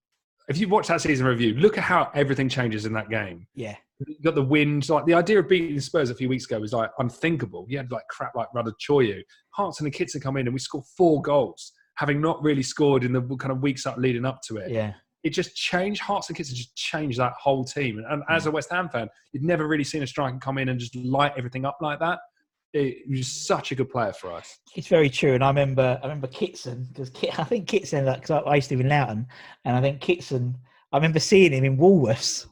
If 0.48 0.58
you 0.58 0.68
watch 0.68 0.88
that 0.88 1.00
season 1.00 1.24
review, 1.24 1.54
look 1.54 1.78
at 1.78 1.84
how 1.84 2.10
everything 2.14 2.48
changes 2.48 2.84
in 2.84 2.92
that 2.94 3.08
game. 3.08 3.46
Yeah. 3.54 3.76
You 4.07 4.22
got 4.22 4.34
the 4.34 4.42
wind. 4.42 4.88
Like 4.88 5.07
the 5.07 5.14
idea 5.14 5.38
of 5.38 5.48
beating 5.48 5.80
Spurs 5.80 6.11
a 6.11 6.14
few 6.14 6.28
weeks 6.28 6.44
ago 6.44 6.61
was 6.61 6.72
like 6.72 6.90
unthinkable. 6.98 7.66
You 7.68 7.78
had 7.78 7.90
like 7.90 8.07
crap 8.09 8.34
like 8.34 8.48
Raducioiu. 8.55 9.22
Hearts 9.50 9.80
and 9.80 9.92
Kitson 9.92 10.20
come 10.20 10.36
in 10.36 10.46
and 10.46 10.55
we 10.55 10.61
scored 10.61 10.84
four 10.96 11.22
goals, 11.22 11.72
having 11.96 12.20
not 12.20 12.42
really 12.42 12.62
scored 12.62 13.05
in 13.05 13.12
the 13.12 13.22
kind 13.36 13.53
of 13.53 13.62
weeks 13.62 13.86
up 13.86 13.96
leading 13.96 14.24
up 14.24 14.40
to 14.48 14.57
it. 14.59 14.70
Yeah. 14.70 14.94
It 15.22 15.30
just 15.30 15.55
changed. 15.55 16.00
Hearts 16.00 16.28
and 16.28 16.36
Kitson 16.36 16.57
just 16.57 16.74
changed 16.74 17.18
that 17.18 17.32
whole 17.40 17.64
team. 17.64 17.98
And, 17.98 18.07
and 18.07 18.22
as 18.28 18.44
mm. 18.44 18.48
a 18.48 18.50
West 18.50 18.70
Ham 18.72 18.88
fan, 18.88 19.09
you'd 19.32 19.44
never 19.44 19.68
really 19.68 19.84
seen 19.84 20.03
a 20.03 20.07
striker 20.07 20.38
come 20.38 20.59
in 20.59 20.68
and 20.68 20.80
just 20.80 20.96
light 20.96 21.32
everything 21.36 21.64
up 21.64 21.78
like 21.80 22.00
that. 22.00 22.18
It, 22.72 23.05
he 23.07 23.18
was 23.18 23.28
such 23.28 23.70
a 23.70 23.74
good 23.74 23.90
player 23.90 24.14
for 24.14 24.32
us. 24.32 24.59
It's 24.74 24.88
very 24.88 25.11
true, 25.11 25.34
and 25.34 25.44
I 25.44 25.48
remember 25.48 26.00
I 26.03 26.07
remember 26.07 26.26
Kitson 26.26 26.88
because 26.88 27.11
Kit, 27.11 27.38
I 27.38 27.44
think 27.44 27.68
Kitson 27.68 28.07
because 28.07 28.30
I, 28.30 28.38
I 28.38 28.55
used 28.55 28.70
to 28.70 28.76
live 28.76 28.86
in 28.86 28.88
Loughton, 28.88 29.26
and 29.66 29.76
I 29.76 29.80
think 29.82 30.00
Kitson 30.00 30.57
I 30.93 30.97
remember 30.97 31.20
seeing 31.20 31.53
him 31.53 31.64
in 31.64 31.78
Woolworths, 31.78 32.47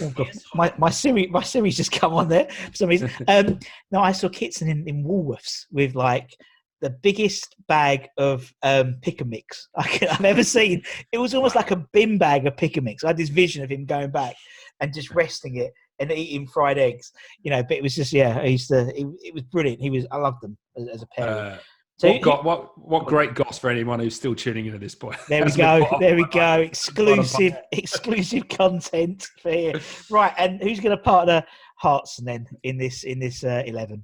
Oh 0.00 0.10
God. 0.10 0.30
My 0.54 0.72
my 0.78 0.90
Siri 0.90 1.26
my 1.28 1.42
Siri's 1.42 1.76
just 1.76 1.92
come 2.00 2.14
on 2.14 2.28
there 2.28 2.48
for 2.48 2.76
some 2.76 2.88
reason. 2.88 3.10
Um, 3.28 3.58
no, 3.90 4.00
I 4.00 4.12
saw 4.12 4.28
Kitson 4.28 4.68
in, 4.68 4.88
in 4.88 5.04
Woolworths 5.04 5.66
with 5.70 5.94
like 5.94 6.36
the 6.80 6.90
biggest 6.90 7.54
bag 7.68 8.08
of 8.16 8.52
um, 8.62 8.96
pick 9.02 9.20
and 9.20 9.30
mix 9.30 9.68
I've 9.76 10.24
ever 10.24 10.42
seen. 10.42 10.82
It 11.12 11.18
was 11.18 11.34
almost 11.34 11.54
like 11.54 11.70
a 11.70 11.84
bin 11.92 12.18
bag 12.18 12.46
of 12.46 12.56
pick 12.56 12.76
and 12.76 12.84
mix. 12.84 13.04
I 13.04 13.08
had 13.08 13.16
this 13.16 13.28
vision 13.28 13.62
of 13.62 13.70
him 13.70 13.84
going 13.84 14.10
back 14.10 14.34
and 14.80 14.94
just 14.94 15.10
resting 15.10 15.56
it 15.56 15.72
and 15.98 16.10
eating 16.10 16.46
fried 16.46 16.78
eggs. 16.78 17.12
You 17.42 17.50
know, 17.50 17.62
but 17.62 17.76
it 17.76 17.82
was 17.82 17.94
just 17.94 18.12
yeah. 18.12 18.38
I 18.38 18.46
used 18.46 18.68
to. 18.68 18.88
It, 18.98 19.06
it 19.22 19.34
was 19.34 19.42
brilliant. 19.44 19.80
He 19.80 19.90
was. 19.90 20.06
I 20.10 20.16
loved 20.16 20.42
them 20.42 20.56
as, 20.76 20.88
as 20.88 21.02
a 21.02 21.06
pair. 21.06 21.28
Uh, 21.28 21.58
So 22.00 22.08
what, 22.08 22.16
you- 22.16 22.22
got, 22.22 22.44
what 22.44 22.78
what 22.78 23.04
great 23.06 23.34
goss 23.34 23.58
for 23.58 23.68
anyone 23.68 24.00
who's 24.00 24.16
still 24.16 24.34
tuning 24.34 24.64
in 24.64 24.74
at 24.74 24.80
this 24.80 24.94
point. 24.94 25.18
There 25.28 25.44
we 25.44 25.50
go. 25.56 25.86
There 26.00 26.14
we 26.16 26.22
line. 26.22 26.30
go. 26.30 26.60
Exclusive, 26.62 27.58
exclusive 27.72 28.48
content 28.48 29.28
for 29.42 29.50
here. 29.50 29.78
Right, 30.08 30.32
and 30.38 30.62
who's 30.62 30.80
going 30.80 30.96
to 30.96 31.02
partner 31.02 31.44
Hearts 31.76 32.16
then 32.16 32.46
in 32.62 32.78
this 32.78 33.04
in 33.04 33.18
this 33.18 33.44
uh, 33.44 33.62
eleven? 33.66 34.02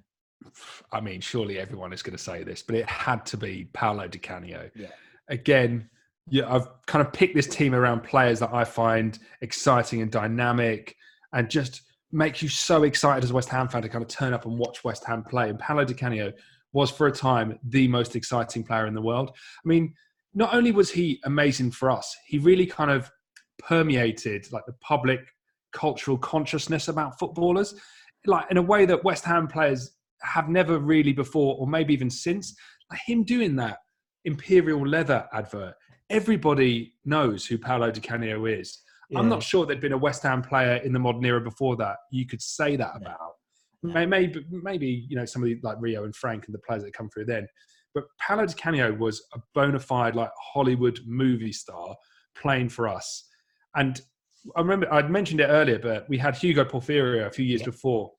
I 0.92 1.00
mean, 1.00 1.22
surely 1.22 1.58
everyone 1.58 1.94
is 1.94 2.02
going 2.02 2.14
to 2.16 2.22
say 2.22 2.42
this, 2.44 2.60
but 2.62 2.76
it 2.76 2.86
had 2.86 3.24
to 3.26 3.38
be 3.38 3.68
Paolo 3.72 4.06
Di 4.08 4.18
Canio. 4.18 4.68
Yeah. 4.74 4.88
Again, 5.30 5.88
yeah, 6.28 6.54
I've 6.54 6.68
kind 6.86 7.04
of 7.04 7.14
picked 7.14 7.34
this 7.34 7.46
team 7.46 7.74
around 7.74 8.02
players 8.02 8.40
that 8.40 8.52
I 8.52 8.64
find 8.64 9.18
exciting 9.40 10.02
and 10.02 10.10
dynamic, 10.10 10.94
and 11.32 11.48
just 11.48 11.80
make 12.12 12.42
you 12.42 12.50
so 12.50 12.82
excited 12.82 13.24
as 13.24 13.30
a 13.30 13.34
West 13.34 13.48
Ham 13.48 13.68
fan 13.68 13.80
to 13.80 13.88
kind 13.88 14.02
of 14.04 14.08
turn 14.08 14.34
up 14.34 14.44
and 14.44 14.58
watch 14.58 14.84
West 14.84 15.02
Ham 15.06 15.24
play. 15.24 15.48
And 15.48 15.58
Paolo 15.58 15.86
Di 15.86 15.94
Canio 15.94 16.30
was, 16.76 16.90
for 16.90 17.06
a 17.06 17.12
time, 17.12 17.58
the 17.64 17.88
most 17.88 18.14
exciting 18.14 18.62
player 18.62 18.86
in 18.86 18.92
the 18.92 19.00
world. 19.00 19.30
I 19.34 19.66
mean, 19.66 19.94
not 20.34 20.54
only 20.54 20.72
was 20.72 20.90
he 20.90 21.18
amazing 21.24 21.70
for 21.70 21.90
us, 21.90 22.14
he 22.26 22.36
really 22.38 22.66
kind 22.66 22.90
of 22.90 23.10
permeated 23.58 24.46
like 24.52 24.66
the 24.66 24.74
public 24.74 25.20
cultural 25.72 26.18
consciousness 26.18 26.88
about 26.88 27.18
footballers, 27.18 27.74
like 28.26 28.44
in 28.50 28.58
a 28.58 28.62
way 28.62 28.84
that 28.84 29.02
West 29.02 29.24
Ham 29.24 29.48
players 29.48 29.96
have 30.20 30.50
never 30.50 30.78
really 30.78 31.12
before, 31.12 31.56
or 31.58 31.66
maybe 31.66 31.94
even 31.94 32.10
since. 32.10 32.54
Like 32.90 33.00
him 33.06 33.24
doing 33.24 33.56
that 33.56 33.78
Imperial 34.26 34.86
Leather 34.86 35.26
advert, 35.32 35.74
everybody 36.10 36.92
knows 37.06 37.46
who 37.46 37.56
Paolo 37.56 37.90
Di 37.90 38.00
Canio 38.02 38.44
is. 38.44 38.82
I'm 39.16 39.28
not 39.30 39.42
sure 39.42 39.64
there'd 39.64 39.80
been 39.80 39.92
a 39.92 39.98
West 40.08 40.24
Ham 40.24 40.42
player 40.42 40.76
in 40.76 40.92
the 40.92 40.98
modern 40.98 41.24
era 41.24 41.40
before 41.40 41.76
that 41.76 41.96
you 42.10 42.26
could 42.26 42.42
say 42.42 42.76
that 42.76 43.00
No. 43.00 43.06
about. 43.06 43.32
Maybe, 43.92 44.44
maybe 44.50 45.06
you 45.08 45.16
know 45.16 45.24
somebody 45.24 45.58
like 45.62 45.76
Rio 45.80 46.04
and 46.04 46.14
Frank 46.14 46.46
and 46.46 46.54
the 46.54 46.58
players 46.60 46.82
that 46.82 46.92
come 46.92 47.08
through 47.10 47.26
then. 47.26 47.46
But 47.94 48.04
Paolo 48.20 48.46
Di 48.46 48.54
Canio 48.54 48.92
was 48.94 49.22
a 49.34 49.40
bona 49.54 49.78
fide 49.78 50.14
like 50.14 50.30
Hollywood 50.52 51.00
movie 51.06 51.52
star 51.52 51.96
playing 52.40 52.68
for 52.68 52.88
us. 52.88 53.26
And 53.74 54.00
I 54.56 54.60
remember 54.60 54.92
I'd 54.92 55.10
mentioned 55.10 55.40
it 55.40 55.46
earlier, 55.48 55.78
but 55.78 56.08
we 56.08 56.18
had 56.18 56.36
Hugo 56.36 56.64
Porfirio 56.64 57.26
a 57.26 57.30
few 57.30 57.44
years 57.44 57.62
Yeah. 57.62 57.66
before. 57.66 58.12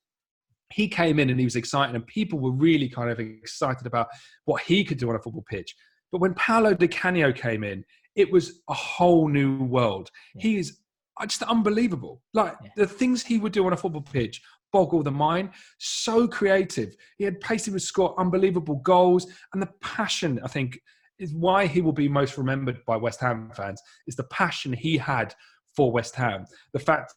He 0.73 0.87
came 0.89 1.19
in 1.19 1.29
and 1.29 1.39
he 1.39 1.45
was 1.45 1.55
exciting, 1.55 1.95
and 1.95 2.05
people 2.07 2.39
were 2.39 2.51
really 2.51 2.89
kind 2.89 3.09
of 3.09 3.19
excited 3.19 3.87
about 3.87 4.07
what 4.45 4.61
he 4.63 4.83
could 4.83 4.97
do 4.97 5.09
on 5.09 5.15
a 5.15 5.19
football 5.19 5.45
pitch. 5.49 5.73
But 6.11 6.19
when 6.21 6.33
Paolo 6.33 6.73
Di 6.73 6.87
Canio 6.87 7.31
came 7.31 7.63
in, 7.63 7.85
it 8.15 8.31
was 8.31 8.61
a 8.67 8.73
whole 8.73 9.27
new 9.29 9.63
world. 9.63 10.09
Yeah. 10.35 10.41
He 10.41 10.57
is 10.57 10.79
uh, 11.21 11.25
just 11.25 11.43
unbelievable. 11.43 12.21
Like 12.33 12.55
Yeah. 12.63 12.69
the 12.77 12.87
things 12.87 13.23
he 13.23 13.37
would 13.37 13.53
do 13.53 13.65
on 13.65 13.73
a 13.73 13.77
football 13.77 14.01
pitch 14.01 14.41
boggle 14.71 15.03
the 15.03 15.11
mind. 15.11 15.49
So 15.79 16.27
creative. 16.27 16.95
He 17.17 17.23
had 17.23 17.39
pace. 17.39 17.65
He 17.65 17.71
would 17.71 17.81
score 17.81 18.19
unbelievable 18.19 18.77
goals, 18.77 19.27
and 19.53 19.61
the 19.61 19.69
passion. 19.81 20.39
I 20.43 20.47
think 20.47 20.79
is 21.19 21.33
why 21.33 21.65
he 21.65 21.81
will 21.81 21.93
be 21.93 22.07
most 22.07 22.37
remembered 22.37 22.79
by 22.85 22.95
West 22.95 23.19
Ham 23.21 23.51
fans. 23.55 23.81
Is 24.07 24.15
the 24.15 24.23
passion 24.25 24.73
he 24.73 24.97
had 24.97 25.33
for 25.75 25.91
West 25.91 26.15
Ham. 26.15 26.45
The 26.73 26.79
fact 26.79 27.13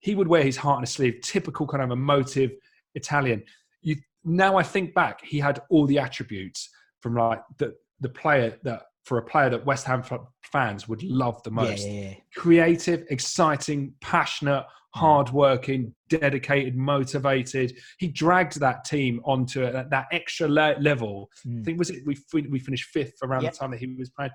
he 0.00 0.14
would 0.14 0.28
wear 0.28 0.42
his 0.42 0.56
heart 0.56 0.76
on 0.76 0.82
his 0.82 0.90
sleeve. 0.90 1.20
Typical 1.22 1.66
kind 1.66 1.82
of 1.82 1.90
emotive 1.90 2.50
Italian. 2.94 3.42
You 3.82 3.96
now 4.24 4.56
I 4.56 4.62
think 4.62 4.94
back, 4.94 5.24
he 5.24 5.38
had 5.38 5.62
all 5.70 5.86
the 5.86 5.98
attributes 5.98 6.70
from 7.00 7.14
like 7.16 7.40
the 7.58 7.74
the 8.00 8.08
player 8.08 8.58
that 8.64 8.82
for 9.04 9.18
a 9.18 9.22
player 9.22 9.50
that 9.50 9.66
West 9.66 9.84
Ham 9.86 10.02
fans 10.44 10.88
would 10.88 11.02
love 11.02 11.42
the 11.42 11.50
Yeah, 11.50 11.54
most 11.64 11.86
yeah, 11.88 11.92
yeah. 11.92 12.14
creative, 12.36 13.04
exciting, 13.10 13.94
passionate, 14.00 14.64
hardworking, 14.94 15.94
dedicated, 16.08 16.76
motivated. 16.76 17.76
He 17.98 18.08
dragged 18.08 18.60
that 18.60 18.84
team 18.84 19.20
onto 19.24 19.64
a, 19.64 19.86
that 19.90 20.06
extra 20.12 20.48
le- 20.48 20.76
level. 20.80 21.30
I 21.44 21.48
Mm. 21.48 21.64
think 21.64 21.78
was 21.78 21.90
it 21.90 22.02
we 22.06 22.16
we 22.50 22.58
finished 22.58 22.90
fifth 22.90 23.14
around 23.22 23.42
Yep. 23.42 23.52
the 23.52 23.58
time 23.58 23.70
that 23.72 23.80
he 23.80 23.86
was 23.86 24.10
playing. 24.10 24.32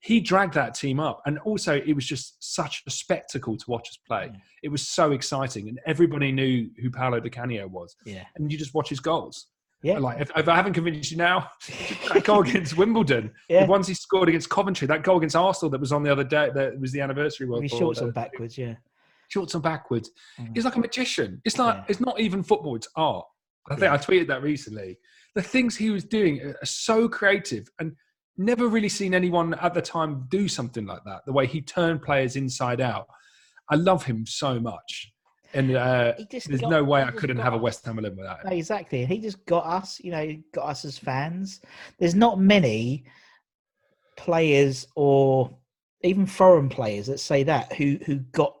He 0.00 0.20
dragged 0.20 0.52
that 0.54 0.74
team 0.74 1.00
up, 1.00 1.22
and 1.24 1.38
also 1.40 1.76
it 1.76 1.94
was 1.94 2.04
just 2.04 2.36
such 2.54 2.82
a 2.86 2.90
spectacle 2.90 3.56
to 3.56 3.64
watch 3.70 3.88
us 3.88 3.98
play. 4.06 4.30
Yeah. 4.32 4.38
It 4.64 4.68
was 4.68 4.86
so 4.86 5.12
exciting, 5.12 5.68
and 5.68 5.80
everybody 5.86 6.30
knew 6.30 6.68
who 6.82 6.90
Paolo 6.90 7.20
Di 7.20 7.30
Canio 7.30 7.66
was. 7.68 7.96
Yeah. 8.04 8.24
And 8.36 8.52
you 8.52 8.58
just 8.58 8.74
watch 8.74 8.90
his 8.90 9.00
goals. 9.00 9.46
Yeah. 9.82 9.98
Like 9.98 10.20
if, 10.20 10.30
if 10.36 10.48
I 10.48 10.56
haven't 10.56 10.74
convinced 10.74 11.10
you 11.10 11.16
now, 11.18 11.48
that 12.12 12.24
goal 12.24 12.42
against 12.48 12.76
Wimbledon, 12.76 13.30
Yeah. 13.48 13.64
the 13.64 13.70
ones 13.70 13.86
he 13.88 13.94
scored 13.94 14.28
against 14.28 14.48
Coventry, 14.50 14.86
that 14.88 15.02
goal 15.04 15.16
against 15.18 15.36
Arsenal 15.36 15.70
that 15.70 15.80
was 15.80 15.92
on 15.92 16.02
the 16.02 16.12
other 16.12 16.24
day, 16.24 16.50
that 16.54 16.78
was 16.78 16.92
the 16.92 17.00
anniversary. 17.00 17.46
Was 17.46 17.62
his 17.62 17.70
shorts 17.70 18.00
on 18.00 18.10
backwards, 18.10 18.56
yeah. 18.58 18.74
Shorts 19.34 19.54
and 19.54 19.62
backwards. 19.62 20.10
Mm. 20.40 20.50
He's 20.54 20.64
like 20.64 20.76
a 20.76 20.80
magician. 20.88 21.40
It's 21.44 21.58
like 21.58 21.76
Yeah. 21.76 21.84
it's 21.90 22.00
not 22.08 22.16
even 22.26 22.42
football; 22.42 22.74
it's 22.76 22.88
art. 22.96 23.26
I 23.70 23.74
think 23.74 23.84
Yeah. 23.90 23.94
I 23.94 23.98
tweeted 24.06 24.28
that 24.28 24.42
recently. 24.42 24.90
The 25.34 25.42
things 25.54 25.76
he 25.76 25.90
was 25.90 26.04
doing 26.04 26.34
are 26.40 26.66
so 26.90 27.08
creative, 27.08 27.64
and 27.80 27.92
never 28.36 28.66
really 28.76 28.88
seen 29.00 29.12
anyone 29.14 29.54
at 29.66 29.74
the 29.74 29.82
time 29.82 30.26
do 30.28 30.42
something 30.48 30.86
like 30.86 31.02
that. 31.06 31.20
The 31.26 31.32
way 31.38 31.46
he 31.46 31.60
turned 31.60 32.02
players 32.02 32.36
inside 32.36 32.80
out, 32.80 33.06
I 33.70 33.74
love 33.90 34.04
him 34.04 34.24
so 34.26 34.50
much. 34.60 34.92
And 35.54 35.68
uh, 35.76 36.14
He 36.18 36.26
there's 36.30 36.46
got- 36.60 36.70
no 36.70 36.82
way 36.92 37.00
I 37.04 37.10
couldn't 37.12 37.36
got 37.38 37.44
have 37.44 37.54
a. 37.54 37.58
West 37.66 37.84
Ham 37.86 37.98
eleven 37.98 38.18
without 38.18 38.44
No, 38.44 38.50
him. 38.50 38.58
exactly. 38.58 39.04
He 39.06 39.18
just 39.28 39.44
got 39.46 39.64
us, 39.78 40.00
you 40.04 40.10
know, 40.14 40.26
got 40.52 40.66
us 40.72 40.84
as 40.84 40.96
fans. 40.98 41.60
There's 41.98 42.14
not 42.24 42.40
many 42.40 43.04
players 44.16 44.86
or 44.96 45.50
even 46.02 46.26
foreign 46.26 46.68
players 46.68 47.06
that 47.06 47.18
say 47.20 47.42
that 47.44 47.72
who 47.74 47.98
who 48.06 48.16
got 48.40 48.54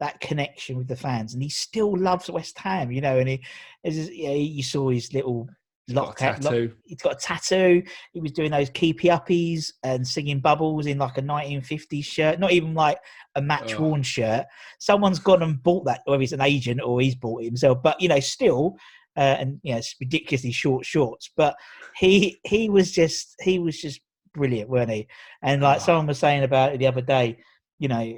that 0.00 0.20
connection 0.20 0.76
with 0.76 0.88
the 0.88 0.96
fans, 0.96 1.34
and 1.34 1.42
he 1.42 1.48
still 1.48 1.96
loves 1.96 2.28
West 2.30 2.58
Ham, 2.58 2.90
you 2.90 3.00
know. 3.00 3.18
And 3.18 3.28
he, 3.28 3.42
just- 3.86 4.14
yeah, 4.14 4.30
you 4.32 4.62
saw 4.62 4.88
his 4.90 5.12
little 5.14 5.48
He's 5.86 5.94
got 5.96 6.02
a 6.02 6.06
lock, 6.06 6.20
lock- 6.20 6.40
tattoo. 6.40 6.72
he's 6.84 7.02
got 7.02 7.12
a 7.14 7.18
tattoo. 7.18 7.82
He 8.12 8.20
was 8.20 8.32
doing 8.32 8.50
those 8.52 8.70
keepy 8.70 9.08
uppies 9.08 9.72
and 9.82 10.06
singing 10.06 10.38
bubbles 10.40 10.86
in 10.86 10.98
like 10.98 11.18
a 11.18 11.22
1950s 11.22 12.04
shirt, 12.04 12.38
not 12.38 12.52
even 12.52 12.74
like 12.74 12.98
a 13.34 13.42
match 13.42 13.74
Oh. 13.74 13.82
worn 13.82 14.02
shirt. 14.02 14.46
Someone's 14.78 15.18
gone 15.18 15.42
and 15.42 15.60
bought 15.62 15.84
that, 15.86 16.02
whether 16.04 16.20
he's 16.20 16.32
an 16.32 16.40
agent 16.40 16.80
or 16.80 17.00
he's 17.00 17.14
bought 17.16 17.42
it 17.42 17.46
himself. 17.46 17.82
But 17.82 18.00
you 18.00 18.08
know, 18.08 18.20
still, 18.20 18.76
uh, 19.16 19.36
and 19.40 19.58
you 19.64 19.72
know, 19.72 19.78
it's 19.78 19.96
ridiculously 20.00 20.52
short 20.52 20.86
shorts. 20.86 21.30
But 21.36 21.56
he 21.96 22.38
he 22.44 22.70
was 22.70 22.92
just 22.92 23.34
he 23.42 23.58
was 23.58 23.80
just 23.80 24.00
brilliant, 24.32 24.70
weren't 24.70 24.90
he? 24.90 25.08
And 25.42 25.60
like 25.60 25.78
Oh. 25.80 25.84
someone 25.84 26.06
was 26.06 26.18
saying 26.20 26.44
about 26.44 26.72
it 26.72 26.78
the 26.78 26.86
other 26.86 27.02
day, 27.02 27.38
you 27.80 27.88
know, 27.88 28.16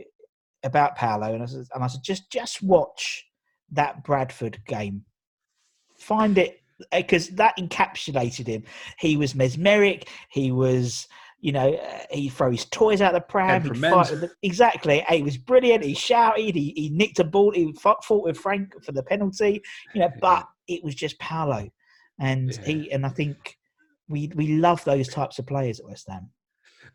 about 0.64 0.96
Paolo, 0.96 1.34
and 1.34 1.42
I 1.42 1.46
said, 1.46 1.66
and 1.74 1.82
I 1.84 1.86
said, 1.86 2.02
just 2.02 2.30
just 2.30 2.62
watch 2.62 3.24
that 3.72 4.04
Bradford 4.04 4.58
game. 4.66 5.04
Find 5.98 6.36
it 6.38 6.60
because 6.90 7.28
that 7.30 7.56
encapsulated 7.58 8.46
him. 8.46 8.64
He 8.98 9.16
was 9.16 9.34
mesmeric. 9.34 10.08
He 10.30 10.50
was, 10.50 11.06
you 11.40 11.52
know, 11.52 11.74
uh, 11.74 11.98
he 12.10 12.28
throw 12.28 12.50
his 12.50 12.64
toys 12.66 13.00
out 13.00 13.12
the 13.12 13.20
pram. 13.20 13.62
he'd 13.62 13.76
fight 14.06 14.10
with 14.10 14.20
the- 14.22 14.32
exactly. 14.42 15.04
He 15.08 15.22
was 15.22 15.36
brilliant. 15.38 15.84
He 15.84 15.94
shouted. 15.94 16.54
He, 16.54 16.72
he 16.76 16.90
nicked 16.90 17.18
a 17.20 17.24
ball. 17.24 17.52
He 17.52 17.72
fought, 17.72 18.04
fought 18.04 18.24
with 18.24 18.36
Frank 18.38 18.82
for 18.84 18.92
the 18.92 19.02
penalty. 19.02 19.62
You 19.94 20.00
know, 20.00 20.10
but 20.20 20.46
it 20.66 20.82
was 20.82 20.94
just 20.94 21.18
Paolo, 21.18 21.68
and 22.18 22.50
Yeah. 22.52 22.64
he 22.64 22.92
and 22.92 23.06
I 23.06 23.10
think 23.10 23.56
we 24.08 24.30
we 24.34 24.56
love 24.56 24.82
those 24.84 25.08
types 25.08 25.38
of 25.38 25.46
players 25.46 25.78
at 25.80 25.86
West 25.86 26.08
Ham. 26.08 26.30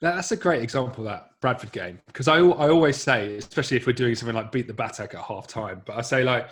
That- 0.01 0.15
That's 0.15 0.31
a 0.31 0.37
great 0.37 0.61
example 0.61 1.03
that 1.05 1.29
Bradford 1.41 1.71
game 1.71 1.99
because 2.07 2.27
I, 2.27 2.37
I 2.37 2.69
always 2.69 2.97
say, 2.97 3.35
especially 3.37 3.77
if 3.77 3.87
we're 3.87 3.93
doing 3.93 4.15
something 4.15 4.35
like 4.35 4.51
beat 4.51 4.67
the 4.67 4.73
Batak 4.73 5.13
at 5.15 5.21
half 5.21 5.47
time, 5.47 5.81
but 5.85 5.97
I 5.97 6.01
say 6.01 6.23
like 6.23 6.49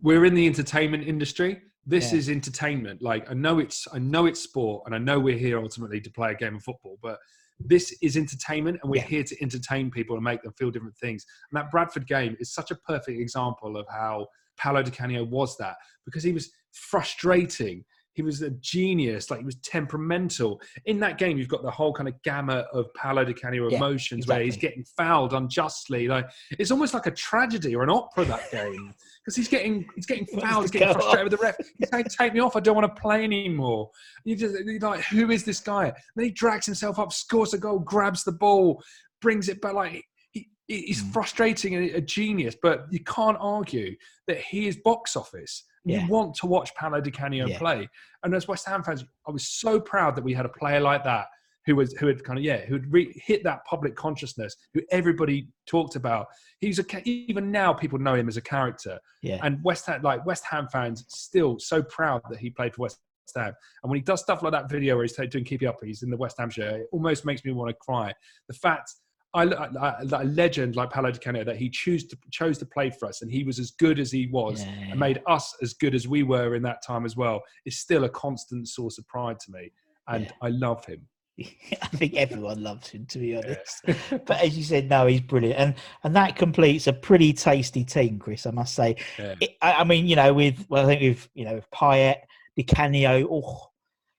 we're 0.00 0.24
in 0.24 0.34
the 0.34 0.46
entertainment 0.46 1.06
industry. 1.06 1.62
This 1.86 2.12
Yeah. 2.12 2.18
is 2.18 2.28
entertainment. 2.30 3.02
Like 3.02 3.30
I 3.30 3.34
know 3.34 3.58
it's 3.58 3.86
I 3.92 3.98
know 3.98 4.26
it's 4.26 4.40
sport, 4.40 4.84
and 4.86 4.94
I 4.94 4.98
know 4.98 5.18
we're 5.20 5.38
here 5.38 5.58
ultimately 5.58 6.00
to 6.00 6.10
play 6.10 6.32
a 6.32 6.34
game 6.34 6.56
of 6.56 6.62
football, 6.62 6.98
but 7.02 7.18
this 7.60 7.96
is 8.02 8.16
entertainment, 8.16 8.78
and 8.82 8.90
we're 8.90 8.96
Yeah. 9.02 9.08
here 9.08 9.24
to 9.24 9.42
entertain 9.42 9.90
people 9.90 10.16
and 10.16 10.24
make 10.24 10.42
them 10.42 10.52
feel 10.58 10.70
different 10.70 10.96
things. 10.96 11.24
And 11.50 11.56
that 11.60 11.70
Bradford 11.70 12.06
game 12.06 12.36
is 12.40 12.52
such 12.52 12.70
a 12.70 12.74
perfect 12.76 13.20
example 13.20 13.76
of 13.76 13.86
how 13.90 14.26
Paolo 14.56 14.82
Di 14.82 14.90
Canio 14.90 15.24
was 15.24 15.56
that 15.58 15.76
because 16.04 16.22
he 16.22 16.32
was 16.32 16.50
frustrating. 16.72 17.84
He 18.14 18.22
was 18.22 18.42
a 18.42 18.50
genius, 18.50 19.30
like 19.30 19.40
he 19.40 19.44
was 19.44 19.56
temperamental. 19.56 20.60
In 20.86 21.00
that 21.00 21.18
game, 21.18 21.36
you've 21.36 21.48
got 21.48 21.62
the 21.62 21.70
whole 21.70 21.92
kind 21.92 22.08
of 22.08 22.20
gamut 22.22 22.66
of 22.72 22.92
Paolo 22.94 23.24
Di 23.24 23.32
Canio 23.34 23.68
Yeah, 23.68 23.76
emotions 23.76 24.26
where 24.26 24.40
he's 24.40 24.56
getting 24.56 24.84
fouled 24.96 25.32
unjustly. 25.34 26.06
Like 26.08 26.26
it's 26.52 26.70
almost 26.70 26.94
like 26.94 27.06
a 27.06 27.10
tragedy 27.10 27.74
or 27.74 27.82
an 27.82 27.90
opera 27.90 28.24
that 28.26 28.50
game 28.50 28.94
because 29.22 29.34
he's 29.36 29.48
getting 29.48 29.84
he's 29.96 30.06
getting 30.06 30.26
fouled, 30.26 30.62
he's 30.64 30.70
getting 30.70 30.92
frustrated 30.92 31.24
with 31.30 31.38
the 31.38 31.44
ref. 31.44 31.56
He's 31.78 31.88
saying, 31.90 32.04
"Take 32.04 32.34
me 32.34 32.40
off! 32.40 32.54
I 32.56 32.60
don't 32.60 32.76
want 32.76 32.94
to 32.94 33.00
play 33.00 33.24
anymore." 33.24 33.90
You 34.24 34.36
just 34.36 34.54
you're 34.64 34.78
like, 34.78 35.00
who 35.04 35.30
is 35.30 35.44
this 35.44 35.60
guy? 35.60 35.92
then 36.16 36.24
he 36.26 36.30
drags 36.30 36.66
himself 36.66 36.98
up, 36.98 37.12
scores 37.12 37.52
a 37.52 37.58
goal, 37.58 37.80
grabs 37.80 38.24
the 38.24 38.32
ball, 38.32 38.82
brings 39.20 39.48
it 39.48 39.60
back. 39.60 39.74
Like 39.74 40.04
he, 40.30 40.48
He's 40.68 41.02
Mm. 41.02 41.12
frustrating 41.12 41.74
and 41.74 41.90
a 41.90 42.00
genius, 42.00 42.56
but 42.62 42.86
you 42.90 43.00
can't 43.04 43.36
argue 43.40 43.96
that 44.28 44.38
he 44.38 44.66
is 44.66 44.76
box 44.76 45.14
office. 45.16 45.64
Yeah. 45.84 46.04
You 46.04 46.08
want 46.08 46.34
to 46.36 46.46
watch 46.46 46.74
Paolo 46.74 47.00
Di 47.00 47.10
Canio 47.10 47.46
Yeah. 47.46 47.58
play, 47.58 47.88
and 48.22 48.34
as 48.34 48.48
West 48.48 48.66
Ham 48.66 48.82
fans, 48.82 49.04
I 49.26 49.30
was 49.30 49.48
so 49.48 49.78
proud 49.80 50.16
that 50.16 50.24
we 50.24 50.32
had 50.34 50.46
a 50.46 50.50
player 50.50 50.80
like 50.80 51.04
that 51.04 51.26
who 51.66 51.76
was 51.76 51.92
who 51.94 52.06
had 52.06 52.22
kind 52.24 52.38
of 52.38 52.44
yeah 52.44 52.58
who 52.64 52.74
had 52.74 52.92
re- 52.92 53.12
hit 53.16 53.42
that 53.44 53.64
public 53.64 53.94
consciousness, 53.96 54.54
who 54.74 54.82
everybody 54.90 55.48
talked 55.66 55.96
about. 55.96 56.26
He's 56.60 56.78
a 56.78 56.84
even 57.08 57.50
now 57.50 57.72
people 57.72 57.98
know 57.98 58.14
him 58.14 58.28
as 58.28 58.36
a 58.36 58.42
character, 58.42 58.98
Yeah. 59.22 59.40
and 59.42 59.62
West 59.64 59.86
Ham 59.86 60.02
like 60.02 60.24
West 60.26 60.44
Ham 60.50 60.68
fans 60.72 61.04
still 61.08 61.58
so 61.58 61.82
proud 61.82 62.22
that 62.30 62.38
he 62.38 62.50
played 62.50 62.74
for 62.74 62.82
West 62.82 63.00
Ham. 63.34 63.54
And 63.82 63.90
when 63.90 63.96
he 63.98 64.02
does 64.02 64.20
stuff 64.20 64.42
like 64.42 64.52
that 64.52 64.70
video 64.70 64.96
where 64.96 65.04
he's 65.04 65.16
doing 65.30 65.44
keep 65.44 65.62
it 65.62 65.66
up, 65.66 65.76
he's 65.82 66.02
in 66.02 66.10
the 66.10 66.16
West 66.16 66.36
Ham 66.38 66.50
shirt, 66.50 66.80
it 66.82 66.86
almost 66.92 67.24
makes 67.24 67.44
me 67.44 67.52
want 67.52 67.70
to 67.70 67.74
cry. 67.74 68.12
The 68.48 68.54
fact 68.54 68.92
I, 69.34 69.42
I, 69.44 69.94
a 70.00 70.24
legend 70.24 70.76
like 70.76 70.90
Paolo 70.90 71.10
Di 71.10 71.18
Canio 71.18 71.44
that 71.44 71.56
he 71.56 71.68
chose 71.68 72.04
to 72.04 72.16
chose 72.30 72.56
to 72.58 72.66
play 72.66 72.90
for 72.90 73.06
us, 73.08 73.22
and 73.22 73.30
he 73.30 73.44
was 73.44 73.58
as 73.58 73.72
good 73.72 73.98
as 73.98 74.10
he 74.12 74.26
was, 74.28 74.62
Yeah. 74.64 74.70
and 74.90 75.00
made 75.00 75.20
us 75.26 75.54
as 75.62 75.74
good 75.74 75.94
as 75.94 76.06
we 76.06 76.22
were 76.22 76.54
in 76.54 76.62
that 76.62 76.82
time 76.86 77.04
as 77.04 77.16
well. 77.16 77.42
Is 77.66 77.78
still 77.78 78.04
a 78.04 78.08
constant 78.08 78.68
source 78.68 78.98
of 78.98 79.06
pride 79.08 79.40
to 79.40 79.50
me, 79.50 79.72
and 80.08 80.24
Yeah. 80.24 80.30
I 80.42 80.48
love 80.48 80.84
him. 80.84 81.06
I 81.40 81.88
think 81.96 82.14
everyone 82.14 82.62
loves 82.62 82.88
him, 82.88 83.06
to 83.06 83.18
be 83.18 83.36
honest. 83.36 83.82
but 84.24 84.40
as 84.40 84.56
you 84.56 84.62
said, 84.62 84.88
no, 84.88 85.06
he's 85.06 85.20
brilliant, 85.20 85.58
and 85.58 85.74
and 86.04 86.14
that 86.14 86.36
completes 86.36 86.86
a 86.86 86.92
pretty 86.92 87.32
tasty 87.32 87.84
team, 87.84 88.20
Chris. 88.20 88.46
I 88.46 88.52
must 88.52 88.74
say. 88.74 88.96
It, 89.18 89.56
I, 89.60 89.72
I 89.72 89.84
mean, 89.84 90.06
you 90.06 90.14
know, 90.14 90.32
with 90.32 90.64
well, 90.68 90.84
I 90.84 90.86
think 90.86 91.02
with 91.02 91.28
you 91.34 91.44
know, 91.44 91.54
with 91.54 91.68
Payet, 91.72 92.18
Di 92.56 92.62
Canio. 92.62 93.26
Oh, 93.28 93.70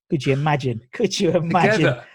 could 0.10 0.26
you 0.26 0.34
imagine? 0.34 0.82
Could 0.92 1.18
you 1.20 1.32
imagine 1.32 1.72
Together, 1.80 2.06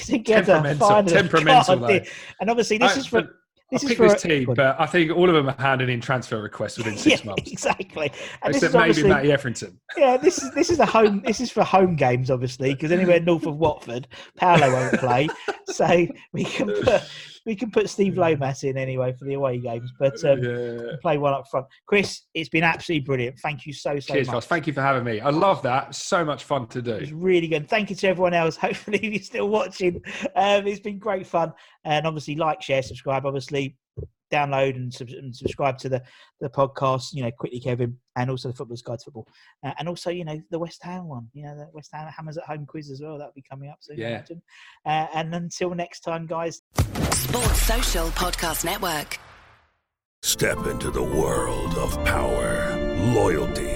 together? 0.04 0.54
Temperamental- 0.54 0.78
finally? 0.88 1.12
temperamental, 1.14 1.76
God, 1.78 2.08
and 2.40 2.50
obviously, 2.50 2.78
this 2.78 2.96
I- 2.96 3.00
is 3.00 3.06
for 3.06 3.22
but 3.22 3.30
this 3.72 3.84
I 3.84 3.88
picked 3.88 3.98
for 3.98 4.08
this 4.08 4.22
team, 4.22 4.52
but 4.54 4.80
I 4.80 4.86
think 4.86 5.10
all 5.10 5.28
of 5.28 5.34
them 5.34 5.48
are 5.48 5.56
handing 5.60 5.88
in 5.88 6.00
transfer 6.00 6.40
requests 6.40 6.78
within 6.78 6.96
six 6.96 7.20
yeah, 7.24 7.30
months. 7.30 7.50
exactly. 7.50 8.12
And 8.42 8.54
this 8.54 8.62
Except 8.62 8.88
is 8.88 8.96
maybe 8.98 9.08
Matty 9.08 9.32
Etherington. 9.32 9.80
yeah, 9.96 10.16
this 10.16 10.40
is 10.40 10.54
this 10.54 10.70
is 10.70 10.78
a 10.78 10.86
home. 10.86 11.20
This 11.26 11.40
is 11.40 11.50
for 11.50 11.64
home 11.64 11.96
games, 11.96 12.30
obviously, 12.30 12.74
because 12.74 12.92
anywhere 12.92 13.18
north 13.18 13.44
of 13.44 13.56
Watford, 13.56 14.06
Paolo 14.36 14.72
won't 14.72 14.98
play. 15.00 15.28
So 15.68 16.06
we 16.32 16.44
can 16.44 16.68
put 16.68 17.02
we 17.46 17.54
can 17.54 17.70
put 17.70 17.88
Steve 17.88 18.18
Lomas 18.18 18.64
in 18.64 18.76
anyway 18.76 19.14
for 19.16 19.24
the 19.24 19.34
away 19.34 19.58
games, 19.58 19.92
but 19.98 20.22
um, 20.24 20.42
yeah. 20.42 20.78
play 21.00 21.16
one 21.16 21.32
up 21.32 21.46
front. 21.48 21.66
Chris, 21.86 22.22
it's 22.34 22.48
been 22.48 22.64
absolutely 22.64 23.04
brilliant. 23.04 23.38
Thank 23.38 23.64
you 23.64 23.72
so 23.72 23.98
so 24.00 24.14
Cheers, 24.14 24.28
much. 24.28 24.44
Thank 24.46 24.66
you 24.66 24.72
for 24.72 24.82
having 24.82 25.04
me. 25.04 25.20
I 25.20 25.30
love 25.30 25.62
that. 25.62 25.94
So 25.94 26.24
much 26.24 26.42
fun 26.44 26.66
to 26.68 26.80
It 26.80 27.00
was 27.00 27.10
do. 27.10 27.16
really 27.16 27.46
good. 27.46 27.68
Thank 27.68 27.90
you 27.90 27.96
to 27.96 28.08
everyone 28.08 28.34
else. 28.34 28.56
Hopefully, 28.66 28.98
you're 29.00 29.22
still 29.22 29.48
watching. 29.48 30.02
Um, 30.34 30.66
it's 30.66 30.80
been 30.80 30.98
great 30.98 31.26
fun. 31.26 31.52
And 31.84 32.04
obviously, 32.04 32.34
like, 32.34 32.60
share, 32.62 32.82
subscribe. 32.82 33.24
Obviously, 33.24 33.76
download 34.32 34.76
and, 34.76 34.92
sub- 34.92 35.08
and 35.08 35.34
subscribe 35.34 35.78
to 35.78 35.88
the, 35.88 36.02
the 36.40 36.48
podcast, 36.48 37.12
you 37.12 37.22
know, 37.22 37.30
quickly, 37.30 37.60
Kevin, 37.60 37.96
and 38.16 38.30
also 38.30 38.48
the 38.48 38.54
Footballer's 38.54 38.82
Guide 38.82 38.98
to 38.98 39.04
Football. 39.04 39.28
Uh, 39.64 39.72
and 39.78 39.88
also, 39.88 40.10
you 40.10 40.24
know, 40.24 40.40
the 40.50 40.58
West 40.58 40.82
Ham 40.82 41.06
one, 41.06 41.28
you 41.32 41.44
know, 41.44 41.56
the 41.56 41.68
West 41.72 41.90
Ham 41.92 42.10
Hammers 42.14 42.36
at 42.36 42.44
Home 42.44 42.66
quiz 42.66 42.90
as 42.90 43.00
well. 43.00 43.18
That'll 43.18 43.32
be 43.34 43.44
coming 43.48 43.70
up 43.70 43.78
soon. 43.80 43.98
Yeah. 43.98 44.22
Uh, 44.84 45.06
and 45.14 45.34
until 45.34 45.74
next 45.74 46.00
time, 46.00 46.26
guys, 46.26 46.62
Sports 47.12 47.62
Social 47.62 48.08
Podcast 48.08 48.64
Network. 48.64 49.18
Step 50.22 50.66
into 50.66 50.90
the 50.90 51.02
world 51.02 51.74
of 51.78 51.92
power, 52.04 52.76
loyalty, 53.14 53.75